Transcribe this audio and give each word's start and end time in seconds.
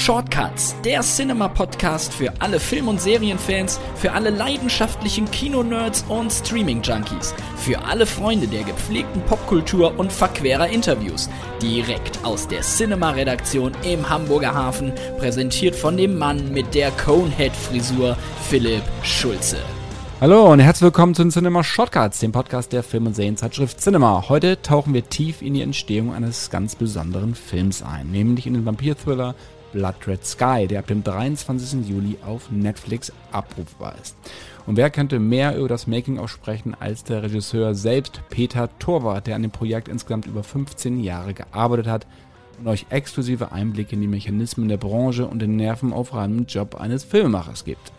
Shortcuts, 0.00 0.74
der 0.82 1.02
Cinema-Podcast 1.02 2.14
für 2.14 2.32
alle 2.38 2.58
Film- 2.58 2.88
und 2.88 3.02
Serienfans, 3.02 3.78
für 3.96 4.12
alle 4.12 4.30
leidenschaftlichen 4.30 5.30
Kinonerds 5.30 6.06
und 6.08 6.32
Streaming-Junkies, 6.32 7.34
für 7.58 7.84
alle 7.84 8.06
Freunde 8.06 8.48
der 8.48 8.62
gepflegten 8.62 9.20
Popkultur 9.26 9.98
und 9.98 10.10
verquerer 10.10 10.68
Interviews. 10.68 11.28
Direkt 11.60 12.24
aus 12.24 12.48
der 12.48 12.62
Cinema-Redaktion 12.62 13.72
im 13.82 14.08
Hamburger 14.08 14.54
Hafen, 14.54 14.94
präsentiert 15.18 15.76
von 15.76 15.98
dem 15.98 16.16
Mann 16.16 16.50
mit 16.50 16.74
der 16.74 16.92
Conehead-Frisur, 16.92 18.16
Philipp 18.48 18.84
Schulze. 19.02 19.58
Hallo 20.22 20.50
und 20.50 20.60
herzlich 20.60 20.84
willkommen 20.84 21.14
zu 21.14 21.24
den 21.24 21.30
Cinema 21.30 21.62
Shortcuts, 21.62 22.20
dem 22.20 22.32
Podcast 22.32 22.72
der 22.72 22.82
Film- 22.82 23.06
und 23.06 23.16
Serienzeitschrift 23.16 23.78
Cinema. 23.78 24.30
Heute 24.30 24.62
tauchen 24.62 24.94
wir 24.94 25.06
tief 25.10 25.42
in 25.42 25.52
die 25.52 25.62
Entstehung 25.62 26.14
eines 26.14 26.48
ganz 26.48 26.74
besonderen 26.74 27.34
Films 27.34 27.82
ein, 27.82 28.10
nämlich 28.10 28.46
in 28.46 28.54
den 28.54 28.64
Vampir-Thriller 28.64 29.34
Blood 29.72 30.06
Red 30.06 30.24
Sky, 30.24 30.66
der 30.66 30.80
ab 30.80 30.86
dem 30.86 31.04
23. 31.04 31.88
Juli 31.88 32.16
auf 32.26 32.50
Netflix 32.50 33.12
abrufbar 33.32 33.94
ist. 34.00 34.16
Und 34.66 34.76
wer 34.76 34.90
könnte 34.90 35.18
mehr 35.18 35.56
über 35.56 35.68
das 35.68 35.86
Making-of 35.86 36.30
sprechen 36.30 36.76
als 36.78 37.04
der 37.04 37.22
Regisseur 37.22 37.74
selbst, 37.74 38.20
Peter 38.30 38.68
Torwart, 38.78 39.26
der 39.26 39.36
an 39.36 39.42
dem 39.42 39.50
Projekt 39.50 39.88
insgesamt 39.88 40.26
über 40.26 40.42
15 40.42 41.00
Jahre 41.00 41.34
gearbeitet 41.34 41.86
hat 41.86 42.06
und 42.58 42.68
euch 42.68 42.86
exklusive 42.90 43.52
Einblicke 43.52 43.94
in 43.94 44.00
die 44.00 44.06
Mechanismen 44.06 44.68
der 44.68 44.76
Branche 44.76 45.26
und 45.26 45.40
den 45.40 45.56
nervenaufreibenden 45.56 46.46
Job 46.46 46.76
eines 46.76 47.04
Filmemachers 47.04 47.64
gibt. 47.64 47.92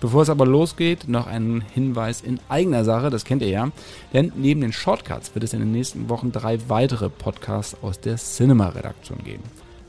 Bevor 0.00 0.22
es 0.22 0.30
aber 0.30 0.46
losgeht, 0.46 1.08
noch 1.08 1.26
ein 1.26 1.64
Hinweis 1.72 2.20
in 2.20 2.38
eigener 2.48 2.84
Sache, 2.84 3.08
das 3.08 3.24
kennt 3.24 3.42
ihr 3.42 3.48
ja. 3.48 3.70
Denn 4.12 4.30
neben 4.36 4.60
den 4.60 4.72
Shortcuts 4.72 5.34
wird 5.34 5.44
es 5.44 5.54
in 5.54 5.60
den 5.60 5.72
nächsten 5.72 6.08
Wochen 6.10 6.32
drei 6.32 6.58
weitere 6.68 7.08
Podcasts 7.08 7.76
aus 7.82 7.98
der 8.00 8.16
Cinema-Redaktion 8.16 9.18
geben. 9.24 9.42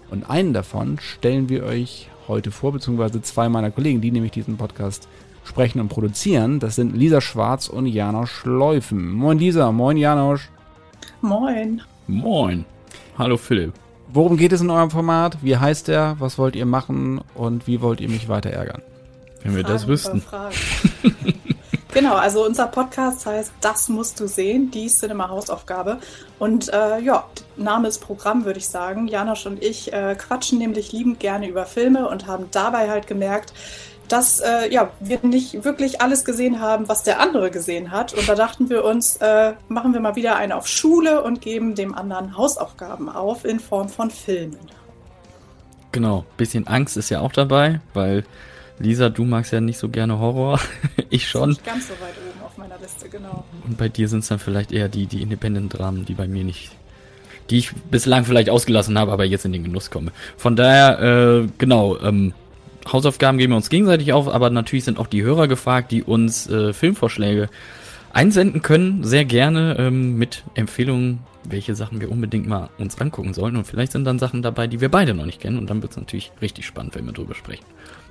Und 0.09 0.29
einen 0.29 0.53
davon 0.53 0.99
stellen 0.99 1.49
wir 1.49 1.63
euch 1.63 2.09
heute 2.27 2.51
vor, 2.51 2.73
beziehungsweise 2.73 3.21
zwei 3.21 3.49
meiner 3.49 3.71
Kollegen, 3.71 4.01
die 4.01 4.11
nämlich 4.11 4.31
diesen 4.31 4.57
Podcast 4.57 5.07
sprechen 5.43 5.79
und 5.79 5.89
produzieren. 5.89 6.59
Das 6.59 6.75
sind 6.75 6.95
Lisa 6.95 7.21
Schwarz 7.21 7.67
und 7.67 7.85
Janosch 7.85 8.31
Schläufen. 8.31 9.11
Moin 9.11 9.39
Lisa, 9.39 9.71
moin 9.71 9.97
Janosch. 9.97 10.49
Moin. 11.21 11.81
Moin. 12.07 12.65
Hallo 13.17 13.37
Philipp. 13.37 13.73
Worum 14.09 14.37
geht 14.37 14.53
es 14.53 14.61
in 14.61 14.69
eurem 14.69 14.91
Format? 14.91 15.37
Wie 15.41 15.57
heißt 15.57 15.89
der? 15.89 16.15
Was 16.19 16.37
wollt 16.37 16.55
ihr 16.55 16.65
machen? 16.65 17.21
Und 17.35 17.67
wie 17.67 17.81
wollt 17.81 17.99
ihr 17.99 18.09
mich 18.09 18.29
weiter 18.29 18.49
ärgern? 18.49 18.81
Wenn 19.43 19.55
wir 19.55 19.63
das 19.63 19.87
wüssten. 19.87 20.23
Genau, 21.97 22.13
also 22.13 22.45
unser 22.45 22.67
Podcast 22.67 23.25
heißt 23.25 23.51
Das 23.59 23.89
musst 23.89 24.19
du 24.19 24.27
sehen, 24.27 24.69
die 24.69 24.87
Cinema-Hausaufgabe. 24.87 25.97
Und 26.37 26.71
äh, 26.71 26.99
ja, 26.99 27.25
Name 27.55 27.87
ist 27.87 27.99
Programm, 27.99 28.45
würde 28.45 28.59
ich 28.59 28.67
sagen. 28.67 29.07
Janosch 29.07 29.47
und 29.47 29.63
ich 29.63 29.91
äh, 29.91 30.15
quatschen 30.15 30.59
nämlich 30.59 30.91
liebend 30.91 31.19
gerne 31.19 31.47
über 31.47 31.65
Filme 31.65 32.07
und 32.07 32.27
haben 32.27 32.49
dabei 32.51 32.89
halt 32.89 33.07
gemerkt, 33.07 33.51
dass 34.07 34.39
äh, 34.39 34.71
ja, 34.71 34.91
wir 34.99 35.19
nicht 35.23 35.65
wirklich 35.65 35.99
alles 35.99 36.23
gesehen 36.23 36.61
haben, 36.61 36.87
was 36.87 37.01
der 37.01 37.19
andere 37.19 37.49
gesehen 37.49 37.91
hat. 37.91 38.13
Und 38.13 38.29
da 38.29 38.35
dachten 38.35 38.69
wir 38.69 38.85
uns, 38.85 39.17
äh, 39.17 39.53
machen 39.67 39.93
wir 39.93 39.99
mal 39.99 40.15
wieder 40.15 40.35
einen 40.35 40.51
auf 40.51 40.67
Schule 40.67 41.23
und 41.23 41.41
geben 41.41 41.73
dem 41.73 41.95
anderen 41.95 42.37
Hausaufgaben 42.37 43.09
auf 43.09 43.43
in 43.43 43.59
Form 43.59 43.89
von 43.89 44.11
Filmen. 44.11 44.59
Genau, 45.91 46.25
bisschen 46.37 46.67
Angst 46.67 46.95
ist 46.95 47.09
ja 47.09 47.21
auch 47.21 47.31
dabei, 47.31 47.81
weil 47.95 48.23
Lisa, 48.79 49.09
du 49.09 49.25
magst 49.25 49.51
ja 49.51 49.61
nicht 49.61 49.79
so 49.79 49.89
gerne 49.89 50.19
Horror. 50.19 50.59
ich 51.09 51.27
schon. 51.27 51.49
Nicht 51.49 51.65
ganz 51.65 51.87
so 51.87 51.93
weit 51.93 52.13
oben 52.17 52.45
auf 52.45 52.57
meiner 52.57 52.77
Liste, 52.79 53.09
genau. 53.09 53.43
Und 53.65 53.77
bei 53.77 53.89
dir 53.89 54.07
sind 54.07 54.19
es 54.19 54.27
dann 54.27 54.39
vielleicht 54.39 54.71
eher 54.71 54.87
die, 54.89 55.07
die 55.07 55.21
Independent-Dramen, 55.21 56.05
die 56.05 56.13
bei 56.13 56.27
mir 56.27 56.43
nicht, 56.43 56.71
die 57.49 57.57
ich 57.57 57.73
bislang 57.89 58.25
vielleicht 58.25 58.49
ausgelassen 58.49 58.97
habe, 58.97 59.11
aber 59.11 59.25
jetzt 59.25 59.45
in 59.45 59.53
den 59.53 59.63
Genuss 59.63 59.89
komme. 59.89 60.11
Von 60.37 60.55
daher, 60.55 60.99
äh, 60.99 61.47
genau, 61.57 61.97
ähm, 61.99 62.33
Hausaufgaben 62.91 63.37
geben 63.37 63.53
wir 63.53 63.57
uns 63.57 63.69
gegenseitig 63.69 64.13
auf, 64.13 64.27
aber 64.27 64.49
natürlich 64.49 64.85
sind 64.85 64.99
auch 64.99 65.07
die 65.07 65.23
Hörer 65.23 65.47
gefragt, 65.47 65.91
die 65.91 66.03
uns 66.03 66.47
äh, 66.49 66.71
Filmvorschläge 66.73 67.49
einsenden 68.13 68.61
können, 68.61 69.03
sehr 69.03 69.25
gerne 69.25 69.75
ähm, 69.77 70.17
mit 70.17 70.43
Empfehlungen, 70.55 71.19
welche 71.43 71.75
Sachen 71.75 72.01
wir 72.01 72.11
unbedingt 72.11 72.47
mal 72.47 72.69
uns 72.77 72.99
angucken 72.99 73.33
sollen. 73.33 73.55
Und 73.55 73.65
vielleicht 73.65 73.91
sind 73.91 74.05
dann 74.05 74.19
Sachen 74.19 74.41
dabei, 74.41 74.67
die 74.67 74.81
wir 74.81 74.89
beide 74.89 75.13
noch 75.13 75.25
nicht 75.25 75.41
kennen. 75.41 75.57
Und 75.57 75.69
dann 75.69 75.81
wird 75.81 75.91
es 75.91 75.97
natürlich 75.97 76.31
richtig 76.41 76.65
spannend, 76.65 76.95
wenn 76.95 77.05
wir 77.05 77.13
drüber 77.13 77.35
sprechen. 77.35 77.65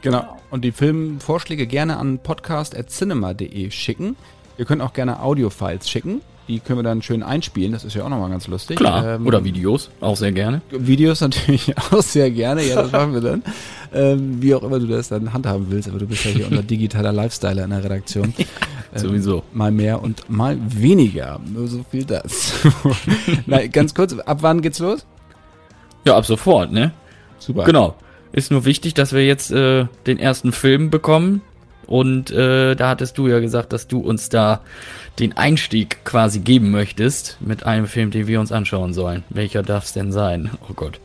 Genau. 0.06 0.38
Und 0.50 0.64
die 0.64 0.70
Filmvorschläge 0.70 1.66
gerne 1.66 1.96
an 1.96 2.20
podcast.cinema.de 2.20 3.72
schicken. 3.72 4.14
Ihr 4.56 4.64
könnt 4.64 4.80
auch 4.80 4.92
gerne 4.92 5.20
Audiofiles 5.20 5.90
schicken. 5.90 6.20
Die 6.46 6.60
können 6.60 6.78
wir 6.78 6.84
dann 6.84 7.02
schön 7.02 7.24
einspielen. 7.24 7.72
Das 7.72 7.84
ist 7.84 7.94
ja 7.94 8.04
auch 8.04 8.08
nochmal 8.08 8.30
ganz 8.30 8.46
lustig. 8.46 8.76
Klar. 8.76 9.16
Ähm, 9.16 9.26
Oder 9.26 9.42
Videos, 9.42 9.90
auch 10.00 10.16
sehr 10.16 10.30
gerne. 10.30 10.62
Videos 10.70 11.20
natürlich 11.22 11.76
auch 11.76 12.02
sehr 12.02 12.30
gerne. 12.30 12.62
Ja, 12.62 12.82
das 12.82 12.92
machen 12.92 13.14
wir 13.14 13.20
dann. 13.20 13.42
ähm, 13.92 14.40
wie 14.40 14.54
auch 14.54 14.62
immer 14.62 14.78
du 14.78 14.86
das 14.86 15.08
dann 15.08 15.32
handhaben 15.32 15.66
willst. 15.70 15.88
Aber 15.88 15.98
du 15.98 16.06
bist 16.06 16.24
ja 16.24 16.30
hier 16.30 16.46
unser 16.46 16.62
digitaler 16.62 17.12
Lifestyler 17.12 17.64
in 17.64 17.70
der 17.70 17.82
Redaktion. 17.82 18.32
ja, 18.38 18.44
ähm, 18.94 18.98
sowieso. 19.00 19.42
Mal 19.52 19.72
mehr 19.72 20.00
und 20.00 20.30
mal 20.30 20.56
weniger. 20.68 21.40
Nur 21.52 21.66
so 21.66 21.84
viel 21.90 22.04
das. 22.04 22.52
Na, 23.46 23.66
ganz 23.66 23.92
kurz, 23.92 24.16
ab 24.16 24.38
wann 24.42 24.62
geht's 24.62 24.78
los? 24.78 25.04
Ja, 26.04 26.16
ab 26.16 26.26
sofort, 26.26 26.70
ne? 26.70 26.92
Super. 27.40 27.64
Genau. 27.64 27.96
Ist 28.32 28.50
nur 28.50 28.64
wichtig, 28.64 28.94
dass 28.94 29.12
wir 29.12 29.24
jetzt 29.24 29.50
äh, 29.50 29.86
den 30.06 30.18
ersten 30.18 30.52
Film 30.52 30.90
bekommen. 30.90 31.42
Und 31.86 32.30
äh, 32.30 32.74
da 32.74 32.88
hattest 32.88 33.16
du 33.16 33.28
ja 33.28 33.38
gesagt, 33.38 33.72
dass 33.72 33.86
du 33.86 34.00
uns 34.00 34.28
da 34.28 34.60
den 35.18 35.36
Einstieg 35.36 36.04
quasi 36.04 36.40
geben 36.40 36.70
möchtest 36.70 37.38
mit 37.40 37.64
einem 37.64 37.86
Film, 37.86 38.10
den 38.10 38.26
wir 38.26 38.40
uns 38.40 38.52
anschauen 38.52 38.92
sollen. 38.92 39.24
Welcher 39.30 39.62
darf 39.62 39.84
es 39.84 39.92
denn 39.92 40.12
sein? 40.12 40.50
Oh 40.68 40.74
Gott. 40.74 41.00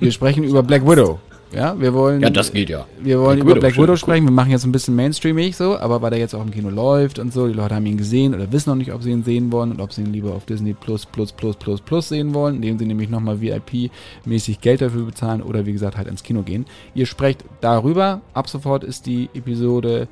Wir 0.00 0.10
sprechen 0.10 0.42
über 0.44 0.62
Black 0.62 0.86
Widow. 0.86 1.20
Ja, 1.52 1.78
wir 1.78 1.92
wollen. 1.92 2.22
Ja, 2.22 2.30
das 2.30 2.52
geht 2.52 2.70
ja. 2.70 2.86
Wir 3.00 3.20
wollen 3.20 3.36
Black 3.36 3.42
über 3.42 3.50
Widow, 3.50 3.60
Black 3.60 3.76
Widow 3.76 3.96
sprechen. 3.96 4.24
Wir 4.24 4.32
machen 4.32 4.50
jetzt 4.50 4.64
ein 4.64 4.72
bisschen 4.72 4.96
mainstreamig 4.96 5.56
so, 5.56 5.78
aber 5.78 6.00
weil 6.00 6.10
der 6.10 6.18
jetzt 6.18 6.34
auch 6.34 6.42
im 6.42 6.50
Kino 6.50 6.70
läuft 6.70 7.18
und 7.18 7.32
so, 7.32 7.46
die 7.46 7.52
Leute 7.52 7.74
haben 7.74 7.86
ihn 7.86 7.96
gesehen 7.98 8.34
oder 8.34 8.50
wissen 8.52 8.70
noch 8.70 8.76
nicht, 8.76 8.92
ob 8.92 9.02
sie 9.02 9.10
ihn 9.10 9.22
sehen 9.22 9.52
wollen 9.52 9.72
und 9.72 9.80
ob 9.80 9.92
sie 9.92 10.02
ihn 10.02 10.12
lieber 10.12 10.32
auf 10.32 10.46
Disney 10.46 10.72
Plus, 10.72 11.04
Plus, 11.04 11.32
Plus, 11.32 11.56
Plus, 11.56 11.80
Plus 11.80 12.08
sehen 12.08 12.32
wollen, 12.34 12.56
indem 12.56 12.78
sie 12.78 12.86
nämlich 12.86 13.10
nochmal 13.10 13.40
VIP-mäßig 13.40 14.60
Geld 14.60 14.80
dafür 14.80 15.04
bezahlen 15.04 15.42
oder 15.42 15.66
wie 15.66 15.72
gesagt 15.72 15.96
halt 15.96 16.08
ins 16.08 16.22
Kino 16.22 16.42
gehen. 16.42 16.66
Ihr 16.94 17.06
sprecht 17.06 17.44
darüber. 17.60 18.22
Ab 18.34 18.48
sofort 18.48 18.84
ist 18.84 19.06
die 19.06 19.28
Episode 19.34 20.08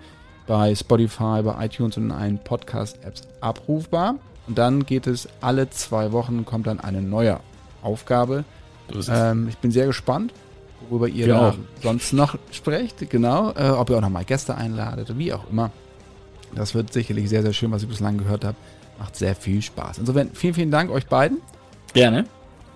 bei 0.46 0.74
Spotify, 0.74 1.42
bei 1.42 1.64
iTunes 1.64 1.96
und 1.96 2.04
in 2.04 2.12
allen 2.12 2.38
Podcast-Apps 2.38 3.22
abrufbar. 3.40 4.16
Und 4.46 4.58
dann 4.58 4.84
geht 4.84 5.06
es 5.06 5.28
alle 5.40 5.70
zwei 5.70 6.12
Wochen, 6.12 6.44
kommt 6.44 6.66
dann 6.66 6.80
eine 6.80 7.00
neue 7.00 7.38
Aufgabe. 7.82 8.44
Ähm, 9.08 9.46
ich 9.48 9.58
bin 9.58 9.70
sehr 9.70 9.86
gespannt, 9.86 10.32
worüber 10.88 11.08
ihr 11.08 11.26
ja. 11.26 11.50
da 11.50 11.54
sonst 11.82 12.12
noch 12.12 12.38
sprecht. 12.52 13.10
Genau. 13.10 13.52
Äh, 13.52 13.70
ob 13.70 13.91
ihr 13.91 13.96
auch 13.96 14.00
nochmal 14.00 14.24
Gäste 14.24 14.54
einladet, 14.54 15.16
wie 15.18 15.32
auch 15.32 15.50
immer. 15.50 15.70
Das 16.54 16.74
wird 16.74 16.92
sicherlich 16.92 17.28
sehr, 17.28 17.42
sehr 17.42 17.52
schön, 17.52 17.70
was 17.70 17.82
ich 17.82 17.88
bislang 17.88 18.18
gehört 18.18 18.44
habe. 18.44 18.56
Macht 18.98 19.16
sehr 19.16 19.34
viel 19.34 19.62
Spaß. 19.62 19.98
Insofern 19.98 20.30
vielen, 20.32 20.54
vielen 20.54 20.70
Dank 20.70 20.91
euch 20.91 21.06
beiden. 21.06 21.38
Gerne. 21.92 22.24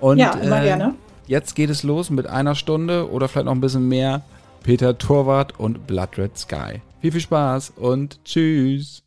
Und, 0.00 0.18
ja, 0.18 0.32
immer 0.34 0.60
äh, 0.60 0.64
gerne. 0.64 0.94
Jetzt 1.26 1.54
geht 1.54 1.70
es 1.70 1.82
los 1.82 2.10
mit 2.10 2.26
einer 2.26 2.54
Stunde 2.54 3.10
oder 3.10 3.28
vielleicht 3.28 3.46
noch 3.46 3.54
ein 3.54 3.60
bisschen 3.60 3.88
mehr. 3.88 4.22
Peter 4.62 4.96
Torwart 4.96 5.58
und 5.58 5.86
Blood 5.86 6.18
Red 6.18 6.38
Sky. 6.38 6.80
Viel, 7.00 7.12
viel 7.12 7.20
Spaß 7.20 7.74
und 7.76 8.22
tschüss. 8.24 9.02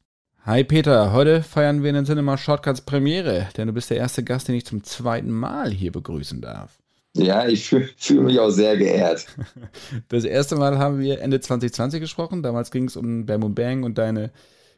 Hi 0.46 0.64
Peter, 0.64 1.12
heute 1.12 1.44
feiern 1.44 1.84
wir 1.84 1.90
in 1.90 1.96
den 1.96 2.06
Cinema 2.06 2.38
Shortcuts 2.38 2.82
Premiere, 2.82 3.48
denn 3.58 3.68
du 3.68 3.74
bist 3.74 3.90
der 3.90 3.98
erste 3.98 4.24
Gast, 4.24 4.48
den 4.48 4.56
ich 4.56 4.66
zum 4.66 4.84
zweiten 4.84 5.30
Mal 5.30 5.72
hier 5.72 5.92
begrüßen 5.92 6.40
darf. 6.40 6.78
Ja, 7.18 7.48
ich 7.48 7.68
fühle 7.68 7.90
fühl 7.98 8.22
mich 8.22 8.40
auch 8.40 8.50
sehr 8.50 8.78
geehrt. 8.78 9.26
Das 10.10 10.24
erste 10.24 10.56
Mal 10.56 10.78
haben 10.78 11.00
wir 11.00 11.22
Ende 11.22 11.40
2020 11.40 12.00
gesprochen. 12.00 12.44
Damals 12.44 12.72
ging 12.72 12.86
es 12.86 12.96
um 12.96 13.26
Bam 13.26 13.54
Bang 13.56 13.84
und 13.84 13.98
deine 13.98 14.32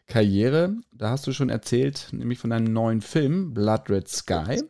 Karriere. 0.08 0.76
Da 0.92 1.10
hast 1.10 1.28
du 1.28 1.34
schon 1.34 1.50
erzählt, 1.50 2.08
nämlich 2.12 2.40
von 2.40 2.50
deinem 2.50 2.72
neuen 2.72 3.02
Film 3.02 3.54
Blood 3.54 3.90
Red 3.90 4.08
Sky. 4.08 4.62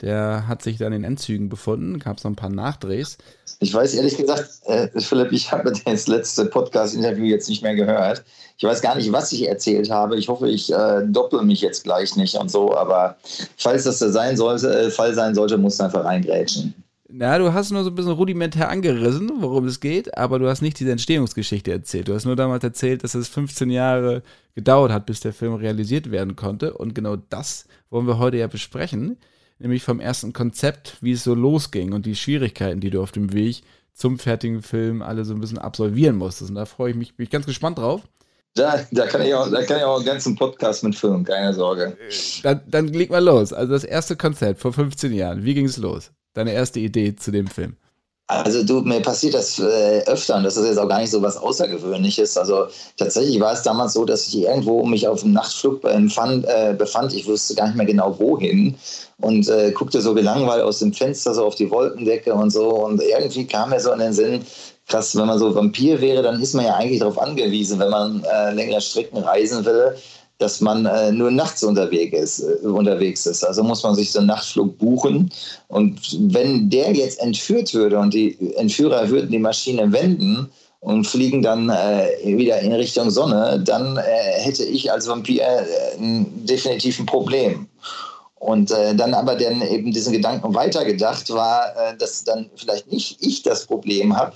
Der 0.00 0.48
hat 0.48 0.62
sich 0.62 0.78
dann 0.78 0.94
in 0.94 1.04
Endzügen 1.04 1.50
befunden, 1.50 1.98
gab 1.98 2.16
es 2.16 2.24
noch 2.24 2.30
ein 2.30 2.36
paar 2.36 2.48
Nachdrehs. 2.48 3.18
Ich 3.58 3.74
weiß 3.74 3.92
ehrlich 3.94 4.16
gesagt, 4.16 4.48
äh, 4.64 4.88
Philipp, 4.98 5.32
ich 5.32 5.52
habe 5.52 5.72
das 5.84 6.06
letzte 6.06 6.46
Podcast-Interview 6.46 7.24
jetzt 7.24 7.48
nicht 7.48 7.62
mehr 7.62 7.74
gehört. 7.74 8.24
Ich 8.56 8.64
weiß 8.64 8.80
gar 8.80 8.96
nicht, 8.96 9.12
was 9.12 9.32
ich 9.32 9.46
erzählt 9.46 9.90
habe. 9.90 10.16
Ich 10.16 10.28
hoffe, 10.28 10.48
ich 10.48 10.72
äh, 10.72 11.02
doppel 11.06 11.42
mich 11.42 11.60
jetzt 11.60 11.84
gleich 11.84 12.16
nicht 12.16 12.36
und 12.36 12.50
so. 12.50 12.74
Aber 12.74 13.16
falls 13.58 13.84
das 13.84 13.98
der 13.98 14.10
sein 14.10 14.36
sollte, 14.38 14.72
äh, 14.72 14.90
Fall 14.90 15.14
sein 15.14 15.34
sollte, 15.34 15.58
muss 15.58 15.76
du 15.76 15.84
einfach 15.84 16.04
reingrätschen. 16.04 16.74
Na, 17.12 17.38
du 17.38 17.52
hast 17.52 17.72
nur 17.72 17.82
so 17.82 17.90
ein 17.90 17.94
bisschen 17.96 18.12
rudimentär 18.12 18.68
angerissen, 18.68 19.30
worum 19.40 19.66
es 19.66 19.80
geht, 19.80 20.16
aber 20.16 20.38
du 20.38 20.48
hast 20.48 20.62
nicht 20.62 20.78
diese 20.78 20.92
Entstehungsgeschichte 20.92 21.72
erzählt. 21.72 22.08
Du 22.08 22.14
hast 22.14 22.24
nur 22.24 22.36
damals 22.36 22.62
erzählt, 22.62 23.02
dass 23.02 23.14
es 23.14 23.28
15 23.28 23.70
Jahre 23.70 24.22
gedauert 24.54 24.92
hat, 24.92 25.06
bis 25.06 25.20
der 25.20 25.32
Film 25.32 25.54
realisiert 25.54 26.10
werden 26.10 26.36
konnte. 26.36 26.74
Und 26.74 26.94
genau 26.94 27.16
das 27.16 27.66
wollen 27.90 28.06
wir 28.06 28.18
heute 28.18 28.36
ja 28.36 28.46
besprechen 28.46 29.16
nämlich 29.60 29.84
vom 29.84 30.00
ersten 30.00 30.32
Konzept, 30.32 30.96
wie 31.00 31.12
es 31.12 31.22
so 31.22 31.34
losging 31.34 31.92
und 31.92 32.06
die 32.06 32.16
Schwierigkeiten, 32.16 32.80
die 32.80 32.90
du 32.90 33.02
auf 33.02 33.12
dem 33.12 33.32
Weg 33.32 33.62
zum 33.92 34.18
fertigen 34.18 34.62
Film 34.62 35.02
alle 35.02 35.24
so 35.24 35.34
ein 35.34 35.40
bisschen 35.40 35.58
absolvieren 35.58 36.16
musstest. 36.16 36.50
Und 36.50 36.56
da 36.56 36.64
freue 36.64 36.90
ich 36.90 36.96
mich, 36.96 37.16
bin 37.16 37.24
ich 37.24 37.30
ganz 37.30 37.46
gespannt 37.46 37.78
drauf. 37.78 38.00
Da, 38.54 38.80
da, 38.90 39.06
kann 39.06 39.22
ich 39.22 39.32
auch, 39.32 39.48
da 39.48 39.62
kann 39.62 39.76
ich 39.76 39.84
auch 39.84 39.96
einen 39.96 40.06
ganzen 40.06 40.34
Podcast 40.34 40.82
mit 40.82 40.96
filmen, 40.96 41.24
keine 41.24 41.54
Sorge. 41.54 41.96
Dann, 42.42 42.62
dann 42.66 42.88
leg 42.88 43.10
mal 43.10 43.22
los. 43.22 43.52
Also 43.52 43.72
das 43.72 43.84
erste 43.84 44.16
Konzept 44.16 44.60
vor 44.60 44.72
15 44.72 45.12
Jahren, 45.12 45.44
wie 45.44 45.54
ging 45.54 45.66
es 45.66 45.76
los? 45.76 46.10
Deine 46.34 46.52
erste 46.52 46.80
Idee 46.80 47.16
zu 47.16 47.30
dem 47.30 47.46
Film? 47.46 47.76
Also 48.30 48.62
du, 48.62 48.82
mir 48.82 49.00
passiert 49.00 49.34
das 49.34 49.58
äh, 49.58 50.04
öfter 50.06 50.36
und 50.36 50.44
das 50.44 50.56
ist 50.56 50.64
jetzt 50.64 50.78
auch 50.78 50.88
gar 50.88 51.00
nicht 51.00 51.10
so 51.10 51.20
was 51.20 51.36
Außergewöhnliches. 51.36 52.36
Also 52.36 52.66
tatsächlich 52.96 53.40
war 53.40 53.54
es 53.54 53.62
damals 53.62 53.94
so, 53.94 54.04
dass 54.04 54.28
ich 54.28 54.42
irgendwo 54.42 54.84
mich 54.84 55.08
auf 55.08 55.22
dem 55.22 55.32
Nachtflug 55.32 55.80
befand, 55.82 56.44
äh, 56.46 56.72
befand. 56.78 57.12
Ich 57.12 57.26
wusste 57.26 57.56
gar 57.56 57.66
nicht 57.66 57.76
mehr 57.76 57.86
genau 57.86 58.16
wohin 58.20 58.76
und 59.20 59.48
äh, 59.48 59.72
guckte 59.72 60.00
so 60.00 60.14
gelangweilt 60.14 60.62
aus 60.62 60.78
dem 60.78 60.92
Fenster 60.92 61.34
so 61.34 61.44
auf 61.44 61.56
die 61.56 61.68
Wolkendecke 61.72 62.32
und 62.32 62.50
so 62.50 62.68
und 62.68 63.02
irgendwie 63.02 63.46
kam 63.46 63.70
mir 63.70 63.80
so 63.80 63.90
in 63.92 63.98
den 63.98 64.12
Sinn, 64.12 64.44
krass, 64.86 65.16
wenn 65.16 65.26
man 65.26 65.38
so 65.38 65.52
Vampir 65.52 66.00
wäre, 66.00 66.22
dann 66.22 66.40
ist 66.40 66.54
man 66.54 66.66
ja 66.66 66.74
eigentlich 66.76 67.00
darauf 67.00 67.20
angewiesen, 67.20 67.80
wenn 67.80 67.90
man 67.90 68.24
äh, 68.24 68.52
längere 68.52 68.80
Strecken 68.80 69.18
reisen 69.18 69.64
will, 69.64 69.96
dass 70.40 70.60
man 70.60 70.86
äh, 70.86 71.12
nur 71.12 71.30
nachts 71.30 71.62
unterwegs 71.62 72.40
ist, 72.40 72.40
äh, 72.40 72.66
unterwegs 72.66 73.26
ist. 73.26 73.44
Also 73.44 73.62
muss 73.62 73.82
man 73.82 73.94
sich 73.94 74.10
so 74.10 74.18
einen 74.18 74.28
Nachtflug 74.28 74.76
buchen. 74.78 75.30
Und 75.68 76.00
wenn 76.32 76.70
der 76.70 76.92
jetzt 76.92 77.20
entführt 77.20 77.72
würde 77.74 77.98
und 77.98 78.14
die 78.14 78.36
Entführer 78.56 79.08
würden 79.10 79.30
die 79.30 79.38
Maschine 79.38 79.92
wenden 79.92 80.50
und 80.80 81.06
fliegen 81.06 81.42
dann 81.42 81.68
äh, 81.68 82.08
wieder 82.24 82.58
in 82.60 82.72
Richtung 82.72 83.10
Sonne, 83.10 83.60
dann 83.62 83.98
äh, 83.98 84.40
hätte 84.40 84.64
ich 84.64 84.90
als 84.90 85.06
Vampir 85.06 85.42
äh, 85.42 85.98
definitiv 85.98 86.98
ein 86.98 87.06
Problem. 87.06 87.68
Und 88.36 88.70
äh, 88.70 88.94
dann 88.94 89.12
aber 89.12 89.36
dann 89.36 89.60
eben 89.60 89.92
diesen 89.92 90.14
Gedanken 90.14 90.54
weitergedacht 90.54 91.30
war, 91.30 91.62
dass 91.98 92.24
dann 92.24 92.48
vielleicht 92.56 92.90
nicht 92.90 93.18
ich 93.20 93.42
das 93.42 93.66
Problem 93.66 94.16
habe, 94.16 94.32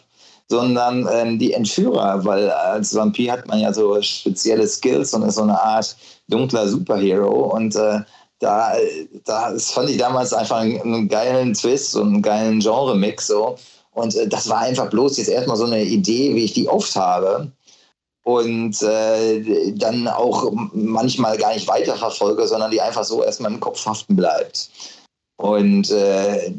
sondern 0.49 1.09
ähm, 1.11 1.39
die 1.39 1.53
Entführer, 1.53 2.25
weil 2.25 2.51
als 2.51 2.95
Vampir 2.95 3.33
hat 3.33 3.47
man 3.47 3.61
ja 3.61 3.73
so 3.73 4.01
spezielle 4.03 4.67
Skills 4.67 5.15
und 5.15 5.23
ist 5.23 5.37
so 5.37 5.43
eine 5.43 5.61
Art 5.61 5.97
dunkler 6.29 6.69
Superhero 6.69 7.55
und 7.55 7.75
äh, 7.77 8.01
da, 8.41 8.75
da 9.25 9.53
das 9.53 9.71
fand 9.71 9.91
ich 9.91 9.97
damals 9.97 10.33
einfach 10.33 10.59
einen, 10.59 11.09
geilen 11.09 11.55
Twist 11.55 11.97
und 11.97 12.09
einen 12.09 12.23
geilen 12.23 12.61
Genre-Mix 12.61 13.27
so. 13.29 13.57
Und 13.93 14.15
äh, 14.17 14.29
das 14.29 14.49
war 14.49 14.59
einfach 14.59 14.91
bloß 14.91 15.17
jetzt 15.19 15.29
erstmal 15.29 15.57
so 15.57 15.65
eine 15.65 15.83
Idee, 15.83 16.35
wie 16.35 16.45
ich 16.45 16.53
die 16.53 16.69
oft 16.69 16.95
habe. 16.97 17.51
Und 18.25 18.83
äh, 18.83 19.73
dann 19.73 20.09
auch 20.09 20.51
manchmal 20.73 21.37
gar 21.37 21.55
nicht 21.55 21.69
weiterverfolge, 21.69 22.47
sondern 22.47 22.71
die 22.71 22.81
einfach 22.81 23.05
so 23.05 23.23
erstmal 23.23 23.53
im 23.53 23.61
Kopf 23.61 23.85
haften 23.85 24.17
bleibt. 24.17 24.71
Und 25.37 25.91
äh, 25.91 26.53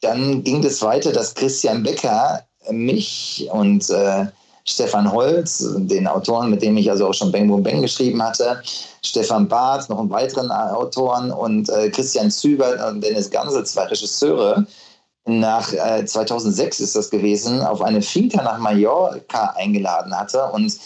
dann 0.00 0.42
ging 0.42 0.64
es 0.64 0.80
weiter, 0.82 1.12
dass 1.12 1.34
Christian 1.34 1.82
Becker 1.82 2.46
mich 2.70 3.48
und 3.52 3.88
äh, 3.90 4.26
Stefan 4.64 5.10
Holz, 5.10 5.64
den 5.76 6.06
Autoren, 6.06 6.50
mit 6.50 6.62
dem 6.62 6.76
ich 6.76 6.90
also 6.90 7.08
auch 7.08 7.14
schon 7.14 7.32
Bang 7.32 7.48
Boom 7.48 7.62
Bang 7.62 7.82
geschrieben 7.82 8.22
hatte, 8.22 8.62
Stefan 9.02 9.48
Barth, 9.48 9.88
noch 9.88 9.98
einen 9.98 10.10
weiteren 10.10 10.50
Autoren 10.50 11.32
und 11.32 11.68
äh, 11.70 11.90
Christian 11.90 12.30
Zübert 12.30 12.80
und 12.88 13.02
Dennis 13.02 13.30
Gansel, 13.30 13.64
zwei 13.64 13.84
Regisseure, 13.84 14.66
nach 15.26 15.72
äh, 15.72 16.04
2006 16.04 16.80
ist 16.80 16.96
das 16.96 17.10
gewesen, 17.10 17.60
auf 17.62 17.82
eine 17.82 18.02
Finca 18.02 18.42
nach 18.42 18.58
Mallorca 18.58 19.54
eingeladen 19.56 20.16
hatte 20.16 20.44
und 20.52 20.76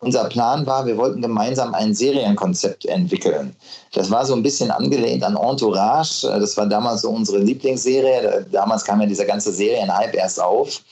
unser 0.00 0.24
Plan 0.24 0.66
war, 0.66 0.84
wir 0.84 0.98
wollten 0.98 1.22
gemeinsam 1.22 1.72
ein 1.72 1.94
Serienkonzept 1.94 2.84
entwickeln. 2.84 3.56
Das 3.92 4.10
war 4.10 4.26
so 4.26 4.34
ein 4.34 4.42
bisschen 4.42 4.70
angelehnt 4.70 5.24
an 5.24 5.36
Entourage. 5.36 6.26
Das 6.26 6.58
war 6.58 6.66
damals 6.66 7.00
so 7.02 7.10
unsere 7.10 7.38
Lieblingsserie. 7.38 8.44
Damals 8.52 8.84
kam 8.84 9.00
ja 9.00 9.06
dieser 9.06 9.24
ganze 9.24 9.50
Serienhype 9.50 10.16
erst 10.18 10.42
auf. 10.42 10.82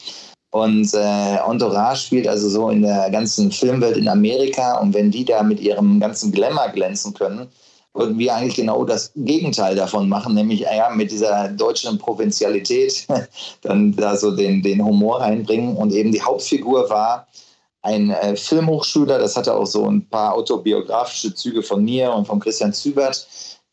Und 0.52 0.93
äh, 0.93 1.37
Entourage 1.37 2.02
spielt 2.06 2.28
also 2.28 2.46
so 2.49 2.69
in 2.69 2.82
der 2.82 3.08
ganzen 3.10 3.50
Filmwelt 3.50 3.96
in 3.96 4.06
Amerika. 4.06 4.78
Und 4.81 4.93
wenn 4.93 5.10
die 5.10 5.25
da 5.25 5.43
mit 5.43 5.60
ihrem 5.60 5.99
ganzen 5.99 6.31
Glamour 6.31 6.69
glänzen 6.69 7.14
können, 7.14 7.49
würden 7.94 8.19
wir 8.19 8.34
eigentlich 8.34 8.56
genau 8.56 8.84
das 8.84 9.12
Gegenteil 9.16 9.75
davon 9.75 10.10
machen, 10.10 10.34
nämlich 10.34 10.60
ja, 10.60 10.90
mit 10.90 11.10
dieser 11.10 11.49
deutschen 11.49 11.96
Provinzialität 11.96 13.06
dann 13.62 13.96
da 13.96 14.14
so 14.14 14.37
den, 14.37 14.62
den 14.62 14.84
Humor 14.84 15.22
reinbringen. 15.22 15.75
Und 15.75 15.93
eben 15.94 16.12
die 16.12 16.22
Hauptfigur 16.22 16.88
war 16.90 17.26
ein 17.81 18.10
äh, 18.10 18.37
Filmhochschüler, 18.37 19.19
das 19.19 19.37
hatte 19.37 19.55
auch 19.55 19.66
so 19.66 19.88
ein 19.88 20.06
paar 20.06 20.34
autobiografische 20.34 21.34
Züge 21.34 21.62
von 21.62 21.82
mir 21.82 22.12
und 22.12 22.26
von 22.26 22.40
Christian 22.40 22.75
Zübert 22.75 23.26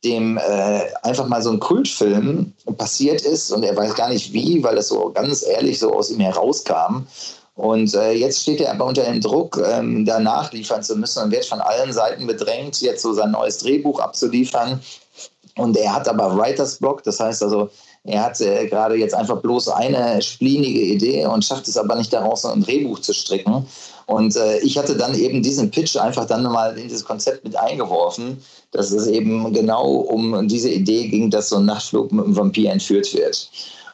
dem 0.03 0.37
äh, 0.37 0.81
einfach 1.03 1.27
mal 1.27 1.41
so 1.41 1.51
ein 1.51 1.59
Kultfilm 1.59 2.53
passiert 2.77 3.21
ist 3.21 3.51
und 3.51 3.63
er 3.63 3.75
weiß 3.75 3.95
gar 3.95 4.09
nicht 4.09 4.31
wie, 4.31 4.63
weil 4.63 4.75
das 4.75 4.87
so 4.87 5.11
ganz 5.13 5.45
ehrlich 5.45 5.79
so 5.79 5.93
aus 5.93 6.09
ihm 6.09 6.21
herauskam. 6.21 7.05
Und 7.55 7.93
äh, 7.93 8.13
jetzt 8.13 8.41
steht 8.41 8.61
er 8.61 8.71
aber 8.71 8.85
unter 8.85 9.03
dem 9.03 9.19
Druck, 9.19 9.61
ähm, 9.61 10.05
da 10.05 10.19
nachliefern 10.19 10.81
zu 10.81 10.95
müssen 10.95 11.23
und 11.23 11.31
wird 11.31 11.45
von 11.45 11.59
allen 11.59 11.91
Seiten 11.91 12.25
bedrängt, 12.25 12.79
jetzt 12.79 13.01
so 13.01 13.11
sein 13.11 13.31
neues 13.31 13.57
Drehbuch 13.57 13.99
abzuliefern. 13.99 14.79
Und 15.57 15.75
er 15.75 15.93
hat 15.93 16.07
aber 16.07 16.37
Writers 16.37 16.77
Block, 16.77 17.03
das 17.03 17.19
heißt 17.19 17.43
also, 17.43 17.69
er 18.03 18.23
hat 18.23 18.39
äh, 18.41 18.67
gerade 18.67 18.95
jetzt 18.95 19.13
einfach 19.13 19.41
bloß 19.41 19.69
eine 19.69 20.21
splinige 20.21 20.81
Idee 20.81 21.25
und 21.25 21.43
schafft 21.43 21.67
es 21.67 21.77
aber 21.77 21.95
nicht 21.95 22.13
daraus, 22.13 22.45
ein 22.45 22.63
Drehbuch 22.63 22.99
zu 22.99 23.13
stricken. 23.13 23.65
Und 24.05 24.35
äh, 24.35 24.59
ich 24.59 24.77
hatte 24.77 24.95
dann 24.95 25.13
eben 25.13 25.43
diesen 25.43 25.69
Pitch 25.69 25.95
einfach 25.97 26.25
dann 26.25 26.43
mal 26.43 26.77
in 26.77 26.87
dieses 26.87 27.05
Konzept 27.05 27.43
mit 27.43 27.55
eingeworfen, 27.55 28.41
dass 28.71 28.91
es 28.91 29.07
eben 29.07 29.53
genau 29.53 29.85
um 29.87 30.47
diese 30.47 30.69
Idee 30.69 31.07
ging, 31.07 31.29
dass 31.29 31.49
so 31.49 31.57
ein 31.57 31.65
Nachtflug 31.65 32.11
mit 32.11 32.25
einem 32.25 32.35
Vampir 32.35 32.71
entführt 32.71 33.13
wird. 33.13 33.49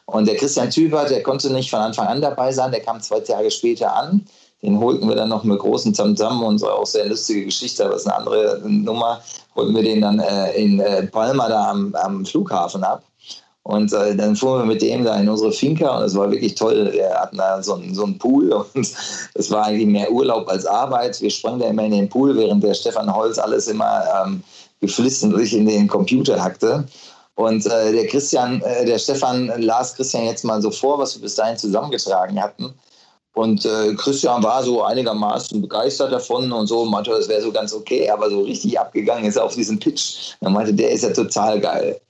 Und 0.06 0.28
der 0.28 0.36
Christian 0.36 0.70
Tüber, 0.70 1.04
der 1.04 1.22
konnte 1.22 1.52
nicht 1.52 1.68
von 1.68 1.80
Anfang 1.80 2.06
an 2.06 2.22
dabei 2.22 2.52
sein, 2.52 2.70
der 2.70 2.80
kam 2.80 3.00
zwei 3.00 3.20
Tage 3.20 3.50
später 3.50 3.94
an. 3.94 4.24
Den 4.62 4.80
holten 4.80 5.08
wir 5.08 5.16
dann 5.16 5.28
noch 5.28 5.44
mit 5.44 5.58
großen 5.58 5.92
Tamtam 5.92 6.42
und 6.42 6.64
auch 6.64 6.86
sehr 6.86 7.06
lustige 7.06 7.44
Geschichte, 7.44 7.84
aber 7.84 7.94
das 7.94 8.02
ist 8.02 8.08
eine 8.08 8.16
andere 8.16 8.62
Nummer, 8.64 9.20
holten 9.54 9.74
wir 9.74 9.82
den 9.82 10.00
dann 10.00 10.18
äh, 10.18 10.52
in 10.52 10.80
äh, 10.80 11.06
Palma 11.08 11.48
da 11.48 11.70
am, 11.70 11.94
am 11.94 12.24
Flughafen 12.24 12.82
ab. 12.82 13.02
Und 13.66 13.92
äh, 13.92 14.14
dann 14.14 14.36
fuhren 14.36 14.60
wir 14.60 14.74
mit 14.74 14.80
dem 14.80 15.02
da 15.02 15.16
in 15.16 15.28
unsere 15.28 15.50
Finca 15.50 15.98
und 15.98 16.04
es 16.04 16.14
war 16.14 16.30
wirklich 16.30 16.54
toll. 16.54 16.88
Wir 16.92 17.10
hatten 17.10 17.36
da 17.36 17.60
so 17.60 17.74
einen, 17.74 17.96
so 17.96 18.04
einen 18.04 18.16
Pool 18.16 18.52
und 18.74 18.94
es 19.34 19.50
war 19.50 19.64
eigentlich 19.64 19.88
mehr 19.88 20.10
Urlaub 20.12 20.48
als 20.48 20.64
Arbeit. 20.66 21.20
Wir 21.20 21.30
sprangen 21.30 21.58
da 21.58 21.66
immer 21.66 21.82
in 21.82 21.90
den 21.90 22.08
Pool, 22.08 22.36
während 22.36 22.62
der 22.62 22.74
Stefan 22.74 23.12
Holz 23.12 23.38
alles 23.38 23.66
immer 23.66 24.04
ähm, 24.24 24.40
geflissentlich 24.80 25.52
in 25.52 25.66
den 25.66 25.88
Computer 25.88 26.40
hackte. 26.40 26.84
Und 27.34 27.66
äh, 27.66 27.90
der 27.90 28.06
Christian, 28.06 28.62
äh, 28.62 28.84
der 28.84 29.00
Stefan 29.00 29.50
las 29.60 29.96
Christian 29.96 30.26
jetzt 30.26 30.44
mal 30.44 30.62
so 30.62 30.70
vor, 30.70 31.00
was 31.00 31.16
wir 31.16 31.22
bis 31.22 31.34
dahin 31.34 31.56
zusammengetragen 31.56 32.40
hatten. 32.40 32.72
Und 33.34 33.64
äh, 33.64 33.94
Christian 33.96 34.44
war 34.44 34.62
so 34.62 34.84
einigermaßen 34.84 35.60
begeistert 35.60 36.12
davon 36.12 36.52
und 36.52 36.68
so, 36.68 36.84
meinte, 36.84 37.10
das 37.10 37.28
wäre 37.28 37.42
so 37.42 37.50
ganz 37.50 37.74
okay, 37.74 38.08
aber 38.10 38.30
so 38.30 38.42
richtig 38.42 38.78
abgegangen 38.78 39.24
ist 39.24 39.34
er 39.34 39.44
auf 39.44 39.56
diesen 39.56 39.80
Pitch. 39.80 40.34
Er 40.40 40.50
meinte, 40.50 40.72
der 40.72 40.92
ist 40.92 41.02
ja 41.02 41.10
total 41.10 41.60
geil. 41.60 42.00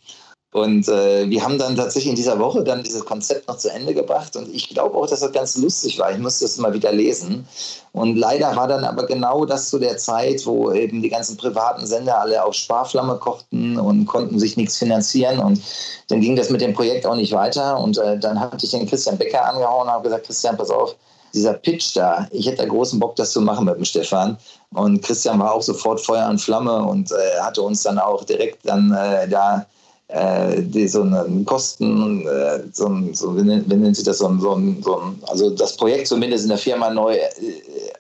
Und 0.53 0.89
äh, 0.89 1.29
wir 1.29 1.45
haben 1.45 1.59
dann 1.59 1.77
tatsächlich 1.77 2.11
in 2.11 2.17
dieser 2.17 2.39
Woche 2.39 2.65
dann 2.65 2.83
dieses 2.83 3.05
Konzept 3.05 3.47
noch 3.49 3.59
zu 3.59 3.71
Ende 3.71 3.93
gebracht. 3.93 4.37
Und 4.37 4.49
ich 4.55 4.71
glaube 4.71 4.97
auch, 4.97 5.07
dass 5.07 5.21
das 5.21 5.33
ganz 5.33 5.57
lustig 5.59 5.99
war. 5.99 6.13
Ich 6.13 6.19
musste 6.19 6.45
das 6.45 6.57
mal 6.57 6.73
wieder 6.73 6.93
lesen. 6.93 7.47
Und 7.93 8.17
leider 8.17 8.55
war 8.57 8.67
dann 8.69 8.85
aber 8.85 9.07
genau 9.07 9.45
das 9.45 9.69
zu 9.69 9.79
der 9.79 9.99
Zeit, 9.99 10.47
wo 10.47 10.73
eben 10.73 11.03
die 11.03 11.11
ganzen 11.11 11.37
privaten 11.37 11.87
Sender 11.87 12.21
alle 12.21 12.43
auf 12.43 12.55
Sparflamme 12.55 13.17
kochten 13.17 13.79
und 13.79 14.07
konnten 14.07 14.39
sich 14.39 14.57
nichts 14.57 14.79
finanzieren. 14.79 15.41
Und 15.41 15.61
dann 16.09 16.21
ging 16.21 16.37
das 16.37 16.49
mit 16.49 16.61
dem 16.61 16.73
Projekt 16.73 17.07
auch 17.07 17.17
nicht 17.17 17.33
weiter. 17.33 17.79
Und 17.79 17.99
äh, 17.99 18.19
dann 18.19 18.41
hatte 18.41 18.65
ich 18.65 18.71
den 18.71 18.87
Christian 18.87 19.19
Becker 19.19 19.45
angehauen 19.45 19.89
und 19.89 19.93
habe 19.93 20.05
gesagt, 20.05 20.27
Christian, 20.27 20.57
pass 20.57 20.71
auf, 20.71 20.97
dieser 21.35 21.53
Pitch 21.53 21.95
da, 21.95 22.27
ich 22.31 22.47
hätte 22.47 22.63
da 22.63 22.69
großen 22.69 22.99
Bock, 22.99 23.15
das 23.17 23.33
zu 23.33 23.43
machen 23.43 23.67
mit 23.67 23.77
dem 23.77 23.85
Stefan. 23.85 24.39
Und 24.73 25.03
Christian 25.03 25.39
war 25.39 25.53
auch 25.53 25.63
sofort 25.63 26.01
Feuer 26.01 26.29
und 26.31 26.41
Flamme 26.41 26.83
und 26.83 27.13
äh, 27.13 27.41
hatte 27.41 27.61
uns 27.61 27.83
dann 27.83 27.99
auch 27.99 28.25
direkt 28.25 28.67
dann 28.67 28.93
äh, 28.93 29.29
da 29.29 29.67
die 30.09 30.87
so 30.87 31.03
einen 31.03 31.45
Kosten, 31.45 32.27
äh, 32.27 32.63
so, 32.73 32.89
so, 33.13 33.37
wie, 33.37 33.43
nennt, 33.43 33.97
sich 33.97 34.05
das, 34.05 34.19
so, 34.19 34.39
so, 34.39 34.61
so, 34.81 35.03
also 35.27 35.51
das 35.51 35.77
Projekt 35.77 36.07
zumindest 36.07 36.45
in 36.45 36.51
der 36.51 36.59
Firma 36.59 36.91
neu 36.91 37.17
äh, 37.17 37.31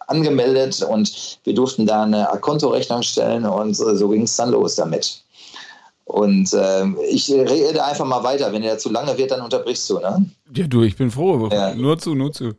angemeldet 0.06 0.86
und 0.88 1.38
wir 1.42 1.54
durften 1.54 1.84
da 1.84 2.04
eine 2.04 2.28
Kontorechnung 2.40 3.02
stellen 3.02 3.44
und 3.44 3.74
so, 3.74 4.08
ging 4.08 4.22
es 4.22 4.36
dann 4.36 4.52
los 4.52 4.76
damit. 4.76 5.20
Und 6.04 6.52
äh, 6.52 6.86
ich 7.10 7.28
rede 7.32 7.84
einfach 7.84 8.04
mal 8.04 8.22
weiter. 8.22 8.52
Wenn 8.52 8.62
der 8.62 8.78
zu 8.78 8.90
lange 8.90 9.18
wird, 9.18 9.32
dann 9.32 9.40
unterbrichst 9.40 9.90
du, 9.90 9.98
ne? 9.98 10.24
Ja, 10.54 10.68
du, 10.68 10.84
ich 10.84 10.96
bin 10.96 11.10
froh. 11.10 11.48
Ja. 11.50 11.74
Nur 11.74 11.98
zu, 11.98 12.14
nur 12.14 12.32
zu. 12.32 12.52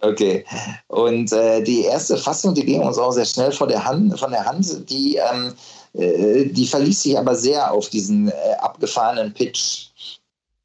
Okay. 0.00 0.44
Und 0.86 1.32
äh, 1.32 1.62
die 1.62 1.82
erste 1.82 2.16
Fassung, 2.16 2.54
die 2.54 2.64
ging 2.64 2.82
uns 2.82 2.98
auch 2.98 3.10
sehr 3.10 3.24
schnell 3.24 3.50
von 3.50 3.68
der 3.68 3.84
Hand. 3.84 4.18
Von 4.18 4.30
der 4.30 4.44
Hand 4.44 4.88
die 4.88 5.16
ähm, 5.16 5.48
äh, 5.48 5.52
die 5.94 6.66
verließ 6.66 7.02
sich 7.02 7.18
aber 7.18 7.34
sehr 7.34 7.70
auf 7.70 7.88
diesen 7.90 8.28
äh, 8.28 8.32
abgefahrenen 8.58 9.32
Pitch. 9.34 9.88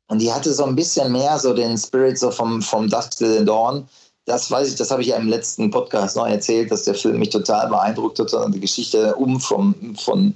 Und 0.08 0.20
die 0.20 0.32
hatte 0.32 0.54
so 0.54 0.64
ein 0.64 0.76
bisschen 0.76 1.12
mehr 1.12 1.38
so 1.38 1.54
den 1.54 1.78
Spirit 1.78 2.18
so 2.18 2.32
vom, 2.32 2.62
vom 2.62 2.90
Dusk 2.90 3.18
Till 3.18 3.44
Dawn. 3.44 3.88
Das 4.26 4.50
weiß 4.50 4.70
ich, 4.70 4.76
das 4.76 4.92
habe 4.92 5.02
ich 5.02 5.10
ja 5.10 5.18
im 5.18 5.28
letzten 5.28 5.70
Podcast 5.70 6.16
noch 6.16 6.28
erzählt, 6.28 6.72
dass 6.72 6.84
der 6.84 6.96
Film 6.96 7.20
mich 7.20 7.30
total 7.30 7.68
beeindruckt 7.68 8.20
hat, 8.20 8.30
sondern 8.30 8.54
die 8.54 8.60
Geschichte 8.60 9.16
um, 9.16 9.40
vom, 9.40 9.96
von, 9.98 10.34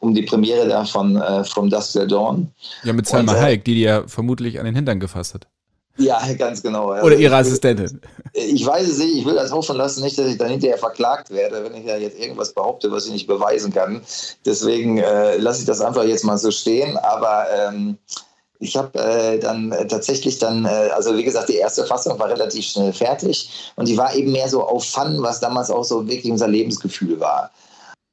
um 0.00 0.14
die 0.14 0.22
Premiere 0.22 0.68
da 0.68 0.84
von 0.84 1.16
äh, 1.16 1.44
From 1.44 1.70
Dusk 1.70 1.92
Till 1.92 2.06
Dawn. 2.06 2.50
Ja, 2.84 2.92
mit 2.92 3.06
Salma 3.06 3.34
äh, 3.34 3.40
Hayek, 3.40 3.64
die 3.64 3.74
die 3.74 3.82
ja 3.82 4.06
vermutlich 4.06 4.58
an 4.58 4.66
den 4.66 4.74
Hintern 4.74 5.00
gefasst 5.00 5.34
hat. 5.34 5.46
Ja, 5.96 6.20
ganz 6.38 6.62
genau. 6.62 6.90
Also 6.90 7.06
Oder 7.06 7.16
ihre 7.16 7.36
Assistentin. 7.36 8.00
Ich 8.32 8.66
weiß 8.66 8.88
es 8.88 8.98
nicht, 8.98 9.16
ich 9.16 9.24
will 9.24 9.34
das 9.34 9.52
hoffen 9.52 9.76
lassen, 9.76 10.02
nicht, 10.02 10.18
dass 10.18 10.26
ich 10.26 10.38
dann 10.38 10.50
hinterher 10.50 10.78
verklagt 10.78 11.30
werde, 11.30 11.64
wenn 11.64 11.74
ich 11.74 11.86
ja 11.86 11.96
jetzt 11.96 12.18
irgendwas 12.18 12.52
behaupte, 12.52 12.90
was 12.90 13.06
ich 13.06 13.12
nicht 13.12 13.26
beweisen 13.26 13.72
kann. 13.72 14.02
Deswegen 14.44 14.98
äh, 14.98 15.36
lasse 15.36 15.60
ich 15.60 15.66
das 15.66 15.80
einfach 15.80 16.04
jetzt 16.04 16.24
mal 16.24 16.38
so 16.38 16.50
stehen. 16.50 16.96
Aber 16.96 17.46
ähm, 17.56 17.96
ich 18.58 18.76
habe 18.76 18.98
äh, 18.98 19.38
dann 19.38 19.70
tatsächlich 19.88 20.38
dann, 20.38 20.64
äh, 20.64 20.90
also 20.94 21.16
wie 21.16 21.24
gesagt, 21.24 21.48
die 21.48 21.56
erste 21.56 21.84
Fassung 21.84 22.18
war 22.18 22.28
relativ 22.28 22.64
schnell 22.64 22.92
fertig 22.92 23.72
und 23.76 23.86
die 23.86 23.96
war 23.96 24.14
eben 24.14 24.32
mehr 24.32 24.48
so 24.48 24.62
auf 24.64 24.84
Fun, 24.84 25.22
was 25.22 25.40
damals 25.40 25.70
auch 25.70 25.84
so 25.84 26.08
wirklich 26.08 26.32
unser 26.32 26.48
Lebensgefühl 26.48 27.20
war. 27.20 27.50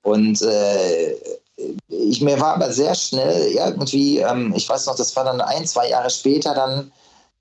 Und 0.03 0.41
äh, 0.41 1.15
ich, 1.89 2.21
mir 2.21 2.39
war 2.39 2.55
aber 2.55 2.71
sehr 2.71 2.95
schnell 2.95 3.51
irgendwie, 3.51 4.19
ähm, 4.19 4.53
ich 4.55 4.67
weiß 4.67 4.87
noch, 4.87 4.95
das 4.95 5.15
war 5.15 5.23
dann 5.23 5.41
ein, 5.41 5.65
zwei 5.65 5.89
Jahre 5.89 6.09
später 6.09 6.53
dann, 6.53 6.91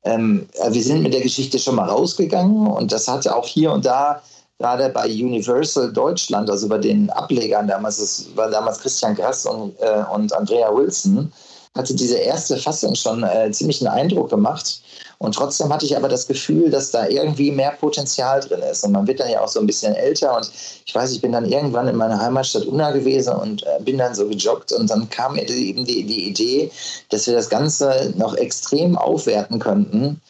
ähm, 0.04 0.48
wir 0.70 0.82
sind 0.82 1.02
mit 1.02 1.12
der 1.12 1.20
Geschichte 1.20 1.58
schon 1.58 1.76
mal 1.76 1.88
rausgegangen 1.88 2.66
und 2.66 2.92
das 2.92 3.06
hatte 3.08 3.34
auch 3.34 3.46
hier 3.46 3.72
und 3.72 3.84
da 3.84 4.22
gerade 4.58 4.90
bei 4.90 5.06
Universal 5.06 5.92
Deutschland, 5.92 6.50
also 6.50 6.68
bei 6.68 6.78
den 6.78 7.08
Ablegern 7.10 7.66
damals, 7.66 7.98
das 7.98 8.26
war 8.36 8.50
damals 8.50 8.80
Christian 8.80 9.14
Grass 9.14 9.46
und, 9.46 9.74
äh, 9.80 10.04
und 10.12 10.32
Andrea 10.34 10.74
Wilson, 10.74 11.32
hatte 11.76 11.94
diese 11.94 12.16
erste 12.16 12.56
Fassung 12.56 12.94
schon 12.94 13.22
äh, 13.22 13.50
ziemlich 13.52 13.80
einen 13.80 13.96
Eindruck 13.96 14.30
gemacht. 14.30 14.82
Und 15.18 15.34
trotzdem 15.34 15.72
hatte 15.72 15.86
ich 15.86 15.96
aber 15.96 16.08
das 16.08 16.26
Gefühl, 16.26 16.70
dass 16.70 16.90
da 16.90 17.06
irgendwie 17.06 17.52
mehr 17.52 17.72
Potenzial 17.72 18.40
drin 18.40 18.60
ist. 18.60 18.84
Und 18.84 18.92
man 18.92 19.06
wird 19.06 19.20
dann 19.20 19.30
ja 19.30 19.40
auch 19.40 19.48
so 19.48 19.60
ein 19.60 19.66
bisschen 19.66 19.94
älter. 19.94 20.36
Und 20.36 20.50
ich 20.84 20.94
weiß, 20.94 21.12
ich 21.12 21.20
bin 21.20 21.32
dann 21.32 21.46
irgendwann 21.46 21.86
in 21.86 21.96
meiner 21.96 22.20
Heimatstadt 22.20 22.64
Unna 22.64 22.90
gewesen 22.90 23.34
und 23.34 23.62
äh, 23.62 23.80
bin 23.82 23.98
dann 23.98 24.14
so 24.14 24.26
gejoggt. 24.26 24.72
Und 24.72 24.90
dann 24.90 25.08
kam 25.10 25.34
mir 25.34 25.48
eben 25.48 25.84
die, 25.84 26.04
die 26.04 26.28
Idee, 26.28 26.70
dass 27.10 27.26
wir 27.26 27.34
das 27.34 27.48
Ganze 27.48 28.12
noch 28.16 28.34
extrem 28.34 28.96
aufwerten 28.96 29.60
könnten, 29.60 30.20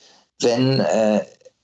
wenn 0.40 0.80
äh, 0.80 1.20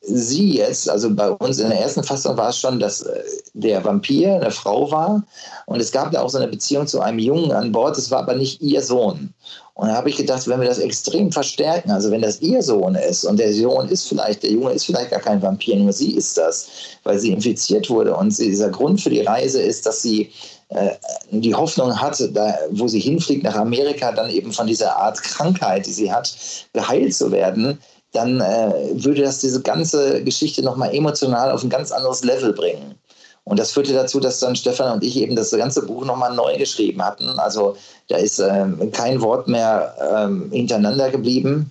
sie 0.08 0.56
jetzt, 0.56 0.88
also 0.88 1.12
bei 1.12 1.30
uns 1.30 1.58
in 1.58 1.68
der 1.68 1.80
ersten 1.80 2.02
Fassung 2.02 2.36
war 2.36 2.50
es 2.50 2.58
schon, 2.58 2.78
dass 2.78 3.02
äh, 3.02 3.22
der 3.54 3.84
Vampir 3.84 4.36
eine 4.36 4.50
Frau 4.50 4.90
war 4.90 5.22
und 5.66 5.80
es 5.80 5.90
gab 5.90 6.12
da 6.12 6.22
auch 6.22 6.30
so 6.30 6.38
eine 6.38 6.48
Beziehung 6.48 6.86
zu 6.86 7.00
einem 7.00 7.18
Jungen 7.18 7.52
an 7.52 7.72
Bord, 7.72 7.96
das 7.96 8.10
war 8.10 8.20
aber 8.20 8.34
nicht 8.34 8.60
ihr 8.62 8.82
Sohn. 8.82 9.32
Und 9.74 9.88
da 9.88 9.94
habe 9.94 10.08
ich 10.08 10.16
gedacht, 10.16 10.48
wenn 10.48 10.60
wir 10.60 10.68
das 10.68 10.78
extrem 10.78 11.30
verstärken, 11.30 11.90
also 11.90 12.10
wenn 12.10 12.22
das 12.22 12.40
ihr 12.40 12.62
Sohn 12.62 12.94
ist 12.94 13.24
und 13.24 13.38
der 13.38 13.52
Sohn 13.52 13.88
ist 13.88 14.08
vielleicht, 14.08 14.42
der 14.42 14.50
Junge 14.50 14.72
ist 14.72 14.86
vielleicht 14.86 15.10
gar 15.10 15.20
kein 15.20 15.42
Vampir, 15.42 15.76
nur 15.76 15.92
sie 15.92 16.12
ist 16.12 16.38
das, 16.38 16.68
weil 17.02 17.18
sie 17.18 17.32
infiziert 17.32 17.90
wurde 17.90 18.16
und 18.16 18.30
sie, 18.30 18.46
dieser 18.48 18.70
Grund 18.70 19.00
für 19.00 19.10
die 19.10 19.20
Reise 19.20 19.60
ist, 19.60 19.84
dass 19.84 20.00
sie 20.00 20.30
äh, 20.70 20.92
die 21.30 21.54
Hoffnung 21.54 22.00
hat, 22.00 22.18
da, 22.32 22.58
wo 22.70 22.88
sie 22.88 23.00
hinfliegt 23.00 23.44
nach 23.44 23.54
Amerika, 23.54 24.12
dann 24.12 24.30
eben 24.30 24.52
von 24.52 24.66
dieser 24.66 24.96
Art 24.96 25.22
Krankheit, 25.22 25.86
die 25.86 25.92
sie 25.92 26.10
hat, 26.10 26.34
geheilt 26.72 27.14
zu 27.14 27.30
werden, 27.30 27.78
dann 28.16 28.40
äh, 28.40 28.72
würde 28.94 29.22
das 29.22 29.40
diese 29.40 29.60
ganze 29.60 30.24
Geschichte 30.24 30.62
nochmal 30.62 30.94
emotional 30.94 31.50
auf 31.50 31.62
ein 31.62 31.70
ganz 31.70 31.92
anderes 31.92 32.24
Level 32.24 32.52
bringen. 32.52 32.94
Und 33.44 33.60
das 33.60 33.70
führte 33.70 33.92
dazu, 33.92 34.18
dass 34.18 34.40
dann 34.40 34.56
Stefan 34.56 34.92
und 34.92 35.04
ich 35.04 35.16
eben 35.16 35.36
das 35.36 35.52
ganze 35.52 35.86
Buch 35.86 36.04
nochmal 36.04 36.34
neu 36.34 36.56
geschrieben 36.56 37.04
hatten. 37.04 37.38
Also 37.38 37.76
da 38.08 38.16
ist 38.16 38.40
ähm, 38.40 38.90
kein 38.90 39.20
Wort 39.20 39.46
mehr 39.46 39.94
ähm, 40.16 40.50
hintereinander 40.50 41.10
geblieben. 41.10 41.70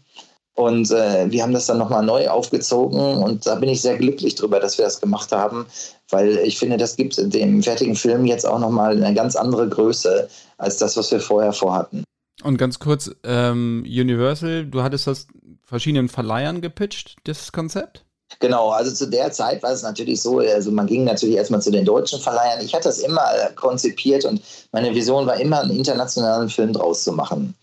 Und 0.54 0.90
äh, 0.92 1.30
wir 1.30 1.44
haben 1.44 1.52
das 1.52 1.66
dann 1.66 1.78
nochmal 1.78 2.06
neu 2.06 2.30
aufgezogen 2.30 2.98
und 2.98 3.46
da 3.46 3.56
bin 3.56 3.68
ich 3.68 3.82
sehr 3.82 3.98
glücklich 3.98 4.36
drüber, 4.36 4.62
dass 4.62 4.78
wir 4.78 4.86
das 4.86 5.02
gemacht 5.02 5.34
haben, 5.34 5.66
weil 6.10 6.38
ich 6.38 6.58
finde, 6.58 6.78
das 6.78 6.96
gibt 6.96 7.18
dem 7.18 7.62
fertigen 7.62 7.96
Film 7.96 8.26
jetzt 8.26 8.48
auch 8.48 8.60
nochmal 8.60 8.96
eine 8.96 9.14
ganz 9.14 9.36
andere 9.36 9.68
Größe 9.68 10.30
als 10.58 10.78
das, 10.78 10.96
was 10.96 11.12
wir 11.12 11.20
vorher 11.20 11.52
vorhatten. 11.52 12.06
Und 12.42 12.58
ganz 12.58 12.80
kurz, 12.80 13.12
ähm, 13.26 13.84
Universal, 13.86 14.66
du 14.66 14.82
hattest 14.82 15.08
das 15.08 15.28
verschiedenen 15.66 16.10
Verleihern 16.10 16.62
gepitcht, 16.62 17.16
das 17.26 17.52
Konzept? 17.52 18.06
Genau, 18.40 18.70
also 18.70 18.92
zu 18.92 19.06
der 19.08 19.32
Zeit 19.32 19.64
war 19.64 19.72
es 19.72 19.84
natürlich 19.84 20.22
so, 20.22 20.40
also 20.40 20.72
man 20.72 20.88
ging 20.88 21.04
natürlich 21.04 21.36
erstmal 21.36 21.62
zu 21.62 21.72
den 21.72 21.86
deutschen 21.86 22.20
Verleihern. 22.20 22.64
Ich 22.64 22.74
hatte 22.74 22.90
das 22.90 23.00
immer 23.00 23.24
konzipiert 23.56 24.26
und 24.26 24.42
meine 24.72 24.94
Vision 24.94 25.26
war 25.26 25.40
immer, 25.40 25.62
einen 25.62 25.78
internationalen 25.78 26.50
Film 26.50 26.74
draus 26.74 27.04
zu 27.04 27.14
machen. 27.14 27.56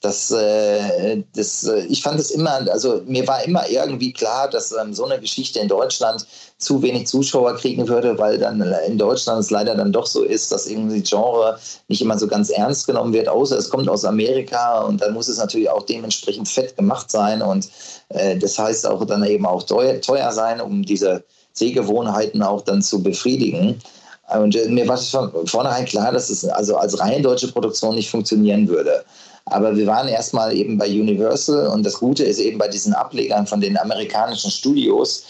Das, 0.00 0.30
äh, 0.30 1.24
das, 1.34 1.64
äh, 1.64 1.80
ich 1.86 2.02
fand 2.04 2.20
es 2.20 2.30
immer, 2.30 2.70
also 2.70 3.02
mir 3.06 3.26
war 3.26 3.42
immer 3.42 3.68
irgendwie 3.68 4.12
klar, 4.12 4.48
dass 4.48 4.70
ähm, 4.70 4.94
so 4.94 5.04
eine 5.04 5.18
Geschichte 5.18 5.58
in 5.58 5.66
Deutschland 5.66 6.24
zu 6.58 6.80
wenig 6.82 7.08
Zuschauer 7.08 7.56
kriegen 7.56 7.88
würde, 7.88 8.16
weil 8.16 8.38
dann 8.38 8.60
in 8.86 8.96
Deutschland 8.96 9.40
es 9.40 9.50
leider 9.50 9.74
dann 9.74 9.92
doch 9.92 10.06
so 10.06 10.22
ist, 10.22 10.52
dass 10.52 10.68
irgendwie 10.68 11.02
Genre 11.02 11.58
nicht 11.88 12.00
immer 12.00 12.16
so 12.16 12.28
ganz 12.28 12.50
ernst 12.50 12.86
genommen 12.86 13.12
wird, 13.12 13.28
außer 13.28 13.58
es 13.58 13.70
kommt 13.70 13.88
aus 13.88 14.04
Amerika 14.04 14.82
und 14.82 15.02
dann 15.02 15.14
muss 15.14 15.26
es 15.26 15.38
natürlich 15.38 15.68
auch 15.68 15.82
dementsprechend 15.82 16.48
fett 16.48 16.76
gemacht 16.76 17.10
sein 17.10 17.42
und 17.42 17.68
äh, 18.10 18.36
das 18.36 18.56
heißt 18.56 18.86
auch 18.86 19.04
dann 19.04 19.24
eben 19.24 19.46
auch 19.46 19.64
teuer, 19.64 20.00
teuer 20.00 20.30
sein, 20.30 20.60
um 20.60 20.84
diese 20.84 21.24
Sehgewohnheiten 21.54 22.40
auch 22.42 22.62
dann 22.62 22.82
zu 22.82 23.02
befriedigen. 23.02 23.80
Und 24.28 24.54
äh, 24.54 24.68
mir 24.68 24.86
war 24.86 24.96
von 24.98 25.46
vornherein 25.46 25.86
klar, 25.86 26.12
dass 26.12 26.30
es 26.30 26.44
also 26.44 26.76
als 26.76 27.00
rein 27.00 27.22
deutsche 27.22 27.48
Produktion 27.48 27.94
nicht 27.94 28.10
funktionieren 28.10 28.68
würde. 28.68 29.04
Aber 29.50 29.76
wir 29.76 29.86
waren 29.86 30.08
erstmal 30.08 30.54
eben 30.54 30.78
bei 30.78 30.88
Universal 30.88 31.68
und 31.68 31.84
das 31.84 31.94
Gute 31.94 32.24
ist 32.24 32.38
eben 32.38 32.58
bei 32.58 32.68
diesen 32.68 32.94
Ablegern 32.94 33.46
von 33.46 33.60
den 33.60 33.78
amerikanischen 33.78 34.50
Studios, 34.50 35.24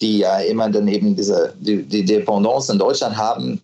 die 0.00 0.18
ja 0.18 0.38
immer 0.40 0.70
dann 0.70 0.88
eben 0.88 1.16
diese 1.16 1.54
die, 1.58 1.82
die 1.82 2.04
Dependance 2.04 2.72
in 2.72 2.78
Deutschland 2.78 3.16
haben, 3.16 3.60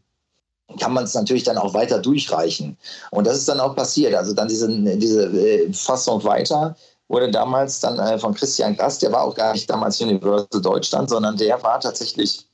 kann 0.79 0.93
man 0.93 1.05
es 1.05 1.15
natürlich 1.15 1.43
dann 1.43 1.59
auch 1.59 1.75
weiter 1.75 1.99
durchreichen. 1.99 2.77
Und 3.11 3.27
das 3.27 3.39
ist 3.39 3.49
dann 3.49 3.61
auch 3.61 3.75
passiert. 3.75 4.15
Also 4.15 4.35
dann 4.35 4.49
diese, 4.49 4.69
diese 4.97 5.25
äh, 5.27 5.73
Fassung 5.73 6.23
weiter 6.25 6.77
wurde 7.09 7.31
damals 7.31 7.81
dann 7.81 7.99
äh, 7.99 8.19
von 8.19 8.35
Christian 8.35 8.77
Gast, 8.77 9.03
der 9.03 9.13
war 9.13 9.23
auch 9.23 9.35
gar 9.35 9.53
nicht 9.53 9.69
damals 9.69 10.01
Universal 10.01 10.63
Deutschland, 10.63 11.11
sondern 11.11 11.37
der 11.37 11.61
war 11.63 11.81
tatsächlich 11.81 12.47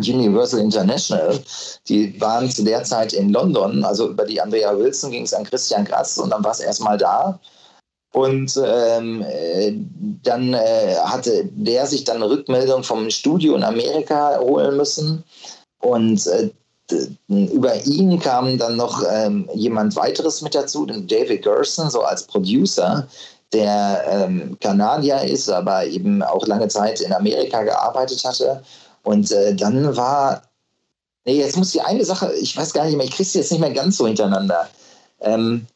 Universal 0.00 0.60
International. 0.60 1.38
Die 1.88 2.20
waren 2.20 2.50
zu 2.50 2.64
der 2.64 2.84
Zeit 2.84 3.12
in 3.12 3.30
London, 3.30 3.84
also 3.84 4.08
über 4.08 4.24
die 4.24 4.40
Andrea 4.40 4.76
Wilson 4.76 5.10
ging 5.10 5.24
es 5.24 5.34
an 5.34 5.44
Christian 5.44 5.84
Grass 5.84 6.18
und 6.18 6.30
dann 6.30 6.44
war 6.44 6.52
es 6.52 6.60
erstmal 6.60 6.98
da. 6.98 7.38
Und 8.12 8.60
ähm, 8.64 9.22
äh, 9.22 9.72
dann 10.24 10.52
äh, 10.54 10.96
hatte 11.04 11.44
der 11.52 11.86
sich 11.86 12.04
dann 12.04 12.16
eine 12.16 12.28
Rückmeldung 12.28 12.82
vom 12.82 13.08
Studio 13.08 13.54
in 13.54 13.62
Amerika 13.62 14.38
holen 14.40 14.76
müssen. 14.76 15.22
Und 15.80 16.26
äh, 16.26 16.50
über 17.28 17.86
ihn 17.86 18.18
kam 18.18 18.58
dann 18.58 18.76
noch 18.76 19.04
ähm, 19.08 19.48
jemand 19.54 19.94
weiteres 19.94 20.42
mit 20.42 20.56
dazu, 20.56 20.86
David 20.86 21.42
Gerson, 21.42 21.88
so 21.88 22.02
als 22.02 22.24
Producer, 22.24 23.06
der 23.52 24.02
ähm, 24.08 24.56
Kanadier 24.60 25.22
ist, 25.22 25.48
aber 25.48 25.86
eben 25.86 26.20
auch 26.22 26.46
lange 26.48 26.66
Zeit 26.66 27.00
in 27.00 27.12
Amerika 27.12 27.62
gearbeitet 27.62 28.24
hatte 28.24 28.60
und 29.02 29.30
äh, 29.30 29.54
dann 29.54 29.96
war, 29.96 30.42
nee, 31.24 31.38
jetzt 31.38 31.56
muss 31.56 31.72
die 31.72 31.80
eine 31.80 32.04
Sache, 32.04 32.32
ich 32.34 32.56
weiß 32.56 32.72
gar 32.72 32.84
nicht 32.84 32.96
mehr, 32.96 33.06
ich 33.06 33.12
kriege 33.12 33.28
sie 33.28 33.38
jetzt 33.38 33.50
nicht 33.50 33.60
mehr 33.60 33.72
ganz 33.72 33.96
so 33.96 34.06
hintereinander. 34.06 34.68
Ähm, 35.20 35.66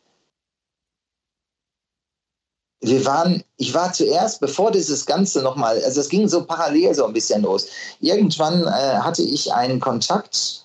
wir 2.81 3.05
waren, 3.07 3.43
ich 3.57 3.73
war 3.73 3.93
zuerst, 3.93 4.41
bevor 4.41 4.71
dieses 4.71 5.07
Ganze 5.07 5.43
nochmal, 5.43 5.83
also 5.85 6.01
es 6.01 6.09
ging 6.09 6.29
so 6.29 6.45
parallel 6.45 6.95
so 6.95 7.07
ein 7.07 7.15
bisschen 7.15 7.43
los. 7.43 7.67
Irgendwann 8.01 8.67
äh, 8.67 8.99
hatte 8.99 9.23
ich 9.23 9.53
einen 9.53 9.81
Kontakt 9.81 10.65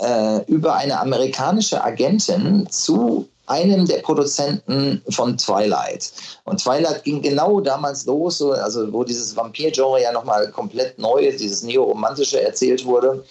äh, 0.00 0.44
über 0.46 0.74
eine 0.74 0.98
amerikanische 0.98 1.82
Agentin 1.82 2.68
zu 2.70 3.28
einem 3.46 3.86
der 3.86 3.98
Produzenten 3.98 5.02
von 5.10 5.36
Twilight. 5.36 6.12
Und 6.44 6.62
Twilight 6.62 7.04
ging 7.04 7.22
genau 7.22 7.60
damals 7.60 8.06
los, 8.06 8.40
also 8.42 8.92
wo 8.92 9.04
dieses 9.04 9.36
Vampir-Genre 9.36 10.02
ja 10.02 10.12
nochmal 10.12 10.50
komplett 10.50 10.98
neu, 10.98 11.30
dieses 11.30 11.62
neoromantische 11.62 12.40
erzählt 12.40 12.84
wurde. 12.84 13.24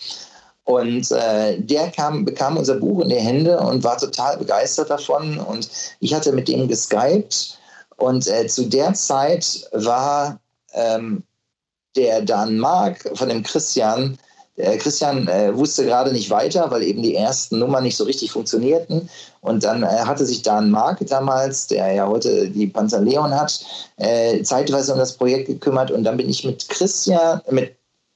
Und 0.66 1.12
äh, 1.12 1.60
der 1.60 1.92
kam, 1.92 2.24
bekam 2.24 2.58
unser 2.58 2.76
Buch 2.76 3.02
in 3.02 3.10
die 3.10 3.16
Hände 3.16 3.60
und 3.60 3.84
war 3.84 3.98
total 3.98 4.38
begeistert 4.38 4.90
davon. 4.90 5.40
Und 5.40 5.70
ich 6.00 6.14
hatte 6.14 6.32
mit 6.32 6.48
ihm 6.48 6.68
geskypt. 6.68 7.58
Und 7.98 8.28
äh, 8.28 8.48
zu 8.48 8.66
der 8.66 8.94
Zeit 8.94 9.68
war 9.74 10.40
ähm, 10.74 11.24
der 11.96 12.22
Dan 12.22 12.58
Mark 12.58 13.10
von 13.16 13.30
dem 13.30 13.44
Christian 13.44 14.18
der 14.58 14.78
Christian 14.78 15.28
äh, 15.28 15.56
wusste 15.56 15.84
gerade 15.84 16.12
nicht 16.12 16.30
weiter, 16.30 16.70
weil 16.70 16.84
eben 16.84 17.02
die 17.02 17.16
ersten 17.16 17.58
Nummern 17.58 17.84
nicht 17.84 17.98
so 17.98 18.04
richtig 18.04 18.32
funktionierten. 18.32 19.10
Und 19.42 19.64
dann 19.64 19.82
äh, 19.82 19.88
hatte 19.88 20.26
sich 20.26 20.44
Dan 20.44 20.70
Mark 20.70 21.00
damals, 21.08 21.68
der 21.68 21.92
ja 21.92 22.08
heute 22.08 22.50
die 22.50 22.68
Panzer 22.68 23.02
Leon 23.02 23.34
hat, 23.34 23.66
äh, 23.98 24.44
zeitweise 24.44 24.94
um 24.94 25.00
das 25.00 25.14
Projekt 25.14 25.48
gekümmert. 25.48 25.90
Und 25.90 26.04
dann 26.04 26.18
bin 26.18 26.30
ich 26.30 26.44
mit 26.44 26.70
Christian, 26.70 27.42
mit, 27.50 27.76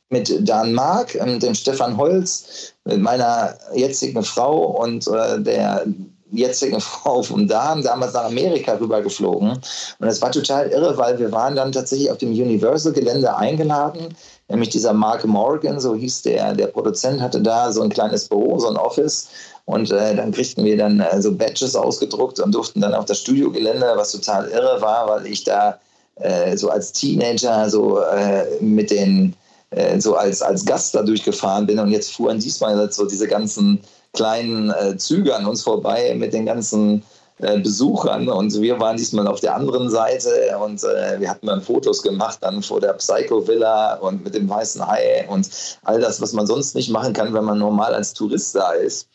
mit 0.09 0.47
Dan 0.47 0.73
Mark 0.73 1.17
und 1.19 1.41
dem 1.41 1.55
Stefan 1.55 1.97
Holz, 1.97 2.73
mit 2.85 2.99
meiner 2.99 3.57
jetzigen 3.73 4.21
Frau 4.21 4.59
und 4.79 5.07
äh, 5.07 5.41
der 5.41 5.85
jetzigen 6.31 6.81
Frau 6.81 7.23
vom 7.23 7.47
Dan 7.47 7.81
damals 7.81 8.13
nach 8.13 8.25
Amerika 8.25 8.73
rübergeflogen. 8.73 9.49
Und 9.49 9.61
das 9.99 10.21
war 10.21 10.31
total 10.31 10.67
irre, 10.69 10.95
weil 10.99 11.17
wir 11.17 11.31
waren 11.31 11.55
dann 11.55 11.71
tatsächlich 11.71 12.11
auf 12.11 12.19
dem 12.19 12.29
Universal-Gelände 12.29 13.35
eingeladen 13.35 14.15
nämlich 14.49 14.69
dieser 14.69 14.93
Mark 14.93 15.25
Morgan, 15.25 15.79
so 15.79 15.95
hieß 15.95 16.21
der, 16.23 16.53
der 16.53 16.67
Produzent, 16.67 17.21
hatte 17.21 17.41
da 17.41 17.71
so 17.71 17.81
ein 17.81 17.89
kleines 17.89 18.27
Büro, 18.27 18.59
so 18.59 18.69
ein 18.69 18.77
Office. 18.77 19.27
Und 19.65 19.91
äh, 19.91 20.15
dann 20.15 20.31
kriegten 20.31 20.63
wir 20.63 20.77
dann 20.77 21.01
äh, 21.01 21.21
so 21.21 21.33
Badges 21.33 21.75
ausgedruckt 21.75 22.39
und 22.39 22.55
durften 22.55 22.79
dann 22.79 22.93
auf 22.93 23.05
das 23.05 23.19
Studiogelände, 23.19 23.91
was 23.95 24.13
total 24.13 24.47
irre 24.47 24.81
war, 24.81 25.09
weil 25.09 25.27
ich 25.27 25.43
da 25.43 25.77
äh, 26.15 26.55
so 26.55 26.69
als 26.69 26.93
Teenager 26.93 27.69
so 27.69 27.99
äh, 27.99 28.45
mit 28.61 28.89
den, 28.91 29.35
äh, 29.71 29.99
so 29.99 30.15
als, 30.15 30.41
als 30.41 30.65
Gast 30.65 30.95
da 30.95 31.03
durchgefahren 31.03 31.67
bin. 31.67 31.79
Und 31.79 31.91
jetzt 31.91 32.13
fuhren 32.13 32.39
diesmal 32.39 32.89
so 32.91 33.05
diese 33.05 33.27
ganzen 33.27 33.81
kleinen 34.13 34.71
äh, 34.71 34.97
Züge 34.97 35.35
an 35.35 35.45
uns 35.45 35.63
vorbei 35.63 36.15
mit 36.17 36.33
den 36.33 36.45
ganzen 36.45 37.03
äh, 37.39 37.59
Besuchern 37.59 38.29
und 38.29 38.59
wir 38.61 38.79
waren 38.79 38.97
diesmal 38.97 39.27
auf 39.27 39.39
der 39.41 39.55
anderen 39.55 39.89
Seite 39.89 40.57
und 40.59 40.83
äh, 40.83 41.19
wir 41.19 41.29
hatten 41.29 41.45
dann 41.45 41.61
Fotos 41.61 42.01
gemacht 42.01 42.39
dann 42.41 42.63
vor 42.63 42.79
der 42.79 42.93
Psycho 42.93 43.47
Villa 43.47 43.95
und 43.95 44.23
mit 44.23 44.33
dem 44.33 44.49
weißen 44.49 44.85
Hai 44.85 45.27
und 45.29 45.47
all 45.83 45.99
das, 45.99 46.19
was 46.19 46.33
man 46.33 46.47
sonst 46.47 46.73
nicht 46.73 46.89
machen 46.89 47.13
kann, 47.13 47.33
wenn 47.35 47.43
man 47.43 47.59
normal 47.59 47.93
als 47.93 48.13
Tourist 48.13 48.55
da 48.55 48.71
ist. 48.71 49.07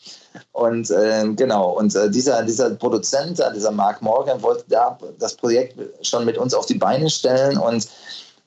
Und 0.53 0.89
äh, 0.89 1.25
genau, 1.35 1.71
und 1.77 1.95
äh, 1.95 2.09
dieser, 2.09 2.43
dieser 2.43 2.69
Produzent, 2.71 3.43
dieser 3.55 3.71
Mark 3.71 4.01
Morgan, 4.01 4.41
wollte 4.41 4.63
da 4.69 4.97
das 5.19 5.35
Projekt 5.35 5.77
schon 6.01 6.25
mit 6.25 6.37
uns 6.37 6.53
auf 6.53 6.65
die 6.65 6.75
Beine 6.75 7.09
stellen 7.09 7.57
und 7.57 7.87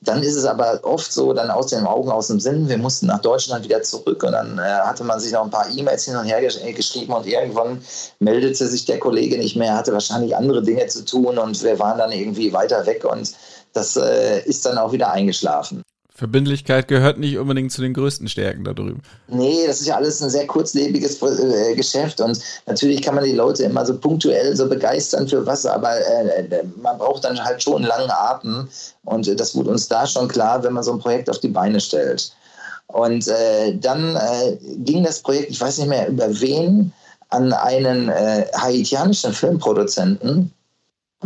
dann 0.07 0.23
ist 0.23 0.37
es 0.37 0.45
aber 0.45 0.81
oft 0.83 1.13
so, 1.13 1.33
dann 1.33 1.51
aus 1.51 1.67
den 1.67 1.85
Augen, 1.85 2.11
aus 2.11 2.29
dem 2.29 2.41
Sinn. 2.41 2.69
Wir 2.69 2.79
mussten 2.79 3.07
nach 3.07 3.21
Deutschland 3.21 3.65
wieder 3.65 3.83
zurück 3.83 4.23
und 4.23 4.33
dann 4.33 4.59
äh, 4.59 4.63
hatte 4.63 5.05
man 5.05 5.21
sich 5.21 5.33
noch 5.33 5.45
ein 5.45 5.51
paar 5.51 5.69
E-Mails 5.71 6.05
hin 6.05 6.17
und 6.17 6.27
her 6.27 6.41
äh, 6.43 6.73
geschrieben 6.73 7.13
und 7.13 7.27
irgendwann 7.27 7.83
meldete 8.21 8.67
sich 8.67 8.85
der 8.85 8.99
Kollege 8.99 9.37
nicht 9.39 9.57
mehr, 9.57 9.75
hatte 9.75 9.93
wahrscheinlich 9.93 10.37
andere 10.37 10.63
Dinge 10.63 10.87
zu 10.87 11.05
tun 11.05 11.39
und 11.39 11.63
wir 11.63 11.79
waren 11.79 11.99
dann 11.99 12.13
irgendwie 12.13 12.53
weiter 12.53 12.87
weg 12.87 13.05
und 13.05 13.33
das 13.73 13.97
äh, 13.97 14.41
ist 14.45 14.65
dann 14.65 14.79
auch 14.79 14.93
wieder 14.93 15.11
eingeschlafen. 15.11 15.83
Verbindlichkeit 16.17 16.89
gehört 16.89 17.19
nicht 17.19 17.37
unbedingt 17.37 17.71
zu 17.71 17.83
den 17.83 17.93
größten 17.93 18.27
Stärken 18.29 18.65
da 18.65 18.73
drüben. 18.73 19.03
Nee, 19.29 19.67
das 19.67 19.83
ist 19.83 19.87
ja 19.87 19.97
alles 19.97 20.23
ein 20.23 20.31
sehr 20.31 20.47
kurzlebiges 20.47 21.21
äh, 21.21 21.75
Geschäft 21.75 22.23
und 22.23 22.41
natürlich 22.65 23.03
kann 23.03 23.15
man 23.15 23.25
die 23.25 23.33
Leute 23.33 23.65
immer 23.65 23.85
so 23.85 23.99
punktuell 23.99 24.57
so 24.57 24.67
begeistern 24.67 25.29
für 25.29 25.45
was, 25.45 25.67
aber 25.67 25.91
äh, 25.95 26.47
äh 26.47 26.65
man 26.81 26.97
braucht 26.97 27.25
dann 27.25 27.45
halt 27.45 27.63
schon 27.63 27.77
einen 27.77 27.85
langen 27.85 28.11
Atem 28.11 28.67
und 29.05 29.39
das 29.39 29.55
wurde 29.55 29.71
uns 29.71 29.89
da 29.89 30.07
schon 30.07 30.27
klar, 30.27 30.65
wenn 30.65 30.73
man 30.73 30.83
so 30.83 30.93
ein 30.93 31.01
Projekt 31.01 31.29
auf 31.29 31.39
die 31.39 31.49
Beine 31.49 31.81
stellt. 31.81 32.33
Und 32.89 33.27
dann 33.27 34.17
ging 34.77 35.03
das 35.03 35.21
Projekt, 35.21 35.51
ich 35.51 35.61
weiß 35.61 35.79
nicht 35.79 35.89
mehr 35.89 36.07
über 36.07 36.29
wen, 36.41 36.93
an 37.31 37.53
einen 37.53 38.09
haitianischen 38.09 39.33
Filmproduzenten, 39.33 40.53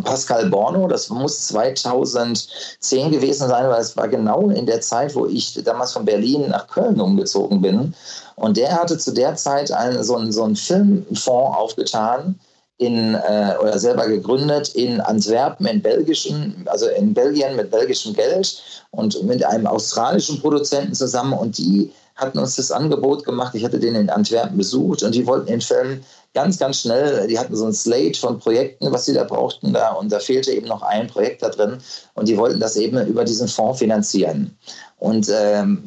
Pascal 0.05 0.49
Borno, 0.49 0.87
das 0.87 1.09
muss 1.09 1.49
2010 1.49 3.11
gewesen 3.11 3.49
sein, 3.49 3.69
weil 3.69 3.81
es 3.81 3.97
war 3.97 4.09
genau 4.09 4.49
in 4.51 4.67
der 4.67 4.81
Zeit, 4.81 5.15
wo 5.15 5.27
ich 5.27 5.55
damals 5.65 5.93
von 5.93 6.05
Berlin 6.05 6.49
nach 6.49 6.69
Köln 6.69 7.01
umgezogen 7.01 7.61
bin. 7.61 7.95
Und 8.37 8.57
der 8.57 8.73
hatte 8.73 8.99
zu 8.99 9.13
der 9.13 9.35
Zeit 9.35 9.73
einen, 9.73 10.03
so, 10.03 10.17
einen, 10.17 10.33
so 10.33 10.45
einen 10.45 10.57
Filmfonds 10.57 11.57
aufgetan, 11.57 12.39
in, 12.81 13.15
äh, 13.15 13.55
oder 13.61 13.79
selber 13.79 14.09
gegründet 14.09 14.71
in 14.71 15.03
Antwerpen, 15.03 15.67
in 15.67 15.83
belgischen, 15.83 16.65
also 16.67 16.89
in 16.89 17.13
Belgien 17.13 17.55
mit 17.55 17.71
belgischem 17.71 18.15
Geld 18.15 18.63
und 18.93 19.23
mit 19.25 19.45
einem 19.45 19.67
australischen 19.67 20.41
Produzenten 20.41 20.95
zusammen. 20.95 21.35
Und 21.35 21.59
die 21.59 21.93
hatten 22.21 22.39
uns 22.39 22.57
das 22.57 22.71
Angebot 22.71 23.25
gemacht. 23.25 23.55
Ich 23.55 23.65
hatte 23.65 23.81
den 23.81 23.95
in 23.95 24.11
Antwerpen 24.11 24.57
besucht 24.57 25.03
und 25.03 25.15
die 25.15 25.27
wollten 25.27 25.47
den 25.47 25.61
Film 25.61 26.01
ganz, 26.35 26.59
ganz 26.59 26.81
schnell, 26.81 27.27
die 27.27 27.39
hatten 27.39 27.57
so 27.57 27.67
ein 27.67 27.73
Slate 27.73 28.19
von 28.19 28.39
Projekten, 28.39 28.93
was 28.93 29.07
sie 29.07 29.15
da 29.15 29.25
brauchten 29.25 29.73
da 29.73 29.93
und 29.93 30.13
da 30.13 30.21
fehlte 30.21 30.53
eben 30.53 30.69
noch 30.69 30.83
ein 30.83 31.09
Projekt 31.09 31.43
da 31.43 31.49
drin 31.49 31.79
und 32.15 32.29
die 32.29 32.37
wollten 32.37 32.61
das 32.61 32.77
eben 32.77 33.05
über 33.07 33.25
diesen 33.25 33.49
Fonds 33.49 33.81
finanzieren. 33.81 34.57
Und 34.99 35.29
ähm, 35.35 35.83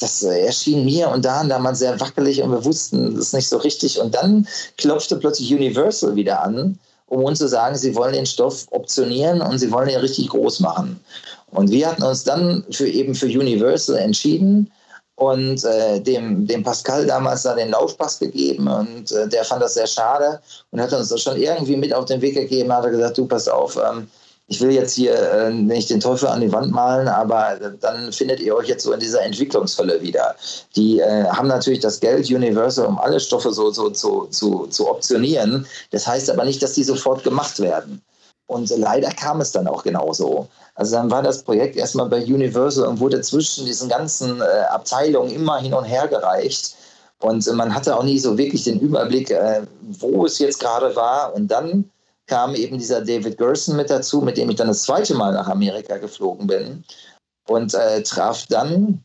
das 0.00 0.22
erschien 0.22 0.84
mir 0.84 1.10
und 1.10 1.24
da 1.24 1.44
damals 1.44 1.80
sehr 1.80 2.00
wackelig 2.00 2.42
und 2.42 2.50
wir 2.50 2.64
wussten 2.64 3.16
es 3.18 3.34
nicht 3.34 3.48
so 3.48 3.58
richtig. 3.58 4.00
Und 4.00 4.14
dann 4.14 4.48
klopfte 4.78 5.16
plötzlich 5.16 5.52
Universal 5.52 6.16
wieder 6.16 6.42
an, 6.42 6.78
um 7.06 7.22
uns 7.22 7.38
zu 7.38 7.46
sagen, 7.46 7.76
sie 7.76 7.94
wollen 7.94 8.14
den 8.14 8.26
Stoff 8.26 8.66
optionieren 8.70 9.42
und 9.42 9.58
sie 9.58 9.70
wollen 9.70 9.90
ihn 9.90 9.98
richtig 9.98 10.30
groß 10.30 10.60
machen. 10.60 10.98
Und 11.50 11.70
wir 11.70 11.86
hatten 11.86 12.02
uns 12.02 12.24
dann 12.24 12.64
für 12.70 12.88
eben 12.88 13.14
für 13.14 13.26
Universal 13.26 13.96
entschieden 13.96 14.72
und 15.16 15.64
äh, 15.64 16.00
dem, 16.00 16.46
dem 16.46 16.62
Pascal 16.62 17.06
damals 17.06 17.42
da 17.42 17.54
den 17.54 17.70
Laufpass 17.70 18.18
gegeben 18.18 18.66
und 18.66 19.12
äh, 19.12 19.28
der 19.28 19.44
fand 19.44 19.62
das 19.62 19.74
sehr 19.74 19.86
schade 19.86 20.40
und 20.70 20.80
hat 20.80 20.92
uns 20.92 21.08
das 21.08 21.22
schon 21.22 21.36
irgendwie 21.36 21.76
mit 21.76 21.94
auf 21.94 22.06
den 22.06 22.20
Weg 22.20 22.34
gegeben, 22.34 22.72
hat 22.72 22.84
er 22.84 22.90
gesagt, 22.90 23.18
du 23.18 23.26
pass 23.26 23.48
auf, 23.48 23.76
ähm, 23.76 24.08
ich 24.46 24.60
will 24.60 24.72
jetzt 24.72 24.94
hier 24.94 25.14
äh, 25.14 25.50
nicht 25.50 25.88
den 25.88 26.00
Teufel 26.00 26.28
an 26.28 26.40
die 26.40 26.52
Wand 26.52 26.70
malen, 26.70 27.08
aber 27.08 27.58
dann 27.80 28.12
findet 28.12 28.40
ihr 28.40 28.54
euch 28.54 28.68
jetzt 28.68 28.84
so 28.84 28.92
in 28.92 29.00
dieser 29.00 29.22
Entwicklungshölle 29.22 30.02
wieder. 30.02 30.34
Die 30.76 31.00
äh, 31.00 31.24
haben 31.24 31.48
natürlich 31.48 31.80
das 31.80 31.98
Geld 31.98 32.30
Universal, 32.30 32.86
um 32.86 32.98
alle 32.98 33.20
Stoffe 33.20 33.52
so, 33.52 33.70
so, 33.70 33.92
so 33.94 34.26
zu, 34.26 34.66
zu 34.66 34.90
optionieren. 34.90 35.66
Das 35.92 36.06
heißt 36.06 36.28
aber 36.30 36.44
nicht, 36.44 36.62
dass 36.62 36.74
die 36.74 36.84
sofort 36.84 37.24
gemacht 37.24 37.58
werden. 37.58 38.02
Und 38.46 38.68
leider 38.76 39.10
kam 39.10 39.40
es 39.40 39.52
dann 39.52 39.66
auch 39.66 39.82
genauso. 39.82 40.48
Also 40.74 40.96
dann 40.96 41.10
war 41.10 41.22
das 41.22 41.42
Projekt 41.42 41.76
erstmal 41.76 42.08
bei 42.08 42.22
Universal 42.22 42.86
und 42.86 43.00
wurde 43.00 43.20
zwischen 43.22 43.64
diesen 43.64 43.88
ganzen 43.88 44.40
äh, 44.40 44.44
Abteilungen 44.70 45.30
immer 45.30 45.58
hin 45.58 45.72
und 45.72 45.84
her 45.84 46.08
gereicht. 46.08 46.76
Und 47.20 47.46
man 47.54 47.74
hatte 47.74 47.96
auch 47.96 48.02
nie 48.02 48.18
so 48.18 48.36
wirklich 48.36 48.64
den 48.64 48.80
Überblick, 48.80 49.30
äh, 49.30 49.62
wo 49.80 50.26
es 50.26 50.38
jetzt 50.38 50.60
gerade 50.60 50.94
war. 50.94 51.34
Und 51.34 51.48
dann 51.48 51.90
kam 52.26 52.54
eben 52.54 52.78
dieser 52.78 53.00
David 53.00 53.38
Gerson 53.38 53.76
mit 53.76 53.90
dazu, 53.90 54.20
mit 54.20 54.36
dem 54.36 54.50
ich 54.50 54.56
dann 54.56 54.68
das 54.68 54.82
zweite 54.82 55.14
Mal 55.14 55.32
nach 55.32 55.48
Amerika 55.48 55.96
geflogen 55.98 56.46
bin 56.46 56.84
und 57.48 57.74
äh, 57.74 58.02
traf 58.02 58.46
dann 58.48 59.04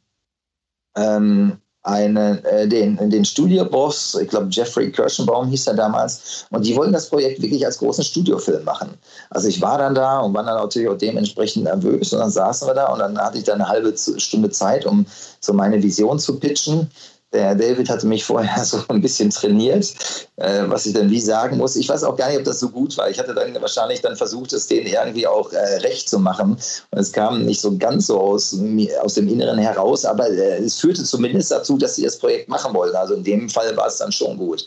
ähm, 0.95 1.61
einen, 1.83 2.43
äh, 2.43 2.67
den, 2.67 2.97
den 3.09 3.23
Studioboss, 3.23 4.17
ich 4.21 4.27
glaube 4.27 4.47
Jeffrey 4.49 4.91
Kirschenbaum 4.91 5.47
hieß 5.47 5.67
er 5.67 5.75
damals, 5.75 6.45
und 6.51 6.65
die 6.65 6.75
wollten 6.75 6.93
das 6.93 7.09
Projekt 7.09 7.41
wirklich 7.41 7.65
als 7.65 7.77
großen 7.77 8.03
Studiofilm 8.03 8.63
machen. 8.65 8.89
Also 9.29 9.47
ich 9.47 9.61
war 9.61 9.77
dann 9.77 9.95
da 9.95 10.19
und 10.19 10.33
war 10.33 10.43
dann 10.43 10.57
natürlich 10.57 10.89
auch 10.89 10.97
dementsprechend 10.97 11.63
nervös 11.63 12.11
und 12.11 12.19
dann 12.19 12.31
saßen 12.31 12.67
wir 12.67 12.73
da 12.73 12.87
und 12.91 12.99
dann 12.99 13.17
hatte 13.17 13.37
ich 13.37 13.45
dann 13.45 13.61
eine 13.61 13.69
halbe 13.69 13.95
Stunde 13.97 14.49
Zeit, 14.49 14.85
um 14.85 15.05
so 15.39 15.53
meine 15.53 15.81
Vision 15.81 16.19
zu 16.19 16.37
pitchen. 16.37 16.89
Der 17.31 17.53
David 17.53 17.89
hatte 17.89 18.07
mich 18.07 18.23
vorher 18.25 18.63
so 18.65 18.81
ein 18.89 19.01
bisschen 19.01 19.29
trainiert, 19.29 19.93
äh, 20.37 20.63
was 20.65 20.85
ich 20.85 20.93
dann 20.93 21.09
wie 21.09 21.21
sagen 21.21 21.57
muss. 21.57 21.75
Ich 21.75 21.87
weiß 21.87 22.03
auch 22.03 22.15
gar 22.15 22.29
nicht, 22.29 22.39
ob 22.39 22.45
das 22.45 22.59
so 22.59 22.69
gut 22.69 22.97
war. 22.97 23.09
Ich 23.09 23.19
hatte 23.19 23.35
dann 23.35 23.53
wahrscheinlich 23.61 24.01
dann 24.01 24.15
versucht, 24.15 24.51
es 24.53 24.67
denen 24.67 24.87
irgendwie 24.87 25.27
auch 25.27 25.51
äh, 25.53 25.77
recht 25.77 26.09
zu 26.09 26.17
machen. 26.19 26.57
Und 26.91 26.99
es 26.99 27.11
kam 27.11 27.45
nicht 27.45 27.61
so 27.61 27.77
ganz 27.77 28.07
so 28.07 28.19
aus, 28.19 28.57
aus 29.01 29.13
dem 29.13 29.27
Inneren 29.27 29.59
heraus, 29.59 30.05
aber 30.05 30.27
äh, 30.29 30.57
es 30.57 30.79
führte 30.79 31.03
zumindest 31.03 31.51
dazu, 31.51 31.77
dass 31.77 31.95
sie 31.95 32.03
das 32.03 32.17
Projekt 32.17 32.49
machen 32.49 32.73
wollten. 32.73 32.95
Also 32.95 33.13
in 33.13 33.23
dem 33.23 33.49
Fall 33.49 33.77
war 33.77 33.87
es 33.87 33.97
dann 33.97 34.11
schon 34.11 34.37
gut. 34.37 34.65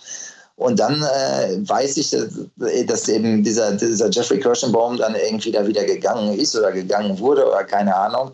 Und 0.57 0.79
dann 0.79 1.03
äh, 1.03 1.68
weiß 1.68 1.96
ich, 1.96 2.11
dass 2.87 3.09
eben 3.09 3.42
dieser, 3.42 3.72
dieser 3.72 4.11
Jeffrey 4.11 4.38
Kirschenbaum 4.38 4.96
dann 4.98 5.14
irgendwie 5.16 5.51
da 5.51 5.66
wieder 5.66 5.85
gegangen 5.85 6.38
ist 6.38 6.55
oder 6.55 6.70
gegangen 6.70 7.18
wurde 7.18 7.46
oder 7.46 7.64
keine 7.64 7.94
Ahnung. 7.96 8.31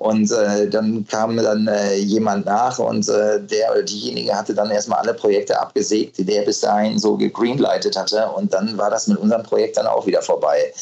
Und 0.00 0.32
äh, 0.32 0.66
dann 0.66 1.06
kam 1.06 1.36
dann 1.36 1.68
äh, 1.68 1.96
jemand 1.96 2.46
nach 2.46 2.78
und 2.78 3.06
äh, 3.10 3.38
der 3.38 3.70
oder 3.70 3.82
diejenige 3.82 4.34
hatte 4.34 4.54
dann 4.54 4.70
erstmal 4.70 5.00
alle 5.00 5.12
Projekte 5.12 5.60
abgesägt, 5.60 6.16
die 6.16 6.24
der 6.24 6.40
bis 6.40 6.60
dahin 6.60 6.98
so 6.98 7.18
gegreenlightet 7.18 7.98
hatte. 7.98 8.26
Und 8.34 8.54
dann 8.54 8.78
war 8.78 8.88
das 8.88 9.08
mit 9.08 9.18
unserem 9.18 9.42
Projekt 9.42 9.76
dann 9.76 9.86
auch 9.86 10.06
wieder 10.06 10.22
vorbei. 10.22 10.72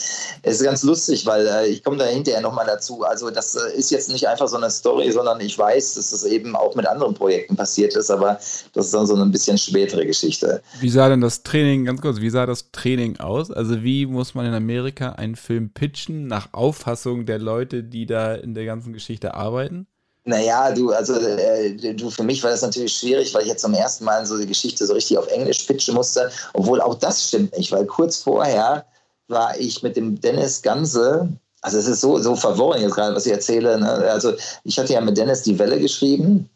Es 0.43 0.61
ist 0.61 0.63
ganz 0.63 0.85
lustig, 0.85 1.27
weil 1.27 1.49
äh, 1.49 1.67
ich 1.67 1.83
komme 1.83 1.97
da 1.97 2.05
hinterher 2.05 2.41
nochmal 2.41 2.65
dazu. 2.65 3.03
Also 3.03 3.31
das 3.31 3.57
äh, 3.57 3.77
ist 3.77 3.91
jetzt 3.91 4.09
nicht 4.09 4.29
einfach 4.29 4.47
so 4.47 4.57
eine 4.57 4.71
Story, 4.71 5.11
sondern 5.11 5.41
ich 5.41 5.59
weiß, 5.59 5.95
dass 5.95 6.13
das 6.13 6.23
eben 6.23 6.55
auch 6.55 6.77
mit 6.77 6.87
anderen 6.87 7.15
Projekten 7.15 7.57
passiert 7.57 7.97
ist, 7.97 8.13
aber 8.13 8.39
das 8.73 8.87
ist 8.87 8.95
dann 8.95 9.09
so 9.09 9.17
eine 9.17 9.27
bisschen 9.27 9.59
spätere 9.59 10.07
Geschichte. 10.07 10.63
Wie 10.79 10.91
sah 10.91 11.09
denn 11.09 11.23
das 11.23 11.43
Training, 11.43 11.87
ganz 11.87 12.01
kurz, 12.01 12.21
wie 12.21 12.31
sah 12.31 12.47
das 12.47 12.71
Training 12.71 13.19
aus? 13.19 13.51
Also 13.51 13.83
wie 13.83 14.07
muss 14.07 14.37
man 14.37 14.47
in 14.47 14.55
Amerika 14.55 15.11
einen 15.15 15.35
Film 15.35 15.71
pitchen 15.71 16.29
nach 16.29 16.51
Auffassung 16.53 17.27
der 17.27 17.41
Leute, 17.41 17.83
die 17.83 18.07
da 18.07 18.37
in 18.37 18.55
der 18.55 18.65
ganzen 18.65 18.93
Geschichte 18.93 19.08
Geschichte 19.09 19.33
arbeiten? 19.33 19.87
Naja, 20.25 20.71
du, 20.73 20.93
also 20.93 21.15
äh, 21.15 21.95
du, 21.95 22.11
für 22.11 22.23
mich 22.23 22.43
war 22.43 22.51
das 22.51 22.61
natürlich 22.61 22.93
schwierig, 22.93 23.33
weil 23.33 23.43
ich 23.43 23.49
jetzt 23.49 23.63
zum 23.63 23.73
ersten 23.73 24.05
Mal 24.05 24.27
so 24.27 24.37
die 24.37 24.47
Geschichte 24.47 24.87
so 24.87 24.93
richtig 24.93 25.17
auf 25.17 25.27
Englisch 25.29 25.65
pitchen 25.65 25.95
musste, 25.95 26.31
obwohl 26.53 26.83
auch 26.83 26.95
das 26.95 27.29
stimmt 27.29 27.57
nicht, 27.57 27.73
weil 27.73 27.87
kurz 27.87 28.19
vorher 28.19 28.85
war 29.29 29.59
ich 29.59 29.83
mit 29.83 29.97
dem 29.97 30.21
Dennis 30.21 30.61
Ganse, 30.61 31.31
also 31.63 31.79
es 31.79 31.87
ist 31.87 32.03
so, 32.03 32.19
so 32.19 32.37
verworren 32.37 32.83
jetzt 32.83 32.95
gerade, 32.95 33.17
was 33.17 33.25
ich 33.25 33.33
erzähle. 33.33 33.81
Ne? 33.81 33.89
Also 33.89 34.35
ich 34.65 34.79
hatte 34.79 34.93
ja 34.93 35.01
mit 35.01 35.17
Dennis 35.17 35.43
die 35.43 35.59
Welle 35.59 35.81
geschrieben 35.81 36.51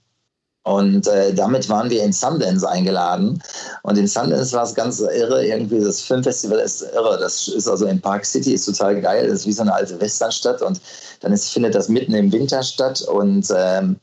und 0.64 1.08
äh, 1.08 1.34
damit 1.34 1.68
waren 1.68 1.90
wir 1.90 2.04
in 2.04 2.12
Sundance 2.12 2.68
eingeladen. 2.68 3.42
Und 3.82 3.98
in 3.98 4.06
Sundance 4.06 4.52
war 4.52 4.62
es 4.62 4.74
ganz 4.74 5.00
irre. 5.00 5.44
Irgendwie 5.44 5.80
das 5.80 6.02
Filmfestival 6.02 6.60
ist 6.60 6.82
irre. 6.94 7.18
Das 7.18 7.48
ist 7.48 7.68
also 7.68 7.86
in 7.86 8.00
Park 8.00 8.24
City, 8.24 8.54
ist 8.54 8.66
total 8.66 9.00
geil. 9.00 9.26
Das 9.26 9.40
ist 9.40 9.46
wie 9.46 9.52
so 9.52 9.62
eine 9.62 9.74
alte 9.74 10.00
Westernstadt. 10.00 10.62
Und 10.62 10.80
dann 11.20 11.32
ist, 11.32 11.50
findet 11.50 11.74
das 11.74 11.88
mitten 11.88 12.14
im 12.14 12.30
Winter 12.30 12.62
statt. 12.62 13.02
Und, 13.02 13.48
ähm, 13.56 13.96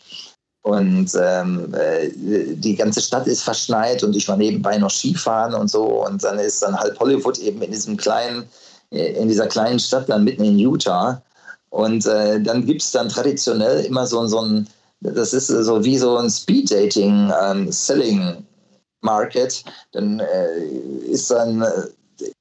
und 0.64 1.10
ähm, 1.18 1.74
äh, 1.74 2.10
die 2.16 2.76
ganze 2.76 3.02
Stadt 3.02 3.28
ist 3.28 3.44
verschneit. 3.44 4.04
Und 4.04 4.18
ich 4.18 4.28
war 4.28 4.36
nebenbei 4.36 4.78
noch 4.78 4.92
Skifahren 4.92 5.54
und 5.54 5.70
so. 5.70 6.06
Und 6.06 6.22
dann 6.26 6.40
ist 6.40 6.62
dann 6.62 6.78
halb 6.78 7.00
Hollywood 7.00 7.38
eben 7.38 7.62
in 7.62 7.72
diesem 7.72 7.96
kleinen, 7.96 8.50
in 8.90 9.30
dieser 9.30 9.48
kleinen 9.48 9.80
Stadt 9.80 10.10
dann 10.10 10.26
mitten 10.26 10.44
in 10.44 10.60
Utah. 10.60 11.22
Und 11.70 12.06
äh, 12.06 12.42
dann 12.42 12.66
gibt 12.66 12.82
es 12.82 12.92
dann 12.92 13.08
traditionell 13.08 13.86
immer 13.86 14.06
so, 14.06 14.28
so 14.28 14.42
ein 14.42 14.68
das 15.02 15.34
ist 15.34 15.48
so 15.48 15.84
wie 15.84 15.98
so 15.98 16.18
ein 16.18 16.30
Speed-Dating, 16.30 17.32
ähm, 17.42 17.72
Selling 17.72 18.46
Market. 19.02 19.64
Dann 19.94 20.20
äh, 20.20 20.66
ist 21.10 21.32
dann 21.32 21.62
äh, 21.62 21.88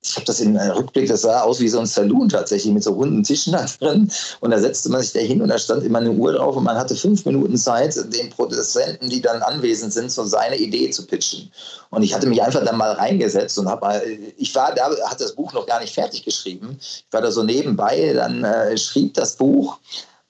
ich 0.03 0.16
habe 0.16 0.27
das 0.27 0.40
im 0.40 0.57
Rückblick, 0.57 1.09
das 1.09 1.23
sah 1.23 1.42
aus 1.42 1.61
wie 1.61 1.68
so 1.68 1.79
ein 1.79 1.87
Saloon 1.87 2.29
tatsächlich 2.29 2.73
mit 2.73 2.83
so 2.83 2.92
runden 2.92 3.23
Tischen 3.23 3.53
da 3.53 3.66
drin. 3.81 4.11
Und 4.40 4.51
da 4.51 4.59
setzte 4.59 4.90
man 4.90 5.03
sich 5.03 5.12
da 5.12 5.21
hin 5.21 5.42
und 5.42 5.49
da 5.49 5.59
stand 5.59 5.85
immer 5.85 5.99
eine 5.99 6.11
Uhr 6.11 6.33
drauf 6.33 6.57
und 6.57 6.64
man 6.64 6.77
hatte 6.77 6.97
fünf 6.97 7.25
Minuten 7.25 7.57
Zeit, 7.57 7.94
den 8.12 8.31
Produzenten, 8.31 9.09
die 9.09 9.21
dann 9.21 9.42
anwesend 9.42 9.92
sind, 9.92 10.11
so 10.11 10.25
seine 10.25 10.57
Idee 10.57 10.90
zu 10.90 11.07
pitchen. 11.07 11.51
Und 11.90 12.03
ich 12.03 12.14
hatte 12.14 12.27
mich 12.27 12.42
einfach 12.42 12.64
da 12.64 12.73
mal 12.73 12.92
reingesetzt 12.92 13.59
und 13.59 13.68
habe, 13.68 14.03
ich 14.37 14.55
war 14.55 14.75
da, 14.75 14.90
hatte 15.07 15.25
das 15.25 15.35
Buch 15.35 15.53
noch 15.53 15.66
gar 15.66 15.81
nicht 15.81 15.94
fertig 15.94 16.25
geschrieben. 16.25 16.77
Ich 16.81 17.07
war 17.11 17.23
da 17.23 17.31
so 17.31 17.42
nebenbei, 17.42 18.12
dann 18.14 18.44
äh, 18.44 18.77
schrieb 18.77 19.14
das 19.14 19.37
Buch 19.37 19.79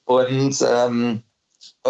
und 0.04 0.56
ähm, 0.62 1.22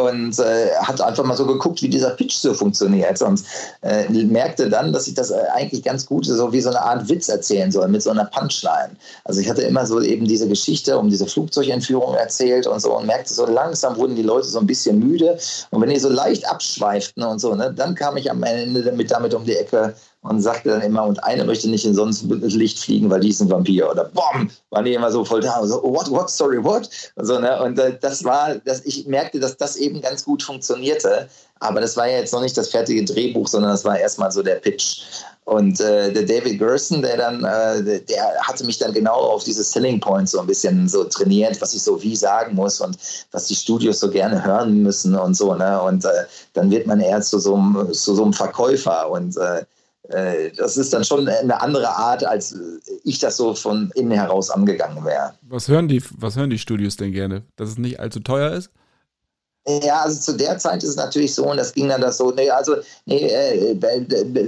und 0.02 0.38
äh, 0.38 0.70
hat 0.82 1.00
einfach 1.00 1.24
mal 1.24 1.36
so 1.36 1.46
geguckt, 1.46 1.82
wie 1.82 1.88
dieser 1.88 2.10
Pitch 2.10 2.34
so 2.36 2.54
funktioniert 2.54 3.20
und 3.22 3.42
äh, 3.82 4.08
merkte 4.08 4.68
dann, 4.68 4.92
dass 4.92 5.06
ich 5.06 5.14
das 5.14 5.30
äh, 5.30 5.40
eigentlich 5.54 5.82
ganz 5.82 6.06
gut 6.06 6.26
so 6.26 6.52
wie 6.52 6.60
so 6.60 6.70
eine 6.70 6.80
Art 6.80 7.08
Witz 7.08 7.28
erzählen 7.28 7.70
soll 7.70 7.88
mit 7.88 8.02
so 8.02 8.10
einer 8.10 8.26
Punchline. 8.26 8.90
Also 9.24 9.40
ich 9.40 9.48
hatte 9.48 9.62
immer 9.62 9.86
so 9.86 10.00
eben 10.00 10.26
diese 10.26 10.48
Geschichte 10.48 10.98
um 10.98 11.10
diese 11.10 11.26
Flugzeugentführung 11.26 12.14
erzählt 12.14 12.66
und 12.66 12.80
so 12.80 12.96
und 12.96 13.06
merkte 13.06 13.32
so 13.32 13.46
langsam 13.46 13.96
wurden 13.96 14.16
die 14.16 14.22
Leute 14.22 14.46
so 14.46 14.58
ein 14.58 14.66
bisschen 14.66 14.98
müde 14.98 15.38
und 15.70 15.80
wenn 15.80 15.90
die 15.90 15.98
so 15.98 16.08
leicht 16.08 16.48
abschweiften 16.48 17.22
und 17.22 17.38
so, 17.38 17.54
ne, 17.54 17.72
dann 17.74 17.94
kam 17.94 18.16
ich 18.16 18.30
am 18.30 18.42
Ende 18.42 18.82
damit, 18.82 19.10
damit 19.10 19.34
um 19.34 19.44
die 19.44 19.56
Ecke, 19.56 19.94
und 20.22 20.40
sagte 20.40 20.70
dann 20.70 20.82
immer, 20.82 21.04
und 21.04 21.22
einer 21.22 21.44
möchte 21.44 21.68
nicht 21.70 21.84
in 21.84 21.94
Sonnenlicht 21.94 22.78
fliegen, 22.78 23.08
weil 23.08 23.20
die 23.20 23.28
ist 23.28 23.40
ein 23.40 23.50
Vampir. 23.50 23.88
Oder 23.90 24.04
BOM! 24.04 24.50
Waren 24.70 24.84
die 24.84 24.94
immer 24.94 25.12
so 25.12 25.24
voll 25.24 25.40
da. 25.40 25.64
So, 25.64 25.82
oh, 25.82 25.94
what, 25.94 26.10
what, 26.10 26.28
sorry, 26.30 26.62
what? 26.62 26.88
Und, 27.14 27.26
so, 27.26 27.38
ne? 27.38 27.62
und 27.62 27.78
äh, 27.78 27.96
das 28.00 28.24
war, 28.24 28.56
dass 28.56 28.84
ich 28.84 29.06
merkte, 29.06 29.38
dass 29.38 29.56
das 29.56 29.76
eben 29.76 30.00
ganz 30.00 30.24
gut 30.24 30.42
funktionierte. 30.42 31.28
Aber 31.60 31.80
das 31.80 31.96
war 31.96 32.08
ja 32.08 32.18
jetzt 32.18 32.32
noch 32.32 32.42
nicht 32.42 32.56
das 32.56 32.68
fertige 32.68 33.04
Drehbuch, 33.04 33.48
sondern 33.48 33.70
das 33.70 33.84
war 33.84 33.98
erstmal 33.98 34.30
so 34.30 34.42
der 34.42 34.56
Pitch. 34.56 35.02
Und 35.44 35.80
äh, 35.80 36.12
der 36.12 36.24
David 36.24 36.58
Gerson, 36.58 37.00
der 37.00 37.16
dann, 37.16 37.42
äh, 37.42 38.00
der 38.00 38.34
hatte 38.42 38.66
mich 38.66 38.78
dann 38.78 38.92
genau 38.92 39.14
auf 39.14 39.44
diese 39.44 39.64
Selling 39.64 39.98
Points 39.98 40.32
so 40.32 40.40
ein 40.40 40.46
bisschen 40.46 40.88
so 40.88 41.04
trainiert, 41.04 41.58
was 41.62 41.74
ich 41.74 41.82
so 41.82 42.02
wie 42.02 42.14
sagen 42.14 42.54
muss 42.54 42.80
und 42.82 42.98
was 43.32 43.46
die 43.46 43.54
Studios 43.54 44.00
so 44.00 44.10
gerne 44.10 44.44
hören 44.44 44.82
müssen 44.82 45.14
und 45.14 45.34
so. 45.34 45.54
Ne? 45.54 45.80
Und 45.80 46.04
äh, 46.04 46.26
dann 46.52 46.70
wird 46.70 46.86
man 46.86 47.00
eher 47.00 47.22
zu 47.22 47.38
so 47.38 47.54
einem, 47.54 47.92
zu 47.94 48.14
so 48.14 48.24
einem 48.24 48.34
Verkäufer 48.34 49.10
und 49.10 49.38
äh, 49.38 49.64
das 50.56 50.76
ist 50.76 50.92
dann 50.92 51.04
schon 51.04 51.28
eine 51.28 51.60
andere 51.60 51.88
Art, 51.88 52.24
als 52.24 52.56
ich 53.04 53.18
das 53.18 53.36
so 53.36 53.54
von 53.54 53.90
innen 53.94 54.12
heraus 54.12 54.48
angegangen 54.50 55.04
wäre. 55.04 55.34
Was 55.42 55.68
hören 55.68 55.88
die, 55.88 56.02
was 56.16 56.36
hören 56.36 56.50
die 56.50 56.58
Studios 56.58 56.96
denn 56.96 57.12
gerne? 57.12 57.42
Dass 57.56 57.68
es 57.70 57.78
nicht 57.78 58.00
allzu 58.00 58.20
teuer 58.20 58.52
ist? 58.52 58.70
Ja, 59.82 60.00
also 60.00 60.18
zu 60.18 60.38
der 60.38 60.56
Zeit 60.56 60.82
ist 60.82 60.90
es 60.90 60.96
natürlich 60.96 61.34
so, 61.34 61.44
und 61.44 61.58
das 61.58 61.74
ging 61.74 61.90
dann 61.90 62.00
das 62.00 62.16
so, 62.16 62.30
nee, 62.30 62.48
also, 62.48 62.76
nee, 63.04 63.28
äh, 63.28 63.76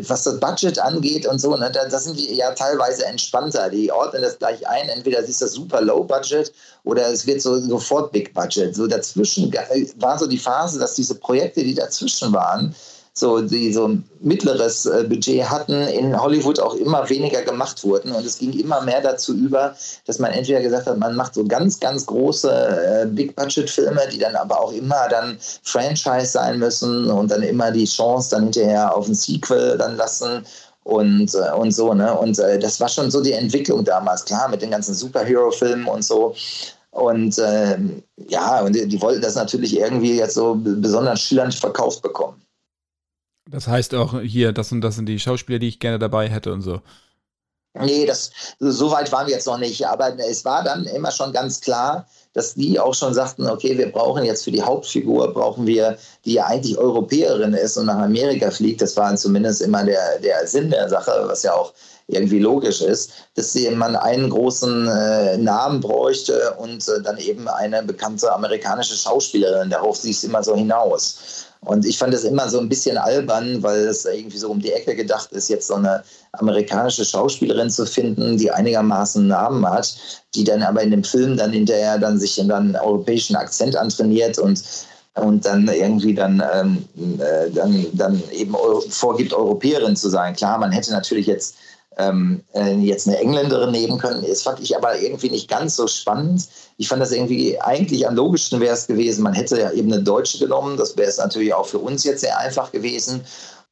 was 0.09 0.25
das 0.25 0.41
Budget 0.41 0.79
angeht 0.79 1.27
und 1.27 1.39
so, 1.39 1.55
ne, 1.57 1.71
da, 1.71 1.87
da 1.87 1.99
sind 1.99 2.19
die 2.19 2.37
ja 2.37 2.53
teilweise 2.53 3.05
entspannter. 3.05 3.69
Die 3.69 3.93
ordnen 3.93 4.23
das 4.23 4.39
gleich 4.39 4.67
ein, 4.67 4.89
entweder 4.89 5.19
ist 5.19 5.43
das 5.43 5.53
super 5.53 5.83
Low 5.83 6.05
Budget 6.05 6.51
oder 6.85 7.07
es 7.13 7.27
wird 7.27 7.43
so 7.43 7.61
sofort 7.61 8.13
Big 8.13 8.33
Budget. 8.33 8.75
So 8.75 8.87
dazwischen 8.87 9.53
war 9.99 10.19
so 10.19 10.27
die 10.27 10.39
Phase, 10.39 10.79
dass 10.79 10.95
diese 10.95 11.17
Projekte, 11.17 11.63
die 11.63 11.75
dazwischen 11.75 12.33
waren, 12.33 12.75
so, 13.21 13.41
die 13.41 13.73
so 13.73 13.89
ein 13.89 14.05
mittleres 14.21 14.87
äh, 14.87 15.05
Budget 15.09 15.49
hatten, 15.49 15.75
in 15.89 16.21
Hollywood 16.21 16.59
auch 16.59 16.75
immer 16.75 17.09
weniger 17.09 17.43
gemacht 17.43 17.85
wurden. 17.85 18.13
Und 18.13 18.25
es 18.27 18.39
ging 18.39 18.53
immer 18.53 18.81
mehr 18.83 19.01
dazu 19.01 19.35
über, 19.35 19.75
dass 20.07 20.19
man 20.19 20.33
entweder 20.33 20.61
gesagt 20.61 20.87
hat, 20.87 20.99
man 20.99 21.15
macht 21.15 21.35
so 21.35 21.45
ganz, 21.45 21.79
ganz 21.79 22.07
große 22.07 22.51
äh, 22.51 23.07
Big-Budget-Filme, 23.07 24.01
die 24.13 24.19
dann 24.19 24.35
aber 24.35 24.61
auch 24.61 24.73
immer 24.73 25.09
dann 25.09 25.39
Franchise 25.63 26.33
sein 26.33 26.59
müssen 26.59 27.11
und 27.11 27.31
dann 27.31 27.43
immer 27.43 27.71
die 27.71 27.85
Chance 27.85 28.31
dann 28.31 28.45
hinterher 28.45 28.97
auf 28.97 29.07
ein 29.07 29.15
Sequel 29.15 29.79
dann 29.79 29.97
lassen 29.97 30.45
und, 30.85 31.35
äh, 31.35 31.53
und 31.57 31.73
so. 31.73 31.95
Ne? 31.95 32.17
Und 32.17 32.39
äh, 32.39 32.59
das 32.59 32.81
war 32.81 32.89
schon 32.89 33.11
so 33.11 33.23
die 33.23 33.33
Entwicklung 33.33 33.85
damals, 33.85 34.25
klar, 34.25 34.49
mit 34.49 34.63
den 34.63 34.71
ganzen 34.71 34.95
Superhero-Filmen 34.95 35.87
und 35.87 36.05
so. 36.05 36.35
Und 36.93 37.39
äh, 37.39 37.79
ja, 38.29 38.61
und 38.63 38.75
die, 38.75 38.87
die, 38.87 39.01
wollten 39.01 39.23
das 39.23 39.37
natürlich 39.37 39.79
irgendwie 39.79 40.17
jetzt 40.17 40.35
so 40.35 40.57
besonders 40.59 41.21
schillernd 41.21 41.55
verkauft 41.55 42.03
bekommen. 42.03 42.41
Das 43.51 43.67
heißt 43.67 43.95
auch 43.95 44.21
hier, 44.21 44.53
das 44.53 44.71
und 44.73 44.81
das 44.81 44.97
sind 44.97 45.07
die 45.07 45.19
Schauspieler, 45.19 45.59
die 45.59 45.69
ich 45.69 45.81
gerne 45.81 45.99
dabei 45.99 46.29
hätte 46.29 46.53
und 46.53 46.63
so. 46.63 46.81
Nee, 47.75 48.05
das, 48.05 48.33
so 48.59 48.91
weit 48.91 49.13
waren 49.13 49.27
wir 49.27 49.35
jetzt 49.35 49.47
noch 49.47 49.59
nicht. 49.59 49.87
Aber 49.87 50.19
es 50.19 50.45
war 50.45 50.65
dann 50.65 50.85
immer 50.87 51.11
schon 51.13 51.33
ganz 51.33 51.61
klar, 51.61 52.07
dass 52.33 52.55
die 52.55 52.79
auch 52.79 52.95
schon 52.95 53.15
sagten, 53.15 53.47
okay, 53.47 53.77
wir 53.79 53.91
brauchen 53.91 54.25
jetzt 54.25 54.45
für 54.45 54.51
die 54.51 54.63
Hauptfigur, 54.63 55.33
brauchen 55.33 55.67
wir, 55.67 55.97
die 56.25 56.35
ja 56.35 56.47
eigentlich 56.47 56.79
Europäerin 56.79 57.55
ist 57.55 57.77
und 57.77 57.87
nach 57.87 57.99
Amerika 57.99 58.51
fliegt. 58.51 58.83
Das 58.83 58.97
war 58.97 59.15
zumindest 59.17 59.63
immer 59.63 59.85
der, 59.85 60.19
der 60.19 60.47
Sinn 60.47 60.71
der 60.71 60.89
Sache, 60.89 61.13
was 61.27 61.43
ja 61.43 61.55
auch 61.55 61.73
irgendwie 62.09 62.41
logisch 62.41 62.81
ist, 62.81 63.13
dass 63.35 63.55
man 63.73 63.95
einen 63.95 64.31
großen 64.31 64.89
äh, 64.89 65.39
Namen 65.39 65.81
bräuchte 65.81 66.55
und 66.59 66.89
äh, 66.89 67.03
dann 67.03 67.19
eben 67.19 67.47
eine 67.49 67.85
bekannte 67.85 68.33
amerikanische 68.33 68.97
Schauspielerin. 68.97 69.71
Darauf 69.71 69.97
siehst 69.97 70.25
du 70.25 70.27
immer 70.27 70.43
so 70.43 70.57
hinaus. 70.57 71.47
Und 71.63 71.85
ich 71.85 71.99
fand 71.99 72.15
das 72.15 72.25
immer 72.25 72.49
so 72.49 72.59
ein 72.59 72.71
bisschen 72.71 72.97
albern, 72.97 73.63
weil 73.63 73.81
es 73.81 74.07
irgendwie 74.07 74.39
so 74.39 74.51
um 74.51 74.61
die 74.61 74.73
Ecke 74.73 74.97
gedacht 74.97 75.31
ist, 75.33 75.49
jetzt 75.49 75.67
so 75.67 75.75
eine 75.75 76.03
amerikanische 76.33 77.05
Schauspielerin 77.05 77.69
zu 77.69 77.85
finden, 77.85 78.39
die 78.39 78.51
einigermaßen 78.51 79.27
Namen 79.27 79.69
hat, 79.69 79.95
die 80.35 80.45
dann 80.45 80.63
aber 80.63 80.83
in 80.83 80.91
dem 80.91 81.05
Film 81.05 81.37
dann 81.37 81.53
hinterher 81.53 81.99
dann 81.99 82.19
sich 82.19 82.39
in 82.39 82.51
einen 82.51 82.77
europäischen 82.77 83.37
Akzent 83.37 83.77
antrainiert 83.77 84.39
und 84.39 84.63
und 85.15 85.45
dann 85.45 85.67
irgendwie 85.67 86.15
dann, 86.15 86.43
ähm, 86.55 86.85
äh, 87.19 87.51
dann, 87.51 87.85
dann 87.95 88.23
eben 88.33 88.55
vorgibt, 88.89 89.33
Europäerin 89.35 89.97
zu 89.97 90.09
sein. 90.09 90.37
Klar, 90.37 90.59
man 90.59 90.71
hätte 90.71 90.93
natürlich 90.93 91.27
jetzt 91.27 91.57
ähm, 91.99 92.43
äh, 92.55 92.75
jetzt 92.77 93.09
eine 93.09 93.19
Engländerin 93.19 93.73
nehmen 93.73 93.99
können. 93.99 94.25
Das 94.27 94.43
fand 94.43 94.61
ich 94.61 94.77
aber 94.77 94.99
irgendwie 94.99 95.31
nicht 95.31 95.49
ganz 95.49 95.77
so 95.77 95.87
spannend. 95.87 96.49
Ich 96.79 96.89
fand 96.89 97.03
das 97.03 97.13
irgendwie, 97.13 97.61
eigentlich 97.61 98.07
am 98.07 98.15
logischsten 98.15 98.61
wäre 98.61 98.75
es 98.75 98.87
gewesen, 98.87 99.23
man 99.23 99.35
hätte 99.35 99.59
ja 99.59 99.71
eben 99.73 99.93
eine 99.93 100.03
Deutsche 100.03 100.39
genommen. 100.39 100.77
Das 100.77 100.97
wäre 100.97 101.09
es 101.09 101.19
natürlich 101.19 101.53
auch 101.53 101.67
für 101.67 101.79
uns 101.79 102.05
jetzt 102.05 102.21
sehr 102.21 102.39
einfach 102.39 102.71
gewesen. 102.73 103.23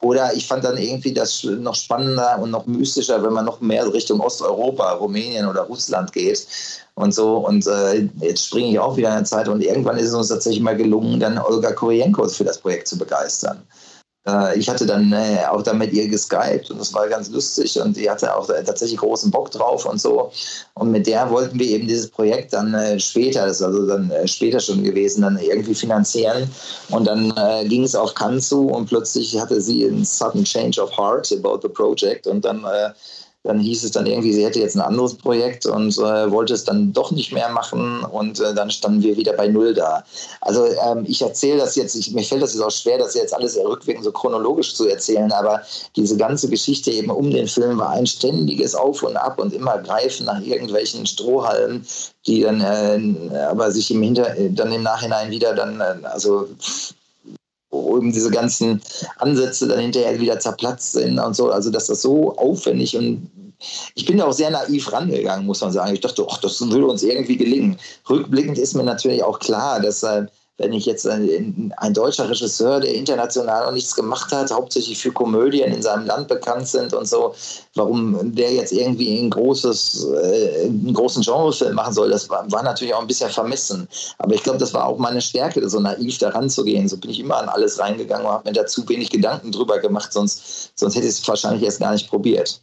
Oder 0.01 0.33
ich 0.35 0.47
fand 0.47 0.63
dann 0.63 0.77
irgendwie 0.77 1.13
das 1.13 1.43
noch 1.43 1.75
spannender 1.75 2.39
und 2.41 2.53
noch 2.53 2.67
mystischer, 2.67 3.23
wenn 3.23 3.33
man 3.33 3.45
noch 3.45 3.61
mehr 3.61 3.93
Richtung 3.93 4.21
Osteuropa, 4.21 4.93
Rumänien 4.93 5.47
oder 5.47 5.63
Russland 5.63 6.13
geht 6.13 6.47
und 6.95 7.13
so. 7.13 7.39
Und 7.39 7.67
äh, 7.67 8.09
jetzt 8.21 8.47
springe 8.47 8.71
ich 8.71 8.79
auch 8.79 8.97
wieder 8.97 9.09
in 9.09 9.17
der 9.17 9.25
Zeit 9.25 9.49
und 9.49 9.61
irgendwann 9.61 9.99
ist 9.99 10.09
es 10.09 10.15
uns 10.15 10.29
tatsächlich 10.29 10.63
mal 10.63 10.77
gelungen, 10.77 11.19
dann 11.19 11.39
Olga 11.39 11.73
Kurienko 11.73 12.29
für 12.29 12.45
das 12.45 12.59
Projekt 12.59 12.87
zu 12.87 12.97
begeistern. 12.97 13.61
Äh, 14.29 14.59
ich 14.59 14.69
hatte 14.69 14.87
dann 14.87 15.12
äh, 15.12 15.38
auch 15.51 15.62
dann 15.62 15.79
mit 15.79 15.93
ihr 15.93 16.09
geskypt 16.09 16.71
und 16.71 16.79
das 16.79 16.93
war 16.93 17.09
ganz 17.09 17.31
lustig 17.31 17.81
und 17.81 17.97
die 17.97 18.09
hatte 18.09 18.35
auch 18.35 18.47
tatsächlich 18.47 18.99
großen 18.99 19.31
Bock 19.31 19.51
drauf 19.51 19.87
und 19.87 20.01
so. 20.01 20.31
Und 20.75 20.91
mit 20.91 21.07
der 21.07 21.31
wollten 21.31 21.59
wir 21.59 21.67
eben 21.67 21.88
dieses 21.88 22.11
Projekt 22.11 22.53
dann 22.53 22.75
äh, 22.75 22.99
später, 23.01 23.47
das 23.47 23.57
ist 23.57 23.62
also 23.62 23.87
dann 23.87 24.12
später 24.27 24.61
schon 24.61 24.85
gewesen, 24.85 25.23
dann 25.23 25.38
irgendwie 25.38 25.75
finanzieren. 25.75 26.51
Und 26.91 27.07
dann 27.07 27.35
ging 27.69 27.85
es 27.85 27.95
auf 27.95 28.14
Cannes 28.14 28.49
zu 28.49 28.69
und 28.69 28.87
plötzlich 28.87 29.38
hatte 29.38 29.61
sie 29.61 29.87
einen 29.87 30.05
sudden 30.05 30.45
change 30.45 30.81
of 30.81 30.91
heart 30.97 31.33
about 31.33 31.61
the 31.62 31.69
project 31.69 32.27
und 32.27 32.45
dann 32.45 32.64
dann 33.49 33.61
hieß 33.61 33.83
es 33.83 33.93
dann 33.93 34.07
irgendwie, 34.07 34.35
sie 34.35 34.45
hätte 34.45 34.61
jetzt 34.61 34.77
ein 34.77 34.83
anderes 34.83 35.15
Projekt 35.15 35.65
und 35.65 35.97
äh, 35.97 36.31
wollte 36.31 36.53
es 36.53 36.65
dann 36.65 36.93
doch 36.93 37.11
nicht 37.11 37.33
mehr 37.33 37.49
machen 37.49 38.05
und 38.05 38.41
äh, 38.41 38.55
dann 38.55 38.71
standen 38.71 39.03
wir 39.03 39.17
wieder 39.17 39.33
bei 39.33 39.49
Null 39.49 39.73
da. 39.73 40.05
Also 40.43 40.67
ähm, 40.67 41.05
ich 41.07 41.23
erzähle 41.23 41.59
das 41.59 41.75
jetzt, 41.75 41.95
ich, 41.95 42.13
mir 42.13 42.23
fällt 42.23 42.43
das 42.43 42.53
jetzt 42.53 42.63
auch 42.63 42.71
schwer, 42.71 42.99
das 42.99 43.15
jetzt 43.15 43.35
alles 43.35 43.57
rückwirkend 43.57 44.05
so 44.05 44.13
chronologisch 44.13 44.75
zu 44.75 44.87
erzählen, 44.87 45.33
aber 45.33 45.63
diese 45.97 46.19
ganze 46.19 46.51
Geschichte 46.51 46.91
eben 46.91 47.11
um 47.11 47.31
den 47.31 47.49
Film 47.49 47.79
war 47.79 47.91
ein 47.91 48.07
ständiges 48.07 48.75
Auf 48.75 49.03
und 49.03 49.17
Ab 49.17 49.39
und 49.39 49.55
immer 49.55 49.79
Greifen 49.79 50.27
nach 50.27 50.43
irgendwelchen 50.43 51.07
Strohhalmen, 51.07 51.87
die 52.27 52.43
dann 52.43 52.61
äh, 52.61 53.39
aber 53.51 53.71
sich 53.71 53.91
im 53.91 54.03
Hinter 54.03 54.35
dann 54.51 54.73
im 54.73 54.83
Nachhinein 54.83 55.31
wieder 55.31 55.55
dann, 55.55 55.81
äh, 55.81 56.07
also 56.07 56.49
wo 57.71 57.97
eben 57.99 58.13
diese 58.13 58.31
ganzen 58.31 58.81
Ansätze 59.19 59.69
dann 59.69 59.81
hinterher 59.81 60.21
wieder 60.21 60.39
zerplatzt 60.41 60.93
sind 60.93 61.19
und 61.19 61.35
so. 61.35 61.51
Also, 61.51 61.71
dass 61.71 61.87
das 61.87 62.03
so 62.03 62.37
aufwendig 62.37 62.97
und 62.97 63.31
ich 63.95 64.07
bin 64.07 64.19
da 64.19 64.27
auch 64.27 64.33
sehr 64.33 64.51
naiv 64.51 64.93
rangegangen, 64.93 65.47
muss 65.47 65.61
man 65.61 65.73
sagen. 65.73 65.93
Ich 65.93 66.01
dachte, 66.01 66.25
ach, 66.31 66.39
das 66.39 66.61
würde 66.61 66.87
uns 66.87 67.03
irgendwie 67.03 67.37
gelingen. 67.37 67.77
Rückblickend 68.09 68.57
ist 68.57 68.75
mir 68.75 68.85
natürlich 68.85 69.23
auch 69.23 69.41
klar, 69.41 69.81
dass 69.81 70.03
äh, 70.05 70.27
wenn 70.59 70.73
ich 70.73 70.87
jetzt 70.87 71.07
ein, 71.07 71.73
ein, 71.77 71.94
deutscher 71.94 72.29
Regisseur, 72.29 72.81
der 72.81 72.92
international 72.92 73.66
noch 73.66 73.73
nichts 73.73 73.94
gemacht 73.94 74.33
hat, 74.33 74.51
hauptsächlich 74.51 74.99
für 74.99 75.12
Komödien 75.12 75.73
in 75.73 75.83
seinem 75.83 76.05
Land 76.05 76.27
bekannt 76.27 76.66
sind 76.66 76.92
und 76.92 77.07
so, 77.07 77.35
warum 77.77 78.35
der 78.35 78.53
jetzt 78.53 78.73
irgendwie 78.73 79.21
ein 79.21 79.31
großes, 79.31 80.09
äh, 80.23 80.64
einen 80.64 80.94
großen 80.94 81.23
Genrefilm 81.23 81.77
machen 81.77 81.94
soll, 81.94 82.11
das 82.11 82.29
war, 82.29 82.51
war, 82.51 82.64
natürlich 82.64 82.92
auch 82.92 83.01
ein 83.01 83.07
bisschen 83.07 83.31
vermessen. 83.31 83.88
Aber 84.18 84.35
ich 84.35 84.42
glaube, 84.42 84.59
das 84.59 84.75
war 84.75 84.87
auch 84.87 84.99
meine 84.99 85.21
Stärke, 85.21 85.66
so 85.68 85.79
naiv 85.79 86.18
da 86.18 86.31
ranzugehen. 86.31 86.88
So 86.88 86.97
bin 86.97 87.11
ich 87.11 87.21
immer 87.21 87.38
an 87.38 87.49
alles 87.49 87.79
reingegangen 87.79 88.27
und 88.27 88.33
habe 88.33 88.49
mir 88.49 88.55
da 88.55 88.66
zu 88.66 88.87
wenig 88.88 89.11
Gedanken 89.11 89.53
drüber 89.53 89.79
gemacht, 89.79 90.12
sonst, 90.12 90.77
sonst 90.77 90.97
hätte 90.97 91.07
ich 91.07 91.12
es 91.12 91.29
wahrscheinlich 91.29 91.62
erst 91.62 91.79
gar 91.79 91.92
nicht 91.92 92.09
probiert. 92.09 92.61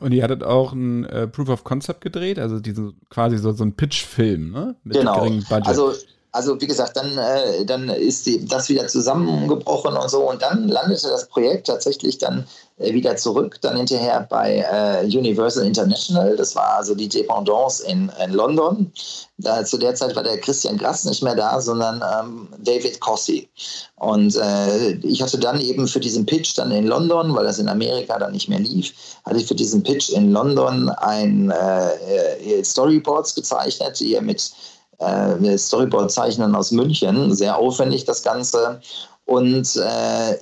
Und 0.00 0.12
ihr 0.12 0.24
hattet 0.24 0.42
auch 0.42 0.72
ein 0.72 1.04
äh, 1.04 1.28
Proof 1.28 1.48
of 1.48 1.64
Concept 1.64 2.00
gedreht, 2.00 2.40
also 2.40 2.58
diesen 2.58 3.00
quasi 3.08 3.38
so, 3.38 3.52
so 3.52 3.64
ein 3.64 3.74
Pitch-Film, 3.74 4.50
ne? 4.50 4.74
Mit 4.82 4.98
genau. 4.98 5.14
geringem 5.14 5.44
Budget. 5.48 5.68
Also 5.68 5.92
also 6.36 6.60
wie 6.60 6.66
gesagt, 6.66 6.96
dann, 6.96 7.16
äh, 7.16 7.64
dann 7.64 7.88
ist 7.88 8.26
die, 8.26 8.44
das 8.44 8.68
wieder 8.68 8.86
zusammengebrochen 8.86 9.96
und 9.96 10.10
so 10.10 10.28
und 10.28 10.42
dann 10.42 10.68
landete 10.68 11.08
das 11.08 11.26
Projekt 11.28 11.66
tatsächlich 11.66 12.18
dann 12.18 12.46
äh, 12.78 12.92
wieder 12.92 13.16
zurück, 13.16 13.58
dann 13.62 13.78
hinterher 13.78 14.26
bei 14.28 14.58
äh, 14.70 15.06
Universal 15.06 15.64
International, 15.64 16.36
das 16.36 16.54
war 16.54 16.76
also 16.76 16.94
die 16.94 17.08
Dependance 17.08 17.82
in, 17.84 18.12
in 18.22 18.32
London. 18.32 18.92
Da, 19.38 19.64
zu 19.64 19.78
der 19.78 19.94
Zeit 19.94 20.14
war 20.14 20.22
der 20.22 20.38
Christian 20.38 20.76
Grass 20.76 21.06
nicht 21.06 21.22
mehr 21.22 21.34
da, 21.34 21.58
sondern 21.58 22.02
ähm, 22.20 22.48
David 22.58 23.00
Cossey. 23.00 23.48
Und 23.96 24.36
äh, 24.36 24.92
ich 25.02 25.22
hatte 25.22 25.38
dann 25.38 25.58
eben 25.58 25.88
für 25.88 26.00
diesen 26.00 26.26
Pitch 26.26 26.56
dann 26.58 26.70
in 26.70 26.86
London, 26.86 27.34
weil 27.34 27.44
das 27.44 27.58
in 27.58 27.68
Amerika 27.68 28.18
dann 28.18 28.32
nicht 28.32 28.48
mehr 28.48 28.60
lief, 28.60 28.92
hatte 29.24 29.38
ich 29.38 29.46
für 29.46 29.54
diesen 29.54 29.82
Pitch 29.82 30.10
in 30.10 30.32
London 30.32 30.90
ein 30.90 31.50
äh, 31.50 32.62
Storyboards 32.62 33.34
gezeichnet, 33.34 34.00
die 34.00 34.12
ihr 34.12 34.22
mit 34.22 34.52
äh, 34.98 35.58
Storyboard-Zeichnen 35.58 36.54
aus 36.54 36.70
München, 36.70 37.34
sehr 37.34 37.56
aufwendig 37.56 38.04
das 38.04 38.22
Ganze. 38.22 38.80
Und 39.26 39.74
äh, 39.76 40.36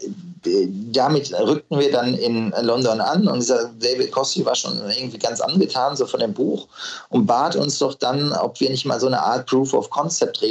damit 0.92 1.32
rückten 1.32 1.78
wir 1.78 1.90
dann 1.90 2.14
in 2.14 2.52
London 2.60 3.00
an 3.00 3.26
und 3.28 3.40
dieser 3.40 3.70
David 3.80 4.12
Cossey 4.12 4.44
war 4.44 4.54
schon 4.54 4.78
irgendwie 4.90 5.18
ganz 5.18 5.40
angetan 5.40 5.96
so 5.96 6.06
von 6.06 6.20
dem 6.20 6.34
Buch 6.34 6.68
und 7.08 7.24
bat 7.26 7.56
uns 7.56 7.78
doch 7.78 7.94
dann, 7.94 8.32
ob 8.34 8.60
wir 8.60 8.68
nicht 8.68 8.84
mal 8.84 9.00
so 9.00 9.06
eine 9.06 9.22
Art 9.22 9.46
Proof 9.46 9.72
of 9.72 9.88
Concept. 9.88 10.42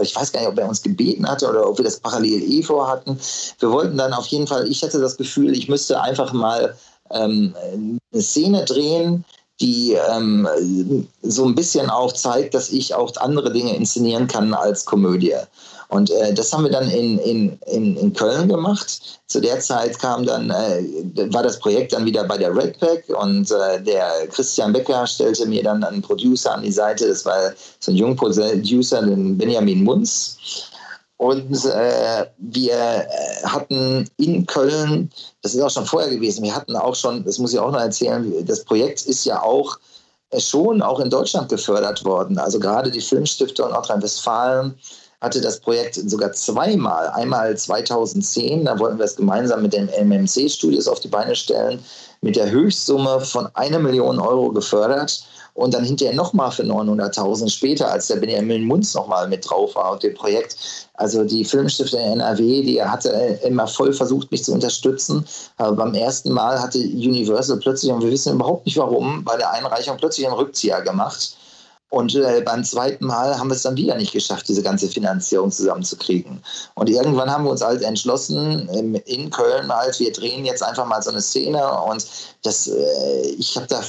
Ich 0.00 0.16
weiß 0.16 0.32
gar 0.32 0.40
nicht, 0.40 0.48
ob 0.48 0.58
er 0.58 0.66
uns 0.66 0.82
gebeten 0.82 1.28
hatte 1.28 1.46
oder 1.46 1.68
ob 1.68 1.76
wir 1.76 1.84
das 1.84 2.00
parallel 2.00 2.42
eh 2.42 2.62
vorhatten. 2.62 3.18
Wir 3.58 3.70
wollten 3.70 3.98
dann 3.98 4.14
auf 4.14 4.26
jeden 4.28 4.46
Fall, 4.46 4.66
ich 4.66 4.82
hatte 4.82 4.98
das 4.98 5.18
Gefühl, 5.18 5.52
ich 5.52 5.68
müsste 5.68 6.00
einfach 6.00 6.32
mal 6.32 6.74
ähm, 7.10 7.54
eine 8.12 8.22
Szene 8.22 8.64
drehen, 8.64 9.24
die 9.60 9.96
ähm, 10.10 11.06
so 11.22 11.44
ein 11.44 11.54
bisschen 11.54 11.88
auch 11.88 12.12
zeigt, 12.12 12.54
dass 12.54 12.70
ich 12.70 12.94
auch 12.94 13.14
andere 13.18 13.52
Dinge 13.52 13.76
inszenieren 13.76 14.26
kann 14.26 14.52
als 14.52 14.84
Komödie. 14.84 15.34
Und 15.88 16.10
äh, 16.10 16.34
das 16.34 16.52
haben 16.52 16.64
wir 16.64 16.72
dann 16.72 16.90
in, 16.90 17.18
in, 17.18 17.58
in, 17.66 17.96
in 17.96 18.12
Köln 18.12 18.48
gemacht. 18.48 19.20
Zu 19.28 19.40
der 19.40 19.60
Zeit 19.60 19.98
kam 19.98 20.26
dann, 20.26 20.50
äh, 20.50 21.32
war 21.32 21.44
das 21.44 21.60
Projekt 21.60 21.92
dann 21.92 22.04
wieder 22.04 22.24
bei 22.24 22.36
der 22.36 22.54
Red 22.54 22.80
Pack 22.80 23.04
und 23.08 23.50
äh, 23.52 23.80
der 23.80 24.26
Christian 24.28 24.72
Becker 24.72 25.06
stellte 25.06 25.46
mir 25.46 25.62
dann 25.62 25.84
einen 25.84 26.02
Producer 26.02 26.54
an 26.54 26.62
die 26.62 26.72
Seite. 26.72 27.06
Das 27.06 27.24
war 27.24 27.52
so 27.78 27.92
ein 27.92 27.96
Jungproducer, 27.96 29.02
den 29.02 29.38
Benjamin 29.38 29.84
Munz. 29.84 30.36
Und 31.16 31.64
äh, 31.64 32.26
wir 32.38 32.74
äh, 32.74 33.46
hatten 33.46 34.10
in 34.16 34.46
Köln, 34.46 35.10
das 35.42 35.54
ist 35.54 35.60
auch 35.60 35.70
schon 35.70 35.86
vorher 35.86 36.10
gewesen, 36.10 36.42
wir 36.42 36.54
hatten 36.54 36.74
auch 36.74 36.94
schon, 36.94 37.24
das 37.24 37.38
muss 37.38 37.52
ich 37.52 37.58
auch 37.58 37.70
noch 37.70 37.80
erzählen, 37.80 38.44
das 38.44 38.64
Projekt 38.64 39.02
ist 39.02 39.24
ja 39.24 39.40
auch 39.40 39.78
äh, 40.30 40.40
schon 40.40 40.82
auch 40.82 40.98
in 40.98 41.10
Deutschland 41.10 41.48
gefördert 41.48 42.04
worden. 42.04 42.38
Also 42.38 42.58
gerade 42.58 42.90
die 42.90 43.00
Filmstiftung 43.00 43.70
Nordrhein-Westfalen 43.70 44.74
hatte 45.20 45.40
das 45.40 45.60
Projekt 45.60 45.94
sogar 45.94 46.32
zweimal. 46.32 47.08
Einmal 47.10 47.56
2010, 47.56 48.64
da 48.64 48.78
wollten 48.78 48.98
wir 48.98 49.04
es 49.04 49.16
gemeinsam 49.16 49.62
mit 49.62 49.72
den 49.72 49.88
MMC-Studios 49.88 50.88
auf 50.88 51.00
die 51.00 51.08
Beine 51.08 51.36
stellen, 51.36 51.82
mit 52.22 52.36
der 52.36 52.50
Höchstsumme 52.50 53.20
von 53.20 53.48
einer 53.54 53.78
Million 53.78 54.18
Euro 54.18 54.50
gefördert 54.50 55.24
und 55.54 55.72
dann 55.72 55.84
hinterher 55.84 56.14
nochmal 56.14 56.50
für 56.50 56.64
900.000 56.64 57.48
später, 57.48 57.90
als 57.90 58.08
der 58.08 58.16
Benjamin 58.16 58.64
Munz 58.64 58.94
nochmal 58.94 59.28
mit 59.28 59.48
drauf 59.48 59.74
war 59.76 59.92
und 59.92 60.02
dem 60.02 60.14
Projekt. 60.14 60.56
Also 60.94 61.24
die 61.24 61.44
Filmstiftung 61.44 62.00
NRW, 62.00 62.62
die 62.62 62.82
hatte 62.82 63.08
immer 63.44 63.66
voll 63.66 63.92
versucht, 63.92 64.30
mich 64.30 64.44
zu 64.44 64.52
unterstützen. 64.52 65.24
Aber 65.56 65.76
beim 65.76 65.94
ersten 65.94 66.32
Mal 66.32 66.60
hatte 66.60 66.78
Universal 66.78 67.58
plötzlich, 67.58 67.92
und 67.92 68.02
wir 68.02 68.10
wissen 68.10 68.34
überhaupt 68.34 68.66
nicht 68.66 68.76
warum, 68.76 69.24
bei 69.24 69.36
der 69.36 69.52
Einreichung 69.52 69.96
plötzlich 69.96 70.26
einen 70.26 70.36
Rückzieher 70.36 70.82
gemacht 70.82 71.36
und 71.94 72.12
äh, 72.16 72.42
beim 72.44 72.64
zweiten 72.64 73.06
Mal 73.06 73.38
haben 73.38 73.48
wir 73.48 73.54
es 73.54 73.62
dann 73.62 73.76
wieder 73.76 73.94
nicht 73.94 74.12
geschafft, 74.12 74.48
diese 74.48 74.62
ganze 74.62 74.88
Finanzierung 74.88 75.52
zusammenzukriegen. 75.52 76.42
Und 76.74 76.90
irgendwann 76.90 77.30
haben 77.30 77.44
wir 77.44 77.52
uns 77.52 77.62
halt 77.62 77.82
entschlossen, 77.82 78.68
ähm, 78.72 78.96
in 79.06 79.30
Köln 79.30 79.72
halt, 79.72 80.00
wir 80.00 80.12
drehen 80.12 80.44
jetzt 80.44 80.62
einfach 80.62 80.86
mal 80.86 81.00
so 81.00 81.10
eine 81.10 81.20
Szene. 81.20 81.62
Und 81.82 82.04
das, 82.42 82.66
äh, 82.66 83.26
ich 83.38 83.54
habe 83.54 83.68
da 83.68 83.80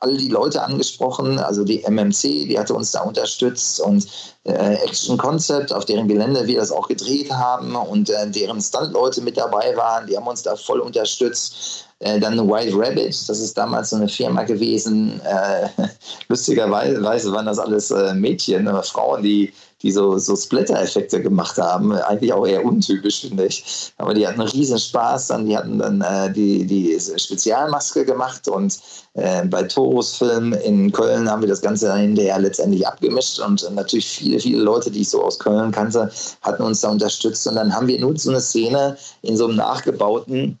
all 0.00 0.16
die 0.16 0.28
Leute 0.28 0.62
angesprochen, 0.62 1.40
also 1.40 1.64
die 1.64 1.82
MMC, 1.82 2.46
die 2.46 2.56
hatte 2.56 2.74
uns 2.74 2.92
da 2.92 3.00
unterstützt 3.00 3.80
und 3.80 4.06
äh, 4.44 4.74
Action 4.74 5.18
Concept, 5.18 5.72
auf 5.72 5.84
deren 5.84 6.06
Gelände 6.06 6.46
wir 6.46 6.60
das 6.60 6.70
auch 6.70 6.86
gedreht 6.86 7.32
haben 7.32 7.74
und 7.74 8.08
äh, 8.08 8.30
deren 8.30 8.60
Stunt-Leute 8.60 9.20
mit 9.20 9.36
dabei 9.36 9.76
waren, 9.76 10.06
die 10.06 10.16
haben 10.16 10.28
uns 10.28 10.42
da 10.42 10.54
voll 10.54 10.78
unterstützt. 10.78 11.87
Äh, 12.00 12.20
dann 12.20 12.48
White 12.48 12.76
Rabbit, 12.76 13.28
das 13.28 13.40
ist 13.40 13.58
damals 13.58 13.90
so 13.90 13.96
eine 13.96 14.08
Firma 14.08 14.44
gewesen. 14.44 15.20
Äh, 15.22 15.68
lustigerweise 16.28 17.32
waren 17.32 17.46
das 17.46 17.58
alles 17.58 17.90
äh, 17.90 18.14
Mädchen, 18.14 18.68
aber 18.68 18.84
Frauen, 18.84 19.24
die, 19.24 19.52
die 19.82 19.90
so, 19.90 20.16
so 20.16 20.36
Splatter-Effekte 20.36 21.20
gemacht 21.20 21.58
haben. 21.58 21.92
Eigentlich 21.92 22.32
auch 22.32 22.46
eher 22.46 22.64
untypisch, 22.64 23.22
finde 23.22 23.46
ich. 23.46 23.92
Aber 23.96 24.14
die 24.14 24.26
hatten 24.28 24.40
riesen 24.40 24.78
Spaß. 24.78 25.26
Dann, 25.26 25.46
die 25.46 25.56
hatten 25.56 25.78
dann 25.78 26.00
äh, 26.00 26.32
die, 26.32 26.64
die 26.64 26.98
Spezialmaske 27.00 28.04
gemacht 28.04 28.46
und 28.46 28.78
äh, 29.14 29.44
bei 29.46 29.64
Toros 29.64 30.16
Film 30.16 30.52
in 30.52 30.92
Köln 30.92 31.28
haben 31.28 31.42
wir 31.42 31.48
das 31.48 31.62
Ganze 31.62 31.86
dann 31.86 31.98
hinterher 31.98 32.38
letztendlich 32.38 32.86
abgemischt 32.86 33.40
und 33.40 33.68
natürlich 33.74 34.06
viele, 34.06 34.38
viele 34.38 34.62
Leute, 34.62 34.92
die 34.92 35.00
ich 35.00 35.10
so 35.10 35.24
aus 35.24 35.40
Köln 35.40 35.72
kannte, 35.72 36.12
hatten 36.42 36.62
uns 36.62 36.80
da 36.80 36.90
unterstützt. 36.90 37.44
Und 37.48 37.56
dann 37.56 37.74
haben 37.74 37.88
wir 37.88 37.98
nur 37.98 38.16
so 38.16 38.30
eine 38.30 38.40
Szene 38.40 38.96
in 39.22 39.36
so 39.36 39.46
einem 39.46 39.56
nachgebauten 39.56 40.60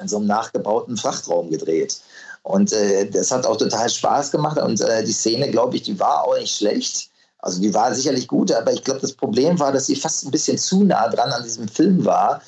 in 0.00 0.08
so 0.08 0.16
einem 0.16 0.26
nachgebauten 0.26 0.96
Frachtraum 0.96 1.50
gedreht. 1.50 1.98
Und 2.42 2.72
äh, 2.72 3.10
das 3.10 3.30
hat 3.30 3.46
auch 3.46 3.56
total 3.56 3.88
Spaß 3.88 4.30
gemacht. 4.30 4.58
Und 4.58 4.80
äh, 4.80 5.04
die 5.04 5.12
Szene, 5.12 5.50
glaube 5.50 5.76
ich, 5.76 5.82
die 5.82 5.98
war 5.98 6.24
auch 6.24 6.38
nicht 6.38 6.56
schlecht. 6.56 7.10
Also 7.38 7.60
die 7.60 7.72
war 7.74 7.94
sicherlich 7.94 8.28
gut, 8.28 8.50
aber 8.50 8.72
ich 8.72 8.82
glaube, 8.82 9.00
das 9.00 9.12
Problem 9.12 9.58
war, 9.58 9.72
dass 9.72 9.86
sie 9.86 9.96
fast 9.96 10.24
ein 10.24 10.30
bisschen 10.30 10.58
zu 10.58 10.84
nah 10.84 11.08
dran 11.08 11.30
an 11.32 11.42
diesem 11.42 11.68
Film 11.68 12.04
war 12.04 12.40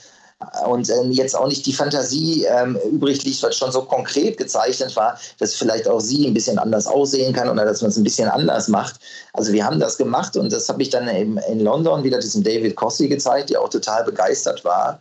und 0.69 0.89
äh, 0.89 1.03
jetzt 1.11 1.37
auch 1.37 1.49
nicht 1.49 1.67
die 1.67 1.73
Fantasie 1.73 2.45
ähm, 2.45 2.79
übrig 2.93 3.25
liegt, 3.25 3.43
was 3.43 3.57
schon 3.57 3.73
so 3.73 3.83
konkret 3.83 4.37
gezeichnet 4.37 4.95
war, 4.95 5.19
dass 5.39 5.55
vielleicht 5.55 5.89
auch 5.89 6.01
sie 6.01 6.27
ein 6.27 6.35
bisschen 6.35 6.59
anders 6.59 6.87
aussehen 6.87 7.33
kann 7.33 7.49
oder 7.49 7.65
dass 7.65 7.83
man 7.83 7.91
es 7.91 7.97
ein 7.97 8.05
bisschen 8.05 8.29
anders 8.29 8.69
macht. 8.69 9.01
Also 9.33 9.53
wir 9.53 9.65
haben 9.65 9.81
das 9.81 9.99
gemacht 9.99 10.37
und 10.37 10.53
das 10.53 10.69
habe 10.69 10.81
ich 10.83 10.91
dann 10.91 11.09
eben 11.09 11.39
in 11.39 11.61
London 11.61 12.05
wieder 12.05 12.21
diesem 12.21 12.45
David 12.45 12.77
Cossey 12.77 13.09
gezeigt, 13.09 13.51
der 13.51 13.61
auch 13.61 13.69
total 13.69 14.05
begeistert 14.05 14.65
war. 14.65 15.01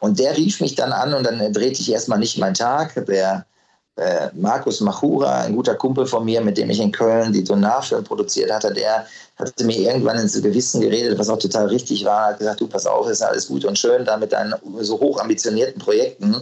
Und 0.00 0.18
der 0.18 0.36
rief 0.36 0.60
mich 0.60 0.74
dann 0.74 0.92
an 0.92 1.14
und 1.14 1.24
dann 1.24 1.52
drehte 1.52 1.80
ich 1.80 1.92
erstmal 1.92 2.18
nicht 2.18 2.38
meinen 2.38 2.54
Tag. 2.54 3.04
Der 3.06 3.44
äh, 3.98 4.28
Markus 4.34 4.80
Machura, 4.80 5.42
ein 5.42 5.56
guter 5.56 5.74
Kumpel 5.74 6.06
von 6.06 6.24
mir, 6.24 6.40
mit 6.40 6.56
dem 6.56 6.70
ich 6.70 6.78
in 6.78 6.92
Köln 6.92 7.32
die 7.32 7.42
Donarfilm 7.42 8.04
produziert 8.04 8.50
hatte, 8.50 8.72
der 8.72 9.06
hatte 9.36 9.64
mir 9.64 9.76
irgendwann 9.76 10.18
ins 10.18 10.40
Gewissen 10.40 10.80
geredet, 10.80 11.18
was 11.18 11.28
auch 11.28 11.38
total 11.38 11.66
richtig 11.66 12.04
war, 12.04 12.28
hat 12.28 12.38
gesagt, 12.38 12.60
du 12.60 12.68
pass 12.68 12.86
auf, 12.86 13.08
ist 13.08 13.22
alles 13.22 13.48
gut 13.48 13.64
und 13.64 13.76
schön 13.76 14.04
da 14.04 14.16
mit 14.16 14.32
deinen 14.32 14.54
so 14.80 15.00
hoch 15.00 15.20
ambitionierten 15.20 15.80
Projekten, 15.80 16.36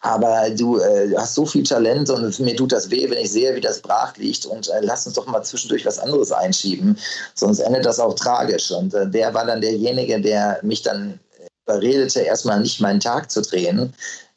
aber 0.00 0.50
du 0.50 0.78
äh, 0.78 1.14
hast 1.16 1.34
so 1.34 1.44
viel 1.46 1.62
Talent 1.62 2.10
und 2.10 2.38
mir 2.40 2.56
tut 2.56 2.72
das 2.72 2.90
weh, 2.90 3.08
wenn 3.10 3.18
ich 3.18 3.32
sehe, 3.32 3.54
wie 3.54 3.60
das 3.60 3.80
brach 3.80 4.16
liegt 4.16 4.46
und 4.46 4.68
äh, 4.68 4.80
lass 4.82 5.06
uns 5.06 5.16
doch 5.16 5.26
mal 5.26 5.42
zwischendurch 5.42 5.84
was 5.86 5.98
anderes 5.98 6.32
einschieben, 6.32 6.98
sonst 7.34 7.60
endet 7.60 7.84
das 7.84 8.00
auch 8.00 8.14
tragisch. 8.14 8.70
Und 8.70 8.94
äh, 8.94 9.08
der 9.08 9.32
war 9.34 9.44
dann 9.44 9.60
derjenige, 9.60 10.20
der 10.20 10.58
mich 10.62 10.82
dann 10.82 11.18
überredete, 11.70 12.20
erstmal 12.20 12.60
nicht 12.60 12.80
meinen 12.80 13.00
Tag 13.00 13.30
zu 13.30 13.42
drehen, 13.42 13.92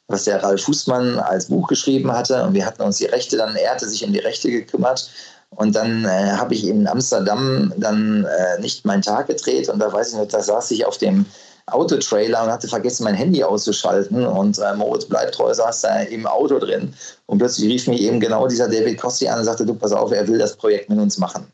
was 0.08 0.24
der 0.24 0.42
Ralf 0.42 0.62
Fußmann 0.62 1.18
als 1.18 1.46
Buch 1.46 1.68
geschrieben 1.68 2.12
hatte. 2.12 2.42
Und 2.44 2.54
wir 2.54 2.66
hatten 2.66 2.82
uns 2.82 2.98
die 2.98 3.06
Rechte 3.06 3.36
dann, 3.36 3.56
er 3.56 3.72
hatte 3.72 3.88
sich 3.88 4.04
um 4.04 4.12
die 4.12 4.18
Rechte 4.18 4.50
gekümmert. 4.50 5.10
Und 5.50 5.76
dann 5.76 6.04
äh, 6.04 6.32
habe 6.32 6.54
ich 6.54 6.66
in 6.66 6.86
Amsterdam 6.86 7.72
dann 7.76 8.24
äh, 8.24 8.60
nicht 8.60 8.84
meinen 8.84 9.02
Tag 9.02 9.28
gedreht. 9.28 9.68
Und 9.68 9.78
da 9.78 9.92
weiß 9.92 10.12
ich 10.12 10.18
noch, 10.18 10.26
da 10.26 10.42
saß 10.42 10.70
ich 10.72 10.84
auf 10.84 10.98
dem 10.98 11.26
Autotrailer 11.66 12.42
und 12.42 12.50
hatte 12.50 12.68
vergessen, 12.68 13.04
mein 13.04 13.14
Handy 13.14 13.42
auszuschalten. 13.42 14.26
Und 14.26 14.58
äh, 14.58 14.74
Moritz 14.74 15.06
Bleibtreu 15.06 15.54
saß 15.54 15.82
da 15.82 16.00
im 16.00 16.26
Auto 16.26 16.58
drin. 16.58 16.92
Und 17.26 17.38
plötzlich 17.38 17.70
rief 17.70 17.86
mich 17.86 18.02
eben 18.02 18.20
genau 18.20 18.48
dieser 18.48 18.68
David 18.68 19.00
Costi 19.00 19.28
an 19.28 19.38
und 19.38 19.44
sagte, 19.44 19.64
du, 19.64 19.74
pass 19.74 19.92
auf, 19.92 20.12
er 20.12 20.26
will 20.26 20.38
das 20.38 20.56
Projekt 20.56 20.90
mit 20.90 20.98
uns 20.98 21.18
machen. 21.18 21.46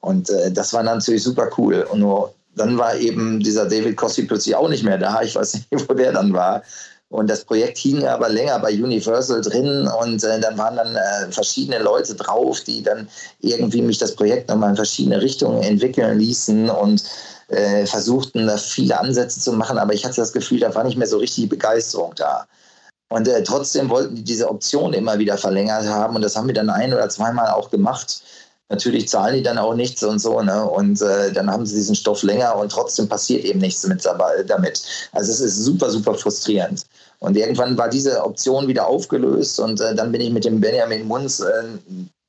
Und 0.00 0.30
äh, 0.30 0.52
das 0.52 0.72
war 0.72 0.82
natürlich 0.82 1.22
super 1.22 1.48
cool. 1.56 1.86
Und 1.90 2.00
nur 2.00 2.34
dann 2.60 2.78
war 2.78 2.94
eben 2.96 3.40
dieser 3.40 3.66
David 3.66 3.96
Cossey 3.96 4.24
plötzlich 4.24 4.54
auch 4.54 4.68
nicht 4.68 4.84
mehr 4.84 4.98
da. 4.98 5.22
Ich 5.22 5.34
weiß 5.34 5.54
nicht, 5.54 5.66
wo 5.88 5.94
der 5.94 6.12
dann 6.12 6.32
war. 6.32 6.62
Und 7.08 7.28
das 7.28 7.44
Projekt 7.44 7.78
hing 7.78 8.06
aber 8.06 8.28
länger 8.28 8.60
bei 8.60 8.72
Universal 8.72 9.40
drin 9.40 9.88
und 10.00 10.22
äh, 10.22 10.38
dann 10.38 10.56
waren 10.56 10.76
dann 10.76 10.94
äh, 10.94 11.32
verschiedene 11.32 11.80
Leute 11.80 12.14
drauf, 12.14 12.60
die 12.60 12.84
dann 12.84 13.08
irgendwie 13.40 13.82
mich 13.82 13.98
das 13.98 14.14
Projekt 14.14 14.48
nochmal 14.48 14.70
in 14.70 14.76
verschiedene 14.76 15.20
Richtungen 15.20 15.60
entwickeln 15.64 16.20
ließen 16.20 16.70
und 16.70 17.02
äh, 17.48 17.84
versuchten 17.84 18.46
da 18.46 18.56
viele 18.56 19.00
Ansätze 19.00 19.40
zu 19.40 19.52
machen, 19.52 19.76
aber 19.76 19.92
ich 19.92 20.04
hatte 20.04 20.20
das 20.20 20.32
Gefühl, 20.32 20.60
da 20.60 20.72
war 20.72 20.84
nicht 20.84 20.96
mehr 20.96 21.08
so 21.08 21.18
richtig 21.18 21.48
Begeisterung 21.48 22.12
da. 22.14 22.46
Und 23.08 23.26
äh, 23.26 23.42
trotzdem 23.42 23.90
wollten 23.90 24.14
die 24.14 24.22
diese 24.22 24.48
Option 24.48 24.92
immer 24.92 25.18
wieder 25.18 25.36
verlängert 25.36 25.86
haben 25.86 26.14
und 26.14 26.22
das 26.22 26.36
haben 26.36 26.46
wir 26.46 26.54
dann 26.54 26.70
ein 26.70 26.94
oder 26.94 27.08
zweimal 27.08 27.50
auch 27.50 27.70
gemacht 27.70 28.22
natürlich 28.70 29.08
zahlen 29.08 29.34
die 29.34 29.42
dann 29.42 29.58
auch 29.58 29.74
nichts 29.74 30.02
und 30.02 30.20
so, 30.20 30.40
ne? 30.40 30.64
Und 30.64 31.02
äh, 31.02 31.32
dann 31.32 31.50
haben 31.50 31.66
sie 31.66 31.74
diesen 31.74 31.94
Stoff 31.94 32.22
länger 32.22 32.56
und 32.56 32.72
trotzdem 32.72 33.08
passiert 33.08 33.44
eben 33.44 33.58
nichts 33.58 33.86
mit, 33.86 34.04
damit. 34.46 34.82
Also 35.12 35.32
es 35.32 35.40
ist 35.40 35.56
super, 35.56 35.90
super 35.90 36.14
frustrierend. 36.14 36.84
Und 37.18 37.36
irgendwann 37.36 37.76
war 37.76 37.90
diese 37.90 38.24
Option 38.24 38.68
wieder 38.68 38.86
aufgelöst 38.86 39.60
und 39.60 39.80
äh, 39.80 39.94
dann 39.94 40.12
bin 40.12 40.22
ich 40.22 40.30
mit 40.30 40.44
dem 40.44 40.60
Benjamin 40.60 41.06
Munz 41.06 41.40
äh, 41.40 41.62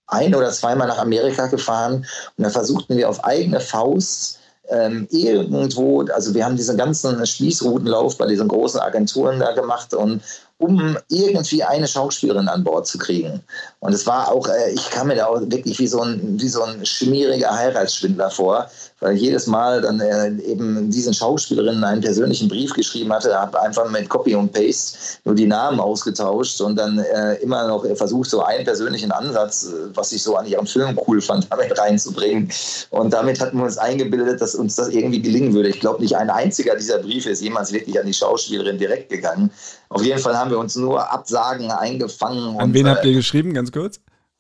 ein 0.08 0.36
oder 0.36 0.52
zweimal 0.52 0.88
nach 0.88 0.98
Amerika 0.98 1.48
gefahren 1.48 2.06
und 2.38 2.44
dann 2.44 2.52
versuchten 2.52 2.98
wir 2.98 3.08
auf 3.08 3.24
eigene 3.24 3.62
Faust 3.62 4.40
ähm, 4.70 5.08
irgendwo, 5.12 6.04
also 6.14 6.34
wir 6.34 6.46
haben 6.46 6.56
diesen 6.56 6.78
ganzen 6.78 7.26
Spießrutenlauf 7.26 8.18
bei 8.18 8.28
diesen 8.28 8.48
großen 8.48 8.80
Agenturen 8.80 9.40
da 9.40 9.54
gemacht 9.54 9.94
und 9.94 10.22
um 10.62 10.96
irgendwie 11.10 11.64
eine 11.64 11.88
Schauspielerin 11.88 12.48
an 12.48 12.64
Bord 12.64 12.86
zu 12.86 12.98
kriegen. 13.00 13.42
Und 13.80 13.94
es 13.94 14.06
war 14.06 14.32
auch, 14.32 14.48
äh, 14.48 14.72
ich 14.74 14.90
kam 14.92 15.08
mir 15.08 15.16
da 15.16 15.26
auch 15.26 15.42
wirklich 15.42 15.80
wie 15.80 15.88
so 15.88 16.02
ein, 16.02 16.40
wie 16.40 16.48
so 16.48 16.62
ein 16.62 16.86
schmieriger 16.86 17.52
Heiratsschwindler 17.52 18.30
vor, 18.30 18.70
weil 19.00 19.16
jedes 19.16 19.48
Mal 19.48 19.82
dann 19.82 20.00
äh, 20.00 20.30
eben 20.44 20.92
diesen 20.92 21.14
Schauspielerinnen 21.14 21.84
einen 21.84 22.02
persönlichen 22.02 22.48
Brief 22.48 22.74
geschrieben 22.74 23.12
hatte, 23.12 23.34
habe 23.34 23.60
einfach 23.60 23.90
mit 23.90 24.08
Copy 24.08 24.36
und 24.36 24.54
Paste 24.54 24.98
nur 25.26 25.34
die 25.34 25.48
Namen 25.48 25.80
ausgetauscht 25.80 26.62
und 26.62 26.76
dann 26.76 27.00
äh, 27.00 27.34
immer 27.38 27.68
noch 27.68 27.84
versucht, 27.96 28.30
so 28.30 28.44
einen 28.44 28.64
persönlichen 28.64 29.12
Ansatz, 29.12 29.68
was 29.96 30.12
ich 30.12 30.22
so 30.22 30.36
an 30.36 30.46
ihrem 30.46 30.68
Film 30.68 31.00
cool 31.08 31.20
fand, 31.20 31.48
damit 31.52 31.78
reinzubringen. 31.80 32.52
Und 32.92 33.12
damit 33.12 33.42
hatten 33.42 33.58
wir 33.58 33.64
uns 33.64 33.80
eingebildet, 33.80 34.40
dass 34.40 34.54
uns 34.54 34.76
das 34.76 34.90
irgendwie 34.90 35.22
gelingen 35.22 35.54
würde. 35.56 35.70
Ich 35.70 35.80
glaube, 35.80 36.02
nicht 36.02 36.16
ein 36.16 36.30
einziger 36.30 36.76
dieser 36.76 37.00
Briefe 37.00 37.32
ist 37.32 37.42
jemals 37.42 37.74
wirklich 37.74 38.00
an 38.00 38.06
die 38.06 38.14
Schauspielerin 38.14 38.78
direkt 38.78 39.10
gegangen. 39.10 39.50
Auf 39.90 40.04
jeden 40.04 40.20
Fall 40.20 40.38
haben 40.38 40.51
wir 40.52 40.60
uns 40.60 40.76
nur 40.76 41.12
Absagen 41.12 41.72
eingefangen. 41.72 42.58
An 42.58 42.66
und, 42.68 42.74
wen 42.74 42.88
habt 42.88 43.06
ihr 43.06 43.14
geschrieben, 43.14 43.54
ganz 43.54 43.72
kurz? 43.72 44.00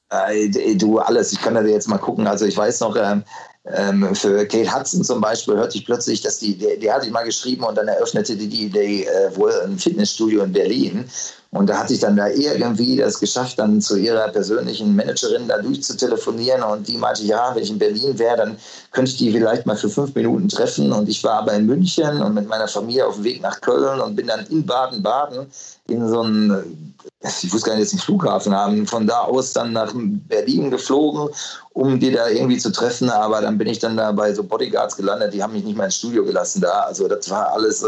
Äh, 0.09 0.75
du, 0.75 0.99
alles. 0.99 1.31
Ich 1.31 1.41
kann 1.41 1.55
da 1.55 1.61
jetzt 1.61 1.87
mal 1.87 1.97
gucken. 1.97 2.27
Also 2.27 2.45
ich 2.45 2.57
weiß 2.57 2.81
noch, 2.81 2.95
ähm, 2.95 3.23
ähm, 3.65 4.15
für 4.15 4.45
Kate 4.45 4.73
Hudson 4.73 5.03
zum 5.03 5.21
Beispiel 5.21 5.55
hörte 5.55 5.77
ich 5.77 5.85
plötzlich, 5.85 6.21
dass 6.21 6.39
die, 6.39 6.57
die, 6.57 6.79
die 6.79 6.91
hatte 6.91 7.05
ich 7.05 7.11
mal 7.11 7.23
geschrieben 7.23 7.63
und 7.63 7.77
dann 7.77 7.87
eröffnete 7.87 8.35
die, 8.35 8.47
die, 8.47 8.69
die 8.69 9.05
äh, 9.05 9.35
wohl 9.35 9.53
ein 9.63 9.77
Fitnessstudio 9.77 10.43
in 10.43 10.51
Berlin. 10.51 11.05
Und 11.53 11.69
da 11.69 11.79
hatte 11.79 11.93
ich 11.93 11.99
dann 11.99 12.15
da 12.15 12.29
irgendwie 12.29 12.95
das 12.95 13.19
geschafft, 13.19 13.59
dann 13.59 13.81
zu 13.81 13.97
ihrer 13.97 14.29
persönlichen 14.29 14.95
Managerin 14.95 15.49
da 15.49 15.57
durchzutelefonieren. 15.57 16.63
Und 16.63 16.87
die 16.87 16.97
meinte, 16.97 17.23
ja, 17.23 17.53
wenn 17.53 17.63
ich 17.63 17.69
in 17.69 17.77
Berlin 17.77 18.17
wäre, 18.17 18.37
dann 18.37 18.57
könnte 18.91 19.11
ich 19.11 19.17
die 19.17 19.31
vielleicht 19.31 19.65
mal 19.65 19.75
für 19.75 19.89
fünf 19.89 20.15
Minuten 20.15 20.47
treffen. 20.47 20.93
Und 20.93 21.09
ich 21.09 21.21
war 21.25 21.39
aber 21.39 21.53
in 21.53 21.65
München 21.65 22.21
und 22.21 22.33
mit 22.35 22.47
meiner 22.47 22.69
Familie 22.69 23.05
auf 23.05 23.15
dem 23.15 23.25
Weg 23.25 23.41
nach 23.41 23.59
Köln 23.59 23.99
und 23.99 24.15
bin 24.15 24.27
dann 24.27 24.45
in 24.47 24.65
Baden-Baden 24.65 25.47
in 25.87 26.07
so 26.07 26.21
einen 26.21 26.91
ich 27.23 27.53
wusste 27.53 27.69
gar 27.69 27.75
nicht, 27.75 27.83
dass 27.83 27.91
sie 27.91 27.97
einen 27.97 28.03
Flughafen 28.03 28.55
haben, 28.55 28.87
von 28.87 29.05
da 29.05 29.21
aus 29.21 29.53
dann 29.53 29.73
nach 29.73 29.93
Berlin 29.93 30.71
geflogen, 30.71 31.29
um 31.73 31.99
die 31.99 32.11
da 32.11 32.27
irgendwie 32.27 32.57
zu 32.57 32.71
treffen. 32.71 33.09
Aber 33.09 33.41
dann 33.41 33.57
bin 33.57 33.67
ich 33.67 33.79
dann 33.79 33.97
da 33.97 34.11
bei 34.11 34.33
so 34.33 34.43
Bodyguards 34.43 34.95
gelandet, 34.97 35.33
die 35.33 35.43
haben 35.43 35.53
mich 35.53 35.63
nicht 35.63 35.75
mehr 35.75 35.85
ins 35.85 35.97
Studio 35.97 36.25
gelassen 36.25 36.61
da. 36.61 36.81
Also 36.81 37.07
das 37.07 37.29
war 37.29 37.53
alles 37.53 37.83
äh, 37.83 37.87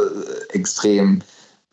extrem 0.50 1.22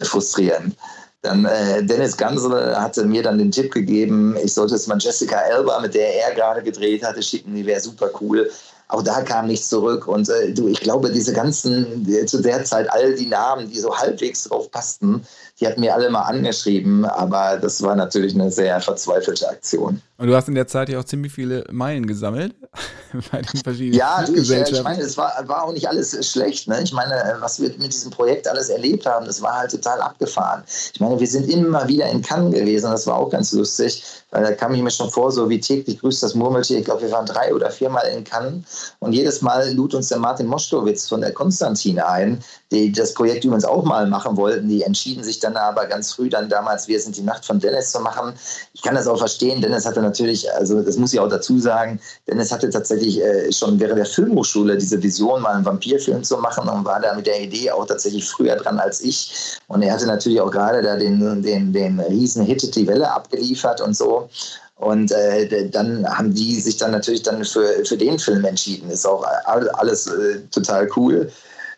frustrierend. 0.00 0.74
Dann 1.22 1.44
äh, 1.44 1.84
Dennis 1.84 2.16
Gansel 2.16 2.74
hatte 2.76 3.04
mir 3.04 3.22
dann 3.22 3.36
den 3.36 3.50
Tipp 3.50 3.72
gegeben, 3.72 4.36
ich 4.42 4.54
sollte 4.54 4.74
es 4.74 4.86
mal 4.86 4.98
Jessica 4.98 5.38
Elba, 5.40 5.78
mit 5.80 5.94
der 5.94 6.14
er 6.24 6.34
gerade 6.34 6.62
gedreht 6.62 7.04
hatte, 7.04 7.22
schicken, 7.22 7.54
die 7.54 7.66
wäre 7.66 7.80
super 7.80 8.10
cool. 8.20 8.50
Auch 8.88 9.02
da 9.02 9.20
kam 9.20 9.46
nichts 9.46 9.68
zurück. 9.68 10.08
Und 10.08 10.28
äh, 10.28 10.52
du, 10.52 10.66
ich 10.66 10.80
glaube, 10.80 11.10
diese 11.10 11.32
ganzen, 11.32 12.04
die, 12.04 12.24
zu 12.26 12.40
der 12.40 12.64
Zeit 12.64 12.90
all 12.90 13.14
die 13.14 13.26
Namen, 13.26 13.70
die 13.70 13.78
so 13.78 13.96
halbwegs 13.96 14.44
drauf 14.44 14.70
passten, 14.70 15.24
die 15.60 15.66
hatten 15.66 15.80
mir 15.80 15.94
alle 15.94 16.08
mal 16.08 16.22
angeschrieben, 16.22 17.04
aber 17.04 17.58
das 17.60 17.82
war 17.82 17.94
natürlich 17.94 18.34
eine 18.34 18.50
sehr 18.50 18.80
verzweifelte 18.80 19.48
Aktion. 19.48 20.00
Und 20.20 20.26
du 20.26 20.34
hast 20.34 20.48
in 20.48 20.54
der 20.54 20.66
Zeit 20.66 20.90
ja 20.90 21.00
auch 21.00 21.04
ziemlich 21.04 21.32
viele 21.32 21.64
Meilen 21.70 22.06
gesammelt 22.06 22.54
bei 23.32 23.40
den 23.40 23.60
verschiedenen 23.62 23.94
Ja, 23.94 24.22
du, 24.22 24.34
ich, 24.34 24.50
ich 24.50 24.82
meine, 24.82 25.02
es 25.02 25.16
war, 25.16 25.32
war 25.46 25.64
auch 25.64 25.72
nicht 25.72 25.88
alles 25.88 26.30
schlecht. 26.30 26.68
Ne? 26.68 26.82
Ich 26.82 26.92
meine, 26.92 27.36
was 27.40 27.58
wir 27.58 27.70
mit 27.78 27.92
diesem 27.92 28.10
Projekt 28.10 28.46
alles 28.46 28.68
erlebt 28.68 29.06
haben, 29.06 29.24
das 29.24 29.40
war 29.40 29.58
halt 29.58 29.70
total 29.70 29.98
abgefahren. 30.02 30.62
Ich 30.92 31.00
meine, 31.00 31.18
wir 31.18 31.26
sind 31.26 31.48
immer 31.48 31.88
wieder 31.88 32.06
in 32.10 32.20
Cannes 32.20 32.52
gewesen, 32.52 32.90
das 32.90 33.06
war 33.06 33.16
auch 33.16 33.30
ganz 33.30 33.52
lustig, 33.52 34.04
weil 34.30 34.42
da 34.42 34.52
kam 34.52 34.74
ich 34.74 34.82
mir 34.82 34.90
schon 34.90 35.10
vor, 35.10 35.32
so 35.32 35.48
wie 35.48 35.58
täglich 35.58 35.98
grüßt 35.98 36.22
das 36.22 36.34
Murmeltier. 36.34 36.80
Ich 36.80 36.84
glaube, 36.84 37.00
wir 37.00 37.12
waren 37.12 37.24
drei 37.24 37.54
oder 37.54 37.70
viermal 37.70 38.06
in 38.14 38.22
Cannes 38.22 38.94
und 38.98 39.14
jedes 39.14 39.40
Mal 39.40 39.72
lud 39.72 39.94
uns 39.94 40.08
der 40.08 40.18
Martin 40.18 40.46
Moschkowitz 40.46 41.08
von 41.08 41.22
der 41.22 41.32
Konstantin 41.32 41.98
ein, 41.98 42.44
die 42.70 42.92
das 42.92 43.14
Projekt 43.14 43.44
übrigens 43.44 43.64
auch 43.64 43.84
mal 43.84 44.06
machen 44.06 44.36
wollten. 44.36 44.68
Die 44.68 44.82
entschieden 44.82 45.24
sich 45.24 45.40
dann 45.40 45.49
aber 45.56 45.86
ganz 45.86 46.12
früh 46.12 46.28
dann 46.28 46.48
damals, 46.48 46.88
wir 46.88 47.00
sind 47.00 47.16
die 47.16 47.22
Nacht 47.22 47.44
von 47.44 47.58
Dennis 47.58 47.90
zu 47.90 48.00
machen. 48.00 48.34
Ich 48.72 48.82
kann 48.82 48.94
das 48.94 49.06
auch 49.06 49.18
verstehen. 49.18 49.60
Dennis 49.60 49.86
hatte 49.86 50.02
natürlich, 50.02 50.50
also 50.52 50.82
das 50.82 50.96
muss 50.96 51.12
ich 51.12 51.20
auch 51.20 51.28
dazu 51.28 51.58
sagen, 51.58 52.00
Dennis 52.26 52.52
hatte 52.52 52.70
tatsächlich 52.70 53.20
äh, 53.20 53.52
schon 53.52 53.78
während 53.80 53.98
der 53.98 54.06
Filmhochschule 54.06 54.76
diese 54.76 55.02
Vision, 55.02 55.42
mal 55.42 55.54
einen 55.54 55.64
Vampirfilm 55.64 56.22
zu 56.24 56.36
machen 56.38 56.68
und 56.68 56.84
war 56.84 57.00
da 57.00 57.14
mit 57.14 57.26
der 57.26 57.40
Idee 57.40 57.70
auch 57.70 57.86
tatsächlich 57.86 58.28
früher 58.28 58.56
dran 58.56 58.78
als 58.78 59.00
ich. 59.00 59.58
Und 59.68 59.82
er 59.82 59.94
hatte 59.94 60.06
natürlich 60.06 60.40
auch 60.40 60.50
gerade 60.50 60.82
da 60.82 60.96
den, 60.96 61.42
den, 61.42 61.72
den 61.72 62.00
riesen 62.00 62.44
Hit 62.44 62.74
Die 62.74 62.86
Welle 62.86 63.10
abgeliefert 63.10 63.80
und 63.80 63.96
so. 63.96 64.28
Und 64.76 65.12
äh, 65.12 65.68
dann 65.68 66.06
haben 66.08 66.32
die 66.32 66.58
sich 66.58 66.78
dann 66.78 66.92
natürlich 66.92 67.22
dann 67.22 67.44
für, 67.44 67.84
für 67.84 67.98
den 67.98 68.18
Film 68.18 68.44
entschieden. 68.46 68.90
Ist 68.90 69.06
auch 69.06 69.24
alles 69.44 70.06
äh, 70.06 70.40
total 70.50 70.88
cool 70.96 71.30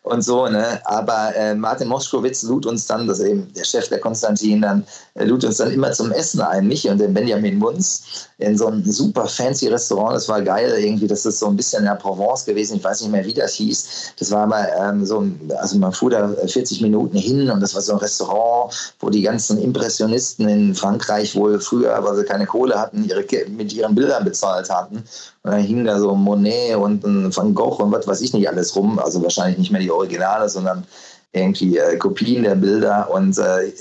und 0.03 0.23
so, 0.23 0.49
ne? 0.49 0.81
Aber 0.85 1.35
äh, 1.37 1.55
Martin 1.55 1.89
Moschkowitz 1.89 2.43
lud 2.43 2.67
uns 2.67 2.87
dann, 2.87 3.07
das 3.07 3.21
ist 3.21 3.27
eben 3.27 3.53
der 3.55 3.65
Chef 3.65 3.89
der 3.89 4.01
Konstantin, 4.01 4.63
dann 4.63 4.85
äh, 5.15 5.25
lud 5.25 5.45
uns 5.45 5.59
dann 5.59 5.71
immer 5.71 5.93
zum 5.93 6.11
Essen 6.11 6.41
ein, 6.41 6.67
mich 6.67 6.89
und 6.89 6.99
den 6.99 7.15
Benjamin 7.15 7.59
Munz, 7.59 8.29
in 8.39 8.59
so 8.59 8.67
ein 8.67 8.83
super 8.85 9.27
fancy 9.27 9.69
Restaurant. 9.69 10.17
Das 10.17 10.29
war 10.29 10.43
geil 10.43 10.75
irgendwie, 10.77 11.07
das 11.07 11.25
ist 11.25 11.39
so 11.39 11.47
ein 11.47 11.57
bisschen 11.57 11.81
in 11.81 11.85
der 11.85 11.95
Provence 11.95 12.45
gewesen, 12.45 12.79
ich 12.79 12.85
weiß 12.85 13.03
nicht 13.03 13.13
mehr, 13.13 13.25
wie 13.25 13.35
das 13.35 13.55
hieß. 13.55 14.15
Das 14.19 14.33
war 14.33 14.47
mal 14.47 14.69
ähm, 14.81 15.07
so, 15.07 15.25
also 15.59 15.79
man 15.79 15.93
fuhr 15.93 16.11
da 16.11 16.29
40 16.47 16.81
Minuten 16.83 17.17
hin 17.17 17.49
und 17.49 17.61
das 17.61 17.75
war 17.77 17.83
so 17.83 17.93
ein 17.93 17.99
Restaurant, 17.99 18.75
wo 18.99 19.09
die 19.09 19.23
ganzen 19.23 19.59
Impressionisten 19.59 20.49
in 20.49 20.75
Frankreich 20.75 21.37
wohl 21.37 21.61
früher, 21.61 22.03
weil 22.03 22.17
sie 22.17 22.25
keine 22.25 22.47
Kohle 22.47 22.79
hatten, 22.79 23.05
ihre, 23.05 23.25
mit 23.51 23.73
ihren 23.73 23.95
Bildern 23.95 24.25
bezahlt 24.25 24.69
hatten. 24.69 25.05
Und 25.43 25.51
dann 25.51 25.61
hing 25.61 25.85
da 25.85 25.99
so 25.99 26.15
Monet 26.15 26.77
und 26.77 27.05
ein 27.05 27.35
Van 27.35 27.55
Gogh 27.55 27.83
und 27.83 27.93
was 27.93 28.07
weiß 28.07 28.21
ich 28.21 28.33
nicht 28.33 28.49
alles 28.49 28.77
rum. 28.77 28.99
Also 28.99 29.23
wahrscheinlich 29.23 29.59
nicht 29.59 29.73
mehr 29.73 29.81
die 29.81 29.91
Originale, 29.91 30.49
sondern 30.49 30.87
irgendwie 31.33 31.79
äh, 31.79 31.97
Kopien 31.97 32.45
der 32.45 32.55
Bilder. 32.55 33.11
Und 33.11 33.37
äh, 33.39 33.73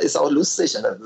ist 0.00 0.16
auch 0.16 0.30
lustig. 0.30 0.76
Und 0.76 0.84
da 0.84 0.96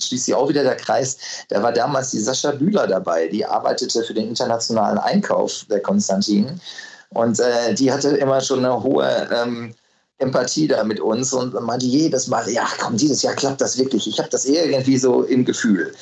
schließt 0.00 0.26
sich 0.26 0.34
auch 0.34 0.48
wieder 0.48 0.64
der 0.64 0.76
Kreis. 0.76 1.16
Da 1.48 1.62
war 1.62 1.72
damals 1.72 2.10
die 2.10 2.18
Sascha 2.18 2.52
Bühler 2.52 2.86
dabei. 2.86 3.28
Die 3.28 3.44
arbeitete 3.44 4.02
für 4.02 4.14
den 4.14 4.28
internationalen 4.28 4.98
Einkauf 4.98 5.64
der 5.70 5.80
Konstantin. 5.80 6.60
Und 7.10 7.38
äh, 7.38 7.74
die 7.74 7.92
hatte 7.92 8.16
immer 8.16 8.40
schon 8.40 8.64
eine 8.64 8.82
hohe 8.82 9.28
ähm, 9.32 9.74
Empathie 10.18 10.66
da 10.66 10.82
mit 10.82 10.98
uns 10.98 11.32
und 11.32 11.54
meinte 11.60 11.86
jedes 11.86 12.26
Mal, 12.26 12.48
ja, 12.50 12.66
komm, 12.80 12.96
dieses 12.96 13.22
Jahr 13.22 13.34
klappt 13.34 13.60
das 13.60 13.78
wirklich. 13.78 14.08
Ich 14.08 14.18
habe 14.18 14.30
das 14.30 14.46
irgendwie 14.46 14.96
so 14.96 15.22
im 15.22 15.44
Gefühl. 15.44 15.92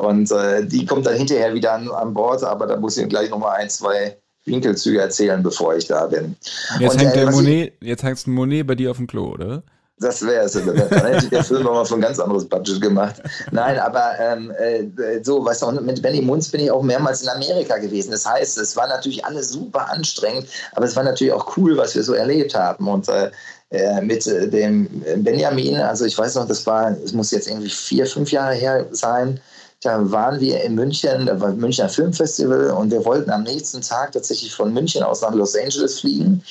Und 0.00 0.32
äh, 0.32 0.64
die 0.64 0.86
kommt 0.86 1.04
dann 1.04 1.16
hinterher 1.16 1.52
wieder 1.52 1.74
an, 1.74 1.90
an 1.90 2.14
Bord, 2.14 2.42
aber 2.42 2.66
da 2.66 2.76
muss 2.76 2.96
ich 2.96 3.06
gleich 3.06 3.28
nochmal 3.28 3.56
ein, 3.60 3.68
zwei 3.68 4.16
Winkelzüge 4.46 4.98
erzählen, 4.98 5.42
bevor 5.42 5.76
ich 5.76 5.88
da 5.88 6.06
bin. 6.06 6.36
Jetzt 6.78 6.94
und, 6.94 7.00
hängt 7.00 7.12
äh, 7.12 7.24
der 7.24 7.30
Monet, 7.30 7.74
jetzt 7.82 8.02
hängst 8.02 8.26
du 8.26 8.30
Monet 8.30 8.66
bei 8.66 8.74
dir 8.74 8.92
auf 8.92 8.96
dem 8.96 9.06
Klo, 9.06 9.32
oder? 9.32 9.62
Das 9.98 10.22
wäre 10.22 10.46
es. 10.46 10.52
Dann 10.52 10.74
hätte 10.74 11.28
der 11.28 11.44
Film 11.44 11.64
mal 11.64 11.84
für 11.84 11.96
ein 11.96 12.00
ganz 12.00 12.18
anderes 12.18 12.48
Budget 12.48 12.80
gemacht. 12.80 13.16
Nein, 13.50 13.78
aber 13.78 14.12
ähm, 14.18 14.50
äh, 14.52 15.22
so, 15.22 15.44
weißt 15.44 15.60
du, 15.60 15.72
mit 15.82 16.00
Benny 16.00 16.22
Munz 16.22 16.48
bin 16.48 16.62
ich 16.62 16.70
auch 16.70 16.82
mehrmals 16.82 17.20
in 17.20 17.28
Amerika 17.28 17.76
gewesen. 17.76 18.10
Das 18.10 18.24
heißt, 18.24 18.56
es 18.56 18.74
war 18.74 18.88
natürlich 18.88 19.22
alles 19.22 19.50
super 19.50 19.90
anstrengend, 19.90 20.46
aber 20.72 20.86
es 20.86 20.96
war 20.96 21.04
natürlich 21.04 21.34
auch 21.34 21.54
cool, 21.58 21.76
was 21.76 21.94
wir 21.94 22.02
so 22.02 22.14
erlebt 22.14 22.54
haben. 22.54 22.88
Und 22.88 23.06
äh, 23.10 23.30
äh 23.68 24.00
mit 24.00 24.26
äh, 24.26 24.48
dem 24.48 24.88
Benjamin, 25.18 25.76
also 25.76 26.06
ich 26.06 26.16
weiß 26.16 26.36
noch, 26.36 26.48
das 26.48 26.66
war, 26.66 26.96
es 27.04 27.12
muss 27.12 27.30
jetzt 27.30 27.48
irgendwie 27.48 27.68
vier, 27.68 28.06
fünf 28.06 28.32
Jahre 28.32 28.54
her 28.54 28.86
sein, 28.92 29.38
da 29.82 30.10
waren 30.10 30.40
wir 30.40 30.62
in 30.62 30.74
München, 30.74 31.26
da 31.26 31.40
war 31.40 31.52
Münchner 31.52 31.88
Filmfestival 31.88 32.70
und 32.70 32.90
wir 32.90 33.04
wollten 33.04 33.30
am 33.30 33.44
nächsten 33.44 33.80
Tag 33.80 34.12
tatsächlich 34.12 34.54
von 34.54 34.72
München 34.74 35.02
aus 35.02 35.22
nach 35.22 35.34
Los 35.34 35.56
Angeles 35.56 36.00
fliegen. 36.00 36.42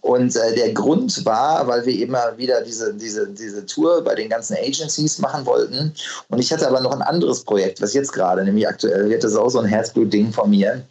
Und 0.00 0.36
äh, 0.36 0.54
der 0.54 0.72
Grund 0.72 1.24
war, 1.24 1.66
weil 1.66 1.84
wir 1.86 1.98
immer 1.98 2.36
wieder 2.36 2.60
diese, 2.60 2.92
diese, 2.92 3.26
diese 3.26 3.64
Tour 3.64 4.02
bei 4.02 4.14
den 4.14 4.28
ganzen 4.28 4.54
Agencies 4.54 5.18
machen 5.18 5.46
wollten. 5.46 5.94
Und 6.28 6.38
ich 6.38 6.52
hatte 6.52 6.68
aber 6.68 6.80
noch 6.80 6.92
ein 6.92 7.00
anderes 7.00 7.42
Projekt, 7.42 7.80
was 7.80 7.94
jetzt 7.94 8.12
gerade, 8.12 8.44
nämlich 8.44 8.68
aktuell 8.68 9.08
wird, 9.08 9.24
das 9.24 9.34
auch 9.34 9.48
so 9.48 9.60
ein 9.60 9.66
Herzblut-Ding 9.66 10.32
von 10.32 10.50
mir. 10.50 10.82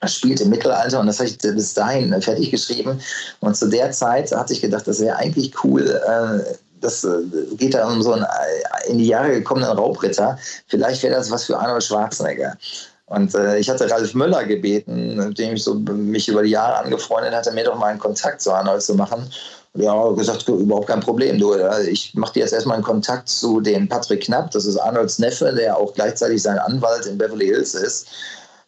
Das 0.00 0.14
spielt 0.14 0.40
im 0.40 0.50
Mittelalter 0.50 1.00
und 1.00 1.06
das 1.06 1.18
habe 1.18 1.28
ich 1.28 1.38
bis 1.38 1.74
dahin 1.74 2.20
fertig 2.20 2.50
geschrieben. 2.50 3.00
Und 3.40 3.56
zu 3.56 3.68
der 3.68 3.90
Zeit 3.90 4.30
hatte 4.30 4.52
ich 4.52 4.60
gedacht, 4.60 4.86
das 4.86 5.00
wäre 5.00 5.16
eigentlich 5.16 5.52
cool, 5.64 5.82
äh, 5.82 6.54
das 6.80 7.04
äh, 7.04 7.18
geht 7.56 7.74
da 7.74 7.88
um 7.88 8.02
so 8.02 8.12
einen 8.12 8.24
äh, 8.24 8.90
in 8.90 8.98
die 8.98 9.06
Jahre 9.06 9.32
gekommenen 9.32 9.70
Raubritter. 9.70 10.38
Vielleicht 10.68 11.02
wäre 11.02 11.14
das 11.14 11.30
was 11.30 11.44
für 11.44 11.58
Arnold 11.58 11.82
Schwarzenegger. 11.82 12.56
Und 13.06 13.34
äh, 13.34 13.58
ich 13.58 13.70
hatte 13.70 13.88
Ralf 13.88 14.14
Möller 14.14 14.44
gebeten, 14.44 15.16
mit 15.16 15.38
dem 15.38 15.54
ich 15.54 15.62
so 15.62 15.74
mich 15.74 16.28
über 16.28 16.42
die 16.42 16.50
Jahre 16.50 16.84
angefreundet 16.84 17.34
hatte, 17.34 17.52
mir 17.52 17.64
doch 17.64 17.78
mal 17.78 17.86
einen 17.86 18.00
Kontakt 18.00 18.40
zu 18.40 18.52
Arnold 18.52 18.82
zu 18.82 18.94
machen. 18.94 19.30
Und 19.74 19.82
ja, 19.82 20.10
gesagt, 20.10 20.48
überhaupt 20.48 20.88
kein 20.88 21.00
Problem. 21.00 21.38
Du, 21.38 21.54
ich 21.88 22.14
mache 22.14 22.32
dir 22.32 22.40
jetzt 22.40 22.52
erstmal 22.52 22.76
einen 22.76 22.84
Kontakt 22.84 23.28
zu 23.28 23.60
dem 23.60 23.88
Patrick 23.88 24.22
Knapp, 24.22 24.50
das 24.50 24.64
ist 24.64 24.76
Arnolds 24.78 25.18
Neffe, 25.18 25.52
der 25.52 25.76
auch 25.76 25.92
gleichzeitig 25.94 26.42
sein 26.42 26.58
Anwalt 26.58 27.06
in 27.06 27.18
Beverly 27.18 27.46
Hills 27.46 27.74
ist. 27.74 28.08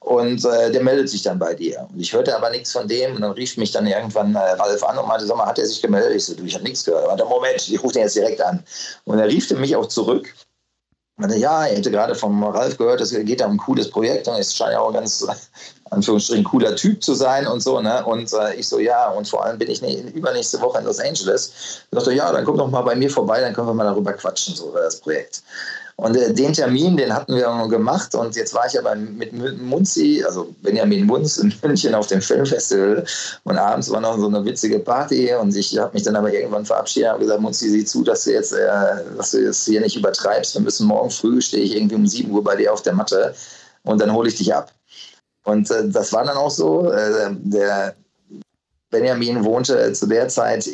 Und 0.09 0.42
äh, 0.46 0.72
der 0.72 0.82
meldet 0.82 1.11
sich 1.11 1.20
dann 1.20 1.38
bei 1.38 1.52
dir. 1.52 1.86
Und 1.92 2.00
ich 2.00 2.14
hörte 2.14 2.34
aber 2.34 2.48
nichts 2.48 2.72
von 2.72 2.88
dem. 2.88 3.14
Und 3.14 3.20
dann 3.20 3.32
rief 3.32 3.59
mich 3.59 3.72
dann 3.72 3.86
irgendwann 3.86 4.34
äh, 4.34 4.38
Ralf 4.38 4.82
an 4.82 4.96
und 4.96 5.06
meinte, 5.06 5.26
sag 5.26 5.36
mal, 5.36 5.44
hat 5.44 5.59
er 5.59 5.66
sich 5.66 5.82
gemeldet? 5.82 6.16
Ich 6.16 6.24
so, 6.24 6.34
du, 6.34 6.44
ich 6.44 6.54
habe 6.54 6.64
nichts 6.64 6.82
gehört. 6.82 7.20
Aber 7.20 7.28
Moment, 7.28 7.68
ich 7.68 7.82
rufe 7.82 7.92
den 7.92 8.04
jetzt 8.04 8.16
direkt 8.16 8.40
an. 8.40 8.64
Und 9.04 9.18
er 9.18 9.28
rief 9.28 9.50
mich 9.50 9.76
auch 9.76 9.84
zurück. 9.84 10.34
Meinte, 11.16 11.36
ja, 11.36 11.66
er 11.66 11.76
hätte 11.76 11.90
gerade 11.90 12.14
vom 12.14 12.42
Ralf 12.42 12.78
gehört, 12.78 13.02
es 13.02 13.11
geht 13.11 13.40
da 13.40 13.46
um 13.46 13.52
ein 13.52 13.59
cooles 13.59 13.90
Projekt 13.90 14.28
und 14.28 14.36
es 14.36 14.54
scheint 14.54 14.72
ja 14.72 14.80
auch 14.80 14.92
ganz 14.92 15.26
Anführungsstrichen 15.90 16.44
cooler 16.44 16.74
Typ 16.76 17.02
zu 17.02 17.12
sein 17.12 17.46
und 17.46 17.61
so, 17.61 17.80
ne? 17.80 18.02
Und 18.06 18.32
äh, 18.32 18.54
ich 18.54 18.66
so, 18.66 18.78
ja, 18.78 19.11
und 19.11 19.28
vor 19.28 19.44
allem 19.44 19.59
bin 19.59 19.68
ich 19.68 19.82
ne, 19.82 19.94
übernächste 20.14 20.61
Woche 20.61 20.78
in 20.78 20.84
Los 20.84 21.00
Angeles. 21.00 21.82
Ich 21.90 21.98
dachte, 21.98 22.14
ja, 22.14 22.32
dann 22.32 22.44
komm 22.44 22.56
doch 22.56 22.70
mal 22.70 22.82
bei 22.82 22.94
mir 22.94 23.11
vorbei, 23.11 23.40
dann 23.40 23.52
können 23.52 23.66
wir 23.66 23.74
mal 23.74 23.84
darüber 23.84 24.12
quatschen, 24.12 24.54
so 24.54 24.68
über 24.68 24.80
das 24.80 25.00
Projekt. 25.00 25.42
Und 26.01 26.16
äh, 26.16 26.32
den 26.32 26.53
Termin, 26.53 26.96
den 26.96 27.12
hatten 27.12 27.34
wir 27.34 27.66
gemacht 27.68 28.14
und 28.14 28.36
jetzt 28.36 28.55
war 28.55 28.66
ich 28.66 28.78
aber 28.78 28.94
mit 28.94 29.32
Munzi, 29.61 30.22
also 30.24 30.55
Benjamin 30.62 31.07
Munz 31.07 31.38
in 31.38 31.53
München 31.62 31.92
auf 31.92 32.07
dem 32.07 32.22
Filmfestival 32.22 33.05
und 33.42 33.59
abends 33.59 33.90
war 33.90 34.01
noch 34.01 34.16
so 34.16 34.28
eine 34.28 34.44
witzige 34.44 34.78
Party 34.78 35.34
und 35.34 35.57
ich 35.57 35.76
habe 35.76 35.92
mich 35.94 36.05
dann 36.05 36.14
aber 36.14 36.32
irgendwann 36.32 36.64
verabschiedet 36.64 37.14
und 37.14 37.20
gesagt, 37.20 37.40
Munzi, 37.40 37.68
sieh 37.68 37.84
zu, 37.84 38.05
dass 38.05 38.24
du 38.24 38.32
jetzt, 38.32 38.53
äh, 38.53 38.68
dass 39.16 39.32
du 39.32 39.38
jetzt 39.38 39.64
hier 39.64 39.80
nicht 39.80 39.96
übertreibst. 39.96 40.55
Wir 40.55 40.61
müssen 40.61 40.86
morgen 40.86 41.11
früh, 41.11 41.40
stehe 41.40 41.64
ich 41.64 41.74
irgendwie 41.74 41.96
um 41.96 42.07
7 42.07 42.30
Uhr 42.30 42.44
bei 42.44 42.55
dir 42.55 42.72
auf 42.72 42.82
der 42.82 42.92
Matte 42.92 43.34
und 43.82 44.01
dann 44.01 44.12
hole 44.12 44.28
ich 44.28 44.36
dich 44.36 44.55
ab. 44.55 44.72
Und 45.42 45.68
äh, 45.72 45.88
das 45.88 46.12
war 46.12 46.24
dann 46.24 46.36
auch 46.36 46.51
so. 46.51 46.92
Äh, 46.92 47.30
der 47.42 47.96
Benjamin 48.90 49.44
wohnte 49.44 49.92
zu 49.94 50.07
der 50.07 50.28
Zeit 50.28 50.68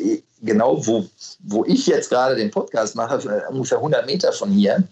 genau, 0.44 0.86
wo, 0.86 1.04
wo 1.40 1.64
ich 1.64 1.86
jetzt 1.86 2.10
gerade 2.10 2.36
den 2.36 2.50
Podcast 2.50 2.94
mache, 2.94 3.16
äh, 3.28 3.52
ungefähr 3.52 3.78
100 3.78 4.06
Meter 4.06 4.32
von 4.32 4.50
hier 4.50 4.82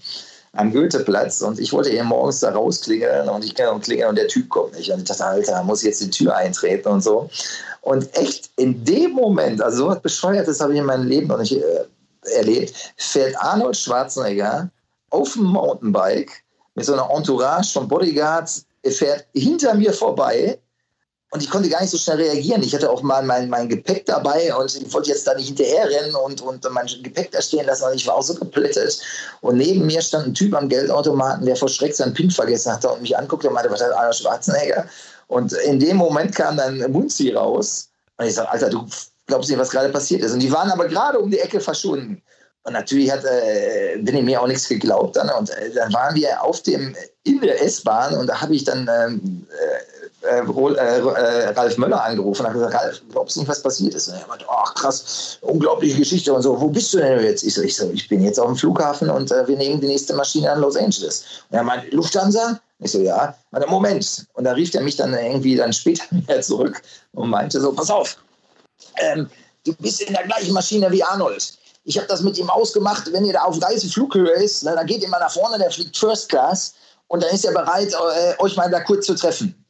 am 0.54 0.72
Goetheplatz 0.72 1.40
und 1.40 1.58
ich 1.58 1.72
wollte 1.72 1.90
eben 1.90 2.08
morgens 2.08 2.40
da 2.40 2.50
rausklingeln 2.50 3.28
und 3.28 3.44
ich 3.44 3.54
kann 3.54 3.80
klingeln 3.80 4.10
und 4.10 4.16
der 4.16 4.28
Typ 4.28 4.48
kommt 4.50 4.76
nicht. 4.76 4.90
Und 4.90 4.98
ich 4.98 5.04
dachte, 5.04 5.24
Alter, 5.24 5.62
muss 5.62 5.80
ich 5.80 5.88
jetzt 5.88 6.02
die 6.02 6.10
Tür 6.10 6.36
eintreten 6.36 6.88
und 6.88 7.02
so. 7.02 7.30
Und 7.80 8.14
echt 8.16 8.50
in 8.56 8.84
dem 8.84 9.12
Moment, 9.12 9.62
also 9.62 9.84
so 9.84 9.86
was 9.88 10.00
Bescheuertes 10.00 10.60
habe 10.60 10.74
ich 10.74 10.78
in 10.78 10.84
meinem 10.84 11.06
Leben 11.06 11.28
noch 11.28 11.38
nicht 11.38 11.56
äh, 11.56 11.84
erlebt, 12.36 12.74
fährt 12.96 13.34
Arnold 13.38 13.76
Schwarzenegger 13.76 14.68
auf 15.10 15.32
dem 15.32 15.44
Mountainbike 15.44 16.42
mit 16.74 16.84
so 16.84 16.92
einer 16.92 17.08
Entourage 17.10 17.72
von 17.72 17.88
Bodyguards 17.88 18.66
fährt 18.90 19.26
hinter 19.34 19.74
mir 19.74 19.92
vorbei 19.92 20.58
und 21.32 21.42
ich 21.42 21.48
konnte 21.48 21.70
gar 21.70 21.80
nicht 21.80 21.90
so 21.90 21.96
schnell 21.96 22.18
reagieren. 22.18 22.62
Ich 22.62 22.74
hatte 22.74 22.90
auch 22.90 23.00
mal 23.00 23.22
mein, 23.22 23.48
mein 23.48 23.66
Gepäck 23.66 24.04
dabei 24.04 24.54
und 24.54 24.76
ich 24.76 24.92
wollte 24.92 25.08
jetzt 25.08 25.26
da 25.26 25.32
nicht 25.32 25.46
hinterher 25.46 25.88
rennen 25.88 26.14
und, 26.14 26.42
und 26.42 26.70
mein 26.70 26.86
Gepäck 27.02 27.30
da 27.30 27.40
stehen 27.40 27.64
lassen. 27.64 27.84
Und 27.84 27.94
ich 27.94 28.06
war 28.06 28.16
auch 28.16 28.22
so 28.22 28.34
geplättet. 28.34 29.00
Und 29.40 29.56
neben 29.56 29.86
mir 29.86 30.02
stand 30.02 30.26
ein 30.26 30.34
Typ 30.34 30.54
am 30.54 30.68
Geldautomaten, 30.68 31.46
der 31.46 31.56
vor 31.56 31.70
Schreck 31.70 31.94
seinen 31.94 32.12
PIN 32.12 32.30
vergessen 32.30 32.70
hatte 32.70 32.90
und 32.90 33.00
mich 33.00 33.16
anguckte 33.16 33.48
und 33.48 33.54
meinte, 33.54 33.70
was 33.70 33.82
hat 33.82 33.92
Arnold 33.92 34.14
Schwarzenegger? 34.14 34.86
Und 35.28 35.54
in 35.54 35.80
dem 35.80 35.96
Moment 35.96 36.34
kam 36.34 36.58
dann 36.58 36.78
Munzi 36.92 37.30
raus. 37.30 37.88
Und 38.18 38.26
ich 38.26 38.34
sage, 38.34 38.50
Alter, 38.50 38.68
du 38.68 38.86
glaubst 39.26 39.48
nicht, 39.48 39.58
was 39.58 39.70
gerade 39.70 39.88
passiert 39.88 40.20
ist. 40.20 40.32
Und 40.32 40.40
die 40.40 40.52
waren 40.52 40.70
aber 40.70 40.86
gerade 40.86 41.18
um 41.18 41.30
die 41.30 41.40
Ecke 41.40 41.60
verschwunden. 41.60 42.20
Und 42.64 42.74
natürlich 42.74 43.10
hat 43.10 43.24
äh, 43.24 43.96
Benny 44.02 44.22
mir 44.22 44.40
auch 44.40 44.46
nichts 44.46 44.68
geglaubt. 44.68 45.16
Dann, 45.16 45.30
und 45.30 45.48
äh, 45.48 45.72
dann 45.74 45.92
waren 45.94 46.14
wir 46.14 46.42
auf 46.42 46.62
dem, 46.62 46.94
in 47.24 47.40
der 47.40 47.62
S-Bahn 47.64 48.14
und 48.14 48.26
da 48.26 48.40
habe 48.40 48.54
ich 48.54 48.64
dann 48.64 48.88
ähm, 48.88 49.46
äh, 49.50 49.64
äh, 49.64 50.01
äh, 50.01 50.01
Ralf 50.24 51.78
Möller 51.78 52.02
angerufen 52.02 52.42
und 52.42 52.48
habe 52.48 52.58
gesagt, 52.58 52.74
Ralf, 52.74 53.02
glaubst 53.10 53.36
du 53.36 53.40
nicht, 53.40 53.48
was 53.48 53.62
passiert 53.62 53.94
ist? 53.94 54.08
Und 54.08 54.14
er 54.14 54.26
meinte, 54.26 54.44
ach 54.48 54.74
krass, 54.74 55.38
unglaubliche 55.40 55.98
Geschichte 55.98 56.32
und 56.32 56.42
so. 56.42 56.60
Wo 56.60 56.68
bist 56.68 56.92
du 56.94 56.98
denn 56.98 57.22
jetzt? 57.22 57.42
Ich 57.42 57.54
so, 57.54 57.62
ich, 57.62 57.76
so, 57.76 57.90
ich 57.90 58.08
bin 58.08 58.22
jetzt 58.22 58.38
auf 58.38 58.46
dem 58.46 58.56
Flughafen 58.56 59.10
und 59.10 59.30
äh, 59.30 59.46
wir 59.46 59.56
nehmen 59.56 59.80
die 59.80 59.88
nächste 59.88 60.14
Maschine 60.14 60.52
an 60.52 60.60
Los 60.60 60.76
Angeles. 60.76 61.24
Und 61.50 61.56
er 61.56 61.64
meinte, 61.64 61.88
Lufthansa? 61.94 62.60
Ich 62.78 62.92
so, 62.92 63.00
ja. 63.00 63.34
Und 63.50 63.68
Moment. 63.68 64.26
Und 64.34 64.44
da 64.44 64.52
rief 64.52 64.74
er 64.74 64.82
mich 64.82 64.96
dann 64.96 65.14
irgendwie 65.14 65.56
dann 65.56 65.72
später 65.72 66.04
wieder 66.10 66.40
zurück 66.40 66.80
und 67.12 67.30
meinte 67.30 67.60
so, 67.60 67.72
pass 67.72 67.90
auf, 67.90 68.16
ähm, 68.96 69.28
du 69.64 69.74
bist 69.74 70.02
in 70.02 70.12
der 70.12 70.24
gleichen 70.24 70.52
Maschine 70.52 70.90
wie 70.90 71.02
Arnold 71.02 71.58
ich 71.84 71.96
habe 71.98 72.06
das 72.06 72.22
mit 72.22 72.38
ihm 72.38 72.48
ausgemacht, 72.48 73.12
wenn 73.12 73.24
ihr 73.24 73.32
da 73.32 73.42
auf 73.42 73.60
Reiseflughöhe 73.60 74.32
ist, 74.34 74.62
ne, 74.62 74.72
dann 74.74 74.86
geht 74.86 75.02
ihr 75.02 75.08
mal 75.08 75.18
nach 75.18 75.32
vorne, 75.32 75.58
der 75.58 75.70
fliegt 75.70 75.96
First 75.96 76.28
Class 76.28 76.74
und 77.08 77.22
dann 77.22 77.34
ist 77.34 77.44
er 77.44 77.52
bereit, 77.52 77.92
äh, 77.92 78.34
euch 78.38 78.56
mal 78.56 78.70
da 78.70 78.80
kurz 78.80 79.06
zu 79.06 79.14
treffen. 79.14 79.61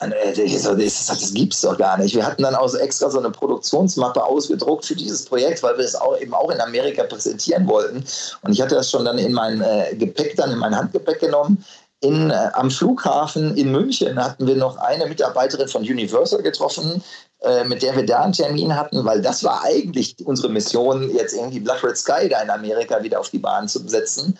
Äh, 0.00 0.32
das, 0.50 1.06
das 1.06 1.34
gibt's 1.34 1.60
doch 1.60 1.76
gar 1.76 1.98
nicht. 1.98 2.14
Wir 2.14 2.24
hatten 2.24 2.42
dann 2.42 2.54
auch 2.54 2.72
extra 2.74 3.10
so 3.10 3.18
eine 3.18 3.30
Produktionsmappe 3.30 4.22
ausgedruckt 4.22 4.84
für 4.84 4.94
dieses 4.94 5.24
Projekt, 5.24 5.62
weil 5.62 5.76
wir 5.76 5.84
es 5.84 5.94
auch 5.94 6.18
eben 6.18 6.34
auch 6.34 6.50
in 6.50 6.60
Amerika 6.60 7.04
präsentieren 7.04 7.66
wollten. 7.66 8.04
Und 8.42 8.52
ich 8.52 8.60
hatte 8.60 8.76
das 8.76 8.90
schon 8.90 9.04
dann 9.04 9.18
in 9.18 9.32
mein 9.32 9.60
äh, 9.60 9.94
Gepäck, 9.96 10.36
dann 10.36 10.52
in 10.52 10.58
mein 10.58 10.76
Handgepäck 10.76 11.20
genommen. 11.20 11.64
In, 12.00 12.30
äh, 12.30 12.50
am 12.52 12.70
Flughafen 12.70 13.56
in 13.56 13.72
München 13.72 14.22
hatten 14.22 14.46
wir 14.46 14.54
noch 14.54 14.76
eine 14.76 15.06
Mitarbeiterin 15.06 15.66
von 15.66 15.82
Universal 15.82 16.42
getroffen, 16.42 17.02
äh, 17.40 17.64
mit 17.64 17.82
der 17.82 17.96
wir 17.96 18.06
da 18.06 18.20
einen 18.20 18.32
Termin 18.32 18.76
hatten, 18.76 19.04
weil 19.04 19.20
das 19.20 19.42
war 19.42 19.64
eigentlich 19.64 20.14
unsere 20.24 20.48
Mission, 20.48 21.10
jetzt 21.10 21.34
irgendwie 21.34 21.58
Blood 21.58 21.82
Red 21.82 21.96
Sky 21.96 22.28
da 22.28 22.40
in 22.42 22.50
Amerika 22.50 23.02
wieder 23.02 23.18
auf 23.18 23.30
die 23.30 23.38
Bahn 23.38 23.66
zu 23.66 23.80
setzen. 23.88 24.38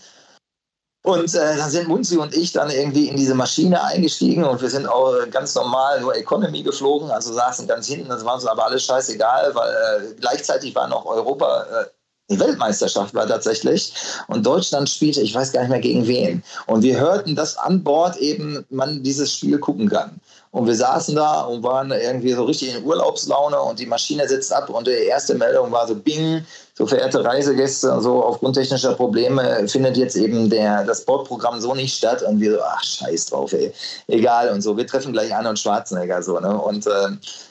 Und 1.09 1.35
äh, 1.35 1.57
dann 1.57 1.71
sind 1.71 1.89
Munzi 1.89 2.19
und 2.19 2.37
ich 2.37 2.53
dann 2.53 2.69
irgendwie 2.69 3.09
in 3.09 3.17
diese 3.17 3.35
Maschine 3.35 3.83
eingestiegen 3.83 4.45
und 4.45 4.61
wir 4.61 4.69
sind 4.69 4.87
auch 4.87 5.15
ganz 5.31 5.55
normal 5.55 6.03
nur 6.03 6.15
Economy 6.15 6.63
geflogen, 6.63 7.11
also 7.11 7.33
saßen 7.33 7.67
ganz 7.67 7.87
hinten, 7.87 8.11
das 8.11 8.27
war 8.27 8.35
uns 8.35 8.45
aber 8.45 8.67
alles 8.67 8.85
scheißegal, 8.85 9.55
weil 9.55 9.71
äh, 9.71 10.15
gleichzeitig 10.21 10.75
war 10.75 10.87
noch 10.87 11.07
Europa, 11.07 11.63
äh, 11.63 11.87
die 12.31 12.39
Weltmeisterschaft 12.39 13.15
war 13.15 13.27
tatsächlich 13.27 13.95
und 14.27 14.45
Deutschland 14.45 14.91
spielte, 14.91 15.23
ich 15.23 15.35
weiß 15.35 15.53
gar 15.53 15.63
nicht 15.63 15.71
mehr 15.71 15.81
gegen 15.81 16.07
wen. 16.07 16.43
Und 16.67 16.83
wir 16.83 17.01
hörten, 17.01 17.35
dass 17.35 17.57
an 17.57 17.83
Bord 17.83 18.19
eben 18.19 18.67
man 18.69 19.03
dieses 19.03 19.33
Spiel 19.33 19.59
gucken 19.59 19.89
kann. 19.89 20.21
Und 20.51 20.67
wir 20.67 20.75
saßen 20.75 21.15
da 21.15 21.43
und 21.43 21.63
waren 21.63 21.91
irgendwie 21.91 22.33
so 22.33 22.45
richtig 22.45 22.75
in 22.75 22.85
Urlaubslaune 22.85 23.61
und 23.61 23.79
die 23.79 23.87
Maschine 23.87 24.27
sitzt 24.27 24.53
ab 24.53 24.71
und 24.71 24.87
die 24.87 24.93
erste 24.93 25.35
Meldung 25.35 25.71
war 25.71 25.87
so 25.87 25.95
Bing, 25.95 26.43
so 26.75 26.87
verehrte 26.87 27.23
Reisegäste, 27.23 28.01
so 28.01 28.23
aufgrund 28.25 28.57
technischer 28.57 28.95
Probleme 28.95 29.69
findet 29.69 29.97
jetzt 29.97 30.17
eben 30.17 30.49
der, 30.49 30.85
das 30.85 31.05
Bordprogramm 31.05 31.61
so 31.61 31.75
nicht 31.75 31.97
statt. 31.97 32.23
Und 32.23 32.41
wir 32.41 32.53
so, 32.53 32.61
ach 32.63 32.83
scheiß 32.83 33.27
drauf, 33.27 33.53
ey, 33.53 33.73
egal. 34.07 34.51
Und 34.51 34.63
so, 34.63 34.77
wir 34.77 34.87
treffen 34.87 35.13
gleich 35.13 35.35
Arnold 35.35 35.59
Schwarzenegger 35.59 36.23
so, 36.23 36.39
ne? 36.39 36.57
Und 36.57 36.87
äh, 36.87 37.09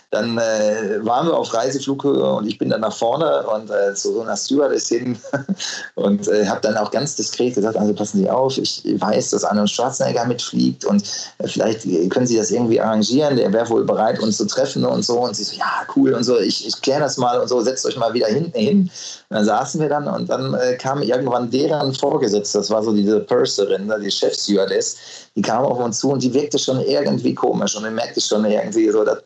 dann 0.09 0.37
äh, 0.37 1.05
waren 1.05 1.27
wir 1.27 1.35
auf 1.35 1.53
Reiseflughöhe 1.53 2.33
und 2.33 2.47
ich 2.47 2.57
bin 2.57 2.69
dann 2.69 2.81
nach 2.81 2.95
vorne 2.95 3.45
und 3.47 3.69
äh, 3.69 3.93
zu 3.93 4.13
so 4.13 4.21
einer 4.21 4.37
Stewardess 4.37 4.87
hin 4.87 5.17
und 5.95 6.27
äh, 6.29 6.45
habe 6.47 6.61
dann 6.61 6.77
auch 6.77 6.91
ganz 6.91 7.15
diskret 7.15 7.55
gesagt, 7.55 7.75
also 7.75 7.93
passen 7.93 8.19
Sie 8.19 8.29
auf, 8.29 8.57
ich 8.57 8.83
weiß, 8.85 9.31
dass 9.31 9.43
Arnold 9.43 9.69
Schwarzenegger 9.69 10.25
mitfliegt 10.25 10.85
und 10.85 11.03
äh, 11.39 11.47
vielleicht 11.47 11.81
können 12.09 12.25
Sie 12.25 12.37
das 12.37 12.51
irgendwie 12.51 12.79
arrangieren, 12.79 13.35
der 13.35 13.51
wäre 13.51 13.69
wohl 13.69 13.83
bereit, 13.83 14.19
uns 14.19 14.37
zu 14.37 14.45
treffen 14.45 14.85
und 14.85 15.03
so. 15.03 15.19
Und 15.19 15.35
sie 15.35 15.43
so, 15.43 15.55
ja, 15.55 15.85
cool 15.95 16.13
und 16.13 16.23
so, 16.23 16.39
ich, 16.39 16.65
ich 16.65 16.81
kläre 16.81 17.01
das 17.01 17.17
mal 17.17 17.39
und 17.39 17.47
so, 17.47 17.61
setzt 17.61 17.85
euch 17.85 17.97
mal 17.97 18.13
wieder 18.13 18.27
hinten 18.27 18.57
hin. 18.57 18.91
Und 19.29 19.35
dann 19.35 19.45
saßen 19.45 19.81
wir 19.81 19.89
dann 19.89 20.07
und 20.07 20.29
dann 20.29 20.53
äh, 20.53 20.77
kam 20.77 21.01
irgendwann 21.01 21.51
deren 21.51 21.93
Vorgesetzter, 21.93 22.59
das 22.59 22.69
war 22.69 22.81
so 22.81 22.93
diese 22.93 23.19
Purserin, 23.19 23.85
ne, 23.85 23.99
die 23.99 24.09
Chefstewardess, 24.09 24.95
die 25.35 25.41
kam 25.41 25.65
auf 25.65 25.79
uns 25.79 25.99
zu 25.99 26.11
und 26.11 26.23
die 26.23 26.33
wirkte 26.33 26.57
schon 26.57 26.79
irgendwie 26.79 27.35
komisch 27.35 27.75
und 27.75 27.81
man 27.81 27.95
merkte 27.95 28.21
schon 28.21 28.45
irgendwie 28.45 28.89
so, 28.89 29.03
das, 29.03 29.17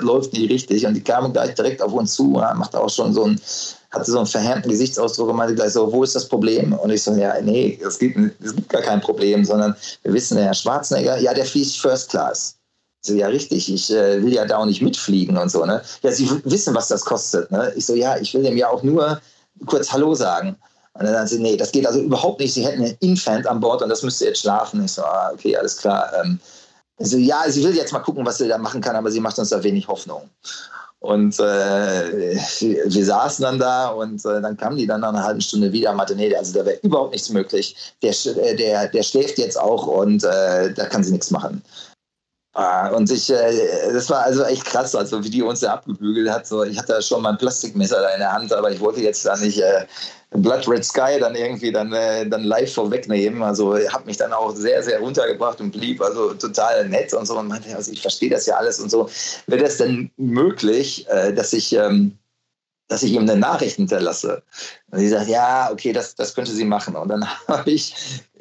läuft 0.00 0.32
nicht 0.32 0.50
richtig. 0.50 0.84
Und 0.84 0.94
die 0.94 1.04
kam 1.04 1.32
gleich 1.32 1.54
direkt 1.54 1.80
auf 1.82 1.92
uns 1.92 2.14
zu, 2.14 2.34
ja, 2.36 2.52
machte 2.54 2.80
auch 2.80 2.90
schon 2.90 3.14
so 3.14 3.26
ein, 3.26 3.40
hatte 3.92 4.10
so 4.10 4.18
einen 4.18 4.26
verhärmten 4.26 4.70
Gesichtsausdruck 4.72 5.28
und 5.28 5.36
meinte 5.36 5.54
gleich 5.54 5.72
so, 5.72 5.92
wo 5.92 6.02
ist 6.02 6.16
das 6.16 6.26
Problem? 6.26 6.72
Und 6.72 6.90
ich 6.90 7.04
so, 7.04 7.12
ja, 7.12 7.40
nee, 7.40 7.78
es 7.86 8.00
gibt, 8.00 8.18
es 8.44 8.56
gibt 8.56 8.68
gar 8.70 8.82
kein 8.82 9.00
Problem, 9.00 9.44
sondern 9.44 9.76
wir 10.02 10.12
wissen, 10.14 10.36
der 10.36 10.46
Herr 10.46 10.54
Schwarzenegger, 10.54 11.18
ja, 11.18 11.32
der 11.32 11.44
fliegt 11.44 11.76
First 11.76 12.10
Class. 12.10 12.56
So, 13.02 13.14
ja, 13.14 13.28
richtig, 13.28 13.72
ich 13.72 13.92
äh, 13.92 14.20
will 14.20 14.32
ja 14.32 14.46
da 14.46 14.56
auch 14.56 14.66
nicht 14.66 14.82
mitfliegen 14.82 15.36
und 15.36 15.50
so, 15.50 15.64
ne? 15.64 15.82
Ja, 16.02 16.10
Sie 16.10 16.28
wissen, 16.44 16.74
was 16.74 16.88
das 16.88 17.04
kostet, 17.04 17.50
ne? 17.52 17.70
Ich 17.76 17.86
so, 17.86 17.94
ja, 17.94 18.16
ich 18.16 18.34
will 18.34 18.42
dem 18.42 18.56
ja 18.56 18.70
auch 18.70 18.82
nur 18.82 19.20
kurz 19.66 19.92
Hallo 19.92 20.14
sagen. 20.14 20.56
Und 20.94 21.04
dann 21.04 21.14
sagt 21.14 21.30
sie, 21.30 21.40
nee, 21.40 21.56
das 21.56 21.72
geht 21.72 21.86
also 21.86 22.00
überhaupt 22.00 22.40
nicht. 22.40 22.54
Sie 22.54 22.64
hätten 22.64 22.84
einen 22.84 22.96
Infant 23.00 23.46
an 23.46 23.60
Bord 23.60 23.82
und 23.82 23.88
das 23.88 24.02
müsste 24.02 24.26
jetzt 24.26 24.40
schlafen. 24.40 24.84
Ich 24.84 24.92
so, 24.92 25.02
ah, 25.02 25.30
okay, 25.32 25.56
alles 25.56 25.76
klar. 25.76 26.10
Ähm, 26.22 26.38
so, 26.98 27.16
ja, 27.16 27.42
sie 27.48 27.64
will 27.64 27.74
jetzt 27.74 27.92
mal 27.92 27.98
gucken, 27.98 28.24
was 28.24 28.38
sie 28.38 28.46
da 28.46 28.58
machen 28.58 28.80
kann, 28.80 28.94
aber 28.94 29.10
sie 29.10 29.18
macht 29.18 29.38
uns 29.38 29.48
da 29.48 29.62
wenig 29.62 29.88
Hoffnung. 29.88 30.30
Und 31.00 31.38
äh, 31.38 32.38
wir 32.86 33.04
saßen 33.04 33.42
dann 33.42 33.58
da 33.58 33.88
und 33.88 34.24
äh, 34.24 34.40
dann 34.40 34.56
kam 34.56 34.76
die 34.76 34.86
dann 34.86 35.02
nach 35.02 35.10
einer 35.10 35.24
halben 35.24 35.40
Stunde 35.40 35.70
wieder 35.70 35.90
und 35.90 35.96
meinte, 35.96 36.16
nee, 36.16 36.34
also 36.34 36.58
da 36.58 36.64
wäre 36.64 36.78
überhaupt 36.82 37.12
nichts 37.12 37.28
möglich. 37.28 37.76
Der, 38.02 38.12
äh, 38.12 38.56
der, 38.56 38.88
der 38.88 39.02
schläft 39.02 39.36
jetzt 39.38 39.60
auch 39.60 39.86
und 39.86 40.24
äh, 40.24 40.72
da 40.72 40.86
kann 40.86 41.04
sie 41.04 41.12
nichts 41.12 41.30
machen. 41.30 41.62
Ah, 42.56 42.88
und 42.90 43.10
ich, 43.10 43.30
äh, 43.30 43.92
das 43.92 44.08
war 44.10 44.22
also 44.22 44.44
echt 44.44 44.64
krass, 44.64 44.94
also 44.94 45.22
wie 45.24 45.30
die 45.30 45.42
uns 45.42 45.60
da 45.60 45.72
abgebügelt 45.74 46.30
hat. 46.30 46.46
So, 46.46 46.62
ich 46.62 46.78
hatte 46.78 47.02
schon 47.02 47.22
mal 47.22 47.30
ein 47.30 47.38
Plastikmesser 47.38 48.00
da 48.00 48.10
in 48.10 48.20
der 48.20 48.32
Hand, 48.32 48.52
aber 48.52 48.70
ich 48.70 48.78
wollte 48.78 49.00
jetzt 49.00 49.26
da 49.26 49.36
nicht 49.36 49.60
äh, 49.60 49.84
Blood 50.30 50.68
Red 50.68 50.84
Sky 50.84 51.18
dann 51.18 51.34
irgendwie 51.34 51.72
dann, 51.72 51.92
äh, 51.92 52.28
dann 52.28 52.44
live 52.44 52.72
vorwegnehmen. 52.72 53.42
Also 53.42 53.76
habe 53.88 54.06
mich 54.06 54.18
dann 54.18 54.32
auch 54.32 54.54
sehr, 54.54 54.84
sehr 54.84 55.00
runtergebracht 55.00 55.60
und 55.60 55.72
blieb 55.72 56.00
also 56.00 56.32
total 56.34 56.88
nett 56.88 57.12
und 57.12 57.26
so 57.26 57.36
und 57.36 57.48
meinte, 57.48 57.74
also 57.74 57.90
ich 57.90 58.00
verstehe 58.00 58.30
das 58.30 58.46
ja 58.46 58.54
alles 58.56 58.78
und 58.78 58.88
so. 58.88 59.08
Wäre 59.48 59.64
das 59.64 59.78
denn 59.78 60.12
möglich, 60.16 61.08
äh, 61.08 61.32
dass 61.32 61.52
ich 61.52 61.72
ähm, 61.72 62.16
dass 62.88 63.02
ich 63.02 63.12
ihm 63.12 63.22
eine 63.22 63.36
Nachricht 63.36 63.76
hinterlasse. 63.76 64.42
Und 64.90 64.98
sie 64.98 65.08
sagt, 65.08 65.28
ja, 65.28 65.70
okay, 65.72 65.92
das, 65.92 66.14
das 66.14 66.34
könnte 66.34 66.52
sie 66.52 66.64
machen. 66.64 66.94
Und 66.96 67.08
dann 67.08 67.26
habe 67.48 67.70
ich 67.70 67.94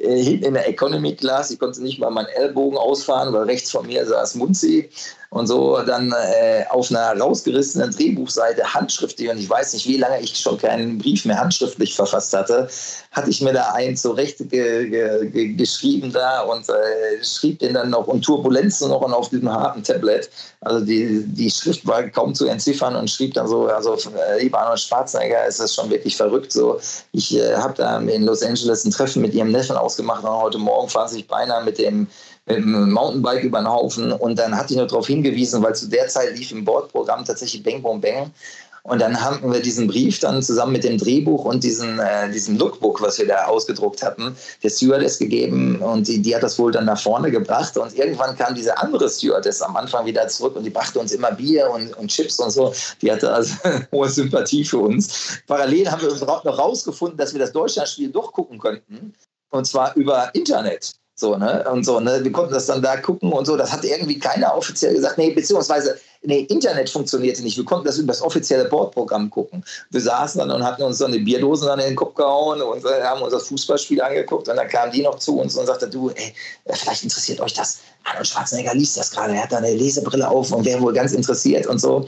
hinten 0.03 0.45
in 0.45 0.53
der 0.53 0.67
Economy 0.67 1.15
Class, 1.15 1.51
ich 1.51 1.59
konnte 1.59 1.81
nicht 1.81 1.99
mal 1.99 2.09
meinen 2.09 2.27
Ellbogen 2.27 2.77
ausfahren, 2.77 3.33
weil 3.33 3.43
rechts 3.43 3.71
von 3.71 3.85
mir 3.87 4.05
saß 4.05 4.35
Munzi 4.35 4.89
und 5.33 5.47
so 5.47 5.79
dann 5.81 6.11
äh, 6.11 6.63
auf 6.69 6.91
einer 6.91 7.19
rausgerissenen 7.19 7.89
Drehbuchseite 7.89 8.71
handschriftlich, 8.71 9.29
und 9.29 9.39
ich 9.39 9.49
weiß 9.49 9.73
nicht, 9.73 9.87
wie 9.87 9.97
lange 9.97 10.21
ich 10.21 10.37
schon 10.37 10.59
keinen 10.59 10.99
Brief 10.99 11.25
mehr 11.25 11.39
handschriftlich 11.39 11.95
verfasst 11.95 12.33
hatte, 12.33 12.69
hatte 13.11 13.29
ich 13.31 13.41
mir 13.41 13.53
da 13.53 13.71
eins 13.73 14.03
zurecht 14.03 14.37
ge, 14.37 14.89
ge, 14.89 15.29
ge, 15.29 15.53
geschrieben 15.53 16.11
da 16.11 16.41
und 16.41 16.69
äh, 16.69 17.23
schrieb 17.23 17.59
den 17.59 17.73
dann 17.73 17.89
noch 17.89 18.05
und 18.05 18.23
Turbulenzen 18.23 18.89
noch 18.89 19.01
und 19.01 19.13
auf 19.13 19.29
diesem 19.29 19.51
harten 19.51 19.83
Tablet. 19.83 20.29
Also 20.61 20.85
die, 20.85 21.23
die 21.25 21.49
Schrift 21.49 21.85
war 21.87 22.03
kaum 22.03 22.35
zu 22.35 22.45
entziffern 22.45 22.95
und 22.95 23.09
schrieb 23.09 23.33
dann 23.33 23.47
so, 23.47 23.65
also 23.65 23.95
äh, 23.95 24.43
lieber 24.43 24.59
Arnold 24.59 24.79
Schwarzenegger, 24.79 25.47
ist 25.47 25.59
das 25.59 25.73
schon 25.73 25.89
wirklich 25.89 26.15
verrückt 26.15 26.51
so. 26.51 26.79
Ich 27.11 27.35
äh, 27.35 27.55
habe 27.55 27.73
da 27.75 27.97
in 27.99 28.23
Los 28.23 28.43
Angeles 28.43 28.85
ein 28.85 28.91
Treffen 28.91 29.23
mit 29.23 29.33
ihrem 29.33 29.51
Neffen 29.51 29.77
ausgemacht 29.93 30.23
und 30.23 30.31
heute 30.31 30.57
Morgen 30.57 30.89
fahren 30.89 31.07
sich 31.07 31.27
beinahe 31.27 31.63
mit 31.63 31.77
dem 31.77 32.07
mit 32.45 32.57
dem 32.57 32.91
Mountainbike 32.91 33.43
über 33.43 33.59
den 33.59 33.69
Haufen 33.69 34.11
und 34.11 34.37
dann 34.37 34.57
hatte 34.57 34.73
ich 34.73 34.77
nur 34.77 34.87
darauf 34.87 35.07
hingewiesen, 35.07 35.63
weil 35.63 35.75
zu 35.75 35.87
der 35.87 36.07
Zeit 36.09 36.37
lief 36.37 36.51
im 36.51 36.65
Bordprogramm 36.65 37.23
tatsächlich 37.23 37.63
Bang 37.63 37.81
Boom 37.81 38.01
Bang 38.01 38.31
und 38.85 38.99
dann 38.99 39.21
haben 39.21 39.53
wir 39.53 39.61
diesen 39.61 39.87
Brief 39.87 40.19
dann 40.19 40.43
zusammen 40.43 40.73
mit 40.73 40.83
dem 40.83 40.97
Drehbuch 40.97 41.45
und 41.45 41.63
diesen, 41.63 41.99
äh, 41.99 42.29
diesem 42.29 42.57
Lookbook, 42.57 43.01
was 43.01 43.17
wir 43.17 43.25
da 43.25 43.45
ausgedruckt 43.45 44.03
hatten, 44.03 44.35
der 44.61 44.69
Stewardess 44.69 45.19
gegeben 45.19 45.77
und 45.77 46.05
die, 46.09 46.21
die 46.21 46.35
hat 46.35 46.43
das 46.43 46.59
wohl 46.59 46.73
dann 46.73 46.83
nach 46.83 46.99
vorne 46.99 47.31
gebracht. 47.31 47.77
Und 47.77 47.97
irgendwann 47.97 48.35
kam 48.35 48.55
diese 48.55 48.77
andere 48.77 49.09
Stewardess 49.09 49.61
am 49.61 49.77
Anfang 49.77 50.05
wieder 50.05 50.27
zurück 50.27 50.57
und 50.57 50.65
die 50.65 50.69
brachte 50.69 50.99
uns 50.99 51.13
immer 51.13 51.31
Bier 51.31 51.69
und, 51.69 51.95
und 51.95 52.09
Chips 52.09 52.39
und 52.39 52.51
so. 52.51 52.73
Die 53.01 53.09
hatte 53.09 53.31
also 53.31 53.55
hohe 53.93 54.09
Sympathie 54.09 54.65
für 54.65 54.79
uns. 54.79 55.39
Parallel 55.47 55.89
haben 55.89 56.01
wir 56.01 56.11
uns 56.11 56.19
noch 56.19 56.45
rausgefunden, 56.45 57.17
dass 57.17 57.31
wir 57.31 57.39
das 57.39 57.53
Deutschlandspiel 57.53 58.11
durchgucken 58.11 58.59
könnten. 58.59 59.13
Und 59.53 59.65
zwar 59.65 59.95
über 59.95 60.33
Internet. 60.33 60.95
So, 61.15 61.37
ne? 61.37 61.63
Und 61.71 61.85
so, 61.85 61.99
ne? 61.99 62.23
Wir 62.23 62.31
konnten 62.31 62.55
das 62.55 62.65
dann 62.65 62.81
da 62.81 62.97
gucken 62.97 63.31
und 63.31 63.45
so. 63.45 63.55
Das 63.55 63.71
hat 63.71 63.83
irgendwie 63.83 64.17
keiner 64.17 64.57
offiziell 64.57 64.95
gesagt. 64.95 65.19
Nee, 65.19 65.29
beziehungsweise 65.29 65.95
nee, 66.23 66.41
Internet 66.49 66.89
funktionierte 66.89 67.43
nicht. 67.43 67.55
Wir 67.55 67.65
konnten 67.65 67.85
das 67.85 67.99
über 67.99 68.07
das 68.07 68.21
offizielle 68.21 68.65
Bordprogramm 68.65 69.29
gucken. 69.29 69.63
Wir 69.91 70.01
saßen 70.01 70.39
dann 70.39 70.49
und 70.49 70.63
hatten 70.63 70.81
uns 70.81 70.97
so 70.97 71.05
eine 71.05 71.19
Bierdose 71.19 71.71
in 71.71 71.79
den 71.79 71.95
Kopf 71.95 72.15
gehauen 72.15 72.61
und 72.61 72.83
haben 72.83 73.21
uns 73.21 73.33
das 73.33 73.47
Fußballspiel 73.47 74.01
angeguckt 74.01 74.49
und 74.49 74.55
dann 74.55 74.67
kam 74.67 74.91
die 74.91 75.03
noch 75.03 75.19
zu 75.19 75.39
uns 75.39 75.55
und 75.55 75.67
sagte, 75.67 75.87
du, 75.87 76.09
ey, 76.09 76.33
vielleicht 76.73 77.03
interessiert 77.03 77.39
euch 77.41 77.53
das. 77.53 77.79
Arnold 78.05 78.27
Schwarzenegger 78.27 78.73
liest 78.73 78.97
das 78.97 79.11
gerade, 79.11 79.33
er 79.33 79.43
hat 79.43 79.53
da 79.53 79.57
eine 79.57 79.73
Lesebrille 79.73 80.27
auf 80.27 80.51
und 80.51 80.65
wäre 80.65 80.81
wohl 80.81 80.91
ganz 80.91 81.13
interessiert 81.13 81.67
und 81.67 81.79
so. 81.79 82.05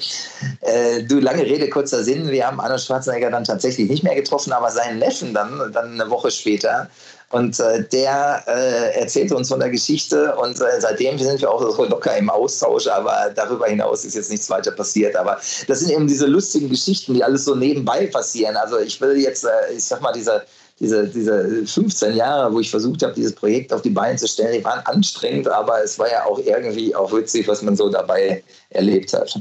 Äh, 0.59 1.03
du, 1.03 1.19
lange 1.19 1.43
Rede, 1.43 1.69
kurzer 1.69 2.03
Sinn, 2.03 2.27
wir 2.27 2.45
haben 2.45 2.59
Arnold 2.59 2.81
Schwarzenegger 2.81 3.31
dann 3.31 3.45
tatsächlich 3.45 3.89
nicht 3.89 4.03
mehr 4.03 4.15
getroffen, 4.15 4.51
aber 4.51 4.71
seinen 4.71 4.99
Neffen 4.99 5.33
dann, 5.33 5.71
dann 5.71 5.93
eine 5.93 6.09
Woche 6.09 6.31
später 6.31 6.89
und 7.31 7.59
äh, 7.59 7.83
der 7.89 8.43
äh, 8.47 8.99
erzählte 8.99 9.35
uns 9.35 9.49
von 9.49 9.59
der 9.59 9.69
Geschichte 9.69 10.35
und 10.35 10.59
äh, 10.61 10.79
seitdem 10.79 11.17
sind 11.17 11.41
wir 11.41 11.51
auch 11.51 11.61
so 11.75 11.85
locker 11.85 12.15
im 12.15 12.29
Austausch, 12.29 12.87
aber 12.87 13.31
darüber 13.35 13.65
hinaus 13.65 14.05
ist 14.05 14.15
jetzt 14.15 14.29
nichts 14.29 14.49
weiter 14.49 14.71
passiert. 14.71 15.15
Aber 15.15 15.39
das 15.67 15.79
sind 15.79 15.91
eben 15.91 16.07
diese 16.07 16.27
lustigen 16.27 16.69
Geschichten, 16.69 17.13
die 17.13 17.23
alles 17.23 17.45
so 17.45 17.55
nebenbei 17.55 18.07
passieren. 18.07 18.55
Also 18.55 18.79
ich 18.79 19.01
will 19.01 19.17
jetzt, 19.17 19.43
äh, 19.43 19.73
ich 19.75 19.83
sag 19.83 20.01
mal, 20.01 20.13
diese, 20.13 20.43
diese, 20.79 21.07
diese 21.07 21.65
15 21.65 22.15
Jahre, 22.15 22.53
wo 22.53 22.59
ich 22.59 22.69
versucht 22.69 23.01
habe, 23.01 23.13
dieses 23.13 23.33
Projekt 23.33 23.73
auf 23.73 23.81
die 23.81 23.89
Beine 23.89 24.17
zu 24.17 24.27
stellen, 24.27 24.53
die 24.53 24.63
waren 24.63 24.85
anstrengend, 24.85 25.47
aber 25.47 25.83
es 25.83 25.97
war 25.97 26.09
ja 26.09 26.25
auch 26.25 26.39
irgendwie 26.39 26.95
auch 26.95 27.11
witzig, 27.11 27.47
was 27.47 27.61
man 27.61 27.75
so 27.75 27.89
dabei 27.89 28.43
erlebt 28.69 29.13
hat. 29.13 29.39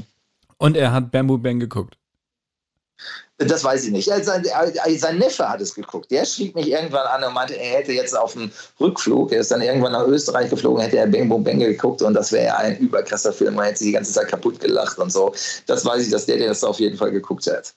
Und 0.57 0.75
er 0.75 0.91
hat 0.91 1.11
Bamboo 1.11 1.37
Bang 1.37 1.59
geguckt. 1.59 1.97
Das 3.37 3.65
weiß 3.65 3.85
ich 3.85 3.91
nicht. 3.91 4.05
Sein, 4.07 4.43
sein, 4.97 5.17
Neffe 5.17 5.49
hat 5.49 5.59
es 5.59 5.75
geguckt. 5.75 6.09
Der 6.09 6.25
schrieb 6.25 6.55
mich 6.55 6.69
irgendwann 6.69 7.05
an 7.07 7.23
und 7.23 7.33
meinte, 7.33 7.55
er 7.55 7.79
hätte 7.79 7.91
jetzt 7.91 8.17
auf 8.17 8.31
dem 8.31 8.49
Rückflug, 8.79 9.33
er 9.33 9.41
ist 9.41 9.51
dann 9.51 9.61
irgendwann 9.61 9.91
nach 9.91 10.07
Österreich 10.07 10.49
geflogen, 10.49 10.81
hätte 10.81 10.97
er 10.97 11.07
Bang 11.07 11.27
Boom 11.27 11.43
Bang 11.43 11.59
geguckt 11.59 12.01
und 12.01 12.13
das 12.13 12.31
wäre 12.31 12.45
ja 12.45 12.55
ein 12.57 12.77
überkrasser 12.77 13.33
Film. 13.33 13.55
Man 13.55 13.65
hätte 13.65 13.79
sich 13.79 13.87
die 13.87 13.93
ganze 13.93 14.13
Zeit 14.13 14.29
kaputt 14.29 14.61
gelacht 14.61 14.97
und 14.99 15.11
so. 15.11 15.33
Das 15.67 15.85
weiß 15.85 16.03
ich, 16.03 16.11
dass 16.11 16.25
der, 16.25 16.37
der 16.37 16.47
das 16.47 16.63
auf 16.63 16.79
jeden 16.79 16.97
Fall 16.97 17.11
geguckt 17.11 17.45
hat 17.47 17.73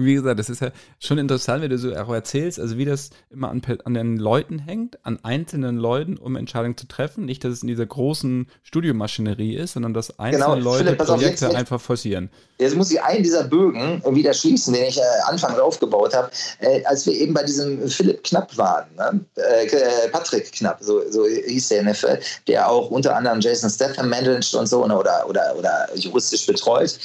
wie 0.00 0.14
gesagt, 0.14 0.38
das 0.38 0.48
ist 0.48 0.60
ja 0.60 0.70
schon 1.00 1.18
interessant, 1.18 1.60
wie 1.64 1.68
du 1.68 1.76
so 1.76 1.92
auch 1.96 2.08
erzählst, 2.10 2.60
also 2.60 2.78
wie 2.78 2.84
das 2.84 3.10
immer 3.30 3.50
an, 3.50 3.60
an, 3.84 3.94
den 3.94 4.16
Leuten 4.16 4.60
hängt, 4.60 5.04
an 5.04 5.18
einzelnen 5.24 5.76
Leuten, 5.76 6.16
um 6.16 6.36
Entscheidungen 6.36 6.76
zu 6.76 6.86
treffen. 6.86 7.24
Nicht, 7.24 7.42
dass 7.42 7.52
es 7.52 7.62
in 7.62 7.68
dieser 7.68 7.84
großen 7.84 8.46
Studiomaschinerie 8.62 9.56
ist, 9.56 9.72
sondern 9.72 9.94
dass 9.94 10.16
einzelne 10.20 10.54
genau, 10.54 10.70
Leute 10.70 10.84
Philipp, 10.84 10.98
Projekte 10.98 11.48
auf, 11.48 11.54
einfach 11.56 11.80
forcieren. 11.80 12.30
Jetzt 12.58 12.76
muss 12.76 12.92
ich 12.92 13.02
einen 13.02 13.24
dieser 13.24 13.42
Bögen 13.42 14.00
wieder 14.14 14.32
schließen, 14.34 14.72
den 14.72 14.84
ich 14.84 14.98
äh, 14.98 15.02
anfangs 15.26 15.58
aufgebaut 15.58 16.14
habe, 16.14 16.30
äh, 16.60 16.84
als 16.84 17.04
wir 17.04 17.14
eben 17.14 17.34
bei 17.34 17.42
diesem 17.42 17.88
Philipp 17.88 18.22
Knapp 18.22 18.56
waren, 18.56 18.86
ne? 18.96 19.20
äh, 19.34 19.66
äh 19.66 20.08
Patrick 20.12 20.52
Knapp, 20.52 20.78
so, 20.80 21.10
so 21.10 21.26
hieß 21.26 21.68
der 21.68 21.82
Neffe, 21.82 22.20
der 22.46 22.70
auch 22.70 22.88
unter 22.92 23.16
anderem 23.16 23.40
Jason 23.40 23.68
Statham 23.68 24.08
managt 24.08 24.54
und 24.54 24.68
so 24.68 24.86
ne, 24.86 24.96
oder, 24.96 25.28
oder, 25.28 25.56
oder 25.58 25.88
juristisch 25.96 26.46
betreut 26.46 26.96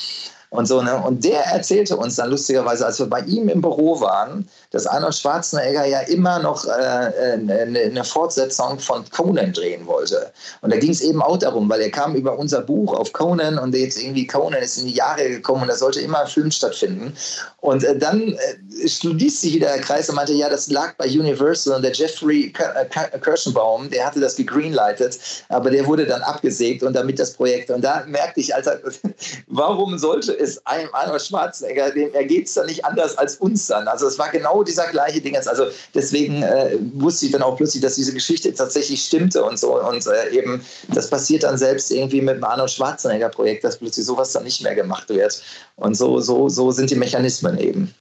und 0.54 0.68
so. 0.68 0.82
Ne? 0.82 0.96
Und 0.96 1.24
der 1.24 1.42
erzählte 1.48 1.98
uns 1.98 2.16
dann 2.16 2.30
lustigerweise, 2.30 2.86
als 2.86 3.00
wir 3.00 3.08
bei 3.08 3.22
ihm 3.22 3.50
im 3.50 3.62
Büro 3.62 4.00
waren, 4.00 4.48
dass 4.70 4.86
Arnold 4.86 5.16
Schwarzenegger 5.16 5.86
ja 5.86 6.02
immer 6.02 6.40
noch 6.40 6.66
äh, 6.66 7.34
eine, 7.34 7.80
eine, 7.80 8.04
Fortsetzung 8.04 8.78
von 8.80 9.04
Conan 9.10 9.54
drehen 9.54 9.88
wollte. 9.88 10.32
Und 10.62 10.72
da 10.72 10.78
ging 10.78 10.92
es 10.92 11.02
eben 11.02 11.22
auch 11.22 11.38
darum, 11.38 11.70
weil 11.70 11.82
er 11.82 11.90
kam 11.90 12.16
über 12.16 12.38
unser 12.38 12.62
Buch 12.62 12.94
auf 12.94 13.12
Conan 13.14 13.58
und 13.58 13.74
jetzt 13.74 14.00
irgendwie 14.00 14.28
Conan 14.28 14.62
ist 14.62 14.78
in 14.78 14.86
die 14.86 14.94
Jahre 14.94 15.28
gekommen 15.28 15.64
und 15.64 15.70
da 15.70 15.76
sollte 15.76 16.02
immer 16.02 16.22
ein 16.22 16.28
Film 16.28 16.52
stattfinden. 16.52 17.14
Und 17.62 17.84
äh, 17.84 17.98
dann 17.98 18.34
äh, 18.34 18.88
schließt 18.88 19.42
sich 19.42 19.56
wieder 19.56 19.70
der 19.70 19.82
Kreis 19.82 20.10
und 20.10 20.16
meinte, 20.16 20.34
ja, 20.34 20.50
das 20.50 20.70
lag 20.70 20.94
bei 20.98 21.06
Universal 21.06 21.78
und 21.78 21.82
der 21.82 21.94
Jeffrey 21.94 22.54
äh, 22.60 23.20
Kirschenbaum, 23.20 23.90
der 23.90 24.06
hatte 24.06 24.20
das 24.20 24.36
gegreenlightet, 24.36 25.18
aber 25.50 25.72
der 25.72 25.88
wurde 25.88 26.06
dann 26.06 26.22
abgesägt 26.22 26.84
und 26.84 26.94
damit 26.94 27.18
das 27.18 27.34
Projekt. 27.34 27.72
Und 27.72 27.82
da 27.82 28.04
merkte 28.06 28.40
ich, 28.40 28.54
Alter, 28.54 28.80
warum 29.48 29.98
sollte 29.98 30.43
es 30.44 30.66
einem 30.66 30.90
Arnold 30.94 31.22
Schwarzenegger, 31.22 31.92
dem 31.92 32.14
ergeht 32.14 32.48
es 32.48 32.54
dann 32.54 32.68
nicht 32.68 32.86
anders 32.86 33.18
als 33.18 33.38
uns 33.38 33.68
dann? 33.68 33.88
Also 33.88 34.08
es 34.08 34.20
war 34.20 34.30
genau 34.30 34.64
dieser 34.64 34.88
gleiche 34.92 35.22
Ding. 35.22 35.36
Also 35.36 35.66
deswegen 35.94 36.44
äh, 36.44 36.78
wusste 36.94 37.26
ich 37.26 37.32
dann 37.32 37.42
auch 37.42 37.58
plötzlich, 37.58 37.82
dass 37.82 37.96
diese 37.96 38.14
Geschichte 38.14 38.54
tatsächlich 38.54 39.04
stimmte 39.04 39.44
und 39.44 39.58
so. 39.58 39.82
Und 39.82 40.06
äh, 40.06 40.30
eben, 40.38 40.64
das 40.90 41.10
passiert 41.10 41.44
dann 41.44 41.58
selbst 41.58 41.92
irgendwie 41.92 42.22
mit 42.22 42.36
dem 42.36 42.44
Arnold 42.44 42.72
Schwarzenegger-Projekt, 42.72 43.64
dass 43.64 43.78
plötzlich 43.78 44.06
sowas 44.06 44.32
dann 44.34 44.44
nicht 44.44 44.62
mehr 44.62 44.76
gemacht 44.76 45.10
wird. 45.10 45.42
Und 45.76 45.96
so, 45.96 46.20
so, 46.20 46.50
so 46.50 46.72
sind 46.72 46.90
die 46.92 46.96
Mechanismen 46.96 47.58
eben. 47.58 47.94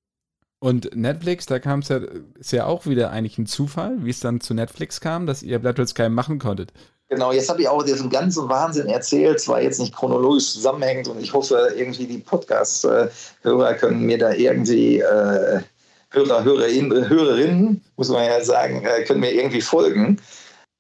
Und 0.62 0.94
Netflix, 0.94 1.46
da 1.46 1.58
kam 1.58 1.80
es 1.80 1.88
ja, 1.88 2.00
ist 2.38 2.52
ja 2.52 2.66
auch 2.66 2.86
wieder 2.86 3.10
eigentlich 3.10 3.36
ein 3.36 3.46
Zufall, 3.46 3.96
wie 4.04 4.10
es 4.10 4.20
dann 4.20 4.40
zu 4.40 4.54
Netflix 4.54 5.00
kam, 5.00 5.26
dass 5.26 5.42
ihr 5.42 5.64
Red 5.64 5.88
Sky 5.88 6.08
machen 6.08 6.38
konntet. 6.38 6.72
Genau, 7.12 7.30
jetzt 7.30 7.50
habe 7.50 7.60
ich 7.60 7.68
auch 7.68 7.82
diesen 7.82 8.08
ganzen 8.08 8.48
Wahnsinn 8.48 8.86
erzählt, 8.86 9.38
zwar 9.38 9.60
jetzt 9.60 9.78
nicht 9.78 9.94
chronologisch 9.94 10.50
zusammenhängend 10.54 11.08
und 11.08 11.20
ich 11.20 11.34
hoffe, 11.34 11.74
irgendwie 11.76 12.06
die 12.06 12.16
Podcast-Hörer 12.16 13.74
können 13.74 14.00
mir 14.00 14.16
da 14.16 14.32
irgendwie 14.32 15.00
äh, 15.00 15.60
Hörer, 16.08 16.42
Hörerinnen, 16.42 17.10
Hörerinnen, 17.10 17.84
muss 17.98 18.08
man 18.08 18.24
ja 18.24 18.42
sagen, 18.42 18.82
äh, 18.86 19.04
können 19.04 19.20
mir 19.20 19.30
irgendwie 19.30 19.60
folgen. 19.60 20.22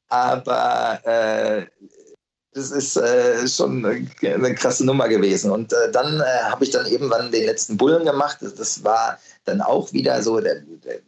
Aber 0.08 1.00
äh, 1.04 1.66
das 2.54 2.70
ist 2.70 2.96
äh, 2.98 3.48
schon 3.48 3.84
eine 3.84 4.54
krasse 4.54 4.84
Nummer 4.84 5.08
gewesen. 5.08 5.50
Und 5.50 5.72
äh, 5.72 5.90
dann 5.90 6.20
äh, 6.20 6.24
habe 6.50 6.64
ich 6.64 6.70
dann 6.70 6.86
irgendwann 6.86 7.30
den 7.30 7.46
letzten 7.46 7.78
Bullen 7.78 8.04
gemacht. 8.04 8.38
Das, 8.40 8.84
war 8.84 9.18
dann 9.46 9.62
auch 9.62 9.92
wieder 9.92 10.22
so, 10.22 10.38
der, 10.38 10.56
der, 10.84 10.98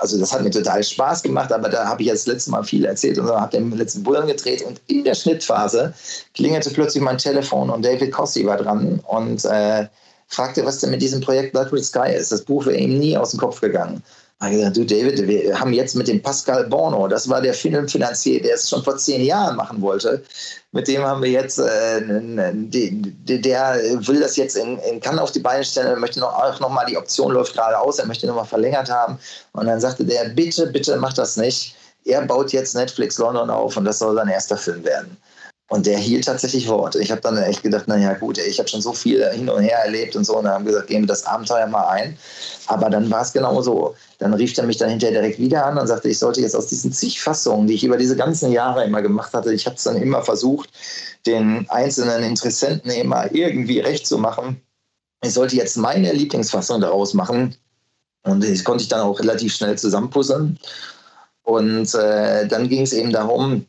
also 0.00 0.18
das 0.18 0.32
hat 0.32 0.42
mir 0.42 0.50
total 0.50 0.82
Spaß 0.82 1.22
gemacht, 1.22 1.52
aber 1.52 1.68
da 1.68 1.86
habe 1.86 2.02
ich 2.02 2.08
jetzt 2.08 2.26
das 2.26 2.34
letzte 2.34 2.50
Mal 2.50 2.64
viel 2.64 2.84
erzählt 2.84 3.18
und 3.18 3.28
habe 3.28 3.56
den 3.56 3.70
letzten 3.76 4.02
Bullen 4.02 4.26
gedreht. 4.26 4.62
Und 4.62 4.80
in 4.88 5.04
der 5.04 5.14
Schnittphase 5.14 5.94
klingelte 6.34 6.70
plötzlich 6.70 7.02
mein 7.02 7.18
Telefon 7.18 7.70
und 7.70 7.84
David 7.84 8.10
Cossi 8.10 8.44
war 8.44 8.56
dran 8.56 9.00
und 9.06 9.44
äh, 9.44 9.86
fragte, 10.26 10.64
was 10.66 10.80
denn 10.80 10.90
mit 10.90 11.00
diesem 11.00 11.20
Projekt 11.20 11.52
Blood 11.52 11.72
Red 11.72 11.84
Sky 11.84 12.12
ist. 12.12 12.32
Das 12.32 12.42
Buch 12.42 12.66
wäre 12.66 12.76
ihm 12.76 12.98
nie 12.98 13.16
aus 13.16 13.30
dem 13.30 13.40
Kopf 13.40 13.60
gegangen. 13.60 14.02
Habe 14.40 14.54
gesagt, 14.54 14.76
du 14.76 14.84
David, 14.84 15.26
wir 15.26 15.58
haben 15.58 15.72
jetzt 15.72 15.96
mit 15.96 16.06
dem 16.06 16.22
Pascal 16.22 16.68
Borno, 16.68 17.08
das 17.08 17.28
war 17.28 17.40
der 17.40 17.54
Filmfinanzier, 17.54 18.40
der 18.40 18.54
es 18.54 18.68
schon 18.68 18.84
vor 18.84 18.96
zehn 18.96 19.24
Jahren 19.24 19.56
machen 19.56 19.82
wollte. 19.82 20.22
Mit 20.70 20.86
dem 20.86 21.02
haben 21.02 21.22
wir 21.22 21.30
jetzt, 21.30 21.58
äh, 21.58 22.00
der 22.00 23.80
will 24.06 24.20
das 24.20 24.36
jetzt 24.36 24.56
in, 24.56 24.78
in 24.78 25.00
Cannes 25.00 25.20
auf 25.20 25.32
die 25.32 25.40
Beine 25.40 25.64
stellen, 25.64 25.88
er 25.88 25.96
möchte 25.96 26.20
noch, 26.20 26.32
auch 26.32 26.60
nochmal, 26.60 26.86
die 26.86 26.96
Option 26.96 27.32
läuft 27.32 27.54
gerade 27.54 27.76
aus, 27.76 27.98
er 27.98 28.06
möchte 28.06 28.28
nochmal 28.28 28.44
verlängert 28.44 28.88
haben. 28.88 29.18
Und 29.54 29.66
dann 29.66 29.80
sagte 29.80 30.04
der, 30.04 30.28
bitte, 30.28 30.68
bitte 30.68 30.96
mach 30.98 31.14
das 31.14 31.36
nicht. 31.36 31.74
Er 32.04 32.22
baut 32.22 32.52
jetzt 32.52 32.76
Netflix 32.76 33.18
London 33.18 33.50
auf 33.50 33.76
und 33.76 33.84
das 33.84 33.98
soll 33.98 34.14
sein 34.14 34.28
erster 34.28 34.56
Film 34.56 34.84
werden. 34.84 35.16
Und 35.70 35.84
der 35.84 35.98
hielt 35.98 36.24
tatsächlich 36.24 36.66
Wort. 36.68 36.94
Ich 36.94 37.10
habe 37.10 37.20
dann 37.20 37.36
echt 37.36 37.62
gedacht, 37.62 37.88
naja 37.88 38.14
gut, 38.14 38.38
ich 38.38 38.58
habe 38.58 38.68
schon 38.68 38.80
so 38.80 38.94
viel 38.94 39.28
hin 39.30 39.50
und 39.50 39.62
her 39.62 39.78
erlebt 39.84 40.16
und 40.16 40.24
so. 40.24 40.38
Und 40.38 40.44
dann 40.44 40.54
haben 40.54 40.64
wir 40.64 40.72
gesagt, 40.72 40.88
gehen 40.88 41.02
wir 41.02 41.08
das 41.08 41.26
Abenteuer 41.26 41.66
mal 41.66 41.88
ein. 41.88 42.16
Aber 42.68 42.88
dann 42.88 43.10
war 43.10 43.20
es 43.20 43.32
genau 43.32 43.60
so. 43.60 43.94
Dann 44.18 44.34
rief 44.34 44.56
er 44.58 44.64
mich 44.64 44.76
dann 44.76 44.90
hinterher 44.90 45.20
direkt 45.20 45.38
wieder 45.38 45.64
an 45.66 45.78
und 45.78 45.86
sagte, 45.86 46.08
ich 46.08 46.18
sollte 46.18 46.40
jetzt 46.40 46.56
aus 46.56 46.66
diesen 46.66 46.92
zig 46.92 47.20
Fassungen, 47.20 47.68
die 47.68 47.74
ich 47.74 47.84
über 47.84 47.96
diese 47.96 48.16
ganzen 48.16 48.50
Jahre 48.50 48.84
immer 48.84 49.00
gemacht 49.00 49.32
hatte, 49.32 49.54
ich 49.54 49.66
habe 49.66 49.76
es 49.76 49.84
dann 49.84 49.96
immer 49.96 50.22
versucht, 50.22 50.70
den 51.24 51.66
einzelnen 51.70 52.24
Interessenten 52.24 52.90
immer 52.90 53.32
irgendwie 53.32 53.78
recht 53.80 54.06
zu 54.06 54.18
machen. 54.18 54.60
Ich 55.22 55.32
sollte 55.32 55.56
jetzt 55.56 55.76
meine 55.76 56.12
Lieblingsfassung 56.12 56.80
daraus 56.80 57.14
machen. 57.14 57.54
Und 58.24 58.44
das 58.44 58.64
konnte 58.64 58.82
ich 58.82 58.88
dann 58.88 59.00
auch 59.00 59.18
relativ 59.20 59.54
schnell 59.54 59.78
zusammenpuzzeln. 59.78 60.58
Und 61.42 61.94
äh, 61.94 62.46
dann 62.46 62.68
ging 62.68 62.82
es 62.82 62.92
eben 62.92 63.12
darum, 63.12 63.64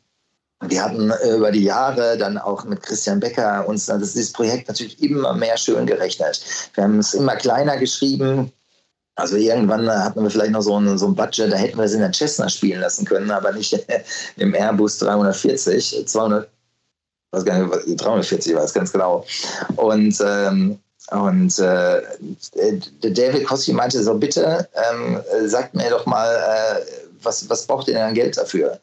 wir 0.61 0.83
hatten 0.83 1.11
über 1.33 1.51
die 1.51 1.63
Jahre 1.63 2.17
dann 2.17 2.37
auch 2.37 2.65
mit 2.65 2.83
Christian 2.83 3.19
Becker 3.19 3.65
uns 3.67 3.85
das, 3.85 4.13
dieses 4.13 4.33
Projekt 4.33 4.67
natürlich 4.67 5.01
immer 5.01 5.33
mehr 5.33 5.57
schön 5.57 5.85
gerechnet. 5.85 6.41
Wir 6.73 6.83
haben 6.83 6.99
es 6.99 7.13
immer 7.13 7.35
kleiner 7.37 7.77
geschrieben. 7.77 8.51
Also 9.19 9.35
irgendwann 9.35 9.89
hatten 9.89 10.23
wir 10.23 10.29
vielleicht 10.29 10.51
noch 10.51 10.61
so 10.61 10.79
ein, 10.79 10.97
so 10.97 11.07
ein 11.07 11.15
Budget, 11.15 11.51
da 11.51 11.57
hätten 11.57 11.77
wir 11.77 11.85
es 11.85 11.93
in 11.93 11.99
der 11.99 12.13
Cessna 12.13 12.49
spielen 12.49 12.81
lassen 12.81 13.05
können, 13.05 13.29
aber 13.31 13.51
nicht 13.51 13.77
im 14.37 14.53
Airbus 14.55 14.97
340, 14.99 16.07
200, 16.07 16.49
was 17.31 17.45
gar 17.45 17.59
nicht, 17.59 18.01
340 18.01 18.55
war 18.55 18.63
es 18.63 18.73
ganz 18.73 18.91
genau. 18.91 19.25
Und 19.75 20.17
ähm, 20.21 20.79
und 21.11 21.57
äh, 21.57 22.01
David 23.01 23.45
Kossi 23.45 23.73
meinte 23.73 24.03
so, 24.03 24.13
bitte 24.13 24.67
ähm, 24.75 25.19
sagt 25.47 25.73
mir 25.73 25.89
doch 25.89 26.05
mal, 26.05 26.27
äh, 26.35 26.81
was, 27.23 27.49
was 27.49 27.65
braucht 27.65 27.87
ihr 27.87 27.95
denn 27.95 28.03
an 28.03 28.13
Geld 28.13 28.37
dafür? 28.37 28.79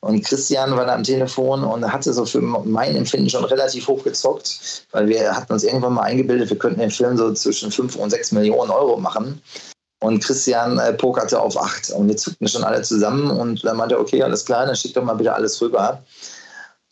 Und 0.00 0.24
Christian 0.24 0.76
war 0.76 0.86
da 0.86 0.94
am 0.94 1.02
Telefon 1.02 1.64
und 1.64 1.90
hatte 1.90 2.12
so 2.12 2.24
für 2.24 2.40
mein 2.40 2.96
Empfinden 2.96 3.28
schon 3.28 3.44
relativ 3.44 3.88
hoch 3.88 4.02
gezockt, 4.02 4.86
weil 4.92 5.08
wir 5.08 5.34
hatten 5.34 5.52
uns 5.52 5.64
irgendwann 5.64 5.94
mal 5.94 6.02
eingebildet, 6.02 6.50
wir 6.50 6.58
könnten 6.58 6.80
den 6.80 6.90
Film 6.90 7.16
so 7.16 7.32
zwischen 7.32 7.70
5 7.70 7.96
und 7.96 8.10
6 8.10 8.32
Millionen 8.32 8.70
Euro 8.70 8.98
machen. 8.98 9.40
Und 10.00 10.24
Christian 10.24 10.78
äh, 10.78 10.92
pokerte 10.94 11.40
auf 11.40 11.56
8. 11.60 11.90
Und 11.90 12.08
wir 12.08 12.16
zuckten 12.16 12.48
schon 12.48 12.64
alle 12.64 12.82
zusammen 12.82 13.30
und 13.30 13.64
dann 13.64 13.76
meinte, 13.76 13.98
okay, 13.98 14.22
alles 14.22 14.44
klar, 14.44 14.66
dann 14.66 14.74
schick 14.74 14.94
doch 14.94 15.04
mal 15.04 15.14
bitte 15.14 15.34
alles 15.34 15.60
rüber. 15.60 16.02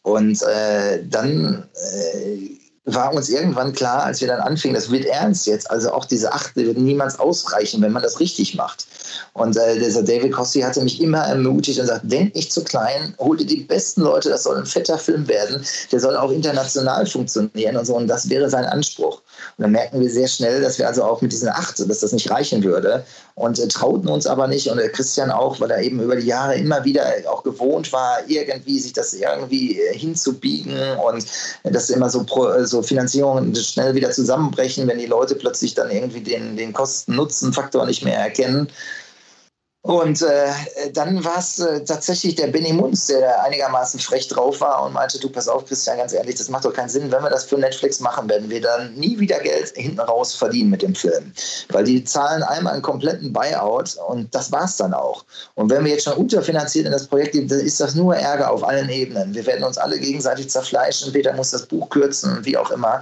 Und 0.02 0.42
äh, 0.42 1.02
dann 1.06 1.68
äh, 1.74 2.58
war 2.84 3.12
uns 3.12 3.28
irgendwann 3.28 3.72
klar, 3.72 4.04
als 4.04 4.20
wir 4.20 4.28
dann 4.28 4.40
anfingen, 4.40 4.74
das 4.74 4.90
wird 4.90 5.04
ernst 5.06 5.46
jetzt. 5.46 5.70
Also 5.70 5.92
auch 5.92 6.04
diese 6.04 6.32
acht 6.32 6.56
wird 6.56 6.78
niemals 6.78 7.18
ausreichen, 7.18 7.82
wenn 7.82 7.92
man 7.92 8.02
das 8.02 8.20
richtig 8.20 8.54
macht. 8.54 8.86
Und 9.34 9.56
äh, 9.56 9.78
dieser 9.78 10.02
David 10.02 10.32
Costy 10.32 10.60
hatte 10.60 10.82
mich 10.82 11.00
immer 11.00 11.24
ermutigt 11.24 11.78
und 11.80 11.86
sagt, 11.86 12.10
denk 12.10 12.34
nicht 12.34 12.52
zu 12.52 12.64
klein, 12.64 13.14
hol 13.18 13.36
dir 13.36 13.46
die 13.46 13.64
besten 13.64 14.02
Leute, 14.02 14.30
das 14.30 14.44
soll 14.44 14.56
ein 14.56 14.66
fetter 14.66 14.98
Film 14.98 15.28
werden, 15.28 15.64
der 15.92 16.00
soll 16.00 16.16
auch 16.16 16.30
international 16.30 17.06
funktionieren 17.06 17.76
und 17.76 17.84
so. 17.84 17.94
Und 17.96 18.08
das 18.08 18.28
wäre 18.28 18.48
sein 18.48 18.64
Anspruch. 18.64 19.20
Und 19.56 19.62
dann 19.62 19.72
merken 19.72 20.00
wir 20.00 20.10
sehr 20.10 20.28
schnell, 20.28 20.60
dass 20.60 20.78
wir 20.78 20.86
also 20.86 21.02
auch 21.04 21.20
mit 21.20 21.32
diesen 21.32 21.48
acht, 21.48 21.78
dass 21.88 22.00
das 22.00 22.12
nicht 22.12 22.30
reichen 22.30 22.62
würde 22.62 23.04
und 23.34 23.58
äh, 23.58 23.68
trauten 23.68 24.08
uns 24.08 24.26
aber 24.26 24.46
nicht. 24.46 24.68
Und 24.68 24.78
der 24.78 24.90
Christian 24.90 25.30
auch, 25.30 25.60
weil 25.60 25.70
er 25.70 25.82
eben 25.82 26.00
über 26.00 26.16
die 26.16 26.26
Jahre 26.26 26.56
immer 26.56 26.84
wieder 26.84 27.04
auch 27.28 27.42
gewohnt 27.42 27.92
war, 27.92 28.18
irgendwie 28.26 28.78
sich 28.78 28.92
das 28.92 29.14
irgendwie 29.14 29.80
äh, 29.80 29.96
hinzubiegen 29.96 30.76
und 31.06 31.26
dass 31.64 31.90
immer 31.90 32.10
so, 32.10 32.24
Pro, 32.24 32.64
so 32.64 32.82
Finanzierungen 32.82 33.54
schnell 33.54 33.94
wieder 33.94 34.10
zusammenbrechen, 34.10 34.86
wenn 34.88 34.98
die 34.98 35.06
Leute 35.06 35.34
plötzlich 35.34 35.74
dann 35.74 35.90
irgendwie 35.90 36.20
den, 36.20 36.56
den 36.56 36.72
Kosten-Nutzen-Faktor 36.72 37.86
nicht 37.86 38.04
mehr 38.04 38.18
erkennen. 38.18 38.68
Und 39.82 40.22
äh, 40.22 40.50
dann 40.92 41.24
war 41.24 41.38
es 41.38 41.60
äh, 41.60 41.84
tatsächlich 41.84 42.34
der 42.34 42.48
Benny 42.48 42.72
Munz, 42.72 43.06
der 43.06 43.20
da 43.20 43.42
einigermaßen 43.44 44.00
frech 44.00 44.26
drauf 44.26 44.60
war 44.60 44.84
und 44.84 44.92
meinte, 44.92 45.20
du 45.20 45.28
pass 45.28 45.46
auf, 45.46 45.64
Christian, 45.66 45.98
ganz 45.98 46.12
ehrlich, 46.12 46.34
das 46.34 46.48
macht 46.48 46.64
doch 46.64 46.72
keinen 46.72 46.88
Sinn. 46.88 47.12
Wenn 47.12 47.22
wir 47.22 47.30
das 47.30 47.44
für 47.44 47.56
Netflix 47.56 48.00
machen, 48.00 48.28
werden 48.28 48.50
wir 48.50 48.60
dann 48.60 48.92
nie 48.94 49.18
wieder 49.20 49.38
Geld 49.38 49.72
hinten 49.76 50.00
raus 50.00 50.34
verdienen 50.34 50.70
mit 50.70 50.82
dem 50.82 50.96
Film. 50.96 51.32
Weil 51.68 51.84
die 51.84 52.02
zahlen 52.02 52.42
einmal 52.42 52.72
einen 52.72 52.82
kompletten 52.82 53.32
Buyout 53.32 53.96
und 54.08 54.34
das 54.34 54.50
war 54.50 54.64
es 54.64 54.76
dann 54.76 54.92
auch. 54.92 55.24
Und 55.54 55.70
wenn 55.70 55.84
wir 55.84 55.92
jetzt 55.92 56.04
schon 56.04 56.14
unterfinanziert 56.14 56.86
in 56.86 56.92
das 56.92 57.06
Projekt 57.06 57.32
gehen, 57.32 57.46
dann 57.46 57.60
ist 57.60 57.78
das 57.78 57.94
nur 57.94 58.16
Ärger 58.16 58.50
auf 58.50 58.66
allen 58.66 58.88
Ebenen. 58.88 59.32
Wir 59.32 59.46
werden 59.46 59.62
uns 59.62 59.78
alle 59.78 59.98
gegenseitig 59.98 60.50
zerfleischen, 60.50 61.12
Peter 61.12 61.32
muss 61.34 61.52
das 61.52 61.66
Buch 61.66 61.88
kürzen, 61.88 62.44
wie 62.44 62.56
auch 62.56 62.72
immer. 62.72 63.00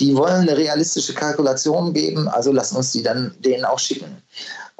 Die 0.00 0.16
wollen 0.16 0.42
eine 0.42 0.56
realistische 0.56 1.14
Kalkulation 1.14 1.92
geben, 1.92 2.28
also 2.28 2.52
lassen 2.52 2.76
uns 2.76 2.92
die 2.92 3.02
dann 3.02 3.34
denen 3.40 3.64
auch 3.64 3.78
schicken. 3.78 4.22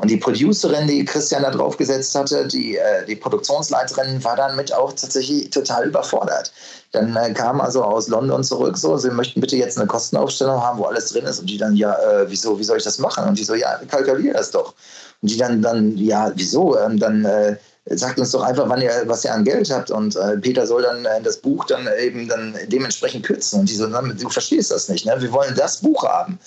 Und 0.01 0.13
die 0.13 0.17
Producerin, 0.17 0.87
die 0.87 1.05
Christian 1.05 1.43
da 1.43 1.51
drauf 1.51 1.77
gesetzt 1.77 2.15
hatte, 2.15 2.47
die, 2.47 2.77
äh, 2.77 3.05
die 3.05 3.17
Produktionsleiterin, 3.17 4.23
war 4.23 4.37
dann 4.37 4.55
mit 4.55 4.73
auch 4.73 4.93
tatsächlich 4.93 5.51
total 5.51 5.89
überfordert. 5.89 6.53
Dann 6.93 7.17
äh, 7.17 7.33
kam 7.33 7.61
also 7.61 7.83
aus 7.83 8.07
London 8.07 8.45
zurück, 8.45 8.79
so, 8.79 8.97
sie 8.97 9.11
möchten 9.11 9.41
bitte 9.41 9.57
jetzt 9.57 9.77
eine 9.77 9.89
Kostenaufstellung 9.89 10.63
haben, 10.63 10.79
wo 10.79 10.85
alles 10.85 11.11
drin 11.11 11.25
ist. 11.25 11.41
Und 11.41 11.51
die 11.51 11.59
dann, 11.59 11.75
ja, 11.75 11.95
äh, 11.95 12.31
wieso, 12.31 12.57
wie 12.61 12.63
soll 12.63 12.79
ich 12.79 12.85
das 12.85 13.01
machen? 13.01 13.29
Und 13.29 13.39
die 13.41 13.45
so, 13.45 13.57
ja, 13.57 13.77
kalkulier 13.89 14.35
das 14.35 14.53
doch. 14.53 14.73
Und 15.21 15.33
die 15.33 15.37
dann, 15.37 15.63
dann 15.63 15.97
ja, 15.97 16.31
wieso? 16.37 16.79
Ähm, 16.79 17.01
dann 17.01 17.25
äh, 17.25 17.57
sagt 17.87 18.21
uns 18.21 18.31
doch 18.31 18.43
einfach, 18.43 18.69
wann 18.69 18.81
ihr, 18.81 18.93
was 19.07 19.25
ihr 19.25 19.35
an 19.35 19.45
Geld 19.45 19.69
habt. 19.69 19.91
Und 19.91 20.15
äh, 20.15 20.37
Peter 20.39 20.65
soll 20.65 20.83
dann 20.83 21.07
äh, 21.07 21.21
das 21.23 21.39
Buch 21.39 21.65
dann 21.65 21.89
eben 22.01 22.29
dann 22.29 22.57
dementsprechend 22.69 23.27
kürzen. 23.27 23.59
Und 23.61 23.69
die 23.69 23.75
so, 23.75 23.89
du 23.89 24.29
verstehst 24.29 24.71
das 24.71 24.89
nicht, 24.89 25.07
ne? 25.07 25.17
Wir 25.19 25.33
wollen 25.33 25.57
das 25.57 25.79
Buch 25.79 26.05
haben. 26.05 26.39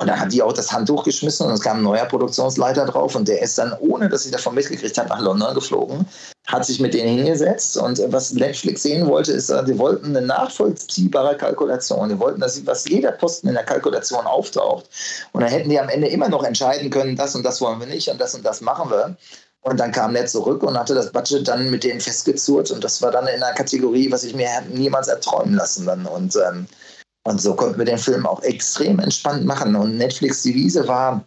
Und 0.00 0.06
dann 0.06 0.20
hat 0.20 0.32
die 0.32 0.42
auch 0.42 0.52
das 0.52 0.70
Handtuch 0.70 1.02
geschmissen 1.02 1.46
und 1.46 1.52
es 1.52 1.60
kam 1.60 1.78
ein 1.78 1.82
neuer 1.82 2.04
Produktionsleiter 2.04 2.86
drauf 2.86 3.16
und 3.16 3.26
der 3.26 3.42
ist 3.42 3.58
dann, 3.58 3.72
ohne 3.80 4.08
dass 4.08 4.24
ich 4.24 4.30
davon 4.30 4.54
mitgekriegt 4.54 4.96
habe, 4.96 5.08
nach 5.08 5.20
London 5.20 5.54
geflogen, 5.54 6.06
hat 6.46 6.64
sich 6.64 6.78
mit 6.78 6.94
denen 6.94 7.16
hingesetzt 7.16 7.76
und 7.76 8.00
was 8.12 8.32
Netflix 8.32 8.82
sehen 8.82 9.08
wollte, 9.08 9.32
ist, 9.32 9.48
sie 9.48 9.78
wollten 9.78 10.16
eine 10.16 10.24
nachvollziehbare 10.24 11.36
Kalkulation. 11.36 12.08
Die 12.08 12.18
wollten, 12.18 12.40
dass 12.40 12.64
was 12.64 12.88
jeder 12.88 13.10
Posten 13.12 13.48
in 13.48 13.54
der 13.54 13.64
Kalkulation 13.64 14.24
auftaucht. 14.24 14.86
Und 15.32 15.42
dann 15.42 15.50
hätten 15.50 15.68
die 15.68 15.80
am 15.80 15.88
Ende 15.88 16.06
immer 16.06 16.28
noch 16.28 16.44
entscheiden 16.44 16.90
können, 16.90 17.16
das 17.16 17.34
und 17.34 17.44
das 17.44 17.60
wollen 17.60 17.80
wir 17.80 17.88
nicht 17.88 18.08
und 18.08 18.20
das 18.20 18.34
und 18.34 18.46
das 18.46 18.60
machen 18.60 18.90
wir. 18.90 19.16
Und 19.62 19.80
dann 19.80 19.90
kam 19.90 20.14
er 20.14 20.26
zurück 20.26 20.62
und 20.62 20.78
hatte 20.78 20.94
das 20.94 21.10
Budget 21.10 21.46
dann 21.46 21.70
mit 21.70 21.82
denen 21.82 22.00
festgezurrt 22.00 22.70
und 22.70 22.82
das 22.82 23.02
war 23.02 23.10
dann 23.10 23.26
in 23.26 23.42
einer 23.42 23.52
Kategorie, 23.52 24.10
was 24.10 24.22
ich 24.22 24.34
mir 24.34 24.48
niemals 24.72 25.08
erträumen 25.08 25.54
lassen 25.54 25.84
dann. 25.84 26.06
Und 26.06 26.36
ähm, 26.36 26.66
und 27.28 27.40
so 27.40 27.54
konnten 27.54 27.78
wir 27.78 27.84
den 27.84 27.98
Film 27.98 28.26
auch 28.26 28.42
extrem 28.42 28.98
entspannt 28.98 29.44
machen. 29.44 29.76
Und 29.76 29.98
Netflix 29.98 30.42
Devise 30.42 30.88
war 30.88 31.22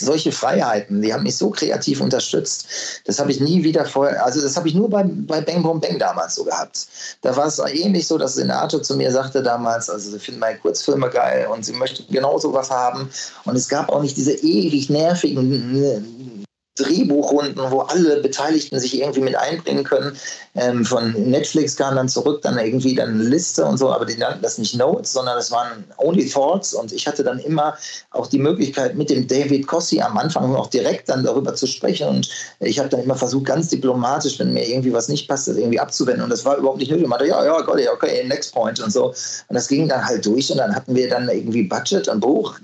solche 0.00 0.30
Freiheiten, 0.30 1.02
die 1.02 1.12
haben 1.12 1.24
mich 1.24 1.36
so 1.36 1.50
kreativ 1.50 2.00
unterstützt. 2.00 3.02
Das 3.04 3.18
habe 3.18 3.32
ich 3.32 3.40
nie 3.40 3.64
wieder 3.64 3.84
vorher, 3.84 4.24
also 4.24 4.40
das 4.40 4.56
habe 4.56 4.68
ich 4.68 4.74
nur 4.74 4.88
bei, 4.88 5.02
bei 5.02 5.40
Bang 5.40 5.64
Boom 5.64 5.80
Bang 5.80 5.98
damals 5.98 6.36
so 6.36 6.44
gehabt. 6.44 6.86
Da 7.22 7.36
war 7.36 7.46
es 7.46 7.58
ähnlich 7.58 8.06
so, 8.06 8.16
dass 8.16 8.36
Senator 8.36 8.80
zu 8.80 8.96
mir 8.96 9.10
sagte 9.10 9.42
damals, 9.42 9.90
also 9.90 10.12
sie 10.12 10.20
finden 10.20 10.38
meine 10.38 10.58
Kurzfilme 10.60 11.10
geil 11.10 11.48
und 11.52 11.64
sie 11.64 11.72
möchten 11.72 12.12
genau 12.12 12.38
sowas 12.38 12.70
haben. 12.70 13.10
Und 13.44 13.56
es 13.56 13.68
gab 13.68 13.88
auch 13.88 14.02
nicht 14.02 14.16
diese 14.16 14.34
ewig 14.34 14.88
nervigen 14.88 16.46
Drehbuchrunden, 16.78 17.70
wo 17.70 17.80
alle 17.80 18.20
Beteiligten 18.20 18.78
sich 18.78 18.98
irgendwie 18.98 19.20
mit 19.20 19.36
einbringen 19.36 19.84
können. 19.84 20.16
Ähm, 20.54 20.84
von 20.84 21.12
Netflix 21.12 21.76
kam 21.76 21.96
dann 21.96 22.08
zurück, 22.08 22.42
dann 22.42 22.58
irgendwie 22.58 22.94
dann 22.94 23.10
eine 23.10 23.24
Liste 23.24 23.64
und 23.64 23.76
so, 23.76 23.92
aber 23.92 24.06
die 24.06 24.16
nannten 24.16 24.42
das 24.42 24.58
nicht 24.58 24.76
Notes, 24.76 25.12
sondern 25.12 25.36
das 25.36 25.50
waren 25.50 25.84
Only 25.98 26.28
Thoughts 26.28 26.74
und 26.74 26.92
ich 26.92 27.06
hatte 27.06 27.22
dann 27.22 27.38
immer 27.38 27.76
auch 28.10 28.26
die 28.26 28.38
Möglichkeit, 28.38 28.96
mit 28.96 29.10
dem 29.10 29.26
David 29.26 29.66
Cossi 29.66 30.00
am 30.00 30.16
Anfang 30.18 30.54
auch 30.56 30.68
direkt 30.68 31.08
dann 31.08 31.24
darüber 31.24 31.54
zu 31.54 31.66
sprechen 31.66 32.08
und 32.08 32.28
ich 32.60 32.78
habe 32.78 32.88
dann 32.88 33.02
immer 33.02 33.14
versucht, 33.14 33.46
ganz 33.46 33.68
diplomatisch, 33.68 34.38
wenn 34.38 34.52
mir 34.52 34.68
irgendwie 34.68 34.92
was 34.92 35.08
nicht 35.08 35.28
passt, 35.28 35.48
das 35.48 35.56
irgendwie 35.56 35.80
abzuwenden 35.80 36.24
und 36.24 36.30
das 36.30 36.44
war 36.44 36.56
überhaupt 36.56 36.78
nicht 36.78 36.90
nötig. 36.90 37.04
Ich 37.04 37.08
meinte, 37.08 37.26
ja, 37.26 37.44
ja, 37.44 37.60
Gott, 37.60 37.80
okay, 37.92 38.24
next 38.26 38.52
point 38.52 38.80
und 38.80 38.92
so. 38.92 39.06
Und 39.08 39.54
das 39.54 39.68
ging 39.68 39.88
dann 39.88 40.04
halt 40.04 40.24
durch 40.26 40.50
und 40.50 40.58
dann 40.58 40.74
hatten 40.74 40.94
wir 40.94 41.08
dann 41.08 41.28
irgendwie 41.28 41.64
Budget 41.64 42.08
und 42.08 42.20
Buch 42.20 42.58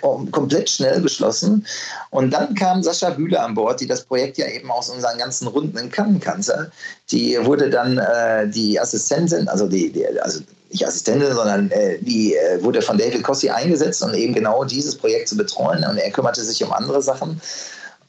komplett 0.00 0.68
schnell 0.68 1.00
beschlossen. 1.00 1.66
Und 2.10 2.30
dann 2.32 2.54
kam 2.54 2.82
Sascha 2.82 3.10
Bühle 3.10 3.40
an 3.40 3.54
Bord, 3.54 3.80
die 3.80 3.86
das 3.86 4.04
Projekt 4.04 4.38
ja 4.38 4.46
eben 4.46 4.70
aus 4.70 4.90
unseren 4.90 5.18
ganzen 5.18 5.46
Runden 5.48 5.76
in 5.78 5.90
Cannes 5.90 6.20
kannte. 6.20 6.70
Die 7.10 7.38
wurde 7.42 7.70
dann 7.70 7.98
äh, 7.98 8.48
die 8.48 8.78
Assistentin, 8.78 9.48
also 9.48 9.68
die, 9.68 9.90
die, 9.90 10.06
also 10.20 10.40
nicht 10.70 10.86
Assistentin, 10.86 11.34
sondern 11.34 11.70
äh, 11.70 11.98
die 12.00 12.34
äh, 12.34 12.62
wurde 12.62 12.82
von 12.82 12.98
David 12.98 13.22
Cossi 13.22 13.48
eingesetzt, 13.50 14.02
um 14.02 14.12
eben 14.14 14.34
genau 14.34 14.64
dieses 14.64 14.96
Projekt 14.96 15.28
zu 15.28 15.36
betreuen. 15.36 15.84
Und 15.84 15.98
er 15.98 16.10
kümmerte 16.10 16.42
sich 16.44 16.62
um 16.62 16.72
andere 16.72 17.00
Sachen. 17.00 17.40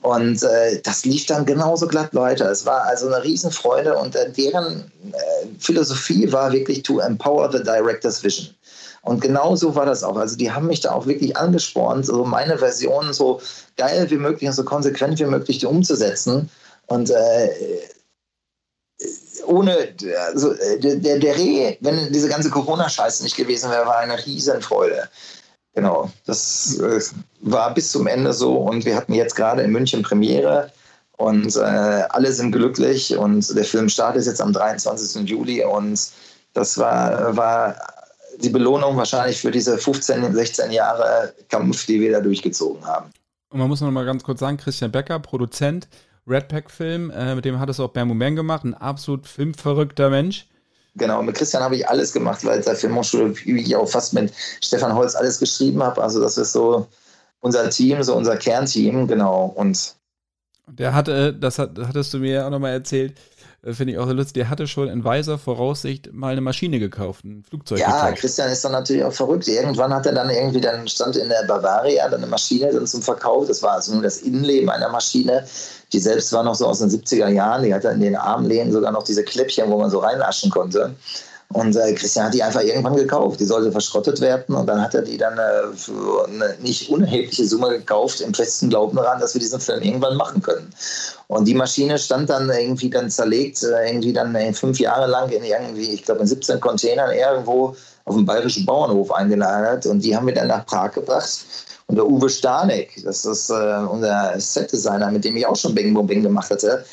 Und 0.02 0.44
äh, 0.44 0.80
das 0.84 1.04
lief 1.06 1.26
dann 1.26 1.46
genauso 1.46 1.88
glatt 1.88 2.14
weiter. 2.14 2.50
Es 2.52 2.66
war 2.66 2.84
also 2.84 3.08
eine 3.08 3.24
Riesenfreude 3.24 3.98
und 3.98 4.16
äh, 4.16 4.32
deren 4.32 4.92
äh, 5.12 5.48
Philosophie 5.60 6.32
war 6.32 6.52
wirklich 6.52 6.84
to 6.84 7.00
empower 7.00 7.52
the 7.52 7.64
director's 7.64 8.24
vision. 8.24 8.54
Und 9.06 9.22
genau 9.22 9.56
so 9.56 9.76
war 9.76 9.86
das 9.86 10.03
auch. 10.03 10.18
Also 10.18 10.36
die 10.36 10.51
haben 10.51 10.66
mich 10.66 10.82
da 10.82 10.91
auch 10.91 11.06
wirklich 11.06 11.38
angespornt, 11.38 12.08
so 12.08 12.26
meine 12.26 12.58
Version 12.58 13.14
so 13.14 13.39
geil 13.78 14.10
wie 14.10 14.18
möglich 14.18 14.49
und 14.49 14.56
so 14.56 14.66
konsequent 14.66 15.20
wie 15.20 15.26
möglich 15.26 15.64
umzusetzen. 15.64 16.49
Und 16.88 17.12
äh, 17.12 17.49
ohne, 19.45 19.89
also 20.34 20.56
der, 20.82 21.20
der 21.20 21.38
Reh, 21.38 21.78
wenn 21.82 22.12
diese 22.12 22.28
ganze 22.28 22.49
Corona-Scheiße 22.49 23.24
nicht 23.24 23.38
gewesen 23.38 23.70
wäre, 23.70 23.86
war 23.86 23.99
eine 23.99 24.26
Riesenfreude. 24.26 25.08
Genau, 25.76 26.10
das 26.26 26.80
äh, 26.80 26.99
war 27.41 27.76
bis 27.76 27.91
zum 27.91 28.08
Ende 28.08 28.34
so 28.34 28.56
und 28.56 28.86
wir 28.86 28.95
hatten 28.95 29.14
jetzt 29.14 29.36
gerade 29.36 29.62
in 29.62 29.72
München 29.72 30.01
Premiere 30.01 30.72
und 31.18 31.56
äh, 31.56 31.60
alle 31.60 32.32
sind 32.32 32.53
glücklich 32.53 33.16
und 33.16 33.56
der 33.56 33.66
Film 33.66 33.88
startet 33.88 34.26
jetzt 34.26 34.41
am 34.41 34.51
23. 34.51 35.30
Juli 35.30 35.64
und 35.64 35.99
das 36.53 36.78
war, 36.78 37.36
war 37.36 37.76
die 38.40 38.50
Belohnung 38.50 38.98
wahrscheinlich 38.98 39.40
für 39.40 39.52
diese 39.52 39.78
15, 39.78 40.34
16 40.34 40.72
Jahre 40.72 41.34
Kampf, 41.50 41.86
die 41.86 42.00
wir 42.00 42.12
da 42.12 42.20
durchgezogen 42.20 42.86
haben. 42.86 43.12
Und 43.50 43.60
man 43.60 43.68
muss 43.68 43.82
noch 43.82 43.92
mal 43.92 44.06
ganz 44.06 44.24
kurz 44.24 44.40
sagen, 44.40 44.58
Christian 44.58 44.92
Becker, 44.92 45.20
Produzent, 45.20 45.88
Red 46.28 46.48
Pack 46.48 46.72
Film, 46.72 47.12
äh, 47.12 47.36
mit 47.36 47.46
dem 47.46 47.60
hat 47.60 47.70
es 47.70 47.80
auch 47.80 47.90
Bam 47.90 48.18
Bang 48.18 48.36
gemacht, 48.36 48.64
ein 48.64 48.74
absolut 48.74 49.28
filmverrückter 49.28 50.10
Mensch. 50.10 50.48
Genau, 50.96 51.22
mit 51.22 51.36
Christian 51.36 51.62
habe 51.62 51.76
ich 51.76 51.88
alles 51.88 52.14
gemacht, 52.14 52.44
weil 52.46 52.62
der 52.62 52.76
Filmhochschule, 52.76 53.34
ich 53.44 53.76
auch 53.76 53.88
fast 53.88 54.14
mit 54.14 54.34
Stefan 54.62 54.94
Holz 54.96 55.14
alles 55.14 55.40
geschrieben 55.40 55.84
habe. 55.84 56.02
Also 56.02 56.22
das 56.22 56.38
ist 56.38 56.54
so 56.54 56.88
unser 57.42 57.70
Team, 57.70 58.02
so 58.02 58.16
unser 58.16 58.38
Kernteam, 58.38 59.08
genau. 59.08 59.54
Und 59.56 59.96
der 60.68 60.94
hatte, 60.94 61.34
das 61.34 61.60
hat, 61.60 61.78
hattest 61.78 62.14
du 62.14 62.20
mir 62.20 62.46
auch 62.46 62.50
nochmal 62.50 62.72
erzählt, 62.72 63.14
äh, 63.14 63.35
finde 63.74 63.93
ich 63.93 63.99
auch 63.99 64.05
sehr 64.05 64.13
lustig, 64.13 64.34
der 64.34 64.49
hatte 64.49 64.68
schon 64.68 64.88
in 64.88 65.03
weiser 65.03 65.38
Voraussicht 65.38 66.13
mal 66.13 66.32
eine 66.32 66.41
Maschine 66.41 66.78
gekauft, 66.80 67.26
ein 67.26 67.43
Flugzeug 67.47 67.80
ja, 67.80 67.88
gekauft. 67.88 68.22
Christian 68.22 68.51
ist 68.51 68.63
dann 68.63 68.74
natürlich 68.74 69.03
auch 69.03 69.13
verrückt. 69.13 69.47
Irgendwann 69.47 69.93
hat 69.93 70.05
er 70.05 70.13
dann 70.13 70.30
irgendwie, 70.30 70.61
dann 70.61 70.88
stand 70.88 71.16
in 71.16 71.30
der 71.30 71.43
Bavaria 71.47 72.07
dann 72.07 72.22
eine 72.22 72.28
Maschine 72.28 72.72
dann 72.72 72.86
zum 72.86 73.01
Verkauf. 73.01 73.47
Das 73.47 73.63
war 73.63 73.74
also 73.74 73.93
nur 73.93 74.03
das 74.03 74.20
Innenleben 74.20 74.70
einer 74.70 74.89
Maschine. 74.89 75.45
Die 75.93 75.99
selbst 75.99 76.32
war 76.34 76.43
noch 76.43 76.55
so 76.55 76.68
aus 76.68 76.80
den 76.80 76.89
70er 76.89 77.30
Jahren. 77.30 77.63
Die 77.63 77.74
hatte 77.74 77.88
in 77.89 78.01
den 78.01 78.16
Armlehnen 78.16 78.72
sogar 78.72 78.91
noch 78.91 79.03
diese 79.03 79.24
Kläppchen, 79.24 79.70
wo 79.72 79.78
man 79.78 79.89
so 79.89 79.99
reinlaschen 79.99 80.51
konnte. 80.51 80.93
Und 81.50 81.76
äh, 81.76 81.93
Christian 81.93 82.26
hat 82.26 82.34
die 82.34 82.43
einfach 82.43 82.62
irgendwann 82.62 82.96
gekauft. 82.96 83.39
Die 83.39 83.46
sollte 83.46 83.72
verschrottet 83.72 84.20
werden 84.20 84.56
und 84.56 84.68
dann 84.68 84.82
hat 84.82 84.93
er 84.93 85.04
die 85.04 85.18
dann 85.18 85.38
äh, 85.38 85.76
für 85.76 86.28
eine 86.28 86.56
nicht 86.62 86.89
unerhebliche 86.89 87.46
Summe 87.46 87.70
gekauft, 87.70 88.22
im 88.22 88.34
festen 88.34 88.70
Glauben 88.70 88.98
daran, 88.98 89.20
dass 89.20 89.36
wir 89.36 89.39
diesen 89.39 89.60
Film 89.60 89.82
irgendwann 89.82 90.18
machen 90.18 90.41
können. 90.41 90.70
Und 91.28 91.48
die 91.48 91.54
Maschine 91.54 91.98
stand 91.98 92.30
dann 92.30 92.50
irgendwie 92.50 92.89
dann 92.89 93.10
zerlegt, 93.10 93.64
äh, 93.64 93.88
irgendwie 93.88 94.14
dann 94.14 94.36
fünf 94.54 94.80
Jahre 94.80 95.08
lang 95.10 95.30
in 95.30 95.43
irgendwie, 95.43 95.93
ich 95.93 96.04
glaube 96.04 96.22
in 96.22 96.28
17 96.28 96.60
Containern 96.60 97.12
irgendwo 97.14 97.76
auf 98.06 98.16
dem 98.16 98.26
bayerischen 98.26 98.66
Bauernhof 98.66 99.12
eingelagert 99.12 99.86
und 99.86 100.04
die 100.04 100.16
haben 100.16 100.28
wir 100.28 100.34
dann 100.34 100.48
nach 100.48 100.66
Prag 100.66 100.91
gebracht. 100.91 101.46
Und 101.88 101.96
der 101.96 102.08
Uwe 102.08 102.30
Stanek, 102.30 103.02
das 103.04 103.26
ist 103.26 103.50
äh, 103.50 103.78
unser 103.89 104.39
Set-Designer, 104.39 105.12
mit 105.12 105.24
dem 105.24 105.38
ich 105.38 105.46
auch 105.46 105.56
schon 105.56 105.76
Bing 105.76 105.93
Boom 105.93 106.08
Bing 106.08 106.24
gemacht 106.24 106.50
hatte, 106.50 106.84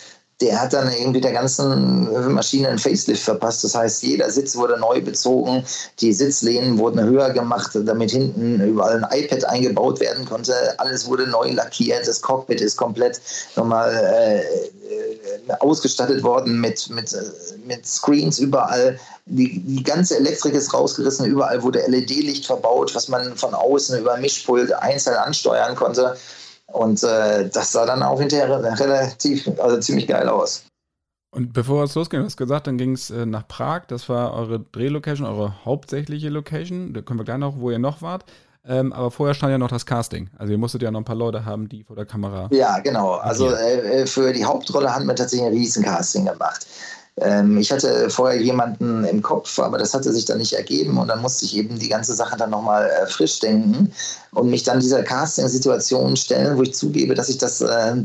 der 0.43 0.61
hat 0.61 0.73
dann 0.73 0.93
irgendwie 0.93 1.21
der 1.21 1.33
ganzen 1.33 2.35
Maschine 2.35 2.69
ein 2.69 2.79
Facelift 2.79 3.23
verpasst. 3.23 3.63
Das 3.63 3.75
heißt, 3.75 4.03
jeder 4.03 4.29
Sitz 4.29 4.57
wurde 4.57 4.79
neu 4.79 5.01
bezogen, 5.01 5.65
die 6.01 6.13
Sitzlehnen 6.13 6.79
wurden 6.79 7.01
höher 7.01 7.31
gemacht, 7.31 7.71
damit 7.75 8.11
hinten 8.11 8.61
überall 8.61 9.05
ein 9.05 9.21
iPad 9.23 9.45
eingebaut 9.45 10.01
werden 10.01 10.27
konnte. 10.27 10.55
Alles 10.79 11.07
wurde 11.07 11.29
neu 11.29 11.53
lackiert, 11.53 12.09
das 12.09 12.21
Cockpit 12.21 12.61
ist 12.61 12.77
komplett 12.77 13.21
nochmal 13.57 13.91
äh, 13.93 14.41
äh 14.41 14.43
ausgestattet 15.61 16.23
worden 16.23 16.61
mit, 16.61 16.89
mit, 16.91 17.13
äh, 17.13 17.19
mit 17.65 17.87
Screens 17.87 18.39
überall. 18.39 18.99
Die, 19.27 19.61
die 19.61 19.83
ganze 19.83 20.17
Elektrik 20.17 20.55
ist 20.55 20.75
rausgerissen, 20.75 21.27
überall 21.27 21.63
wurde 21.63 21.85
LED-Licht 21.87 22.47
verbaut, 22.47 22.95
was 22.95 23.09
man 23.09 23.37
von 23.37 23.55
außen 23.55 23.99
über 23.99 24.17
Mischpult 24.17 24.73
einzeln 24.73 25.17
ansteuern 25.17 25.77
konnte. 25.77 26.17
Und 26.73 27.03
äh, 27.03 27.49
das 27.49 27.73
sah 27.73 27.87
dann 27.87 28.03
auch 28.03 28.19
hinterher 28.19 28.49
relativ, 28.81 29.49
also 29.59 29.79
ziemlich 29.79 30.07
geil 30.07 30.29
aus. 30.29 30.65
Und 31.35 31.53
bevor 31.55 31.85
es 31.85 31.95
losging, 31.95 32.21
du 32.21 32.27
hast 32.27 32.37
gesagt, 32.37 32.67
dann 32.67 32.77
ging 32.77 32.93
es 32.93 33.11
äh, 33.11 33.25
nach 33.25 33.49
Prag. 33.49 33.83
Das 33.89 34.09
war 34.09 34.35
eure 34.35 34.61
Drehlocation, 34.61 35.27
eure 35.27 35.65
hauptsächliche 35.65 36.29
Location. 36.29 36.93
Da 36.93 37.01
können 37.01 37.19
wir 37.19 37.25
gleich 37.25 37.39
noch, 37.39 37.59
wo 37.59 37.71
ihr 37.71 37.79
noch 37.79 38.03
wart. 38.03 38.25
Ähm, 38.65 38.93
aber 38.93 39.11
vorher 39.11 39.35
stand 39.35 39.51
ja 39.51 39.59
noch 39.59 39.69
das 39.69 39.87
Casting. 39.87 40.31
Also 40.39 40.53
ihr 40.53 40.59
musstet 40.59 40.83
ja 40.83 40.91
noch 40.91 41.01
ein 41.01 41.05
paar 41.05 41.17
Leute 41.17 41.45
haben, 41.45 41.69
die 41.69 41.85
vor 41.85 41.97
der 41.97 42.05
Kamera. 42.07 42.49
Ja, 42.53 42.79
genau. 42.79 43.15
Also 43.15 43.51
äh, 43.51 44.07
für 44.07 44.33
die 44.33 44.45
Hauptrolle 44.45 44.95
haben 44.95 45.07
wir 45.07 45.17
tatsächlich 45.17 45.49
ein 45.49 45.55
Riesencasting 45.55 46.27
gemacht. 46.27 46.67
Ähm, 47.21 47.59
ich 47.59 47.71
hatte 47.71 48.09
vorher 48.09 48.41
jemanden 48.41 49.05
im 49.05 49.21
Kopf, 49.21 49.59
aber 49.59 49.77
das 49.79 49.93
hatte 49.93 50.13
sich 50.13 50.25
dann 50.25 50.39
nicht 50.39 50.55
ergeben 50.55 50.97
und 50.97 51.09
dann 51.09 51.21
musste 51.21 51.45
ich 51.45 51.57
eben 51.57 51.79
die 51.79 51.89
ganze 51.89 52.15
Sache 52.15 52.37
dann 52.37 52.51
nochmal 52.51 52.89
äh, 52.89 53.07
frisch 53.07 53.39
denken 53.41 53.93
und 54.33 54.49
mich 54.49 54.63
dann 54.63 54.81
dieser 54.81 55.03
Casting-Situation 55.03 56.17
stellen, 56.17 56.57
wo 56.57 56.63
ich 56.63 56.75
zugebe, 56.75 57.15
dass 57.15 57.29
ich 57.29 57.39
das 57.39 57.61
äh, 57.61 58.05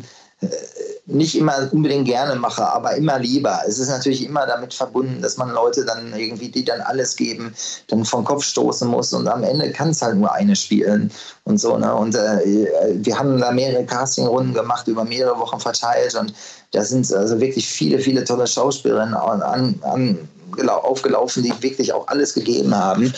nicht 1.08 1.38
immer 1.38 1.70
unbedingt 1.72 2.05
gerne 2.05 2.36
mache, 2.36 2.66
aber 2.68 2.95
immer 2.95 3.18
lieber. 3.18 3.62
Es 3.66 3.80
ist 3.80 3.88
natürlich 3.88 4.26
immer 4.26 4.45
damit 4.45 4.74
verbunden, 4.74 5.22
dass 5.22 5.38
man 5.38 5.51
Leute 5.51 5.86
dann 5.86 6.14
irgendwie, 6.14 6.49
die 6.49 6.66
dann 6.66 6.82
alles 6.82 7.16
geben, 7.16 7.53
dann 7.88 8.03
vom 8.03 8.26
Kopf 8.26 8.43
stoßen 8.43 8.88
muss 8.88 9.14
und 9.14 9.28
am 9.28 9.43
Ende 9.43 9.72
kann 9.72 9.89
es 9.91 10.01
halt 10.01 10.18
nur 10.18 10.32
eine 10.34 10.55
spielen 10.55 11.10
und 11.45 11.60
so. 11.60 11.78
Ne? 11.78 11.93
Und 11.95 12.16
äh, 12.16 12.93
wir 12.95 13.18
haben 13.18 13.39
da 13.39 13.51
mehrere 13.51 13.86
Castingrunden 13.86 14.53
gemacht, 14.53 14.88
über 14.88 15.05
mehrere 15.05 15.39
Wochen 15.39 15.60
verteilt 15.60 16.14
und 16.16 16.34
da 16.74 16.84
sind 16.84 17.12
also 17.14 17.39
wirklich 17.39 17.68
viele, 17.68 17.99
viele 17.99 18.26
tolle 18.26 18.45
Schauspielerinnen 18.45 19.14
an, 19.14 19.41
an, 19.41 20.28
aufgelaufen, 20.68 21.43
die 21.43 21.53
wirklich 21.62 21.93
auch 21.93 22.08
alles 22.08 22.34
gegeben 22.34 22.76
haben. 22.76 23.14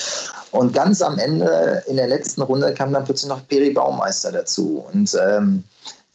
Und 0.52 0.74
ganz 0.74 1.02
am 1.02 1.20
Ende, 1.20 1.84
in 1.88 1.96
der 1.96 2.08
letzten 2.08 2.42
Runde, 2.42 2.74
kam 2.74 2.92
dann 2.92 3.04
plötzlich 3.04 3.30
noch 3.30 3.48
Peri 3.48 3.70
Baumeister 3.72 4.32
dazu. 4.32 4.86
Und 4.92 5.16
ähm, 5.22 5.64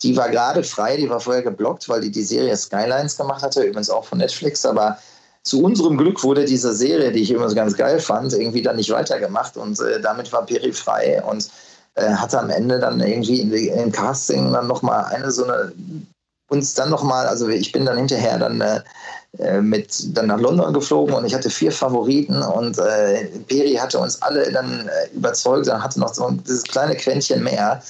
die 0.05 0.17
war 0.17 0.29
gerade 0.29 0.63
frei, 0.63 0.97
die 0.97 1.09
war 1.09 1.19
vorher 1.19 1.43
geblockt, 1.43 1.89
weil 1.89 2.03
die 2.03 2.11
die 2.11 2.23
Serie 2.23 2.57
Skylines 2.57 3.17
gemacht 3.17 3.43
hatte, 3.43 3.63
übrigens 3.63 3.91
auch 3.91 4.05
von 4.05 4.19
Netflix, 4.19 4.65
aber 4.65 4.99
zu 5.43 5.63
unserem 5.63 5.99
Glück 5.99 6.23
wurde 6.23 6.45
diese 6.45 6.73
Serie, 6.75 7.13
die 7.13 7.21
ich 7.21 7.31
immer 7.31 7.49
so 7.49 7.55
ganz 7.55 7.77
geil 7.77 7.99
fand, 7.99 8.33
irgendwie 8.33 8.63
dann 8.63 8.77
nicht 8.77 8.91
weitergemacht. 8.91 9.57
Und 9.57 9.79
äh, 9.81 10.01
damit 10.01 10.33
war 10.33 10.47
Peri 10.47 10.73
frei 10.73 11.23
und 11.23 11.51
äh, 11.97 12.11
hatte 12.11 12.39
am 12.39 12.51
Ende 12.51 12.79
dann 12.79 13.01
irgendwie 13.01 13.41
im 13.41 13.93
Casting 13.93 14.53
dann 14.53 14.67
nochmal 14.67 15.05
eine 15.07 15.31
so 15.31 15.45
eine 15.45 15.73
uns 16.49 16.75
dann 16.75 16.91
nochmal, 16.91 17.27
also 17.27 17.49
ich 17.49 17.73
bin 17.73 17.87
dann 17.87 17.97
hinterher 17.97 18.39
dann 18.39 18.61
äh, 18.61 18.81
äh, 19.39 19.61
mit 19.61 20.17
dann 20.17 20.27
nach 20.27 20.39
London 20.39 20.73
geflogen 20.73 21.15
und 21.15 21.25
ich 21.25 21.35
hatte 21.35 21.51
vier 21.51 21.73
Favoriten 21.73 22.43
und 22.43 22.79
äh, 22.79 23.25
Peri 23.49 23.75
hatte 23.75 23.99
uns 23.99 24.21
alle 24.23 24.53
dann 24.53 24.89
äh, 24.89 25.15
überzeugt, 25.15 25.67
dann 25.67 25.83
hatte 25.83 25.99
noch 25.99 26.15
so 26.15 26.31
dieses 26.31 26.63
kleine 26.63 26.95
Quäntchen 26.95 27.43
mehr, 27.43 27.83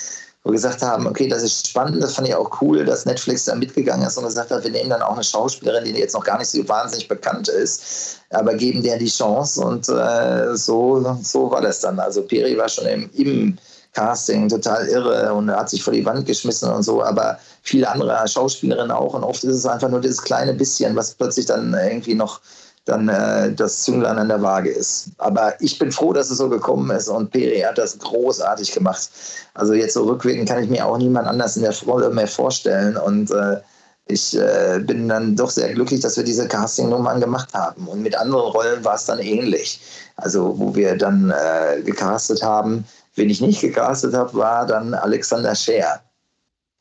wo 0.45 0.51
wir 0.51 0.57
gesagt 0.57 0.83
haben, 0.83 1.07
okay, 1.07 1.27
das 1.27 1.43
ist 1.43 1.69
spannend, 1.69 2.03
das 2.03 2.15
fand 2.15 2.29
ich 2.29 2.35
auch 2.35 2.61
cool, 2.61 2.85
dass 2.85 3.07
Netflix 3.07 3.47
da 3.47 3.55
mitgegangen 3.55 4.07
ist 4.07 4.19
und 4.19 4.25
gesagt 4.25 4.51
hat, 4.51 4.63
wir 4.63 4.71
nehmen 4.71 4.91
dann 4.91 5.01
auch 5.01 5.15
eine 5.15 5.25
Schauspielerin, 5.25 5.85
die 5.85 5.93
jetzt 5.93 6.13
noch 6.13 6.23
gar 6.23 6.39
nicht 6.39 6.51
so 6.51 6.69
wahnsinnig 6.69 7.09
bekannt 7.09 7.49
ist, 7.49 8.21
aber 8.29 8.55
geben 8.55 8.83
der 8.83 8.99
die 8.99 9.09
Chance 9.09 9.63
und 9.63 9.89
äh, 9.89 10.55
so, 10.55 11.17
so 11.23 11.51
war 11.51 11.63
das 11.63 11.81
dann. 11.81 11.99
Also 11.99 12.23
Peri 12.23 12.59
war 12.59 12.69
schon 12.69 12.87
im, 12.87 13.11
im 13.15 13.57
Casting 13.95 14.49
total 14.51 14.87
irre 14.87 15.33
und 15.33 15.51
hat 15.51 15.71
sich 15.71 15.83
vor 15.83 15.95
die 15.95 16.05
Wand 16.05 16.27
geschmissen 16.27 16.71
und 16.71 16.83
so, 16.83 17.03
aber 17.03 17.39
viele 17.63 17.89
andere 17.89 18.29
Schauspielerinnen 18.29 18.91
auch 18.91 19.15
und 19.15 19.25
oft 19.25 19.43
ist 19.45 19.55
es 19.55 19.67
einfach 19.67 19.89
nur 19.89 20.03
dieses 20.03 20.21
kleine 20.21 20.53
bisschen, 20.53 20.95
was 20.95 21.15
plötzlich 21.15 21.47
dann 21.47 21.73
irgendwie 21.73 22.15
noch 22.15 22.41
dann 22.85 23.09
äh, 23.09 23.53
das 23.53 23.83
Zünglein 23.83 24.19
an 24.19 24.29
der 24.29 24.43
Waage 24.43 24.71
ist. 24.71 25.11
Aber 25.19 25.55
ich 25.61 25.79
bin 25.79 25.91
froh, 25.91 26.13
dass 26.13 26.31
es 26.31 26.39
so 26.39 26.49
gekommen 26.49 26.91
ist 26.91 27.09
und 27.09 27.31
Peri 27.31 27.61
hat 27.61 27.79
das 27.79 27.99
großartig 27.99 28.73
gemacht. 28.73 29.09
Also 29.55 29.73
jetzt 29.73 29.95
so 29.95 30.05
rückwirkend 30.05 30.49
kann 30.49 30.63
ich 30.63 30.71
mir 30.71 30.87
auch 30.87 30.99
niemand 30.99 31.27
anders 31.27 31.57
in 31.57 31.63
der 31.63 31.75
Rolle 31.87 32.11
mehr 32.11 32.29
vorstellen 32.29 32.97
und 32.97 33.31
äh, 33.31 33.61
ich 34.07 34.37
äh, 34.37 34.81
bin 34.81 35.09
dann 35.09 35.35
doch 35.35 35.49
sehr 35.49 35.73
glücklich, 35.73 36.01
dass 36.01 36.19
wir 36.19 36.25
diese 36.25 36.47
Casting-Nummern 36.47 37.21
gemacht 37.21 37.55
haben. 37.55 37.89
Und 37.89 38.03
mit 38.03 38.15
anderen 38.15 38.51
Rollen 38.53 38.85
war 38.85 38.97
es 38.97 39.07
dann 39.07 39.19
ähnlich. 39.19 39.81
Also 40.17 40.59
wo 40.59 40.75
wir 40.75 40.95
dann 40.99 41.31
äh, 41.31 41.81
gecastet 41.81 42.43
haben, 42.43 42.85
Wen 43.17 43.31
ich 43.31 43.41
nicht 43.41 43.61
gecastet 43.61 44.15
habe, 44.15 44.35
war 44.35 44.67
dann 44.67 44.95
Alexander 44.95 45.55
Scher. 45.55 46.01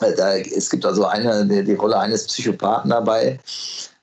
Äh, 0.02 0.14
da, 0.16 0.36
es 0.36 0.70
gibt 0.70 0.86
also 0.86 1.06
eine, 1.06 1.46
die, 1.46 1.64
die, 1.64 1.76
Rolle 1.76 1.98
eines 1.98 2.26
Psychopathen 2.26 2.90
dabei. 2.90 3.40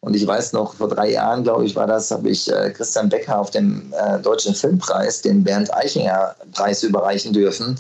Und 0.03 0.17
ich 0.17 0.27
weiß 0.27 0.55
noch, 0.55 0.75
vor 0.75 0.89
drei 0.89 1.11
Jahren, 1.11 1.43
glaube 1.43 1.67
ich, 1.67 1.77
war 1.77 1.87
das, 1.87 2.11
habe 2.11 2.31
ich 2.31 2.51
äh, 2.51 2.71
Christian 2.71 3.11
Becker 3.11 3.39
auf 3.39 3.51
dem 3.51 3.93
äh, 3.93 4.19
Deutschen 4.19 4.55
Filmpreis, 4.55 5.21
den 5.21 5.45
Bernd 5.45 5.73
Eichinger 5.75 6.35
Preis 6.53 6.83
überreichen 6.83 7.35
dürfen. 7.35 7.79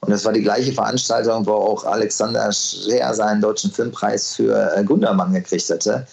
Und 0.00 0.10
das 0.10 0.24
war 0.24 0.32
die 0.32 0.42
gleiche 0.42 0.72
Veranstaltung, 0.72 1.46
wo 1.46 1.52
auch 1.52 1.84
Alexander 1.84 2.50
Scher 2.52 3.14
seinen 3.14 3.40
Deutschen 3.40 3.70
Filmpreis 3.70 4.34
für 4.34 4.74
äh, 4.74 4.82
Gundermann 4.82 5.32
gekriegt 5.32 5.70
hatte. 5.70 6.06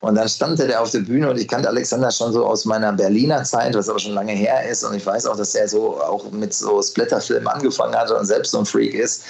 Und 0.00 0.14
dann 0.14 0.28
stand 0.28 0.58
er 0.60 0.80
auf 0.80 0.90
der 0.90 1.00
Bühne 1.00 1.30
und 1.30 1.38
ich 1.38 1.46
kannte 1.46 1.68
Alexander 1.68 2.10
schon 2.10 2.32
so 2.32 2.46
aus 2.46 2.64
meiner 2.64 2.92
Berliner 2.92 3.44
Zeit, 3.44 3.74
was 3.74 3.88
aber 3.88 3.98
schon 3.98 4.14
lange 4.14 4.32
her 4.32 4.68
ist. 4.68 4.82
Und 4.82 4.94
ich 4.94 5.04
weiß 5.04 5.26
auch, 5.26 5.36
dass 5.36 5.54
er 5.54 5.68
so 5.68 6.00
auch 6.00 6.30
mit 6.30 6.54
so 6.54 6.80
Splatterfilmen 6.82 7.46
angefangen 7.46 7.94
hat 7.94 8.10
und 8.10 8.24
selbst 8.24 8.52
so 8.52 8.58
ein 8.58 8.66
Freak 8.66 8.94
ist. 8.94 9.22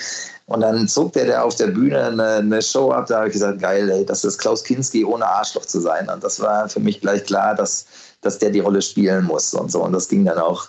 Und 0.51 0.63
dann 0.63 0.89
zog 0.89 1.13
der 1.13 1.27
da 1.27 1.43
auf 1.43 1.55
der 1.55 1.69
Bühne 1.69 2.07
eine, 2.07 2.25
eine 2.39 2.61
Show 2.61 2.91
ab. 2.91 3.07
Da 3.07 3.19
habe 3.19 3.29
ich 3.29 3.35
gesagt, 3.35 3.61
geil, 3.61 3.89
ey, 3.89 4.05
das 4.05 4.25
ist 4.25 4.39
Klaus 4.39 4.65
Kinski 4.65 5.05
ohne 5.05 5.25
Arschloch 5.25 5.65
zu 5.65 5.79
sein. 5.79 6.09
Und 6.09 6.25
das 6.25 6.41
war 6.41 6.69
für 6.69 6.81
mich 6.81 7.01
gleich 7.01 7.25
klar, 7.25 7.55
dass, 7.55 7.87
dass 8.21 8.41
der 8.41 8.51
die 8.51 8.59
Rolle 8.59 8.83
spielen 8.83 9.27
muss 9.27 9.55
und 9.55 9.71
so. 9.71 9.85
Und 9.85 9.93
das 9.93 10.09
ging 10.09 10.25
dann 10.25 10.39
auch, 10.39 10.67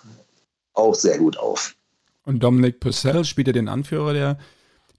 auch 0.74 0.94
sehr 0.94 1.18
gut 1.18 1.36
auf. 1.36 1.74
Und 2.24 2.44
Dominic 2.44 2.78
Purcell 2.78 3.24
spielte 3.24 3.50
den 3.50 3.68
Anführer 3.68 4.12
der 4.12 4.38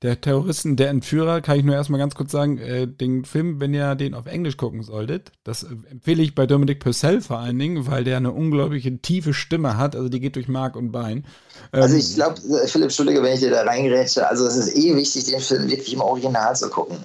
der 0.03 0.19
Terroristen, 0.19 0.75
der 0.75 0.89
Entführer, 0.89 1.39
kann 1.39 1.57
ich 1.57 1.63
nur 1.63 1.75
erstmal 1.75 1.99
ganz 1.99 2.13
kurz 2.13 2.31
sagen, 2.31 2.57
äh, 2.57 2.87
den 2.87 3.23
Film, 3.23 3.61
wenn 3.61 3.73
ihr 3.73 3.95
den 3.95 4.13
auf 4.13 4.25
Englisch 4.25 4.57
gucken 4.57 4.83
solltet, 4.83 5.31
das 5.45 5.63
empfehle 5.63 6.21
ich 6.21 6.35
bei 6.35 6.45
Dominic 6.45 6.81
Purcell 6.81 7.21
vor 7.21 7.39
allen 7.39 7.57
Dingen, 7.57 7.87
weil 7.87 8.03
der 8.03 8.17
eine 8.17 8.33
unglaubliche 8.33 8.97
tiefe 8.97 9.33
Stimme 9.33 9.77
hat, 9.77 9.95
also 9.95 10.09
die 10.09 10.19
geht 10.19 10.35
durch 10.35 10.49
Mark 10.49 10.75
und 10.75 10.91
Bein. 10.91 11.25
Ähm, 11.73 11.81
also 11.81 11.95
ich 11.95 12.15
glaube, 12.15 12.39
Philipp, 12.67 12.83
Entschuldige, 12.83 13.21
wenn 13.23 13.33
ich 13.33 13.39
dir 13.39 13.51
da 13.51 13.63
reingerätsche, 13.63 14.27
also 14.27 14.45
es 14.45 14.55
ist 14.55 14.75
eh 14.75 14.95
wichtig, 14.95 15.25
den 15.25 15.39
Film 15.39 15.69
wirklich 15.69 15.93
im 15.93 16.01
Original 16.01 16.55
zu 16.55 16.69
gucken. 16.69 16.97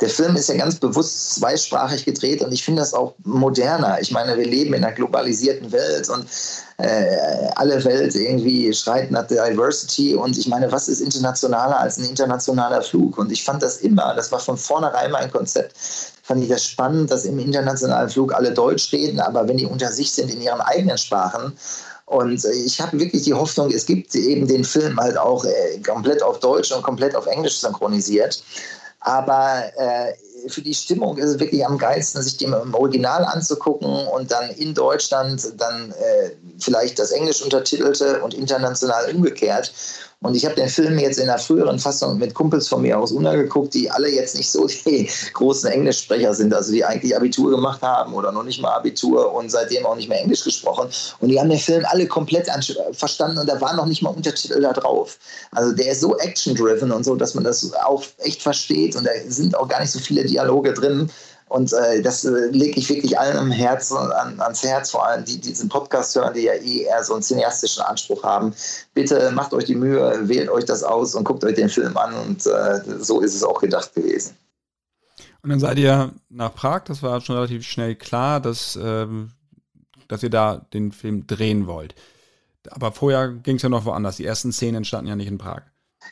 Der 0.00 0.08
Film 0.08 0.36
ist 0.36 0.48
ja 0.48 0.56
ganz 0.56 0.76
bewusst 0.76 1.34
zweisprachig 1.34 2.04
gedreht 2.04 2.42
und 2.42 2.52
ich 2.52 2.64
finde 2.64 2.80
das 2.80 2.94
auch 2.94 3.14
moderner. 3.24 3.98
Ich 4.00 4.12
meine, 4.12 4.36
wir 4.36 4.46
leben 4.46 4.74
in 4.74 4.84
einer 4.84 4.94
globalisierten 4.94 5.72
Welt 5.72 6.08
und 6.08 6.26
äh, 6.78 7.16
alle 7.56 7.84
Welt 7.84 8.14
irgendwie 8.14 8.72
schreit 8.72 9.10
nach 9.10 9.26
Diversity 9.26 10.14
und 10.14 10.36
ich 10.38 10.48
meine, 10.48 10.70
was 10.70 10.88
ist 10.88 11.00
internationaler 11.00 11.78
als 11.78 11.98
ein 11.98 12.04
internationaler 12.04 12.82
Flug? 12.82 13.18
Und 13.18 13.32
ich 13.32 13.44
fand 13.44 13.62
das 13.62 13.78
immer, 13.78 14.14
das 14.14 14.30
war 14.32 14.40
von 14.40 14.56
vornherein 14.56 15.10
mein 15.10 15.30
Konzept, 15.30 15.76
fand 16.22 16.42
ich 16.42 16.48
das 16.48 16.64
spannend, 16.64 17.10
dass 17.10 17.24
im 17.24 17.38
internationalen 17.38 18.08
Flug 18.08 18.34
alle 18.34 18.52
Deutsch 18.52 18.92
reden, 18.92 19.20
aber 19.20 19.46
wenn 19.46 19.56
die 19.56 19.66
unter 19.66 19.92
sich 19.92 20.10
sind 20.12 20.32
in 20.32 20.40
ihren 20.40 20.60
eigenen 20.60 20.98
Sprachen, 20.98 21.52
und 22.06 22.44
ich 22.44 22.80
habe 22.80 22.98
wirklich 22.98 23.22
die 23.22 23.34
Hoffnung, 23.34 23.70
es 23.70 23.86
gibt 23.86 24.14
eben 24.14 24.46
den 24.46 24.64
Film 24.64 24.98
halt 25.00 25.16
auch 25.16 25.44
äh, 25.44 25.78
komplett 25.84 26.22
auf 26.22 26.38
Deutsch 26.40 26.70
und 26.72 26.82
komplett 26.82 27.16
auf 27.16 27.26
Englisch 27.26 27.58
synchronisiert. 27.58 28.42
Aber 29.00 29.64
äh, 29.76 30.14
für 30.48 30.62
die 30.62 30.74
Stimmung 30.74 31.16
ist 31.16 31.30
es 31.30 31.38
wirklich 31.38 31.64
am 31.64 31.78
geilsten, 31.78 32.22
sich 32.22 32.36
die 32.36 32.44
im 32.44 32.74
Original 32.74 33.24
anzugucken 33.24 34.06
und 34.08 34.30
dann 34.30 34.50
in 34.50 34.74
Deutschland 34.74 35.52
dann 35.56 35.92
äh, 35.92 36.30
vielleicht 36.58 36.98
das 36.98 37.10
Englisch 37.10 37.42
untertitelte 37.42 38.20
und 38.22 38.34
international 38.34 39.10
umgekehrt. 39.14 39.72
Und 40.24 40.34
ich 40.34 40.46
habe 40.46 40.54
den 40.54 40.70
Film 40.70 40.98
jetzt 40.98 41.18
in 41.18 41.26
der 41.26 41.36
früheren 41.36 41.78
Fassung 41.78 42.16
mit 42.16 42.32
Kumpels 42.32 42.66
von 42.66 42.80
mir 42.80 42.98
aus 42.98 43.12
Unna 43.12 43.34
geguckt, 43.34 43.74
die 43.74 43.90
alle 43.90 44.08
jetzt 44.08 44.36
nicht 44.36 44.50
so 44.50 44.66
die 44.66 45.10
großen 45.34 45.70
Englischsprecher 45.70 46.32
sind, 46.32 46.54
also 46.54 46.72
die 46.72 46.82
eigentlich 46.82 47.14
Abitur 47.14 47.50
gemacht 47.50 47.82
haben 47.82 48.14
oder 48.14 48.32
noch 48.32 48.42
nicht 48.42 48.58
mal 48.62 48.72
Abitur 48.74 49.34
und 49.34 49.50
seitdem 49.50 49.84
auch 49.84 49.96
nicht 49.96 50.08
mehr 50.08 50.22
Englisch 50.22 50.42
gesprochen. 50.42 50.88
Und 51.20 51.28
die 51.28 51.38
haben 51.38 51.50
den 51.50 51.58
Film 51.58 51.84
alle 51.90 52.06
komplett 52.06 52.48
verstanden 52.92 53.36
und 53.36 53.50
da 53.50 53.60
waren 53.60 53.76
noch 53.76 53.84
nicht 53.84 54.00
mal 54.00 54.14
Untertitel 54.14 54.62
da 54.62 54.72
drauf. 54.72 55.18
Also 55.50 55.74
der 55.74 55.92
ist 55.92 56.00
so 56.00 56.16
action-driven 56.16 56.90
und 56.90 57.04
so, 57.04 57.16
dass 57.16 57.34
man 57.34 57.44
das 57.44 57.70
auch 57.84 58.02
echt 58.20 58.40
versteht 58.40 58.96
und 58.96 59.04
da 59.04 59.10
sind 59.28 59.54
auch 59.54 59.68
gar 59.68 59.82
nicht 59.82 59.92
so 59.92 59.98
viele 59.98 60.24
Dialoge 60.24 60.72
drin. 60.72 61.10
Und 61.54 61.72
äh, 61.72 62.02
das 62.02 62.24
äh, 62.24 62.48
lege 62.50 62.80
ich 62.80 62.88
wirklich 62.88 63.16
allen 63.16 63.36
am 63.36 63.52
Herzen, 63.52 63.96
an, 63.96 64.40
ans 64.40 64.64
Herz, 64.64 64.90
vor 64.90 65.06
allem 65.06 65.24
die, 65.24 65.40
die 65.40 65.50
diesen 65.50 65.68
Podcast 65.68 66.16
hören, 66.16 66.34
die 66.34 66.40
ja 66.40 66.54
eh 66.54 66.82
eher 66.82 67.04
so 67.04 67.12
einen 67.12 67.22
cineastischen 67.22 67.80
Anspruch 67.84 68.24
haben. 68.24 68.52
Bitte 68.92 69.30
macht 69.30 69.54
euch 69.54 69.66
die 69.66 69.76
Mühe, 69.76 70.28
wählt 70.28 70.48
euch 70.48 70.64
das 70.64 70.82
aus 70.82 71.14
und 71.14 71.22
guckt 71.22 71.44
euch 71.44 71.54
den 71.54 71.68
Film 71.68 71.96
an. 71.96 72.12
Und 72.12 72.44
äh, 72.44 72.80
so 72.98 73.20
ist 73.20 73.36
es 73.36 73.44
auch 73.44 73.60
gedacht 73.60 73.94
gewesen. 73.94 74.36
Und 75.42 75.50
dann 75.50 75.60
seid 75.60 75.78
ihr 75.78 76.10
nach 76.28 76.52
Prag, 76.56 76.86
das 76.86 77.04
war 77.04 77.20
schon 77.20 77.36
relativ 77.36 77.64
schnell 77.64 77.94
klar, 77.94 78.40
dass, 78.40 78.76
ähm, 78.82 79.30
dass 80.08 80.24
ihr 80.24 80.30
da 80.30 80.66
den 80.72 80.90
Film 80.90 81.28
drehen 81.28 81.68
wollt. 81.68 81.94
Aber 82.68 82.90
vorher 82.90 83.28
ging 83.28 83.56
es 83.56 83.62
ja 83.62 83.68
noch 83.68 83.84
woanders. 83.84 84.16
Die 84.16 84.26
ersten 84.26 84.52
Szenen 84.52 84.78
entstanden 84.78 85.06
ja 85.06 85.14
nicht 85.14 85.28
in 85.28 85.38
Prag. 85.38 85.62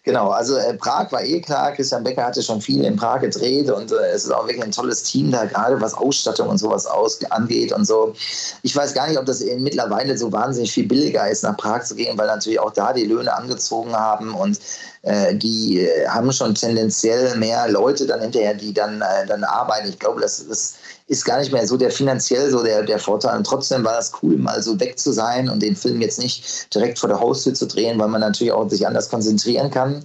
Genau, 0.04 0.30
also 0.30 0.56
äh, 0.56 0.74
Prag 0.74 1.12
war 1.12 1.22
eh 1.22 1.40
klar. 1.40 1.72
Christian 1.72 2.02
Becker 2.02 2.24
hatte 2.24 2.42
schon 2.42 2.60
viel 2.60 2.84
in 2.84 2.96
Prag 2.96 3.20
gedreht 3.20 3.70
und 3.70 3.92
äh, 3.92 4.10
es 4.12 4.24
ist 4.24 4.32
auch 4.32 4.46
wirklich 4.46 4.64
ein 4.64 4.72
tolles 4.72 5.04
Team 5.04 5.30
da, 5.30 5.44
gerade 5.44 5.80
was 5.80 5.94
Ausstattung 5.94 6.48
und 6.48 6.58
sowas 6.58 6.86
aus, 6.86 7.22
angeht 7.30 7.72
und 7.72 7.84
so. 7.84 8.12
Ich 8.62 8.74
weiß 8.74 8.94
gar 8.94 9.06
nicht, 9.06 9.18
ob 9.18 9.26
das 9.26 9.44
mittlerweile 9.58 10.18
so 10.18 10.32
wahnsinnig 10.32 10.72
viel 10.72 10.88
billiger 10.88 11.28
ist, 11.30 11.44
nach 11.44 11.56
Prag 11.56 11.84
zu 11.84 11.94
gehen, 11.94 12.18
weil 12.18 12.26
natürlich 12.26 12.58
auch 12.58 12.72
da 12.72 12.92
die 12.92 13.04
Löhne 13.04 13.32
angezogen 13.32 13.92
haben 13.92 14.34
und 14.34 14.58
äh, 15.02 15.34
die 15.36 15.80
äh, 15.80 16.08
haben 16.08 16.32
schon 16.32 16.54
tendenziell 16.54 17.36
mehr 17.36 17.68
Leute 17.68 18.06
dann 18.06 18.20
hinterher, 18.20 18.54
die 18.54 18.72
dann, 18.72 19.02
äh, 19.02 19.26
dann 19.26 19.44
arbeiten. 19.44 19.88
Ich 19.88 19.98
glaube, 19.98 20.20
das 20.20 20.40
ist 20.40 20.76
ist 21.06 21.24
gar 21.24 21.38
nicht 21.38 21.52
mehr 21.52 21.66
so 21.66 21.76
der 21.76 21.90
finanziell 21.90 22.50
so 22.50 22.62
der, 22.62 22.82
der 22.82 22.98
Vorteil. 22.98 23.36
Und 23.36 23.44
trotzdem 23.44 23.84
war 23.84 23.94
das 23.94 24.12
cool, 24.22 24.36
mal 24.36 24.62
so 24.62 24.78
weg 24.80 24.98
zu 24.98 25.12
sein 25.12 25.48
und 25.48 25.62
den 25.62 25.76
Film 25.76 26.00
jetzt 26.00 26.18
nicht 26.18 26.74
direkt 26.74 26.98
vor 26.98 27.08
der 27.08 27.20
Haustür 27.20 27.54
zu 27.54 27.66
drehen, 27.66 27.98
weil 27.98 28.08
man 28.08 28.20
natürlich 28.20 28.52
auch 28.52 28.68
sich 28.68 28.86
anders 28.86 29.08
konzentrieren 29.08 29.70
kann. 29.70 30.04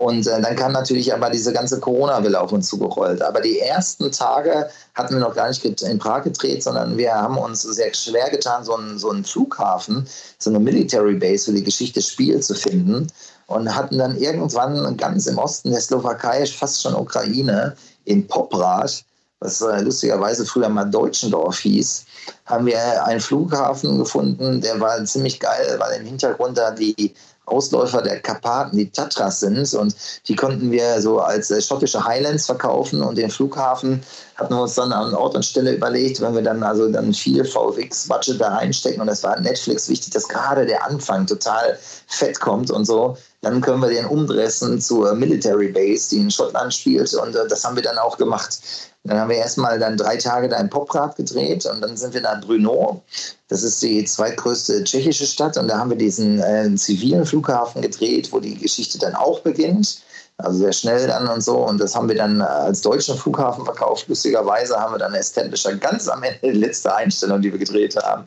Und 0.00 0.28
äh, 0.28 0.40
dann 0.40 0.54
kam 0.54 0.72
natürlich 0.72 1.12
aber 1.12 1.28
diese 1.28 1.52
ganze 1.52 1.80
Corona-Welle 1.80 2.40
auf 2.40 2.52
uns 2.52 2.68
zugerollt. 2.68 3.20
Aber 3.20 3.40
die 3.40 3.58
ersten 3.58 4.12
Tage 4.12 4.70
hatten 4.94 5.14
wir 5.14 5.20
noch 5.20 5.34
gar 5.34 5.48
nicht 5.48 5.64
in 5.64 5.98
Prag 5.98 6.22
gedreht, 6.22 6.62
sondern 6.62 6.96
wir 6.96 7.12
haben 7.12 7.36
uns 7.36 7.62
sehr 7.62 7.92
schwer 7.92 8.30
getan, 8.30 8.64
so 8.64 8.76
einen, 8.76 8.98
so 8.98 9.10
einen 9.10 9.24
Flughafen, 9.24 10.06
so 10.38 10.50
eine 10.50 10.60
Military 10.60 11.14
Base 11.14 11.46
für 11.46 11.52
die 11.52 11.64
Geschichte 11.64 12.00
Spiel 12.00 12.40
zu 12.40 12.54
finden. 12.54 13.08
Und 13.48 13.74
hatten 13.74 13.98
dann 13.98 14.18
irgendwann 14.18 14.96
ganz 14.98 15.26
im 15.26 15.38
Osten 15.38 15.70
der 15.70 15.80
Slowakei, 15.80 16.46
fast 16.46 16.82
schon 16.82 16.94
Ukraine, 16.94 17.74
in 18.04 18.26
Poprad, 18.26 19.04
was 19.40 19.60
äh, 19.60 19.80
lustigerweise 19.80 20.44
früher 20.44 20.68
mal 20.68 20.84
Deutschendorf 20.84 21.58
hieß, 21.60 22.04
haben 22.46 22.66
wir 22.66 23.04
einen 23.04 23.20
Flughafen 23.20 23.98
gefunden, 23.98 24.60
der 24.60 24.80
war 24.80 25.04
ziemlich 25.04 25.38
geil, 25.38 25.76
weil 25.78 26.00
im 26.00 26.06
Hintergrund 26.06 26.58
da 26.58 26.70
die 26.70 27.14
Ausläufer 27.48 28.02
der 28.02 28.20
Karpaten, 28.20 28.76
die 28.76 28.90
Tatras 28.90 29.40
sind 29.40 29.72
und 29.74 29.94
die 30.26 30.36
konnten 30.36 30.70
wir 30.70 31.00
so 31.00 31.20
als 31.20 31.50
äh, 31.50 31.60
schottische 31.60 32.04
Highlands 32.04 32.46
verkaufen 32.46 33.02
und 33.02 33.16
den 33.16 33.30
Flughafen 33.30 34.02
hatten 34.36 34.54
wir 34.54 34.62
uns 34.62 34.74
dann 34.74 34.92
an 34.92 35.14
Ort 35.14 35.34
und 35.34 35.44
Stelle 35.44 35.74
überlegt, 35.74 36.20
wenn 36.20 36.34
wir 36.34 36.42
dann 36.42 36.62
also 36.62 36.90
dann 36.90 37.12
viel 37.12 37.44
VFX-Budget 37.44 38.40
da 38.40 38.56
reinstecken 38.56 39.00
und 39.00 39.08
es 39.08 39.22
war 39.22 39.40
Netflix 39.40 39.88
wichtig, 39.88 40.12
dass 40.12 40.28
gerade 40.28 40.66
der 40.66 40.84
Anfang 40.84 41.26
total 41.26 41.78
fett 42.06 42.38
kommt 42.38 42.70
und 42.70 42.84
so, 42.84 43.16
dann 43.40 43.60
können 43.60 43.80
wir 43.80 43.88
den 43.88 44.06
umdressen 44.06 44.80
zur 44.80 45.14
Military 45.14 45.68
Base, 45.68 46.10
die 46.10 46.20
in 46.20 46.30
Schottland 46.30 46.74
spielt 46.74 47.12
und 47.14 47.34
äh, 47.34 47.48
das 47.48 47.64
haben 47.64 47.76
wir 47.76 47.82
dann 47.82 47.98
auch 47.98 48.16
gemacht. 48.16 48.58
Dann 49.04 49.18
haben 49.18 49.30
wir 49.30 49.36
erstmal 49.36 49.78
dann 49.78 49.96
drei 49.96 50.16
Tage 50.16 50.48
da 50.48 50.58
in 50.58 50.68
Poprad 50.68 51.16
gedreht 51.16 51.64
und 51.66 51.80
dann 51.80 51.96
sind 51.96 52.14
wir 52.14 52.20
nach 52.20 52.40
Brno. 52.40 53.02
Das 53.48 53.62
ist 53.62 53.82
die 53.82 54.04
zweitgrößte 54.04 54.84
tschechische 54.84 55.26
Stadt 55.26 55.56
und 55.56 55.68
da 55.68 55.78
haben 55.78 55.90
wir 55.90 55.96
diesen 55.96 56.40
äh, 56.40 56.74
zivilen 56.74 57.24
Flughafen 57.24 57.80
gedreht, 57.80 58.32
wo 58.32 58.40
die 58.40 58.56
Geschichte 58.56 58.98
dann 58.98 59.14
auch 59.14 59.40
beginnt. 59.40 60.02
Also 60.40 60.58
sehr 60.58 60.72
schnell 60.72 61.04
dann 61.08 61.26
und 61.26 61.42
so. 61.42 61.56
Und 61.56 61.80
das 61.80 61.96
haben 61.96 62.08
wir 62.08 62.14
dann 62.14 62.40
äh, 62.40 62.44
als 62.44 62.80
deutschen 62.80 63.16
Flughafen 63.16 63.64
verkauft. 63.64 64.06
Lustigerweise 64.06 64.78
haben 64.78 64.94
wir 64.94 64.98
dann 64.98 65.14
Establisher 65.14 65.74
ganz 65.74 66.08
am 66.08 66.22
Ende, 66.22 66.52
die 66.52 66.58
letzte 66.58 66.94
Einstellung, 66.94 67.42
die 67.42 67.50
wir 67.50 67.58
gedreht 67.58 67.96
haben, 67.96 68.24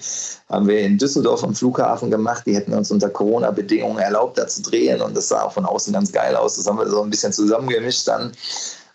haben 0.49 0.67
wir 0.67 0.79
in 0.79 0.97
Düsseldorf 0.97 1.41
am 1.41 1.55
Flughafen 1.55 2.11
gemacht. 2.11 2.43
Die 2.45 2.53
hätten 2.53 2.73
uns 2.73 2.91
unter 2.91 3.09
Corona-Bedingungen 3.09 3.99
erlaubt, 3.99 4.37
da 4.37 4.45
zu 4.45 4.61
drehen. 4.61 5.01
Und 5.01 5.15
das 5.15 5.29
sah 5.29 5.43
auch 5.43 5.53
von 5.53 5.65
außen 5.65 5.93
ganz 5.93 6.11
geil 6.11 6.35
aus. 6.35 6.57
Das 6.57 6.67
haben 6.67 6.79
wir 6.79 6.89
so 6.89 7.01
ein 7.01 7.09
bisschen 7.09 7.31
zusammengemischt 7.31 8.05
dann. 8.09 8.33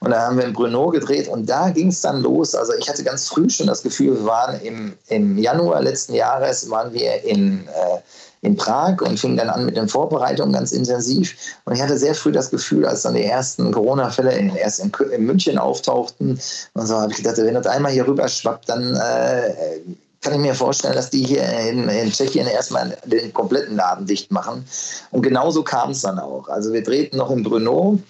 Und 0.00 0.10
da 0.10 0.20
haben 0.20 0.36
wir 0.36 0.44
in 0.44 0.52
Brno 0.52 0.88
gedreht 0.90 1.28
und 1.28 1.48
da 1.48 1.70
ging 1.70 1.88
es 1.88 2.00
dann 2.00 2.22
los. 2.22 2.54
Also 2.54 2.74
ich 2.74 2.88
hatte 2.88 3.02
ganz 3.02 3.28
früh 3.28 3.48
schon 3.48 3.66
das 3.66 3.82
Gefühl, 3.82 4.14
wir 4.16 4.26
waren 4.26 4.60
im, 4.60 4.94
im 5.08 5.38
Januar 5.38 5.82
letzten 5.82 6.14
Jahres, 6.14 6.68
waren 6.70 6.92
wir 6.92 7.24
in, 7.24 7.66
äh, 7.66 8.00
in 8.42 8.56
Prag 8.56 9.00
und 9.00 9.18
fingen 9.18 9.36
dann 9.36 9.48
an 9.48 9.64
mit 9.64 9.76
den 9.76 9.88
Vorbereitungen 9.88 10.52
ganz 10.52 10.72
intensiv. 10.72 11.36
Und 11.64 11.74
ich 11.74 11.82
hatte 11.82 11.98
sehr 11.98 12.14
früh 12.14 12.32
das 12.32 12.50
Gefühl, 12.50 12.86
als 12.86 13.02
dann 13.02 13.14
die 13.14 13.24
ersten 13.24 13.72
Corona-Fälle 13.72 14.32
erst 14.56 14.80
in, 14.80 14.92
in, 15.12 15.24
München 15.24 15.58
auftauchten, 15.58 16.38
und 16.74 16.86
so 16.86 16.96
habe 16.96 17.12
ich 17.12 17.18
gedacht, 17.18 17.38
wenn 17.38 17.54
das 17.54 17.66
einmal 17.66 17.92
hier 17.92 18.06
rüber 18.06 18.28
schwappt, 18.28 18.68
dann 18.68 18.94
äh, 18.94 19.80
kann 20.20 20.34
ich 20.34 20.40
mir 20.40 20.54
vorstellen, 20.54 20.94
dass 20.94 21.10
die 21.10 21.24
hier 21.24 21.42
in, 21.60 21.88
in, 21.88 22.10
Tschechien 22.10 22.46
erstmal 22.46 22.96
den 23.04 23.32
kompletten 23.32 23.76
Laden 23.76 24.06
dicht 24.06 24.32
machen. 24.32 24.64
Und 25.10 25.22
genauso 25.22 25.62
kam 25.62 25.90
es 25.90 26.02
dann 26.02 26.18
auch. 26.18 26.48
Also 26.48 26.72
wir 26.72 26.82
drehten 26.82 27.18
noch 27.18 27.30
in 27.30 27.42
Brno 27.42 28.00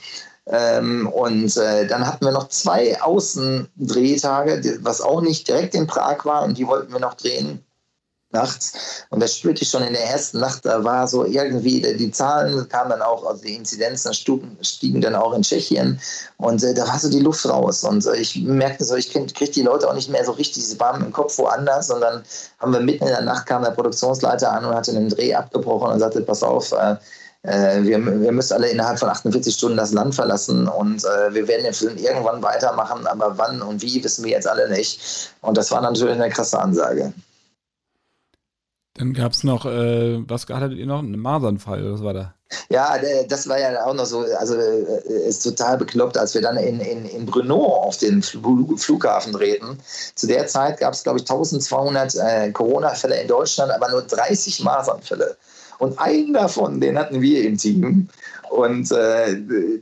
ähm, 0.48 1.08
und 1.08 1.56
äh, 1.56 1.86
dann 1.86 2.06
hatten 2.06 2.24
wir 2.24 2.32
noch 2.32 2.48
zwei 2.48 3.00
Außendrehtage, 3.00 4.78
was 4.82 5.00
auch 5.00 5.20
nicht 5.20 5.48
direkt 5.48 5.74
in 5.74 5.86
Prag 5.86 6.24
war 6.24 6.44
und 6.44 6.56
die 6.56 6.66
wollten 6.66 6.92
wir 6.92 7.00
noch 7.00 7.14
drehen 7.14 7.64
nachts. 8.30 9.04
Und 9.10 9.22
das 9.22 9.36
spürte 9.36 9.62
ich 9.62 9.70
schon 9.70 9.82
in 9.82 9.92
der 9.92 10.04
ersten 10.04 10.40
Nacht, 10.40 10.64
da 10.64 10.82
war 10.84 11.06
so 11.08 11.24
irgendwie, 11.24 11.80
die 11.80 12.10
Zahlen 12.10 12.68
kamen 12.68 12.90
dann 12.90 13.02
auch, 13.02 13.24
also 13.24 13.42
die 13.42 13.54
Inzidenzen 13.54 14.12
stiegen, 14.14 14.56
stiegen 14.62 15.00
dann 15.00 15.14
auch 15.14 15.32
in 15.32 15.42
Tschechien 15.42 16.00
und 16.36 16.62
äh, 16.62 16.74
da 16.74 16.86
war 16.86 16.98
so 16.98 17.08
die 17.08 17.20
Luft 17.20 17.48
raus. 17.48 17.84
Und 17.84 18.04
äh, 18.06 18.16
ich 18.16 18.36
merkte 18.42 18.84
so, 18.84 18.96
ich 18.96 19.10
kriege 19.10 19.26
krieg 19.32 19.52
die 19.52 19.62
Leute 19.62 19.88
auch 19.88 19.94
nicht 19.94 20.10
mehr 20.10 20.24
so 20.24 20.32
richtig, 20.32 20.66
sie 20.66 20.78
waren 20.78 21.04
im 21.04 21.12
Kopf 21.12 21.38
woanders, 21.38 21.86
sondern 21.88 22.22
haben 22.58 22.72
wir 22.72 22.80
mitten 22.80 23.04
in 23.04 23.10
der 23.10 23.22
Nacht 23.22 23.46
kam 23.46 23.62
der 23.62 23.70
Produktionsleiter 23.70 24.52
an 24.52 24.64
und 24.64 24.74
hatte 24.74 24.90
einen 24.90 25.08
Dreh 25.08 25.34
abgebrochen 25.34 25.92
und 25.92 26.00
sagte, 26.00 26.20
pass 26.20 26.42
auf, 26.42 26.72
äh, 26.72 26.96
äh, 27.46 27.82
wir, 27.82 28.04
wir 28.04 28.32
müssen 28.32 28.54
alle 28.54 28.68
innerhalb 28.68 28.98
von 28.98 29.08
48 29.08 29.54
Stunden 29.54 29.76
das 29.76 29.92
Land 29.92 30.14
verlassen 30.14 30.66
und 30.68 31.04
äh, 31.04 31.32
wir 31.34 31.46
werden 31.46 31.64
den 31.64 31.74
Film 31.74 31.96
irgendwann 31.96 32.42
weitermachen, 32.42 33.06
aber 33.06 33.38
wann 33.38 33.62
und 33.62 33.82
wie 33.82 34.02
wissen 34.02 34.24
wir 34.24 34.32
jetzt 34.32 34.48
alle 34.48 34.68
nicht. 34.68 35.32
Und 35.42 35.56
das 35.56 35.70
war 35.70 35.80
natürlich 35.80 36.14
eine 36.14 36.28
krasse 36.28 36.58
Ansage. 36.58 37.12
Dann 38.94 39.12
gab 39.12 39.32
es 39.32 39.44
noch, 39.44 39.66
äh, 39.66 40.18
was 40.28 40.46
hattet 40.48 40.72
ihr 40.72 40.86
noch? 40.86 41.00
Einen 41.00 41.18
Masernfall, 41.18 41.92
was 41.92 42.02
war 42.02 42.14
da? 42.14 42.34
Ja, 42.68 42.96
das 43.28 43.48
war 43.48 43.58
ja 43.58 43.84
auch 43.84 43.94
noch 43.94 44.06
so, 44.06 44.20
also 44.38 44.54
äh, 44.54 45.28
ist 45.28 45.42
total 45.42 45.76
bekloppt, 45.76 46.16
als 46.16 46.34
wir 46.34 46.40
dann 46.40 46.56
in, 46.56 46.80
in, 46.80 47.04
in 47.04 47.26
Brno 47.26 47.64
auf 47.64 47.98
den 47.98 48.22
Flughafen 48.22 49.32
drehten. 49.32 49.78
Zu 50.14 50.26
der 50.26 50.46
Zeit 50.46 50.78
gab 50.78 50.94
es, 50.94 51.02
glaube 51.02 51.18
ich, 51.18 51.22
1200 51.22 52.14
äh, 52.14 52.52
Corona-Fälle 52.52 53.20
in 53.20 53.28
Deutschland, 53.28 53.72
aber 53.72 53.90
nur 53.90 54.02
30 54.02 54.62
Masernfälle. 54.62 55.36
Und 55.78 55.98
einen 55.98 56.32
davon, 56.32 56.80
den 56.80 56.98
hatten 56.98 57.20
wir 57.20 57.44
im 57.44 57.56
Team. 57.56 58.08
Und 58.50 58.90
äh, 58.92 59.36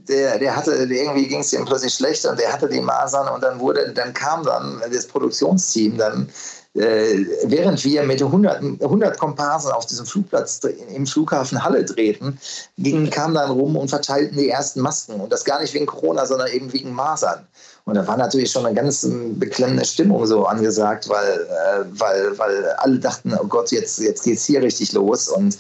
der, 0.09 0.39
der 0.39 0.57
hatte, 0.57 0.73
irgendwie 0.73 1.29
ging 1.29 1.41
es 1.41 1.53
ihm 1.53 1.65
plötzlich 1.65 1.95
schlecht 1.95 2.25
und 2.27 2.39
der 2.39 2.53
hatte 2.53 2.69
die 2.69 2.81
Masern 2.81 3.33
und 3.33 3.43
dann 3.43 3.61
wurde, 3.61 3.93
dann 3.95 4.13
kam 4.15 4.43
dann 4.45 4.81
das 4.91 5.07
Produktionsteam 5.07 5.99
dann 5.99 6.29
äh, 6.75 7.25
während 7.45 7.85
wir 7.85 8.03
mit 8.03 8.21
100, 8.21 8.61
100 8.83 9.19
Komparsen 9.19 9.71
auf 9.71 9.87
diesem 9.87 10.07
Flugplatz 10.07 10.61
im 10.93 11.07
Flughafen 11.07 11.63
Halle 11.63 11.85
drehten, 11.85 12.39
gingen, 12.79 13.11
kamen 13.11 13.35
dann 13.35 13.53
rum 13.53 13.77
und 13.77 13.89
verteilten 13.89 14.37
die 14.37 14.49
ersten 14.49 14.81
Masken. 14.81 15.21
Und 15.21 15.33
das 15.33 15.45
gar 15.45 15.61
nicht 15.61 15.73
wegen 15.73 15.87
Corona, 15.87 16.27
sondern 16.27 16.49
eben 16.49 16.73
wegen 16.73 16.93
Masern. 16.93 17.47
Und 17.85 17.95
da 17.95 18.07
war 18.09 18.17
natürlich 18.17 18.51
schon 18.51 18.67
eine 18.67 18.75
ganz 18.75 19.07
beklemmende 19.35 19.85
Stimmung 19.85 20.27
so 20.27 20.47
angesagt, 20.47 21.09
weil, 21.09 21.33
äh, 21.33 21.85
weil, 21.91 22.37
weil 22.39 22.71
alle 22.79 22.99
dachten, 22.99 23.33
oh 23.41 23.47
Gott, 23.47 23.71
jetzt, 23.71 24.01
jetzt 24.01 24.25
geht 24.25 24.39
es 24.39 24.45
hier 24.45 24.61
richtig 24.61 24.93
los. 24.93 25.29
Und 25.29 25.57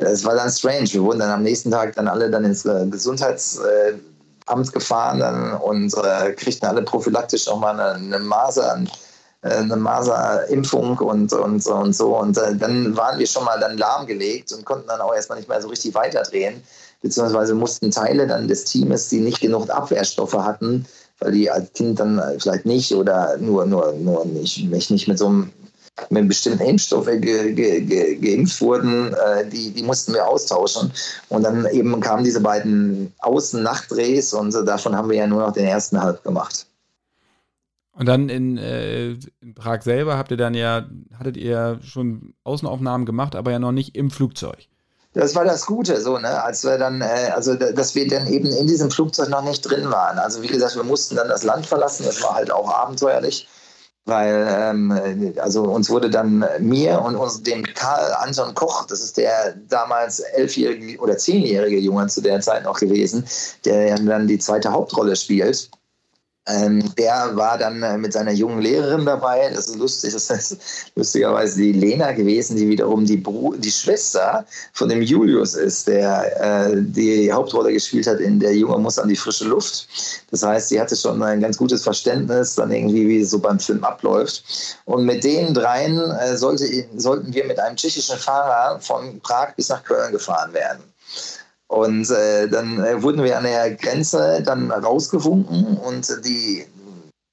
es 0.00 0.24
war 0.24 0.34
dann 0.34 0.50
strange. 0.50 0.92
Wir 0.92 1.02
wurden 1.02 1.20
dann 1.20 1.30
am 1.30 1.42
nächsten 1.42 1.70
Tag 1.70 1.94
dann 1.94 2.08
alle 2.08 2.30
dann 2.30 2.44
ins 2.44 2.64
äh, 2.64 2.86
Gesundheitsamt 2.86 4.72
gefahren 4.72 5.20
dann 5.20 5.54
und 5.54 5.94
äh, 5.94 6.32
kriegten 6.32 6.68
alle 6.68 6.82
prophylaktisch 6.82 7.46
nochmal 7.46 7.78
eine, 7.78 8.16
eine 8.16 8.86
äh, 9.42 9.48
eine 9.48 9.76
Maserimpfung 9.76 10.98
und, 10.98 11.32
und, 11.32 11.66
und 11.66 11.94
so. 11.94 12.16
Und 12.16 12.36
dann 12.36 12.96
waren 12.96 13.18
wir 13.18 13.26
schon 13.26 13.44
mal 13.44 13.58
dann 13.60 13.78
lahmgelegt 13.78 14.52
und 14.52 14.64
konnten 14.64 14.88
dann 14.88 15.00
auch 15.00 15.14
erstmal 15.14 15.38
nicht 15.38 15.48
mehr 15.48 15.62
so 15.62 15.68
richtig 15.68 15.94
weiterdrehen. 15.94 16.62
Beziehungsweise 17.02 17.54
mussten 17.54 17.90
Teile 17.90 18.26
dann 18.26 18.48
des 18.48 18.64
Teams, 18.64 19.08
die 19.08 19.20
nicht 19.20 19.40
genug 19.40 19.70
Abwehrstoffe 19.70 20.34
hatten, 20.34 20.84
weil 21.18 21.32
die 21.32 21.50
als 21.50 21.72
Kind 21.72 21.98
dann 21.98 22.22
vielleicht 22.38 22.66
nicht 22.66 22.94
oder 22.94 23.38
nur, 23.38 23.64
nur, 23.64 23.92
nur 23.92 24.26
nicht, 24.26 24.70
nicht 24.70 25.08
mit 25.08 25.18
so 25.18 25.26
einem 25.26 25.50
mit 26.08 26.28
bestimmten 26.28 26.64
Impfstoffe 26.64 27.06
ge, 27.06 27.52
ge, 27.52 27.80
ge, 27.82 28.16
geimpft 28.16 28.60
wurden, 28.60 29.12
äh, 29.14 29.48
die, 29.48 29.70
die 29.70 29.82
mussten 29.82 30.14
wir 30.14 30.26
austauschen. 30.26 30.92
Und 31.28 31.42
dann 31.42 31.66
eben 31.66 32.00
kamen 32.00 32.24
diese 32.24 32.40
beiden 32.40 33.12
Außen-Nachtdrehs 33.20 34.32
und 34.32 34.52
davon 34.66 34.96
haben 34.96 35.10
wir 35.10 35.16
ja 35.16 35.26
nur 35.26 35.40
noch 35.40 35.52
den 35.52 35.66
ersten 35.66 36.00
halb 36.00 36.22
gemacht. 36.24 36.66
Und 37.92 38.06
dann 38.06 38.28
in, 38.30 38.56
äh, 38.56 39.10
in, 39.10 39.54
Prag 39.54 39.82
selber 39.82 40.16
habt 40.16 40.30
ihr 40.30 40.36
dann 40.38 40.54
ja, 40.54 40.86
hattet 41.18 41.36
ihr 41.36 41.80
schon 41.82 42.32
Außenaufnahmen 42.44 43.04
gemacht, 43.04 43.36
aber 43.36 43.50
ja 43.50 43.58
noch 43.58 43.72
nicht 43.72 43.94
im 43.94 44.10
Flugzeug. 44.10 44.66
Das 45.12 45.34
war 45.34 45.44
das 45.44 45.66
Gute, 45.66 46.00
so, 46.00 46.18
ne, 46.18 46.42
als 46.42 46.62
wir 46.64 46.78
dann, 46.78 47.02
äh, 47.02 47.30
also 47.34 47.56
dass 47.56 47.94
wir 47.96 48.08
dann 48.08 48.28
eben 48.28 48.46
in 48.46 48.68
diesem 48.68 48.90
Flugzeug 48.90 49.28
noch 49.28 49.42
nicht 49.42 49.62
drin 49.62 49.90
waren. 49.90 50.18
Also 50.18 50.40
wie 50.40 50.46
gesagt, 50.46 50.76
wir 50.76 50.84
mussten 50.84 51.16
dann 51.16 51.28
das 51.28 51.42
Land 51.42 51.66
verlassen, 51.66 52.04
das 52.06 52.22
war 52.22 52.34
halt 52.34 52.50
auch 52.52 52.72
abenteuerlich 52.72 53.48
weil 54.06 54.46
ähm, 54.48 55.34
also 55.38 55.62
uns 55.64 55.90
wurde 55.90 56.10
dann 56.10 56.44
mir 56.58 57.00
und 57.00 57.16
uns 57.16 57.42
dem 57.42 57.62
Karl 57.62 58.12
Anton 58.14 58.54
Koch, 58.54 58.86
das 58.86 59.00
ist 59.00 59.16
der 59.16 59.54
damals 59.68 60.20
elfjährige 60.20 60.98
oder 60.98 61.16
zehnjährige 61.16 61.78
Junge 61.78 62.06
zu 62.08 62.20
der 62.20 62.40
Zeit 62.40 62.64
noch 62.64 62.78
gewesen, 62.78 63.24
der 63.64 63.96
dann 63.96 64.26
die 64.26 64.38
zweite 64.38 64.72
Hauptrolle 64.72 65.16
spielt. 65.16 65.70
Ähm, 66.48 66.94
der 66.96 67.36
war 67.36 67.58
dann 67.58 67.82
äh, 67.82 67.98
mit 67.98 68.14
seiner 68.14 68.32
jungen 68.32 68.62
Lehrerin 68.62 69.04
dabei. 69.04 69.50
Das 69.50 69.68
ist 69.68 69.76
lustig. 69.76 70.14
Das 70.30 70.30
ist 70.52 70.92
lustigerweise 70.94 71.60
die 71.60 71.72
Lena 71.72 72.12
gewesen, 72.12 72.56
die 72.56 72.68
wiederum 72.68 73.04
die, 73.04 73.16
Bru 73.16 73.54
die 73.56 73.70
Schwester 73.70 74.44
von 74.72 74.88
dem 74.88 75.02
Julius 75.02 75.54
ist, 75.54 75.86
der 75.88 76.70
äh, 76.70 76.76
die 76.76 77.30
Hauptrolle 77.32 77.72
gespielt 77.72 78.06
hat 78.06 78.20
in 78.20 78.40
Der 78.40 78.54
Junge 78.54 78.78
muss 78.78 78.98
an 78.98 79.08
die 79.08 79.16
frische 79.16 79.44
Luft. 79.44 79.86
Das 80.30 80.42
heißt, 80.42 80.68
sie 80.68 80.80
hatte 80.80 80.96
schon 80.96 81.22
ein 81.22 81.40
ganz 81.40 81.58
gutes 81.58 81.82
Verständnis, 81.82 82.54
dann 82.54 82.70
irgendwie, 82.70 83.06
wie 83.08 83.20
es 83.20 83.30
so 83.30 83.38
beim 83.38 83.58
Film 83.58 83.84
abläuft. 83.84 84.42
Und 84.86 85.04
mit 85.04 85.24
den 85.24 85.52
dreien 85.52 85.98
äh, 85.98 86.36
sollte, 86.36 86.66
sollten 86.96 87.34
wir 87.34 87.44
mit 87.44 87.58
einem 87.58 87.76
tschechischen 87.76 88.18
Fahrer 88.18 88.80
von 88.80 89.20
Prag 89.20 89.54
bis 89.56 89.68
nach 89.68 89.84
Köln 89.84 90.12
gefahren 90.12 90.52
werden. 90.52 90.82
Und 91.70 92.10
äh, 92.10 92.48
dann 92.48 92.82
äh, 92.84 93.00
wurden 93.00 93.22
wir 93.22 93.38
an 93.38 93.44
der 93.44 93.70
Grenze 93.76 94.42
dann 94.44 94.72
rausgewunken 94.72 95.76
und 95.76 96.04
die 96.24 96.66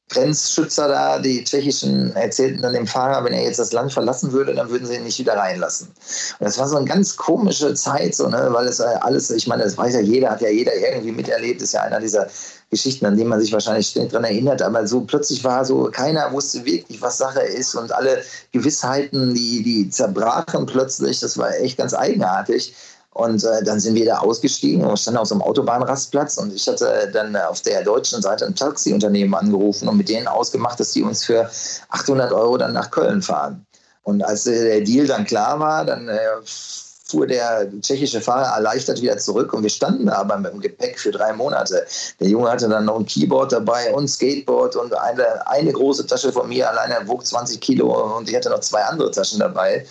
Grenzschützer 0.10 0.88
da, 0.88 1.18
die 1.18 1.44
tschechischen, 1.44 2.16
erzählten 2.16 2.62
dann 2.62 2.74
dem 2.74 2.86
Fahrer, 2.86 3.26
wenn 3.26 3.34
er 3.34 3.46
jetzt 3.46 3.58
das 3.58 3.74
Land 3.74 3.92
verlassen 3.92 4.32
würde, 4.32 4.54
dann 4.54 4.70
würden 4.70 4.88
sie 4.88 4.94
ihn 4.94 5.06
nicht 5.06 5.18
wieder 5.18 5.36
reinlassen. 5.36 5.88
Und 5.88 6.46
das 6.46 6.60
war 6.60 6.68
so 6.68 6.78
eine 6.78 6.86
ganz 6.86 7.18
komische 7.18 7.74
Zeit, 7.74 8.14
so, 8.14 8.30
ne, 8.30 8.48
weil 8.52 8.68
es 8.68 8.80
äh, 8.80 8.84
alles, 9.02 9.32
ich 9.32 9.48
meine, 9.48 9.64
das 9.64 9.76
weiß 9.76 9.96
ja 9.96 10.02
jeder, 10.02 10.30
hat 10.30 10.42
ja 10.42 10.50
jeder 10.50 10.76
irgendwie 10.76 11.14
miterlebt, 11.14 11.64
ist 11.64 11.74
ja 11.74 11.82
einer 11.82 12.00
dieser 12.00 12.28
Geschichten, 12.70 13.08
an 13.08 13.18
denen 13.18 13.30
man 13.30 13.42
sich 13.42 13.52
wahrscheinlich 13.52 13.88
ständig 13.88 14.12
dran 14.12 14.24
erinnert, 14.24 14.62
aber 14.62 14.86
so 14.86 15.02
plötzlich 15.02 15.44
war 15.44 15.66
so, 15.66 15.90
keiner 15.92 16.32
wusste 16.32 16.64
wirklich, 16.64 17.02
was 17.02 17.18
Sache 17.18 17.42
ist 17.42 17.74
und 17.74 17.92
alle 17.92 18.22
Gewissheiten, 18.52 19.34
die, 19.34 19.64
die 19.64 19.90
zerbrachen 19.90 20.68
plötzlich, 20.68 21.22
das 21.22 21.40
war 21.40 21.50
echt 21.56 21.80
ganz 21.80 21.96
eigenartig. 21.96 22.76
Und 23.18 23.43
äh, 23.43 23.63
dann 23.63 23.80
sind 23.80 23.95
wir 23.95 24.05
da 24.05 24.20
ausgestiegen 24.20 24.86
und 24.86 24.95
standen 24.95 25.18
auf 25.18 25.28
so 25.28 25.34
einem 25.34 25.41
Autobahnrastplatz 25.41 26.38
und 26.38 26.53
ich 26.53 26.68
hatte 26.68 27.09
dann 27.11 27.36
auf 27.36 27.61
der 27.61 27.84
deutschen 27.84 28.22
Seite 28.22 28.45
ein 28.45 28.53
Taxiunternehmen 28.53 29.34
angerufen 29.34 29.88
und 29.89 29.97
mit 29.97 30.07
denen 30.07 30.28
ausgemacht, 30.28 30.80
dass 30.80 30.91
die 30.91 31.01
uns 31.01 31.26
für 31.26 31.49
800 31.89 32.32
Euro 32.32 32.57
dann 32.57 32.74
nach 32.74 32.91
Köln 32.91 33.24
fahren. 33.24 33.65
Und 34.03 34.22
als 34.24 34.45
äh, 34.45 34.63
der 34.63 34.82
Deal 34.82 35.07
dann 35.07 35.26
klar 35.26 35.59
war, 35.59 35.84
dann 35.84 36.07
äh, 36.07 36.18
fuhr 36.45 37.26
der 37.26 37.68
tschechische 37.82 38.22
Fahrer 38.22 38.55
erleichtert 38.55 39.01
wieder 39.01 39.18
zurück 39.18 39.51
und 39.51 39.63
wir 39.63 39.72
standen 39.72 40.05
da 40.05 40.18
aber 40.18 40.38
mit 40.38 40.53
dem 40.53 40.61
Gepäck 40.61 40.99
für 40.99 41.09
drei 41.09 41.34
Monate. 41.34 41.88
Der 42.20 42.28
Junge 42.28 42.51
hatte 42.51 42.70
dann 42.70 42.86
noch 42.86 42.99
ein 42.99 43.05
Keyboard 43.07 43.51
dabei 43.51 43.91
und 43.95 44.07
Skateboard 44.07 44.76
und 44.76 44.93
eine, 44.93 45.47
eine 45.47 45.74
große 45.74 46.05
Tasche 46.05 46.32
von 46.32 46.47
mir 46.49 46.70
alleine 46.70 47.07
wog 47.07 47.26
20 47.26 47.59
Kilo 47.61 48.15
und 48.15 48.30
ich 48.30 48.36
hatte 48.36 48.51
noch 48.51 48.59
zwei 48.59 48.84
andere 48.84 49.09
Taschen 49.09 49.39
dabei. 49.39 49.88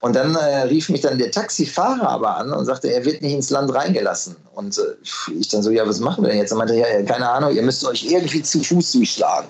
Und 0.00 0.14
dann 0.14 0.36
äh, 0.36 0.62
rief 0.62 0.88
mich 0.90 1.00
dann 1.00 1.18
der 1.18 1.32
Taxifahrer 1.32 2.08
aber 2.08 2.36
an 2.36 2.52
und 2.52 2.64
sagte, 2.66 2.92
er 2.92 3.04
wird 3.04 3.20
nicht 3.20 3.34
ins 3.34 3.50
Land 3.50 3.74
reingelassen. 3.74 4.36
Und 4.54 4.78
äh, 4.78 5.32
ich 5.32 5.48
dann 5.48 5.62
so, 5.62 5.70
ja, 5.70 5.86
was 5.88 5.98
machen 5.98 6.22
wir 6.22 6.28
denn 6.28 6.38
jetzt? 6.38 6.52
Und 6.52 6.58
meinte, 6.58 6.76
ja, 6.76 7.02
keine 7.02 7.28
Ahnung, 7.28 7.52
ihr 7.54 7.62
müsst 7.62 7.84
euch 7.84 8.04
irgendwie 8.04 8.42
zu 8.42 8.62
Fuß 8.62 8.92
durchschlagen. 8.92 9.48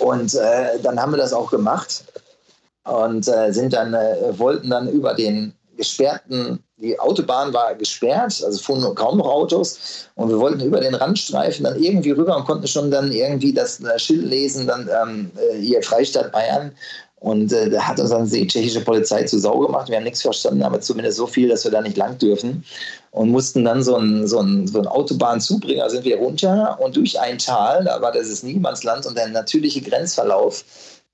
Und 0.00 0.34
äh, 0.34 0.80
dann 0.82 1.00
haben 1.00 1.12
wir 1.12 1.18
das 1.18 1.32
auch 1.32 1.50
gemacht 1.50 2.04
und 2.84 3.28
äh, 3.28 3.52
sind 3.52 3.72
dann, 3.72 3.94
äh, 3.94 4.36
wollten 4.38 4.70
dann 4.70 4.88
über 4.88 5.14
den 5.14 5.54
gesperrten, 5.76 6.62
die 6.76 6.98
Autobahn 6.98 7.52
war 7.52 7.74
gesperrt, 7.74 8.42
also 8.44 8.58
fuhren 8.58 8.94
kaum 8.94 9.18
noch 9.18 9.26
Autos 9.26 10.08
und 10.14 10.28
wir 10.28 10.38
wollten 10.38 10.60
über 10.60 10.80
den 10.80 10.94
Randstreifen 10.94 11.64
dann 11.64 11.80
irgendwie 11.80 12.10
rüber 12.10 12.36
und 12.36 12.44
konnten 12.44 12.66
schon 12.66 12.90
dann 12.90 13.12
irgendwie 13.12 13.52
das 13.52 13.80
äh, 13.80 13.98
Schild 13.98 14.26
lesen, 14.26 14.66
dann 14.66 14.88
ähm, 14.88 15.30
hier 15.60 15.82
Freistaat 15.82 16.32
Bayern 16.32 16.72
und 17.24 17.54
äh, 17.54 17.70
da 17.70 17.80
hat 17.80 17.98
uns 17.98 18.10
dann 18.10 18.28
die 18.28 18.46
tschechische 18.46 18.82
Polizei 18.82 19.22
zu 19.24 19.38
Sau 19.38 19.58
gemacht. 19.58 19.88
Wir 19.88 19.96
haben 19.96 20.04
nichts 20.04 20.20
verstanden, 20.20 20.62
aber 20.62 20.82
zumindest 20.82 21.16
so 21.16 21.26
viel, 21.26 21.48
dass 21.48 21.64
wir 21.64 21.70
da 21.70 21.80
nicht 21.80 21.96
lang 21.96 22.18
dürfen. 22.18 22.62
Und 23.12 23.30
mussten 23.30 23.64
dann 23.64 23.82
so 23.82 23.96
einen 23.96 24.26
so 24.26 24.44
so 24.66 24.78
ein 24.78 24.86
Autobahnzubringer 24.86 25.88
sind 25.88 26.04
wir 26.04 26.18
runter 26.18 26.78
und 26.82 26.96
durch 26.96 27.18
ein 27.18 27.38
Tal, 27.38 27.84
da 27.84 28.02
war 28.02 28.12
das 28.12 28.28
ist 28.28 28.44
Niemandsland 28.44 29.06
und 29.06 29.16
der 29.16 29.28
natürliche 29.28 29.80
Grenzverlauf, 29.80 30.64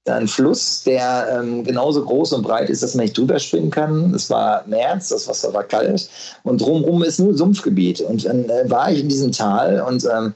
ein 0.08 0.26
Fluss, 0.26 0.82
der 0.82 1.28
ähm, 1.38 1.62
genauso 1.62 2.04
groß 2.04 2.32
und 2.32 2.42
breit 2.42 2.70
ist, 2.70 2.82
dass 2.82 2.94
man 2.94 3.04
nicht 3.04 3.16
drüber 3.16 3.38
springen 3.38 3.70
kann. 3.70 4.12
Es 4.12 4.30
war 4.30 4.64
März, 4.66 5.10
das 5.10 5.28
Wasser 5.28 5.54
war 5.54 5.62
kalt 5.62 6.08
und 6.42 6.60
drumherum 6.60 7.04
ist 7.04 7.20
nur 7.20 7.36
Sumpfgebiet. 7.36 8.00
Und 8.00 8.24
dann 8.24 8.48
äh, 8.48 8.68
war 8.68 8.90
ich 8.90 9.00
in 9.00 9.08
diesem 9.08 9.30
Tal 9.30 9.80
und 9.82 10.04
ähm, 10.06 10.28
äh, 10.28 10.32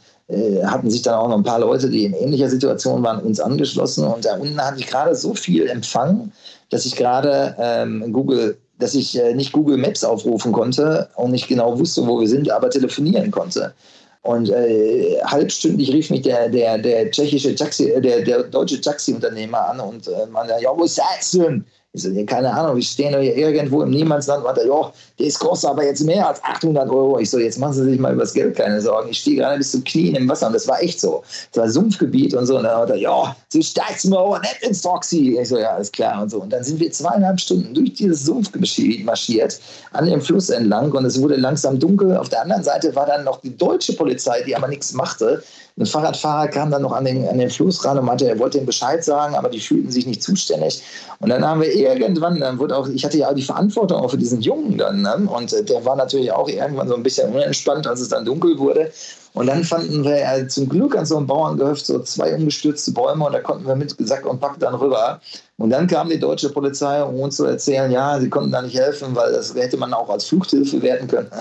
hatten 0.64 0.90
sich 0.90 1.02
dann 1.02 1.14
auch 1.14 1.28
noch 1.28 1.36
ein 1.36 1.42
paar 1.42 1.60
Leute, 1.60 1.90
die 1.90 2.04
in 2.06 2.14
ähnlicher 2.14 2.48
Situation 2.48 3.02
waren, 3.02 3.20
uns 3.20 3.40
angeschlossen. 3.40 4.06
Und 4.06 4.24
da 4.24 4.36
unten 4.36 4.60
hatte 4.60 4.80
ich 4.80 4.86
gerade 4.86 5.14
so 5.14 5.34
viel 5.34 5.68
Empfang, 5.68 6.32
dass 6.70 6.86
ich 6.86 6.96
gerade 6.96 7.54
ähm, 7.58 8.12
Google, 8.12 8.56
dass 8.78 8.94
ich 8.94 9.18
äh, 9.18 9.34
nicht 9.34 9.52
Google 9.52 9.76
Maps 9.76 10.02
aufrufen 10.02 10.52
konnte 10.52 11.08
und 11.16 11.32
nicht 11.32 11.48
genau 11.48 11.78
wusste, 11.78 12.06
wo 12.06 12.20
wir 12.20 12.28
sind, 12.28 12.50
aber 12.50 12.70
telefonieren 12.70 13.30
konnte. 13.30 13.74
Und 14.22 14.48
äh, 14.48 15.20
halbstündlich 15.22 15.92
rief 15.92 16.08
mich 16.08 16.22
der, 16.22 16.48
der, 16.48 16.78
der 16.78 17.10
tschechische 17.10 17.54
Taxi, 17.54 17.90
äh, 17.90 18.00
der, 18.00 18.22
der 18.22 18.44
deutsche 18.44 18.80
Taxiunternehmer 18.80 19.68
an 19.68 19.80
und 19.80 20.08
äh, 20.08 20.26
meinte, 20.32 20.54
ja, 20.62 20.70
wo 20.74 20.84
ist 20.84 20.98
das 20.98 21.32
denn? 21.32 21.66
Ich 21.96 22.02
so, 22.02 22.10
keine 22.26 22.52
Ahnung, 22.52 22.74
wir 22.74 22.82
stehen 22.82 23.16
hier 23.20 23.36
irgendwo 23.36 23.82
im 23.82 23.90
Niemandsland. 23.90 24.44
Und 24.44 24.58
er, 24.58 24.66
ja, 24.66 24.92
das 25.20 25.38
kostet 25.38 25.70
aber 25.70 25.84
jetzt 25.84 26.02
mehr 26.02 26.26
als 26.26 26.42
800 26.42 26.90
Euro. 26.90 27.20
Ich 27.20 27.30
so, 27.30 27.38
jetzt 27.38 27.56
machen 27.60 27.74
Sie 27.74 27.84
sich 27.84 28.00
mal 28.00 28.12
über 28.12 28.22
das 28.22 28.34
Geld 28.34 28.56
keine 28.56 28.80
Sorgen. 28.80 29.10
Ich 29.10 29.20
stehe 29.20 29.36
gerade 29.36 29.58
bis 29.58 29.70
zum 29.70 29.84
Knien 29.84 30.16
im 30.16 30.28
Wasser 30.28 30.48
und 30.48 30.54
das 30.54 30.66
war 30.66 30.82
echt 30.82 31.00
so. 31.00 31.22
Das 31.52 31.62
war 31.62 31.70
Sumpfgebiet 31.70 32.34
und 32.34 32.46
so. 32.46 32.56
Und 32.56 32.64
dann 32.64 32.76
hat 32.76 32.90
er, 32.90 32.96
ja, 32.96 33.36
Sie 33.48 33.62
steigst 33.62 34.06
mir 34.06 34.18
aber 34.18 34.40
nicht 34.40 34.60
ins 34.62 34.82
Taxi. 34.82 35.38
Ich 35.40 35.48
so, 35.48 35.56
ja, 35.56 35.76
alles 35.76 35.92
klar 35.92 36.20
und 36.20 36.30
so. 36.30 36.40
Und 36.40 36.52
dann 36.52 36.64
sind 36.64 36.80
wir 36.80 36.90
zweieinhalb 36.90 37.38
Stunden 37.38 37.72
durch 37.72 37.94
dieses 37.94 38.24
Sumpfgebiet 38.24 39.04
marschiert, 39.04 39.60
an 39.92 40.06
dem 40.06 40.20
Fluss 40.20 40.50
entlang 40.50 40.90
und 40.90 41.04
es 41.04 41.22
wurde 41.22 41.36
langsam 41.36 41.78
dunkel. 41.78 42.16
Auf 42.16 42.28
der 42.28 42.42
anderen 42.42 42.64
Seite 42.64 42.92
war 42.96 43.06
dann 43.06 43.22
noch 43.22 43.40
die 43.40 43.56
deutsche 43.56 43.92
Polizei, 43.92 44.42
die 44.42 44.56
aber 44.56 44.66
nichts 44.66 44.94
machte. 44.94 45.44
Ein 45.76 45.86
Fahrradfahrer 45.86 46.46
kam 46.48 46.70
dann 46.70 46.82
noch 46.82 46.92
an 46.92 47.04
den, 47.04 47.26
an 47.26 47.38
den 47.38 47.50
Fluss 47.50 47.84
ran 47.84 47.98
und 47.98 48.04
meinte, 48.04 48.28
er 48.28 48.38
wollte 48.38 48.58
ihm 48.58 48.66
Bescheid 48.66 49.02
sagen, 49.02 49.34
aber 49.34 49.48
die 49.48 49.58
fühlten 49.58 49.90
sich 49.90 50.06
nicht 50.06 50.22
zuständig. 50.22 50.80
Und 51.18 51.30
dann 51.30 51.44
haben 51.44 51.60
wir 51.60 51.74
irgendwann, 51.74 52.38
dann 52.38 52.60
wurde 52.60 52.76
auch, 52.76 52.86
ich 52.86 53.04
hatte 53.04 53.18
ja 53.18 53.30
auch 53.30 53.34
die 53.34 53.42
Verantwortung 53.42 54.00
auch 54.00 54.10
für 54.12 54.18
diesen 54.18 54.40
Jungen 54.40 54.78
dann, 54.78 55.02
ne? 55.02 55.28
und 55.28 55.52
äh, 55.52 55.64
der 55.64 55.84
war 55.84 55.96
natürlich 55.96 56.30
auch 56.30 56.48
irgendwann 56.48 56.86
so 56.86 56.94
ein 56.94 57.02
bisschen 57.02 57.34
unentspannt, 57.34 57.88
als 57.88 58.00
es 58.00 58.08
dann 58.08 58.24
dunkel 58.24 58.56
wurde. 58.56 58.92
Und 59.34 59.48
dann 59.48 59.64
fanden 59.64 60.04
wir 60.04 60.20
ja 60.20 60.46
zum 60.46 60.68
Glück 60.68 60.96
an 60.96 61.04
so 61.04 61.16
einem 61.16 61.26
Bauerngehöft 61.26 61.86
so 61.86 61.98
zwei 62.00 62.36
umgestürzte 62.36 62.92
Bäume 62.92 63.26
und 63.26 63.32
da 63.32 63.40
konnten 63.40 63.66
wir 63.66 63.74
mit 63.74 63.94
Sack 63.98 64.26
und 64.26 64.38
Pack 64.40 64.60
dann 64.60 64.76
rüber. 64.76 65.20
Und 65.56 65.70
dann 65.70 65.88
kam 65.88 66.08
die 66.08 66.20
deutsche 66.20 66.50
Polizei, 66.50 67.02
um 67.02 67.18
uns 67.18 67.36
zu 67.36 67.44
erzählen, 67.44 67.90
ja, 67.90 68.20
sie 68.20 68.30
konnten 68.30 68.52
da 68.52 68.62
nicht 68.62 68.78
helfen, 68.78 69.14
weil 69.16 69.32
das 69.32 69.52
hätte 69.52 69.76
man 69.76 69.92
auch 69.92 70.08
als 70.08 70.26
Fluchthilfe 70.26 70.80
werden 70.80 71.08
können. 71.08 71.30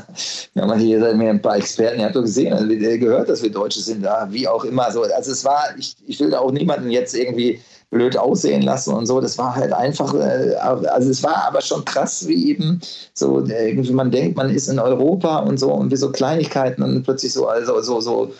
Ja, 0.55 0.67
man 0.67 0.79
hier 0.79 0.99
seid 0.99 1.17
mir 1.17 1.31
ein 1.31 1.41
paar 1.41 1.57
Experten, 1.57 1.99
ihr 1.99 2.05
habt 2.05 2.15
doch 2.15 2.21
gesehen, 2.21 2.53
also, 2.53 2.67
gehört, 2.67 3.27
dass 3.27 3.41
wir 3.41 3.51
Deutsche 3.51 3.79
sind, 3.79 4.03
ja, 4.03 4.27
wie 4.29 4.47
auch 4.47 4.63
immer. 4.63 4.91
So, 4.91 5.01
also 5.01 5.31
es 5.31 5.43
war, 5.43 5.63
ich, 5.77 5.95
ich 6.05 6.19
will 6.19 6.29
da 6.29 6.39
auch 6.39 6.51
niemanden 6.51 6.91
jetzt 6.91 7.15
irgendwie 7.15 7.59
blöd 7.93 8.17
aussehen 8.17 8.63
lassen 8.63 8.93
und 8.93 9.05
so. 9.05 9.21
Das 9.21 9.37
war 9.37 9.55
halt 9.55 9.71
einfach, 9.71 10.13
äh, 10.15 10.55
also 10.55 11.09
es 11.09 11.23
war 11.23 11.45
aber 11.47 11.61
schon 11.61 11.85
krass, 11.85 12.27
wie 12.27 12.49
eben 12.49 12.81
so, 13.13 13.45
irgendwie 13.45 13.93
man 13.93 14.11
denkt, 14.11 14.35
man 14.35 14.49
ist 14.49 14.67
in 14.67 14.79
Europa 14.79 15.39
und 15.39 15.59
so 15.59 15.71
und 15.71 15.91
wie 15.91 15.95
so 15.95 16.11
Kleinigkeiten 16.11 16.83
und 16.83 17.03
plötzlich 17.03 17.31
so, 17.31 17.47
also 17.47 17.81
so, 17.81 18.01
so 18.01 18.33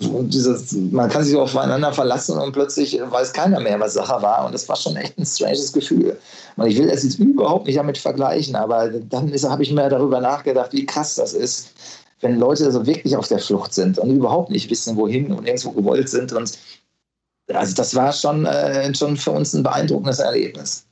dieses, 0.00 0.72
man 0.72 1.08
kann 1.08 1.24
sich 1.24 1.32
so 1.32 1.40
aufeinander 1.40 1.92
verlassen 1.92 2.38
und 2.38 2.52
plötzlich 2.52 3.00
weiß 3.00 3.32
keiner 3.32 3.60
mehr, 3.60 3.80
was 3.80 3.94
Sache 3.94 4.22
war. 4.22 4.44
Und 4.44 4.52
das 4.52 4.68
war 4.68 4.76
schon 4.76 4.96
echt 4.96 5.18
ein 5.18 5.24
stranges 5.24 5.72
Gefühl. 5.72 6.18
Und 6.56 6.66
ich 6.66 6.78
will 6.78 6.88
das 6.88 7.02
jetzt 7.02 7.18
überhaupt 7.18 7.66
nicht 7.66 7.78
damit 7.78 7.96
vergleichen, 7.98 8.56
aber 8.56 8.88
dann 8.88 9.32
habe 9.32 9.62
ich 9.62 9.72
mir 9.72 9.88
darüber 9.88 10.20
nachgedacht, 10.20 10.72
wie 10.72 10.84
krass 10.84 11.14
das 11.14 11.32
ist, 11.32 11.70
wenn 12.20 12.38
Leute 12.38 12.70
so 12.70 12.86
wirklich 12.86 13.16
auf 13.16 13.28
der 13.28 13.38
Flucht 13.38 13.72
sind 13.74 13.98
und 13.98 14.10
überhaupt 14.10 14.50
nicht 14.50 14.70
wissen, 14.70 14.96
wohin 14.96 15.32
und 15.32 15.46
irgendwo 15.46 15.70
gewollt 15.72 16.08
sind. 16.08 16.32
Und 16.32 16.58
also 17.52 17.74
das 17.74 17.94
war 17.94 18.12
schon, 18.12 18.46
äh, 18.46 18.94
schon 18.94 19.16
für 19.16 19.30
uns 19.30 19.54
ein 19.54 19.62
beeindruckendes 19.62 20.18
Erlebnis. 20.18 20.85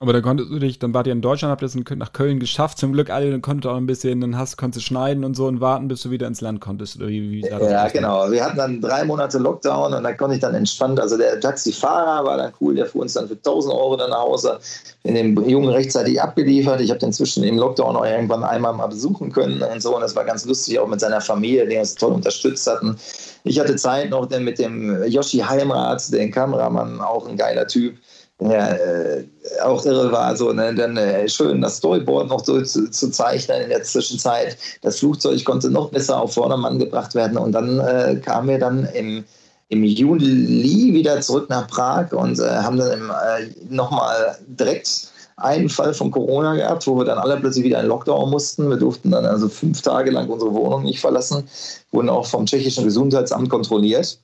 Aber 0.00 0.12
dann 0.12 0.22
konntest 0.22 0.50
du 0.50 0.60
dich, 0.60 0.78
dann 0.78 0.94
wart 0.94 1.08
ihr 1.08 1.12
in 1.12 1.22
Deutschland, 1.22 1.50
habt 1.50 1.62
ihr 1.62 1.66
es 1.66 1.74
nach 1.74 2.12
Köln 2.12 2.38
geschafft, 2.38 2.78
zum 2.78 2.92
Glück 2.92 3.10
alle, 3.10 3.32
dann 3.32 3.42
konntest 3.42 3.64
du 3.64 3.70
auch 3.70 3.76
ein 3.76 3.86
bisschen, 3.86 4.20
dann 4.20 4.38
hast, 4.38 4.56
konntest 4.56 4.84
du 4.84 4.86
schneiden 4.86 5.24
und 5.24 5.34
so 5.34 5.46
und 5.46 5.60
warten, 5.60 5.88
bis 5.88 6.02
du 6.02 6.10
wieder 6.12 6.28
ins 6.28 6.40
Land 6.40 6.60
konntest. 6.60 6.96
Oder 6.96 7.08
wie, 7.08 7.32
wie 7.32 7.40
ja, 7.40 7.88
genau. 7.88 8.30
Wir 8.30 8.44
hatten 8.44 8.56
dann 8.56 8.80
drei 8.80 9.04
Monate 9.04 9.38
Lockdown 9.38 9.94
und 9.94 10.04
da 10.04 10.12
konnte 10.12 10.36
ich 10.36 10.40
dann 10.40 10.54
entspannt, 10.54 11.00
also 11.00 11.16
der 11.16 11.40
Taxifahrer 11.40 12.24
war 12.24 12.36
dann 12.36 12.52
cool, 12.60 12.76
der 12.76 12.86
fuhr 12.86 13.02
uns 13.02 13.14
dann 13.14 13.26
für 13.26 13.34
1000 13.34 13.74
Euro 13.74 13.96
dann 13.96 14.10
nach 14.10 14.20
Hause, 14.20 14.60
in 15.02 15.14
den 15.16 15.48
Jungen 15.48 15.70
rechtzeitig 15.70 16.20
abgeliefert. 16.20 16.80
Ich 16.80 16.90
habe 16.90 17.00
den 17.00 17.12
zwischen 17.12 17.42
im 17.42 17.58
Lockdown 17.58 17.96
auch 17.96 18.06
irgendwann 18.06 18.44
einmal 18.44 18.74
mal 18.74 18.86
besuchen 18.86 19.32
können 19.32 19.62
und 19.62 19.82
so 19.82 19.96
und 19.96 20.02
das 20.02 20.14
war 20.14 20.24
ganz 20.24 20.44
lustig, 20.44 20.78
auch 20.78 20.86
mit 20.86 21.00
seiner 21.00 21.20
Familie, 21.20 21.66
die 21.66 21.76
uns 21.76 21.96
toll 21.96 22.12
unterstützt 22.12 22.68
hatten. 22.68 22.96
Ich 23.42 23.58
hatte 23.58 23.74
Zeit 23.74 24.10
noch 24.10 24.30
mit 24.30 24.60
dem 24.60 25.02
Yoshi 25.04 25.38
Heimrath, 25.38 26.12
den 26.12 26.30
Kameramann, 26.30 27.00
auch 27.00 27.26
ein 27.28 27.36
geiler 27.36 27.66
Typ 27.66 27.96
ja, 28.40 28.68
äh, 28.72 29.24
auch 29.64 29.84
irre 29.84 30.12
war, 30.12 30.36
so 30.36 30.52
ne, 30.52 30.72
dann 30.74 30.96
äh, 30.96 31.28
schön 31.28 31.60
das 31.60 31.78
Storyboard 31.78 32.28
noch 32.28 32.44
so 32.44 32.62
zu, 32.62 32.88
zu, 32.90 33.10
zeichnen 33.10 33.62
in 33.62 33.68
der 33.70 33.82
Zwischenzeit. 33.82 34.56
Das 34.82 35.00
Flugzeug 35.00 35.44
konnte 35.44 35.70
noch 35.70 35.90
besser 35.90 36.20
auf 36.20 36.34
Vordermann 36.34 36.78
gebracht 36.78 37.14
werden 37.14 37.36
und 37.36 37.52
dann 37.52 37.80
äh, 37.80 38.16
kamen 38.16 38.48
wir 38.48 38.58
dann 38.58 38.84
im, 38.94 39.24
im 39.70 39.82
Juli 39.82 40.94
wieder 40.94 41.20
zurück 41.20 41.50
nach 41.50 41.66
Prag 41.66 42.12
und 42.12 42.38
äh, 42.38 42.48
haben 42.48 42.76
dann 42.76 43.10
äh, 43.10 43.50
nochmal 43.70 44.38
direkt 44.46 45.10
einen 45.36 45.68
Fall 45.68 45.94
von 45.94 46.10
Corona 46.10 46.54
gehabt, 46.54 46.86
wo 46.86 46.96
wir 46.96 47.04
dann 47.04 47.18
alle 47.18 47.38
plötzlich 47.38 47.64
wieder 47.64 47.80
in 47.80 47.86
Lockdown 47.86 48.30
mussten. 48.30 48.68
Wir 48.70 48.76
durften 48.76 49.10
dann 49.10 49.24
also 49.24 49.48
fünf 49.48 49.82
Tage 49.82 50.10
lang 50.10 50.28
unsere 50.28 50.52
Wohnung 50.52 50.84
nicht 50.84 51.00
verlassen, 51.00 51.48
wurden 51.90 52.08
auch 52.08 52.26
vom 52.26 52.46
tschechischen 52.46 52.84
Gesundheitsamt 52.84 53.48
kontrolliert. 53.48 54.18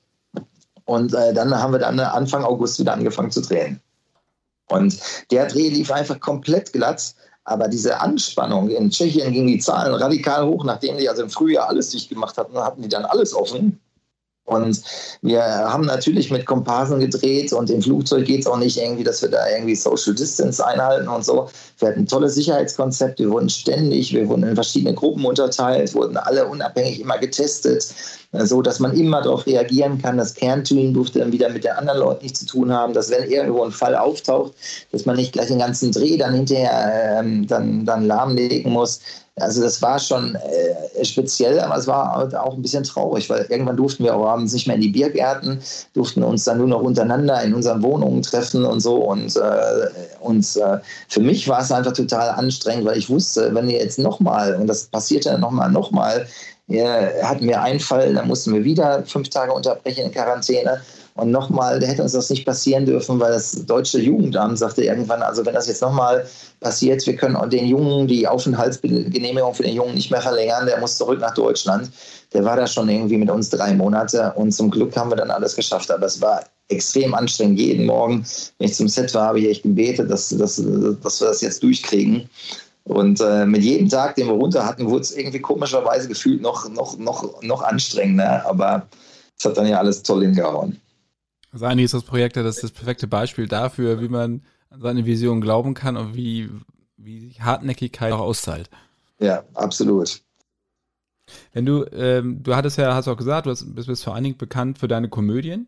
Und 0.85 1.13
äh, 1.13 1.33
dann 1.33 1.53
haben 1.53 1.73
wir 1.73 1.79
dann 1.79 1.99
Anfang 1.99 2.43
August 2.43 2.79
wieder 2.79 2.93
angefangen 2.93 3.31
zu 3.31 3.41
drehen. 3.41 3.81
Und 4.69 4.99
der 5.31 5.47
Dreh 5.47 5.69
lief 5.69 5.91
einfach 5.91 6.19
komplett 6.19 6.73
glatt. 6.73 7.15
Aber 7.47 7.67
diese 7.67 8.01
Anspannung 8.01 8.69
in 8.69 8.89
Tschechien 8.89 9.31
gingen 9.31 9.47
die 9.47 9.59
Zahlen 9.59 9.93
radikal 9.93 10.47
hoch, 10.47 10.63
nachdem 10.63 10.97
die 10.97 11.07
also 11.07 11.21
im 11.21 11.29
Frühjahr 11.29 11.69
alles 11.69 11.91
dicht 11.91 12.09
gemacht 12.09 12.37
hatten, 12.37 12.57
hatten 12.57 12.81
die 12.81 12.89
dann 12.89 13.05
alles 13.05 13.35
offen. 13.35 13.79
Und 14.45 14.83
wir 15.21 15.43
haben 15.43 15.85
natürlich 15.85 16.29
mit 16.29 16.45
Komparsen 16.45 16.99
gedreht 16.99 17.51
und 17.51 17.69
im 17.71 17.81
Flugzeug 17.81 18.25
geht 18.25 18.41
es 18.41 18.47
auch 18.47 18.57
nicht 18.57 18.77
irgendwie, 18.77 19.03
dass 19.03 19.23
wir 19.23 19.29
da 19.29 19.49
irgendwie 19.49 19.75
Social 19.75 20.13
Distance 20.13 20.63
einhalten 20.63 21.07
und 21.07 21.25
so. 21.25 21.49
Wir 21.79 21.89
hatten 21.89 22.01
ein 22.01 22.07
tolles 22.07 22.35
Sicherheitskonzept, 22.35 23.17
wir 23.17 23.31
wurden 23.31 23.49
ständig, 23.49 24.13
wir 24.13 24.27
wurden 24.29 24.43
in 24.43 24.53
verschiedene 24.53 24.93
Gruppen 24.93 25.25
unterteilt, 25.25 25.95
wurden 25.95 26.17
alle 26.17 26.47
unabhängig 26.47 26.99
immer 26.99 27.17
getestet, 27.17 27.91
so 28.43 28.61
dass 28.61 28.79
man 28.79 28.97
immer 28.97 29.21
darauf 29.21 29.45
reagieren 29.45 30.01
kann. 30.01 30.17
Das 30.17 30.33
Kernteam 30.33 30.93
durfte 30.93 31.19
dann 31.19 31.31
wieder 31.31 31.49
mit 31.49 31.63
den 31.63 31.71
anderen 31.73 31.99
Leuten 31.99 32.23
nichts 32.23 32.39
zu 32.39 32.45
tun 32.45 32.71
haben, 32.71 32.93
dass 32.93 33.09
wenn 33.09 33.29
irgendwo 33.29 33.63
ein 33.63 33.71
Fall 33.71 33.95
auftaucht, 33.95 34.53
dass 34.91 35.05
man 35.05 35.15
nicht 35.15 35.33
gleich 35.33 35.47
den 35.47 35.59
ganzen 35.59 35.91
Dreh 35.91 36.17
dann 36.17 36.33
hinterher 36.33 37.19
ähm, 37.19 37.47
dann, 37.47 37.85
dann 37.85 38.05
lahmlegen 38.05 38.71
muss. 38.71 38.99
Also 39.37 39.61
das 39.61 39.81
war 39.81 39.99
schon 39.99 40.35
äh, 40.35 41.03
speziell, 41.03 41.59
aber 41.59 41.75
es 41.75 41.87
war 41.87 42.31
auch 42.41 42.53
ein 42.53 42.61
bisschen 42.61 42.85
traurig, 42.85 43.29
weil 43.29 43.45
irgendwann 43.49 43.75
durften 43.75 44.05
wir 44.05 44.15
auch 44.15 44.25
abends 44.25 44.53
nicht 44.53 44.65
mehr 44.65 44.77
in 44.77 44.81
die 44.81 44.89
Biergärten, 44.89 45.59
durften 45.93 46.23
uns 46.23 46.45
dann 46.45 46.57
nur 46.57 46.67
noch 46.67 46.81
untereinander 46.81 47.43
in 47.43 47.53
unseren 47.53 47.83
Wohnungen 47.83 48.21
treffen 48.21 48.63
und 48.63 48.79
so. 48.79 48.95
Und, 48.95 49.35
äh, 49.35 49.87
und 50.21 50.55
äh, 50.55 50.77
für 51.09 51.19
mich 51.19 51.49
war 51.49 51.59
es 51.59 51.71
einfach 51.71 51.91
total 51.91 52.29
anstrengend, 52.29 52.85
weil 52.85 52.97
ich 52.97 53.09
wusste, 53.09 53.53
wenn 53.53 53.67
wir 53.67 53.77
jetzt 53.77 53.99
nochmal, 53.99 54.55
und 54.55 54.67
das 54.67 54.85
passierte 54.85 55.31
dann 55.31 55.41
nochmal, 55.41 55.69
nochmal, 55.69 56.27
hatten 56.69 57.47
wir 57.47 57.61
einen 57.61 57.79
Fall, 57.79 58.13
dann 58.13 58.27
mussten 58.27 58.53
wir 58.53 58.63
wieder 58.63 59.03
fünf 59.05 59.29
Tage 59.29 59.53
unterbrechen 59.53 60.05
in 60.05 60.11
Quarantäne. 60.11 60.81
Und 61.15 61.31
nochmal, 61.31 61.79
da 61.79 61.87
hätte 61.87 62.03
uns 62.03 62.11
das 62.11 62.29
nicht 62.29 62.45
passieren 62.45 62.85
dürfen, 62.85 63.19
weil 63.21 63.31
das 63.31 63.65
deutsche 63.65 63.99
Jugendamt 63.99 64.57
sagte 64.57 64.83
irgendwann, 64.83 65.21
also 65.21 65.45
wenn 65.45 65.53
das 65.53 65.67
jetzt 65.67 65.81
nochmal 65.81 66.25
passiert, 66.59 67.05
wir 67.07 67.15
können 67.15 67.37
den 67.49 67.67
Jungen 67.67 68.07
die 68.07 68.27
Aufenthaltsgenehmigung 68.27 69.53
für 69.53 69.63
den 69.63 69.75
Jungen 69.75 69.93
nicht 69.93 70.11
mehr 70.11 70.21
verlängern, 70.21 70.65
der 70.65 70.77
muss 70.79 70.97
zurück 70.97 71.21
nach 71.21 71.33
Deutschland. 71.33 71.89
Der 72.33 72.43
war 72.43 72.57
da 72.57 72.67
schon 72.67 72.89
irgendwie 72.89 73.17
mit 73.17 73.29
uns 73.29 73.49
drei 73.49 73.73
Monate 73.73 74.33
und 74.35 74.51
zum 74.51 74.69
Glück 74.69 74.97
haben 74.97 75.09
wir 75.09 75.15
dann 75.15 75.31
alles 75.31 75.55
geschafft. 75.55 75.89
Aber 75.89 76.05
es 76.05 76.19
war 76.19 76.43
extrem 76.67 77.13
anstrengend. 77.13 77.59
Jeden 77.59 77.85
Morgen, 77.85 78.25
wenn 78.57 78.67
ich 78.67 78.75
zum 78.75 78.89
Set 78.89 79.13
war, 79.13 79.27
habe 79.27 79.39
ich 79.39 79.47
echt 79.47 79.63
gebetet, 79.63 80.11
dass, 80.11 80.29
dass, 80.29 80.61
dass 81.01 81.21
wir 81.21 81.27
das 81.27 81.39
jetzt 81.39 81.63
durchkriegen. 81.63 82.29
Und 82.85 83.19
äh, 83.19 83.47
mit 83.47 83.63
jedem 83.63 83.89
Tag, 83.89 84.15
den 84.15 84.27
wir 84.27 84.33
runter 84.33 84.65
hatten, 84.65 84.87
wurde 84.87 85.01
es 85.01 85.15
irgendwie 85.15 85.39
komischerweise 85.39 86.07
gefühlt 86.07 86.41
noch, 86.41 86.69
noch, 86.69 86.97
noch, 86.99 87.41
noch 87.41 87.63
anstrengender. 87.63 88.45
Aber 88.47 88.87
es 89.37 89.43
hat 89.43 89.57
dann 89.57 89.67
ja 89.67 89.79
alles 89.79 90.03
toll 90.03 90.21
hingehauen. 90.21 90.79
Also 91.51 91.65
eigentlich 91.65 91.85
ist 91.85 91.95
das 91.95 92.03
Projekt 92.03 92.35
ja 92.35 92.43
das, 92.43 92.57
das 92.57 92.71
perfekte 92.71 93.07
Beispiel 93.07 93.47
dafür, 93.47 94.01
wie 94.01 94.07
man 94.07 94.43
an 94.69 94.81
seine 94.81 95.05
Vision 95.05 95.41
glauben 95.41 95.73
kann 95.73 95.97
und 95.97 96.15
wie, 96.15 96.49
wie 96.95 97.33
Hartnäckigkeit 97.39 98.13
auch 98.13 98.19
auszahlt. 98.19 98.69
Ja, 99.19 99.43
absolut. 99.55 100.21
Wenn 101.53 101.65
du, 101.65 101.85
ähm, 101.91 102.43
du 102.43 102.55
hattest 102.55 102.77
ja, 102.77 102.93
hast 102.93 103.07
auch 103.07 103.17
gesagt, 103.17 103.47
du 103.47 103.49
bist, 103.49 103.87
bist 103.87 104.03
vor 104.03 104.13
allen 104.13 104.25
Dingen 104.25 104.37
bekannt 104.37 104.77
für 104.77 104.87
deine 104.87 105.09
Komödien, 105.09 105.67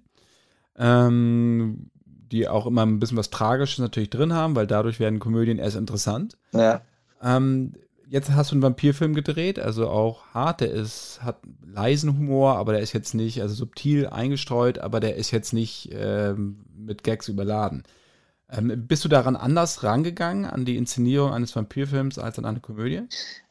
ähm, 0.77 1.89
die 2.05 2.47
auch 2.47 2.67
immer 2.67 2.85
ein 2.85 2.99
bisschen 2.99 3.17
was 3.17 3.31
Tragisches 3.31 3.79
natürlich 3.79 4.11
drin 4.11 4.33
haben, 4.33 4.55
weil 4.55 4.67
dadurch 4.67 4.99
werden 4.99 5.19
Komödien 5.19 5.57
erst 5.57 5.77
interessant. 5.77 6.37
Ja. 6.51 6.81
Ähm, 7.21 7.73
jetzt 8.09 8.31
hast 8.31 8.51
du 8.51 8.55
einen 8.55 8.61
Vampirfilm 8.61 9.13
gedreht, 9.13 9.59
also 9.59 9.89
auch 9.89 10.25
hart, 10.27 10.61
der 10.61 10.71
ist, 10.71 11.19
hat 11.21 11.39
leisen 11.65 12.17
Humor, 12.17 12.55
aber 12.57 12.73
der 12.73 12.81
ist 12.81 12.93
jetzt 12.93 13.13
nicht, 13.13 13.41
also 13.41 13.53
subtil 13.53 14.07
eingestreut, 14.07 14.79
aber 14.79 14.99
der 14.99 15.15
ist 15.15 15.31
jetzt 15.31 15.53
nicht 15.53 15.89
ähm, 15.91 16.65
mit 16.75 17.03
Gags 17.03 17.27
überladen. 17.27 17.83
Ähm, 18.49 18.85
bist 18.87 19.03
du 19.03 19.09
daran 19.09 19.35
anders 19.35 19.83
rangegangen, 19.83 20.45
an 20.45 20.63
die 20.63 20.77
Inszenierung 20.77 21.33
eines 21.33 21.53
Vampirfilms 21.53 22.17
als 22.17 22.39
an 22.39 22.45
eine 22.45 22.61
Komödie? 22.61 23.01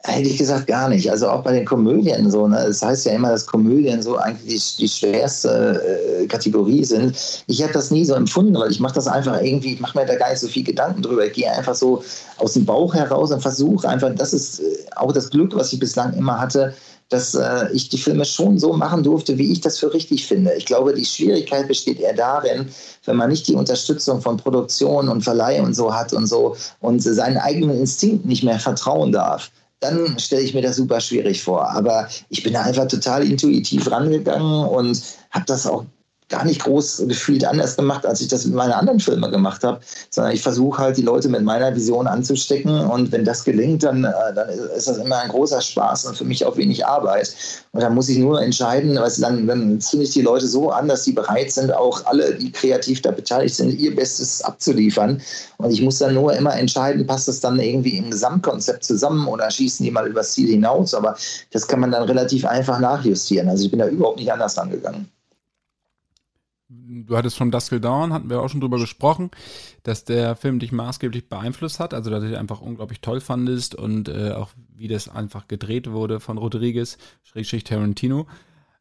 Ehrlich 0.03 0.39
gesagt 0.39 0.65
gar 0.65 0.89
nicht. 0.89 1.11
Also 1.11 1.29
auch 1.29 1.43
bei 1.43 1.53
den 1.53 1.65
Komödien 1.65 2.31
so. 2.31 2.47
Ne? 2.47 2.63
Das 2.65 2.81
heißt 2.81 3.05
ja 3.05 3.11
immer, 3.11 3.29
dass 3.29 3.45
Komödien 3.45 4.01
so 4.01 4.17
eigentlich 4.17 4.75
die, 4.77 4.83
die 4.83 4.89
schwerste 4.89 5.83
äh, 6.21 6.25
Kategorie 6.25 6.83
sind. 6.83 7.15
Ich 7.45 7.61
habe 7.61 7.73
das 7.73 7.91
nie 7.91 8.05
so 8.05 8.15
empfunden, 8.15 8.55
weil 8.55 8.71
ich 8.71 8.79
mache 8.79 8.95
das 8.95 9.07
einfach 9.07 9.39
irgendwie, 9.39 9.73
ich 9.73 9.79
mache 9.79 9.99
mir 9.99 10.05
da 10.07 10.15
gar 10.15 10.31
nicht 10.31 10.39
so 10.39 10.47
viel 10.47 10.63
Gedanken 10.63 11.03
drüber. 11.03 11.27
Ich 11.27 11.33
gehe 11.33 11.51
einfach 11.51 11.75
so 11.75 12.03
aus 12.37 12.53
dem 12.53 12.65
Bauch 12.65 12.95
heraus 12.95 13.31
und 13.31 13.41
versuche 13.41 13.87
einfach, 13.87 14.15
das 14.15 14.33
ist 14.33 14.61
äh, 14.61 14.63
auch 14.95 15.11
das 15.11 15.29
Glück, 15.29 15.55
was 15.55 15.71
ich 15.73 15.79
bislang 15.79 16.13
immer 16.13 16.39
hatte, 16.39 16.73
dass 17.09 17.35
äh, 17.35 17.67
ich 17.73 17.89
die 17.89 17.97
Filme 17.97 18.25
schon 18.25 18.57
so 18.57 18.73
machen 18.73 19.03
durfte, 19.03 19.37
wie 19.37 19.51
ich 19.51 19.61
das 19.61 19.79
für 19.79 19.93
richtig 19.93 20.25
finde. 20.25 20.53
Ich 20.55 20.65
glaube, 20.65 20.93
die 20.93 21.05
Schwierigkeit 21.05 21.67
besteht 21.67 21.99
eher 21.99 22.13
darin, 22.13 22.67
wenn 23.05 23.15
man 23.15 23.29
nicht 23.29 23.47
die 23.47 23.55
Unterstützung 23.55 24.21
von 24.21 24.37
Produktion 24.37 25.07
und 25.07 25.21
Verleih 25.21 25.61
und 25.61 25.73
so 25.73 25.93
hat 25.93 26.13
und 26.13 26.27
so 26.27 26.55
und 26.81 27.01
seinen 27.01 27.37
eigenen 27.37 27.79
Instinkt 27.79 28.25
nicht 28.25 28.43
mehr 28.43 28.59
vertrauen 28.59 29.11
darf 29.11 29.51
dann 29.79 30.17
stelle 30.17 30.41
ich 30.41 30.53
mir 30.53 30.61
das 30.61 30.77
super 30.77 30.99
schwierig 30.99 31.43
vor. 31.43 31.69
Aber 31.69 32.07
ich 32.29 32.43
bin 32.43 32.53
da 32.53 32.61
einfach 32.61 32.87
total 32.87 33.23
intuitiv 33.23 33.89
rangegangen 33.91 34.67
und 34.67 35.01
habe 35.31 35.45
das 35.45 35.67
auch 35.67 35.85
gar 36.29 36.43
nicht 36.43 36.63
groß 36.63 37.03
gefühlt 37.07 37.45
anders 37.45 37.77
gemacht, 37.77 38.05
als 38.05 38.19
ich 38.19 38.27
das 38.27 38.45
mit 38.45 38.55
meinen 38.55 38.73
anderen 38.73 38.99
Filmen 38.99 39.31
gemacht 39.31 39.63
habe, 39.63 39.79
sondern 40.09 40.33
ich 40.33 40.41
versuche 40.41 40.81
halt 40.81 40.97
die 40.97 41.01
Leute 41.01 41.29
mit 41.29 41.43
meiner 41.43 41.73
Vision 41.73 42.05
anzustecken 42.05 42.81
und 42.87 43.11
wenn 43.11 43.23
das 43.23 43.45
gelingt, 43.45 43.83
dann, 43.83 44.03
äh, 44.03 44.11
dann 44.35 44.49
ist 44.49 44.87
das 44.87 44.97
immer 44.97 45.19
ein 45.19 45.29
großer 45.29 45.61
Spaß 45.61 46.05
und 46.05 46.17
für 46.17 46.25
mich 46.25 46.45
auch 46.45 46.57
wenig 46.57 46.85
Arbeit. 46.85 47.33
Und 47.71 47.81
dann 47.81 47.95
muss 47.95 48.09
ich 48.09 48.17
nur 48.17 48.41
entscheiden, 48.41 48.95
du, 48.95 49.21
dann, 49.21 49.47
dann 49.47 49.79
zünde 49.79 50.05
ich 50.05 50.11
die 50.11 50.21
Leute 50.21 50.47
so 50.47 50.69
an, 50.69 50.87
dass 50.87 51.05
sie 51.05 51.13
bereit 51.13 51.51
sind, 51.51 51.73
auch 51.73 52.05
alle, 52.05 52.35
die 52.35 52.51
kreativ 52.51 53.01
da 53.01 53.11
beteiligt 53.11 53.55
sind, 53.55 53.79
ihr 53.79 53.95
Bestes 53.95 54.41
abzuliefern. 54.41 55.21
Und 55.57 55.71
ich 55.71 55.81
muss 55.81 55.99
dann 55.99 56.13
nur 56.13 56.33
immer 56.33 56.55
entscheiden, 56.55 57.07
passt 57.07 57.27
das 57.27 57.39
dann 57.39 57.59
irgendwie 57.59 57.97
im 57.97 58.11
Gesamtkonzept 58.11 58.83
zusammen 58.83 59.27
oder 59.27 59.49
schießen 59.49 59.83
die 59.83 59.91
mal 59.91 60.07
übers 60.07 60.33
Ziel 60.33 60.49
hinaus. 60.49 60.93
Aber 60.93 61.15
das 61.51 61.67
kann 61.67 61.79
man 61.79 61.91
dann 61.91 62.03
relativ 62.03 62.45
einfach 62.45 62.79
nachjustieren. 62.79 63.47
Also 63.47 63.65
ich 63.65 63.71
bin 63.71 63.79
da 63.79 63.87
überhaupt 63.87 64.17
nicht 64.17 64.31
anders 64.31 64.57
angegangen 64.57 65.09
du 67.07 67.17
hattest 67.17 67.37
von 67.37 67.51
Dusk 67.51 67.69
Till 67.69 67.79
Dawn, 67.79 68.13
hatten 68.13 68.29
wir 68.29 68.41
auch 68.41 68.49
schon 68.49 68.61
drüber 68.61 68.77
gesprochen, 68.77 69.31
dass 69.83 70.03
der 70.03 70.35
Film 70.35 70.59
dich 70.59 70.71
maßgeblich 70.71 71.29
beeinflusst 71.29 71.79
hat, 71.79 71.93
also 71.93 72.09
dass 72.09 72.21
du 72.21 72.29
ihn 72.29 72.35
einfach 72.35 72.61
unglaublich 72.61 73.01
toll 73.01 73.21
fandest 73.21 73.75
und 73.75 74.09
äh, 74.09 74.31
auch 74.31 74.49
wie 74.75 74.87
das 74.87 75.09
einfach 75.09 75.47
gedreht 75.47 75.91
wurde 75.91 76.19
von 76.19 76.37
Rodriguez, 76.37 76.97
Schrägstrich 77.23 77.63
Tarantino. 77.63 78.27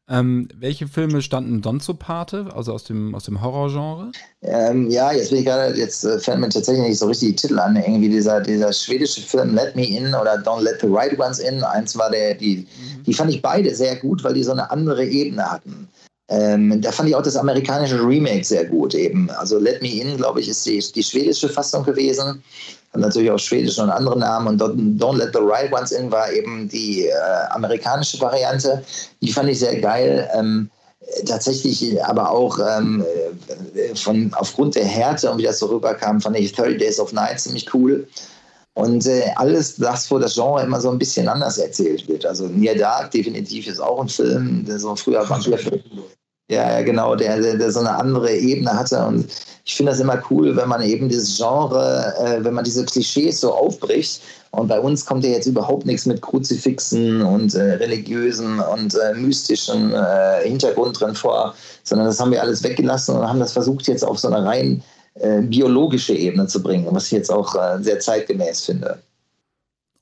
Ähm, 0.09 0.47
welche 0.55 0.87
Filme 0.87 1.21
standen 1.21 1.65
sonst 1.65 1.85
so 1.85 1.95
Pate, 1.95 2.47
also 2.55 2.73
aus 2.73 2.85
dem, 2.85 3.13
aus 3.17 3.25
dem 3.25 3.43
Horrorgenre? 3.43 4.13
Ähm, 4.43 4.89
ja, 4.89 5.11
jetzt 5.11 5.31
bin 5.31 5.41
ich 5.41 5.45
gerade, 5.45 5.77
jetzt 5.77 6.05
äh, 6.05 6.21
fällt 6.21 6.39
mir 6.39 6.49
tatsächlich 6.49 6.87
nicht 6.87 6.99
so 6.99 7.07
richtig 7.07 7.31
die 7.31 7.35
Titel 7.35 7.59
an. 7.59 7.75
Irgendwie 7.75 8.09
dieser, 8.09 8.41
dieser 8.41 8.73
schwedische 8.73 9.21
Film 9.21 9.57
Let 9.57 9.75
Me 9.75 9.85
In 9.85 10.15
oder 10.15 10.37
Don't 10.37 10.63
Let 10.63 10.81
the 10.81 10.87
Right 10.87 11.19
Ones 11.19 11.41
In. 11.41 11.65
Eins 11.65 11.99
war 11.99 12.09
der, 12.11 12.35
die, 12.35 12.59
mhm. 12.59 13.03
die 13.03 13.15
fand 13.15 13.31
ich 13.31 13.43
beide 13.43 13.75
sehr 13.75 13.97
gut, 13.97 14.23
weil 14.23 14.35
die 14.35 14.45
so 14.45 14.53
eine 14.53 14.71
andere 14.71 15.05
Ebene 15.05 15.51
hatten. 15.51 15.89
Ähm, 16.29 16.81
da 16.83 16.91
fand 16.91 17.09
ich 17.09 17.15
auch 17.15 17.23
das 17.23 17.37
amerikanische 17.37 18.01
Remake 18.05 18.45
sehr 18.45 18.65
gut 18.65 18.95
eben. 18.95 19.31
Also 19.31 19.59
Let 19.59 19.81
Me 19.81 20.01
In, 20.01 20.17
glaube 20.17 20.41
ich, 20.41 20.49
ist 20.49 20.67
die, 20.67 20.85
die 20.95 21.03
schwedische 21.03 21.49
Fassung 21.49 21.85
gewesen. 21.85 22.43
Hat 22.93 23.01
natürlich 23.01 23.31
auch 23.31 23.39
schwedische 23.39 23.83
und 23.83 23.91
andere 23.91 24.19
Namen. 24.19 24.49
Und 24.49 25.01
Don't 25.01 25.19
Let 25.19 25.31
the 25.33 25.41
Right 25.41 25.73
Ones 25.73 25.93
In 25.93 26.11
war 26.11 26.33
eben 26.33 26.69
die 26.69 27.07
äh, 27.07 27.13
amerikanische 27.51 28.21
Variante. 28.21 28.83
Die 29.21 29.33
fand 29.33 29.49
ich 29.51 29.61
sehr 29.61 29.81
geil. 29.81 30.29
Ähm, 30.35 30.69
tatsächlich 31.27 32.03
aber 32.05 32.31
auch 32.31 32.59
ähm, 32.59 33.05
von, 33.95 34.33
aufgrund 34.35 34.75
der 34.75 34.85
Härte 34.85 35.31
und 35.31 35.39
wie 35.39 35.45
das 35.45 35.61
so 35.61 35.67
rüberkam, 35.67 36.21
fand 36.21 36.37
ich 36.37 36.53
30 36.53 36.79
Days 36.79 36.99
of 36.99 37.13
Night 37.13 37.41
ziemlich 37.41 37.73
cool. 37.73 38.07
Und 38.75 39.07
äh, 39.07 39.31
alles 39.37 39.77
das, 39.77 40.11
wo 40.11 40.19
das 40.19 40.35
Genre 40.35 40.63
immer 40.63 40.81
so 40.81 40.91
ein 40.91 40.99
bisschen 40.99 41.29
anders 41.29 41.57
erzählt 41.57 42.07
wird. 42.09 42.27
Also 42.27 42.47
Near 42.47 42.75
Dark 42.75 43.11
definitiv 43.11 43.67
ist 43.67 43.81
auch 43.81 44.01
ein 44.01 44.09
Film, 44.09 44.67
der 44.67 44.79
so 44.79 44.95
früher 44.97 45.29
Vampirfilm 45.29 45.81
ja, 46.49 46.83
genau, 46.83 47.17
der, 47.17 47.41
der, 47.41 47.57
der, 47.57 47.73
so 47.73 47.81
eine 47.81 47.97
andere 47.97 48.33
Ebene 48.33 48.73
hatte. 48.73 49.05
Und 49.05 49.27
ich 49.65 49.75
finde 49.75 49.91
das 49.93 50.01
immer 50.01 50.23
cool, 50.31 50.55
wenn 50.57 50.69
man 50.69 50.81
eben 50.83 51.09
dieses 51.09 51.37
Genre, 51.37 52.15
äh, 52.21 52.45
wenn 52.45 52.55
man 52.55 52.65
diese 52.65 52.85
Klischees 52.85 53.41
so 53.41 53.53
aufbricht. 53.53 54.23
Und 54.53 54.69
bei 54.69 54.79
uns 54.79 55.05
kommt 55.05 55.25
ja 55.25 55.31
jetzt 55.31 55.47
überhaupt 55.47 55.87
nichts 55.87 56.07
mit 56.07 56.23
Kruzifixen 56.23 57.21
und 57.21 57.55
äh, 57.55 57.75
religiösen 57.75 58.61
und 58.61 58.95
äh, 58.95 59.15
mystischen 59.15 59.93
äh, 59.93 60.49
Hintergrund 60.49 61.01
drin 61.01 61.15
vor, 61.15 61.55
sondern 61.83 62.07
das 62.07 62.21
haben 62.21 62.31
wir 62.31 62.41
alles 62.41 62.63
weggelassen 62.63 63.17
und 63.17 63.29
haben 63.29 63.41
das 63.41 63.53
versucht, 63.53 63.89
jetzt 63.89 64.05
auf 64.05 64.19
so 64.19 64.29
eine 64.29 64.47
rein 64.47 64.83
äh, 65.15 65.43
biologische 65.43 66.15
Ebene 66.15 66.47
zu 66.47 66.63
bringen, 66.63 66.87
was 66.91 67.07
ich 67.07 67.13
jetzt 67.13 67.31
auch 67.31 67.55
äh, 67.55 67.83
sehr 67.83 67.99
zeitgemäß 67.99 68.65
finde. 68.65 68.99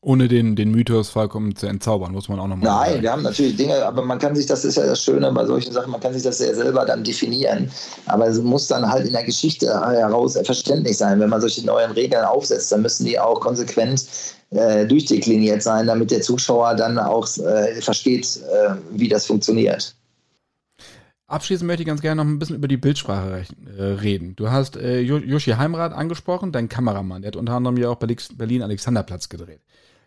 Ohne 0.06 0.28
den, 0.28 0.54
den 0.54 0.70
Mythos 0.70 1.08
vollkommen 1.08 1.56
zu 1.56 1.66
entzaubern, 1.66 2.12
muss 2.12 2.28
man 2.28 2.38
auch 2.38 2.46
nochmal 2.46 2.68
Nein, 2.68 2.90
sagen. 2.90 3.02
wir 3.02 3.12
haben 3.12 3.22
natürlich 3.22 3.56
Dinge, 3.56 3.82
aber 3.86 4.04
man 4.04 4.18
kann 4.18 4.36
sich, 4.36 4.44
das 4.44 4.62
ist 4.62 4.76
ja 4.76 4.84
das 4.84 5.02
Schöne 5.02 5.32
bei 5.32 5.46
solchen 5.46 5.72
Sachen, 5.72 5.90
man 5.90 6.00
kann 6.00 6.12
sich 6.12 6.22
das 6.22 6.40
ja 6.40 6.52
selber 6.52 6.84
dann 6.84 7.02
definieren. 7.02 7.70
Aber 8.04 8.26
es 8.26 8.38
muss 8.38 8.66
dann 8.66 8.86
halt 8.86 9.06
in 9.06 9.14
der 9.14 9.24
Geschichte 9.24 9.66
heraus 9.66 10.38
verständlich 10.44 10.98
sein. 10.98 11.20
Wenn 11.20 11.30
man 11.30 11.40
solche 11.40 11.64
neuen 11.64 11.90
Regeln 11.92 12.22
aufsetzt, 12.22 12.70
dann 12.70 12.82
müssen 12.82 13.06
die 13.06 13.18
auch 13.18 13.40
konsequent 13.40 14.04
äh, 14.50 14.84
durchdekliniert 14.86 15.62
sein, 15.62 15.86
damit 15.86 16.10
der 16.10 16.20
Zuschauer 16.20 16.74
dann 16.74 16.98
auch 16.98 17.26
äh, 17.38 17.80
versteht, 17.80 18.40
äh, 18.52 18.74
wie 18.90 19.08
das 19.08 19.24
funktioniert. 19.24 19.94
Abschließend 21.28 21.66
möchte 21.66 21.82
ich 21.82 21.86
ganz 21.86 22.02
gerne 22.02 22.22
noch 22.22 22.30
ein 22.30 22.38
bisschen 22.38 22.56
über 22.56 22.68
die 22.68 22.76
Bildsprache 22.76 23.44
äh, 23.78 23.82
reden. 23.82 24.36
Du 24.36 24.50
hast 24.50 24.76
äh, 24.76 25.00
Joshi 25.00 25.52
Heimrath 25.52 25.94
angesprochen, 25.94 26.52
dein 26.52 26.68
Kameramann. 26.68 27.22
Der 27.22 27.28
hat 27.28 27.36
unter 27.36 27.54
anderem 27.54 27.78
ja 27.78 27.88
auch 27.88 27.96
bei 27.96 28.14
Berlin 28.36 28.62
Alexanderplatz 28.62 29.30
gedreht. 29.30 29.62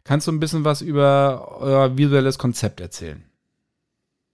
Kannst 0.08 0.26
du 0.26 0.32
ein 0.32 0.40
bisschen 0.40 0.64
was 0.64 0.82
über 0.82 1.58
euer 1.60 1.98
visuelles 1.98 2.38
Konzept 2.38 2.80
erzählen? 2.80 3.26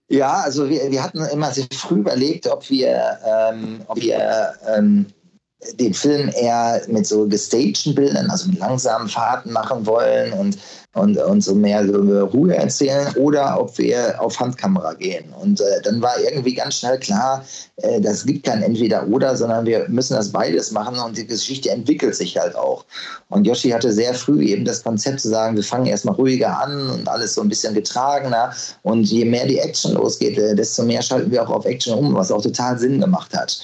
Ja, 0.08 0.34
also 0.34 0.70
wir, 0.70 0.88
wir 0.90 1.02
hatten 1.02 1.18
immer 1.24 1.50
sehr 1.50 1.66
früh 1.72 1.98
überlegt, 1.98 2.46
ob 2.46 2.70
wir, 2.70 3.18
ähm, 3.26 3.80
ob 3.88 4.00
wir 4.00 4.54
ähm, 4.68 5.06
den 5.80 5.92
Film 5.92 6.30
eher 6.36 6.80
mit 6.86 7.06
so 7.06 7.26
gestagten 7.26 7.92
Bildern, 7.92 8.30
also 8.30 8.50
mit 8.50 8.60
langsamen 8.60 9.08
Fahrten 9.08 9.50
machen 9.52 9.84
wollen 9.84 10.32
und 10.34 10.58
und, 10.94 11.16
und 11.18 11.42
so 11.42 11.54
mehr 11.54 11.86
so 11.86 12.26
Ruhe 12.26 12.56
erzählen 12.56 13.14
oder 13.16 13.60
ob 13.60 13.76
wir 13.78 14.20
auf 14.20 14.38
Handkamera 14.38 14.94
gehen. 14.94 15.24
Und 15.40 15.60
äh, 15.60 15.82
dann 15.82 16.00
war 16.00 16.14
irgendwie 16.20 16.54
ganz 16.54 16.78
schnell 16.78 16.98
klar, 16.98 17.44
äh, 17.78 18.00
das 18.00 18.24
gibt 18.24 18.46
kein 18.46 18.62
Entweder-Oder, 18.62 19.36
sondern 19.36 19.66
wir 19.66 19.88
müssen 19.88 20.14
das 20.14 20.30
beides 20.30 20.70
machen 20.70 20.96
und 20.98 21.16
die 21.16 21.26
Geschichte 21.26 21.70
entwickelt 21.70 22.14
sich 22.14 22.36
halt 22.38 22.54
auch. 22.54 22.84
Und 23.28 23.46
Yoshi 23.46 23.70
hatte 23.70 23.92
sehr 23.92 24.14
früh 24.14 24.44
eben 24.44 24.64
das 24.64 24.82
Konzept 24.82 25.20
zu 25.20 25.28
sagen, 25.28 25.56
wir 25.56 25.64
fangen 25.64 25.86
erstmal 25.86 26.14
ruhiger 26.14 26.58
an 26.58 26.90
und 26.90 27.08
alles 27.08 27.34
so 27.34 27.42
ein 27.42 27.48
bisschen 27.48 27.74
getragener. 27.74 28.52
Und 28.82 29.04
je 29.04 29.24
mehr 29.24 29.46
die 29.46 29.58
Action 29.58 29.94
losgeht, 29.94 30.38
äh, 30.38 30.54
desto 30.54 30.84
mehr 30.84 31.02
schalten 31.02 31.30
wir 31.30 31.42
auch 31.42 31.50
auf 31.50 31.64
Action 31.64 31.98
um, 31.98 32.14
was 32.14 32.30
auch 32.30 32.42
total 32.42 32.78
Sinn 32.78 33.00
gemacht 33.00 33.36
hat. 33.36 33.60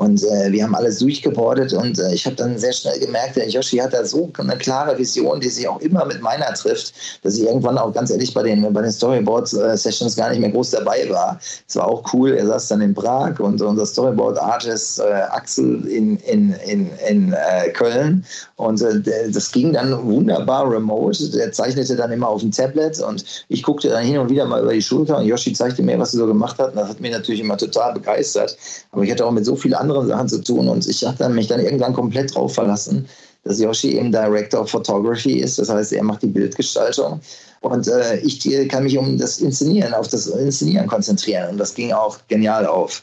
Und 0.00 0.24
äh, 0.24 0.50
wir 0.50 0.64
haben 0.64 0.74
alles 0.74 0.98
durchgebordet 1.00 1.74
und 1.74 1.98
äh, 1.98 2.14
ich 2.14 2.24
habe 2.24 2.34
dann 2.34 2.56
sehr 2.56 2.72
schnell 2.72 2.98
gemerkt, 2.98 3.36
der 3.36 3.46
Yoshi 3.50 3.76
hat 3.76 3.92
da 3.92 4.02
so 4.02 4.30
eine 4.38 4.56
klare 4.56 4.96
Vision, 4.96 5.40
die 5.40 5.50
sich 5.50 5.68
auch 5.68 5.78
immer 5.80 6.06
mit 6.06 6.22
meiner 6.22 6.46
trifft, 6.54 6.94
dass 7.22 7.36
ich 7.36 7.42
irgendwann 7.42 7.76
auch 7.76 7.92
ganz 7.92 8.10
ehrlich 8.10 8.32
bei 8.32 8.42
den, 8.42 8.72
bei 8.72 8.80
den 8.80 8.92
Storyboard-Sessions 8.92 10.16
gar 10.16 10.30
nicht 10.30 10.38
mehr 10.40 10.48
groß 10.48 10.70
dabei 10.70 11.06
war. 11.10 11.38
Es 11.68 11.76
war 11.76 11.86
auch 11.86 12.02
cool, 12.14 12.30
er 12.30 12.46
saß 12.46 12.68
dann 12.68 12.80
in 12.80 12.94
Prag 12.94 13.38
und 13.40 13.60
unser 13.60 13.84
Storyboard-Artist 13.84 15.00
äh, 15.00 15.02
Axel 15.32 15.86
in, 15.86 16.16
in, 16.20 16.54
in, 16.66 16.88
in 17.06 17.34
äh, 17.34 17.68
Köln 17.68 18.24
und 18.56 18.80
äh, 18.80 19.02
das 19.30 19.52
ging 19.52 19.74
dann 19.74 20.02
wunderbar 20.06 20.70
remote. 20.70 21.28
Der 21.28 21.52
zeichnete 21.52 21.94
dann 21.94 22.10
immer 22.10 22.28
auf 22.28 22.40
dem 22.40 22.52
Tablet 22.52 23.00
und 23.00 23.44
ich 23.48 23.62
guckte 23.62 23.90
dann 23.90 24.04
hin 24.04 24.16
und 24.16 24.30
wieder 24.30 24.46
mal 24.46 24.62
über 24.62 24.72
die 24.72 24.80
Schulter 24.80 25.18
und 25.18 25.26
Yoshi 25.26 25.52
zeigte 25.52 25.82
mir, 25.82 25.98
was 25.98 26.14
er 26.14 26.20
so 26.20 26.26
gemacht 26.26 26.58
hat 26.58 26.70
und 26.70 26.76
das 26.76 26.88
hat 26.88 27.00
mich 27.00 27.12
natürlich 27.12 27.42
immer 27.42 27.58
total 27.58 27.92
begeistert. 27.92 28.56
Aber 28.92 29.02
ich 29.02 29.10
hatte 29.10 29.26
auch 29.26 29.30
mit 29.30 29.44
so 29.44 29.54
vielen 29.56 29.74
anderen 29.74 29.89
Sachen 30.06 30.28
zu 30.28 30.42
tun 30.42 30.68
und 30.68 30.86
ich 30.86 31.04
habe 31.04 31.28
mich 31.28 31.48
dann 31.48 31.60
irgendwann 31.60 31.94
komplett 31.94 32.34
drauf 32.34 32.54
verlassen, 32.54 33.06
dass 33.44 33.60
Yoshi 33.60 33.96
eben 33.96 34.12
Director 34.12 34.62
of 34.62 34.70
Photography 34.70 35.40
ist. 35.40 35.58
Das 35.58 35.68
heißt, 35.68 35.92
er 35.92 36.04
macht 36.04 36.22
die 36.22 36.28
Bildgestaltung 36.28 37.20
und 37.60 37.88
äh, 37.88 38.18
ich 38.18 38.68
kann 38.68 38.84
mich 38.84 38.96
um 38.96 39.18
das 39.18 39.40
Inszenieren, 39.40 39.94
auf 39.94 40.08
das 40.08 40.26
Inszenieren 40.26 40.86
konzentrieren 40.86 41.50
und 41.50 41.58
das 41.58 41.74
ging 41.74 41.92
auch 41.92 42.18
genial 42.28 42.66
auf. 42.66 43.02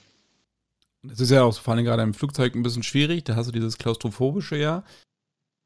Das 1.03 1.19
ist 1.19 1.31
ja 1.31 1.43
auch 1.43 1.57
vor 1.57 1.73
allem 1.73 1.85
gerade 1.85 2.03
im 2.03 2.13
Flugzeug 2.13 2.55
ein 2.55 2.63
bisschen 2.63 2.83
schwierig, 2.83 3.23
da 3.23 3.35
hast 3.35 3.47
du 3.47 3.51
dieses 3.51 3.77
klaustrophobische 3.77 4.57
ja. 4.57 4.83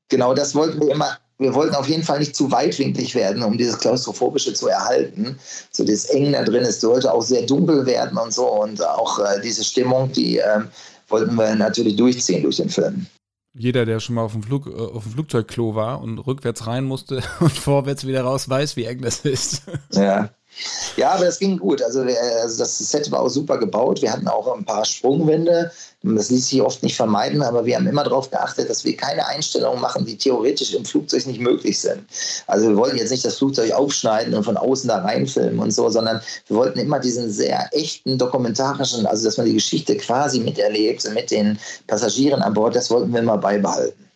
Genau, 0.10 0.34
das 0.34 0.56
wollten 0.56 0.82
wir 0.82 0.92
immer 0.92 1.18
wir 1.42 1.56
wollten 1.56 1.74
auf 1.74 1.90
jeden 1.90 2.04
Fall 2.04 2.20
nicht 2.20 2.36
zu 2.36 2.52
weitwinklig 2.52 3.16
werden, 3.16 3.42
um 3.42 3.58
dieses 3.58 3.80
Klaustrophobische 3.80 4.54
zu 4.54 4.68
erhalten. 4.68 5.40
So 5.72 5.84
das 5.84 6.06
Eng 6.06 6.34
da 6.34 6.44
drin, 6.44 6.62
es 6.62 6.80
sollte 6.80 7.12
auch 7.12 7.24
sehr 7.24 7.42
dunkel 7.48 7.86
werden 7.88 8.18
und 8.18 8.32
so. 8.32 8.48
Und 8.48 8.86
auch 8.86 9.18
äh, 9.18 9.42
diese 9.42 9.64
Stimmung, 9.64 10.12
die 10.12 10.38
äh, 10.38 10.62
wollten 11.12 11.36
wir 11.36 11.56
natürlich 11.56 11.96
durchziehen 11.96 12.44
durch 12.44 12.58
den 12.58 12.70
Film. 12.70 13.06
Jeder, 13.54 13.86
der 13.86 14.00
schon 14.00 14.16
mal 14.16 14.22
auf 14.22 14.32
dem, 14.32 14.44
Flug, 14.44 14.68
äh, 14.68 14.72
auf 14.72 15.04
dem 15.04 15.12
Flugzeugklo 15.12 15.76
war 15.76 16.02
und 16.02 16.20
rückwärts 16.20 16.68
rein 16.68 16.86
musste 16.86 17.22
und 17.40 17.52
vorwärts 17.52 18.08
wieder 18.08 18.24
raus, 18.24 18.50
weiß, 18.50 18.78
wie 18.78 18.86
eng 18.86 19.02
das 19.02 19.20
ist. 19.26 19.64
Ja. 19.92 20.30
Ja, 20.98 21.12
aber 21.12 21.26
das 21.26 21.40
ging 21.40 21.58
gut. 21.58 21.82
Also, 21.82 22.02
also, 22.02 22.58
das 22.58 22.78
Set 22.78 23.10
war 23.12 23.22
auch 23.22 23.30
super 23.30 23.58
gebaut. 23.58 24.02
Wir 24.02 24.12
hatten 24.12 24.28
auch 24.28 24.54
ein 24.56 24.66
paar 24.66 24.86
Sprungwände. 24.86 25.72
Das 26.04 26.30
ließ 26.32 26.50
sich 26.50 26.62
oft 26.62 26.82
nicht 26.82 26.96
vermeiden, 26.96 27.44
aber 27.44 27.66
wir 27.66 27.76
haben 27.76 27.86
immer 27.86 28.04
darauf 28.04 28.30
geachtet, 28.32 28.70
dass 28.70 28.84
wir 28.84 28.98
keine 28.98 29.26
Einstellungen 29.28 29.80
machen, 29.80 30.04
die 30.04 30.18
theoretisch 30.18 30.74
im 30.74 30.84
Flugzeug 30.84 31.28
nicht 31.28 31.40
möglich 31.40 31.80
sind. 31.80 32.04
Also 32.48 32.70
wir 32.70 32.76
wollten 32.76 32.98
jetzt 32.98 33.12
nicht 33.12 33.24
das 33.24 33.38
Flugzeug 33.38 33.72
aufschneiden 33.72 34.34
und 34.34 34.44
von 34.44 34.58
außen 34.58 34.88
da 34.88 34.98
reinfilmen 35.00 35.60
und 35.60 35.72
so, 35.72 35.90
sondern 35.90 36.20
wir 36.48 36.58
wollten 36.58 36.80
immer 36.80 37.00
diesen 37.00 37.32
sehr 37.32 37.70
echten 37.72 38.18
dokumentarischen, 38.18 39.06
also 39.06 39.26
dass 39.26 39.38
man 39.38 39.46
die 39.46 39.54
Geschichte 39.54 39.96
quasi 39.98 40.40
miterlebt 40.40 41.08
mit 41.14 41.30
den 41.30 41.60
Passagieren 41.86 42.42
an 42.42 42.56
Bord, 42.56 42.76
das 42.76 42.90
wollten 42.90 43.14
wir 43.14 43.20
immer 43.20 43.38
beibehalten. 43.38 44.10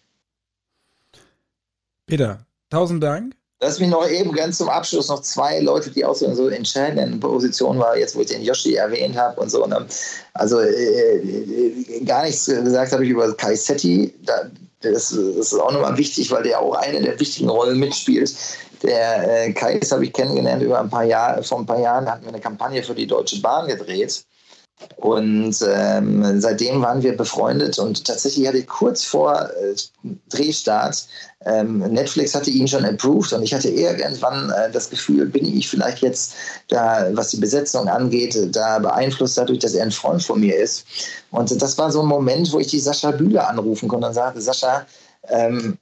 Peter, 2.08 2.46
tausend 2.72 3.04
Dank. 3.04 3.36
Lass 3.62 3.80
mich 3.80 3.90
noch 3.90 4.08
eben 4.08 4.34
ganz 4.34 4.58
zum 4.58 4.68
Abschluss 4.68 5.08
noch 5.08 5.22
zwei 5.22 5.60
Leute, 5.60 5.90
die 5.90 6.04
auch 6.04 6.16
so 6.16 6.26
in 6.26 6.36
so 6.36 6.50
entscheidenden 6.50 7.22
Positionen 7.22 7.80
waren, 7.80 7.98
jetzt 7.98 8.16
wo 8.16 8.22
ich 8.22 8.28
den 8.28 8.42
Yoshi 8.42 8.76
erwähnt 8.76 9.18
habe 9.18 9.40
und 9.40 9.50
so. 9.50 9.66
Ne? 9.66 9.86
Also 10.34 10.60
äh, 10.60 11.18
äh, 11.18 12.04
gar 12.04 12.26
nichts 12.26 12.46
gesagt 12.48 12.92
habe 12.92 13.06
ich 13.06 13.12
über 13.12 13.34
Kai 13.36 13.56
Setti. 13.56 14.14
Da, 14.24 14.52
das, 14.82 15.10
das, 15.10 15.54
ist 15.54 15.54
auch 15.54 15.72
nochmal 15.72 15.98
wichtig, 15.98 16.30
weil 16.32 16.44
der 16.44 16.60
auch 16.60 16.76
eine 16.76 17.02
der 17.02 17.18
wichtigen 17.18 17.50
Rollen 17.50 17.80
mitspielt. 17.80 18.36
Der 18.84 19.46
äh, 19.46 19.54
Kai 19.54 19.80
habe 19.80 20.04
ich 20.04 20.12
kennengelernt 20.12 20.62
über 20.62 20.80
ein 20.82 20.90
paar 20.90 21.06
Jahre, 21.06 21.42
vor 21.42 21.60
ein 21.60 21.66
paar 21.66 21.80
Jahren 21.80 22.12
hatten 22.12 22.24
wir 22.24 22.30
eine 22.30 22.42
Kampagne 22.42 22.84
für 22.84 22.94
die 22.94 23.08
Deutsche 23.08 23.40
Bahn 23.42 23.68
gedreht. 23.68 24.26
Und 24.98 25.56
ähm, 25.68 26.42
seitdem 26.42 26.82
waren 26.82 27.02
wir 27.02 27.16
befreundet 27.16 27.80
und 27.80 28.06
tatsächlich 28.06 28.48
hatte 28.48 28.58
ich 28.58 28.68
kurz 28.68 29.06
vor 29.06 29.50
äh, 29.50 29.76
Drehstart, 30.30 31.08
ähm, 31.46 31.80
Netflix 31.80 32.36
hatte 32.36 32.50
ihn 32.50 32.68
schon 32.68 32.84
approved 32.84 33.32
und 33.34 33.44
ich 33.44 33.54
hatte 33.54 33.70
irgendwann 33.70 34.50
äh, 34.50 34.70
das 34.72 34.90
Gefühl, 34.90 35.28
bin 35.28 35.46
ich 35.46 35.70
vielleicht 35.70 36.02
jetzt 36.02 36.34
da, 36.68 37.08
was 37.14 37.30
die 37.30 37.38
Besetzung 37.38 37.88
angeht, 37.88 38.38
da 38.52 38.80
beeinflusst 38.80 39.38
dadurch, 39.38 39.60
dass 39.60 39.76
er 39.76 39.84
ein 39.84 39.92
Freund 39.92 40.22
von 40.24 40.40
mir 40.40 40.58
ist. 40.58 40.86
Und 41.32 41.62
das 41.62 41.78
war 41.78 41.92
so 41.92 42.02
ein 42.02 42.08
Moment, 42.08 42.52
wo 42.52 42.60
ich 42.60 42.68
die 42.68 42.80
Sascha 42.80 43.12
Bühler 43.12 43.48
anrufen 43.48 43.88
konnte 43.88 44.08
und 44.08 44.14
sagte, 44.14 44.42
Sascha, 44.42 44.86
ähm, 45.30 45.78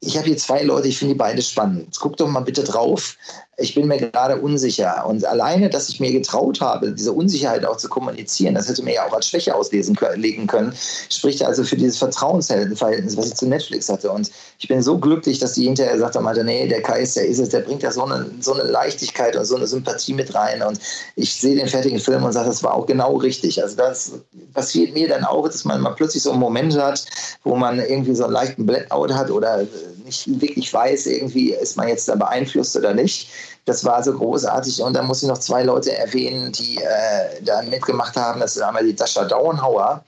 ich 0.00 0.16
habe 0.16 0.26
hier 0.26 0.36
zwei 0.36 0.62
Leute, 0.62 0.88
ich 0.88 0.98
finde 0.98 1.14
die 1.14 1.18
beide 1.18 1.40
spannend. 1.40 1.96
Guck 1.98 2.16
doch 2.16 2.28
mal 2.28 2.40
bitte 2.40 2.64
drauf 2.64 3.16
ich 3.58 3.74
bin 3.74 3.86
mir 3.86 3.98
gerade 3.98 4.40
unsicher. 4.40 5.04
Und 5.06 5.26
alleine, 5.26 5.68
dass 5.68 5.88
ich 5.90 6.00
mir 6.00 6.10
getraut 6.10 6.60
habe, 6.62 6.92
diese 6.92 7.12
Unsicherheit 7.12 7.66
auch 7.66 7.76
zu 7.76 7.88
kommunizieren, 7.88 8.54
das 8.54 8.68
hätte 8.68 8.82
mir 8.82 8.94
ja 8.94 9.06
auch 9.06 9.12
als 9.12 9.28
Schwäche 9.28 9.54
auslegen 9.54 10.46
können, 10.46 10.72
spricht 11.10 11.44
also 11.44 11.62
für 11.62 11.76
dieses 11.76 11.98
Vertrauensverhältnis, 11.98 13.16
was 13.16 13.26
ich 13.26 13.34
zu 13.34 13.46
Netflix 13.46 13.90
hatte. 13.90 14.10
Und 14.10 14.30
ich 14.58 14.68
bin 14.68 14.82
so 14.82 14.96
glücklich, 14.96 15.38
dass 15.38 15.52
die 15.52 15.64
hinterher 15.64 15.92
gesagt 15.92 16.16
haben, 16.16 16.46
nee, 16.46 16.66
der 16.66 16.80
Kai 16.80 17.02
ist, 17.02 17.16
der 17.16 17.26
ist 17.26 17.38
es, 17.38 17.50
der 17.50 17.60
bringt 17.60 17.82
da 17.82 17.92
so 17.92 18.04
eine, 18.04 18.30
so 18.40 18.54
eine 18.54 18.62
Leichtigkeit 18.62 19.36
und 19.36 19.44
so 19.44 19.56
eine 19.56 19.66
Sympathie 19.66 20.14
mit 20.14 20.34
rein. 20.34 20.62
Und 20.62 20.80
ich 21.16 21.34
sehe 21.34 21.54
den 21.54 21.68
fertigen 21.68 22.00
Film 22.00 22.24
und 22.24 22.32
sage, 22.32 22.48
das 22.48 22.62
war 22.62 22.74
auch 22.74 22.86
genau 22.86 23.16
richtig. 23.16 23.62
Also 23.62 23.76
das 23.76 24.12
passiert 24.54 24.94
mir 24.94 25.08
dann 25.08 25.24
auch, 25.24 25.46
dass 25.46 25.66
man 25.66 25.82
mal 25.82 25.94
plötzlich 25.94 26.22
so 26.22 26.30
einen 26.30 26.40
Moment 26.40 26.78
hat, 26.78 27.04
wo 27.44 27.54
man 27.56 27.78
irgendwie 27.78 28.14
so 28.14 28.24
einen 28.24 28.32
leichten 28.32 28.64
Blackout 28.64 29.12
hat 29.12 29.30
oder 29.30 29.66
nicht 30.04 30.40
wirklich 30.40 30.72
weiß, 30.72 31.06
irgendwie 31.06 31.52
ist 31.52 31.76
man 31.76 31.88
jetzt 31.88 32.08
da 32.08 32.14
beeinflusst 32.14 32.76
oder 32.76 32.94
nicht. 32.94 33.28
Das 33.64 33.84
war 33.84 34.02
so 34.02 34.12
großartig. 34.12 34.82
Und 34.82 34.94
da 34.94 35.02
muss 35.02 35.22
ich 35.22 35.28
noch 35.28 35.38
zwei 35.38 35.62
Leute 35.62 35.96
erwähnen, 35.96 36.52
die 36.52 36.76
äh, 36.76 37.42
da 37.42 37.62
mitgemacht 37.62 38.16
haben. 38.16 38.40
Das 38.40 38.56
ist 38.56 38.62
einmal 38.62 38.84
die 38.84 38.94
Dasha 38.94 39.24
Dauenhauer, 39.24 40.04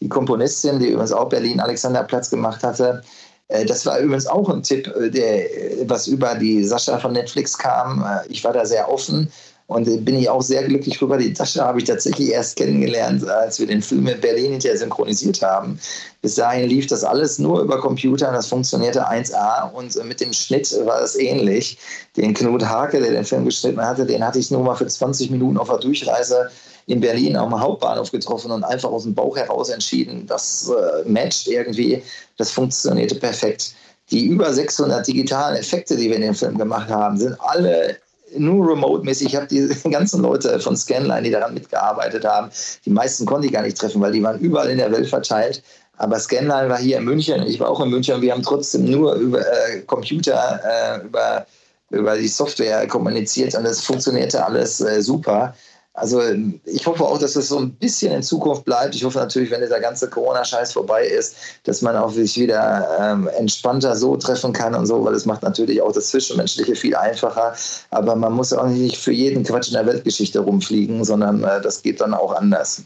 die 0.00 0.08
Komponistin, 0.08 0.78
die 0.78 0.88
übrigens 0.88 1.12
auch 1.12 1.28
Berlin 1.28 1.60
Alexanderplatz 1.60 2.30
gemacht 2.30 2.62
hatte. 2.62 3.02
Äh, 3.48 3.64
das 3.64 3.84
war 3.86 3.98
übrigens 3.98 4.26
auch 4.26 4.48
ein 4.48 4.62
Tipp, 4.62 4.86
äh, 4.96 5.10
der, 5.10 5.88
was 5.88 6.06
über 6.06 6.34
die 6.34 6.64
Sascha 6.64 6.98
von 6.98 7.12
Netflix 7.12 7.56
kam. 7.56 8.02
Äh, 8.02 8.26
ich 8.28 8.42
war 8.44 8.52
da 8.52 8.64
sehr 8.64 8.90
offen 8.90 9.30
Und 9.66 9.88
äh, 9.88 9.96
bin 9.96 10.16
ich 10.16 10.28
auch 10.28 10.42
sehr 10.42 10.62
glücklich 10.64 10.98
drüber. 10.98 11.16
Die 11.16 11.32
Tasche 11.32 11.64
habe 11.64 11.78
ich 11.78 11.84
tatsächlich 11.84 12.30
erst 12.30 12.56
kennengelernt, 12.56 13.26
als 13.26 13.58
wir 13.58 13.66
den 13.66 13.80
Film 13.80 14.06
in 14.06 14.20
Berlin 14.20 14.52
hinterher 14.52 14.76
synchronisiert 14.76 15.40
haben. 15.42 15.78
Bis 16.20 16.34
dahin 16.34 16.68
lief 16.68 16.86
das 16.86 17.02
alles 17.02 17.38
nur 17.38 17.62
über 17.62 17.80
Computer 17.80 18.28
und 18.28 18.34
das 18.34 18.46
funktionierte 18.46 19.06
1A 19.08 19.72
und 19.72 19.96
äh, 19.96 20.04
mit 20.04 20.20
dem 20.20 20.32
Schnitt 20.32 20.74
war 20.84 21.02
es 21.02 21.16
ähnlich. 21.16 21.78
Den 22.16 22.34
Knut 22.34 22.64
Hake, 22.64 23.00
der 23.00 23.12
den 23.12 23.24
Film 23.24 23.44
geschnitten 23.44 23.80
hatte, 23.80 24.04
den 24.04 24.24
hatte 24.24 24.38
ich 24.38 24.50
nur 24.50 24.62
mal 24.62 24.74
für 24.74 24.86
20 24.86 25.30
Minuten 25.30 25.56
auf 25.56 25.68
der 25.68 25.78
Durchreise 25.78 26.50
in 26.86 27.00
Berlin 27.00 27.36
am 27.36 27.58
Hauptbahnhof 27.58 28.10
getroffen 28.10 28.50
und 28.50 28.64
einfach 28.64 28.90
aus 28.90 29.04
dem 29.04 29.14
Bauch 29.14 29.36
heraus 29.36 29.70
entschieden, 29.70 30.26
das 30.26 30.70
äh, 30.70 31.08
matcht 31.08 31.48
irgendwie, 31.48 32.02
das 32.36 32.50
funktionierte 32.50 33.14
perfekt. 33.14 33.74
Die 34.10 34.26
über 34.26 34.52
600 34.52 35.06
digitalen 35.06 35.56
Effekte, 35.56 35.96
die 35.96 36.10
wir 36.10 36.16
in 36.16 36.22
dem 36.22 36.34
Film 36.34 36.58
gemacht 36.58 36.90
haben, 36.90 37.16
sind 37.16 37.40
alle 37.40 37.96
nur 38.38 38.68
remote-mäßig. 38.68 39.28
Ich 39.28 39.36
habe 39.36 39.46
die 39.46 39.68
ganzen 39.90 40.22
Leute 40.22 40.58
von 40.60 40.76
Scanline, 40.76 41.22
die 41.22 41.30
daran 41.30 41.54
mitgearbeitet 41.54 42.24
haben, 42.24 42.50
die 42.84 42.90
meisten 42.90 43.26
konnte 43.26 43.46
ich 43.46 43.52
gar 43.52 43.62
nicht 43.62 43.78
treffen, 43.78 44.00
weil 44.00 44.12
die 44.12 44.22
waren 44.22 44.38
überall 44.40 44.70
in 44.70 44.78
der 44.78 44.92
Welt 44.92 45.08
verteilt. 45.08 45.62
Aber 45.96 46.18
Scanline 46.18 46.68
war 46.68 46.78
hier 46.78 46.98
in 46.98 47.04
München, 47.04 47.46
ich 47.46 47.60
war 47.60 47.70
auch 47.70 47.80
in 47.80 47.90
München 47.90 48.16
und 48.16 48.22
wir 48.22 48.32
haben 48.32 48.42
trotzdem 48.42 48.84
nur 48.90 49.14
über 49.14 49.40
äh, 49.40 49.80
Computer, 49.86 50.60
äh, 50.64 51.04
über, 51.04 51.46
über 51.90 52.16
die 52.16 52.28
Software 52.28 52.86
kommuniziert 52.88 53.54
und 53.54 53.64
es 53.64 53.80
funktionierte 53.80 54.44
alles 54.44 54.80
äh, 54.80 55.00
super. 55.00 55.54
Also 55.96 56.20
ich 56.64 56.84
hoffe 56.86 57.04
auch, 57.04 57.18
dass 57.18 57.36
es 57.36 57.48
so 57.48 57.58
ein 57.58 57.72
bisschen 57.72 58.12
in 58.12 58.22
Zukunft 58.22 58.64
bleibt. 58.64 58.96
Ich 58.96 59.04
hoffe 59.04 59.18
natürlich, 59.18 59.52
wenn 59.52 59.60
dieser 59.60 59.78
ganze 59.78 60.10
Corona-Scheiß 60.10 60.72
vorbei 60.72 61.06
ist, 61.06 61.36
dass 61.62 61.82
man 61.82 61.96
auch 61.96 62.10
sich 62.10 62.36
wieder 62.36 62.88
ähm, 63.00 63.28
entspannter 63.38 63.94
so 63.94 64.16
treffen 64.16 64.52
kann 64.52 64.74
und 64.74 64.86
so, 64.86 65.04
weil 65.04 65.14
es 65.14 65.24
macht 65.24 65.44
natürlich 65.44 65.80
auch 65.80 65.92
das 65.92 66.08
Zwischenmenschliche 66.08 66.74
viel 66.74 66.96
einfacher. 66.96 67.54
Aber 67.90 68.16
man 68.16 68.32
muss 68.32 68.52
auch 68.52 68.66
nicht 68.66 68.96
für 68.96 69.12
jeden 69.12 69.44
Quatsch 69.44 69.68
in 69.68 69.74
der 69.74 69.86
Weltgeschichte 69.86 70.40
rumfliegen, 70.40 71.04
sondern 71.04 71.44
äh, 71.44 71.60
das 71.62 71.80
geht 71.80 72.00
dann 72.00 72.12
auch 72.12 72.32
anders. 72.32 72.82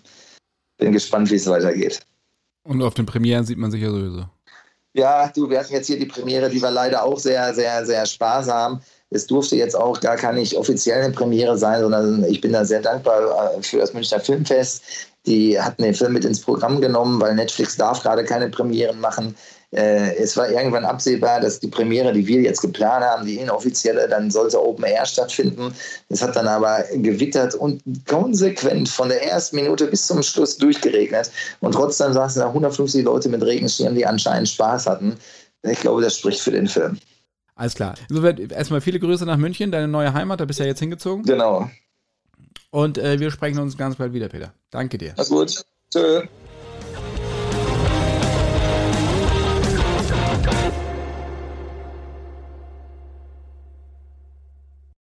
Bin 0.76 0.92
gespannt, 0.92 1.30
wie 1.30 1.36
es 1.36 1.46
weitergeht. 1.46 2.00
Und 2.64 2.82
auf 2.82 2.92
den 2.92 3.06
Premieren 3.06 3.46
sieht 3.46 3.56
man 3.56 3.70
sich 3.70 3.80
ja 3.80 3.88
sowieso. 3.88 4.26
Ja, 4.92 5.28
du, 5.34 5.48
wir 5.48 5.60
hatten 5.60 5.72
jetzt 5.72 5.86
hier 5.86 5.98
die 5.98 6.06
Premiere, 6.06 6.50
die 6.50 6.60
war 6.60 6.70
leider 6.70 7.04
auch 7.04 7.18
sehr, 7.18 7.54
sehr, 7.54 7.86
sehr 7.86 8.04
sparsam. 8.04 8.82
Es 9.10 9.26
durfte 9.26 9.56
jetzt 9.56 9.76
auch 9.76 10.00
gar 10.00 10.16
keine 10.16 10.42
offizielle 10.56 11.10
Premiere 11.10 11.56
sein, 11.56 11.80
sondern 11.80 12.24
ich 12.24 12.40
bin 12.40 12.52
da 12.52 12.64
sehr 12.64 12.82
dankbar 12.82 13.54
äh, 13.56 13.62
für 13.62 13.78
das 13.78 13.94
Münchner 13.94 14.20
Filmfest. 14.20 14.82
Die 15.26 15.60
hatten 15.60 15.82
den 15.82 15.94
Film 15.94 16.12
mit 16.12 16.24
ins 16.24 16.40
Programm 16.40 16.80
genommen, 16.80 17.20
weil 17.20 17.34
Netflix 17.34 17.76
darf 17.76 18.02
gerade 18.02 18.24
keine 18.24 18.48
Premieren 18.48 19.00
machen. 19.00 19.34
Äh, 19.70 20.16
es 20.16 20.36
war 20.36 20.50
irgendwann 20.50 20.84
absehbar, 20.84 21.40
dass 21.40 21.60
die 21.60 21.68
Premiere, 21.68 22.12
die 22.12 22.26
wir 22.26 22.40
jetzt 22.40 22.62
geplant 22.62 23.04
haben, 23.04 23.26
die 23.26 23.36
inoffizielle, 23.36 24.08
dann 24.08 24.30
sollte 24.30 24.62
Open 24.62 24.84
Air 24.84 25.04
stattfinden. 25.04 25.74
Es 26.08 26.22
hat 26.22 26.36
dann 26.36 26.48
aber 26.48 26.84
gewittert 26.94 27.54
und 27.54 27.82
konsequent 28.06 28.88
von 28.88 29.08
der 29.08 29.22
ersten 29.22 29.56
Minute 29.56 29.86
bis 29.86 30.06
zum 30.06 30.22
Schluss 30.22 30.56
durchgeregnet. 30.56 31.30
Und 31.60 31.72
trotzdem 31.72 32.12
saßen 32.12 32.40
da 32.40 32.48
150 32.48 33.04
Leute 33.04 33.28
mit 33.28 33.42
Regenschirmen, 33.42 33.94
die 33.94 34.06
anscheinend 34.06 34.48
Spaß 34.48 34.86
hatten. 34.86 35.18
Ich 35.62 35.80
glaube, 35.80 36.00
das 36.00 36.16
spricht 36.16 36.40
für 36.40 36.52
den 36.52 36.68
Film. 36.68 36.98
Alles 37.58 37.74
klar. 37.74 37.96
Insofern 38.08 38.38
erstmal 38.50 38.80
viele 38.80 39.00
Grüße 39.00 39.26
nach 39.26 39.36
München, 39.36 39.72
deine 39.72 39.88
neue 39.88 40.14
Heimat, 40.14 40.38
da 40.38 40.44
bist 40.44 40.60
du 40.60 40.62
ja 40.62 40.68
jetzt 40.68 40.78
hingezogen. 40.78 41.24
Genau. 41.24 41.68
Und 42.70 42.98
äh, 42.98 43.18
wir 43.18 43.32
sprechen 43.32 43.58
uns 43.58 43.76
ganz 43.76 43.96
bald 43.96 44.12
wieder, 44.12 44.28
Peter. 44.28 44.54
Danke 44.70 44.96
dir. 44.96 45.14
Mach's 45.16 45.28
gut. 45.28 45.64
Tschö. 45.92 46.22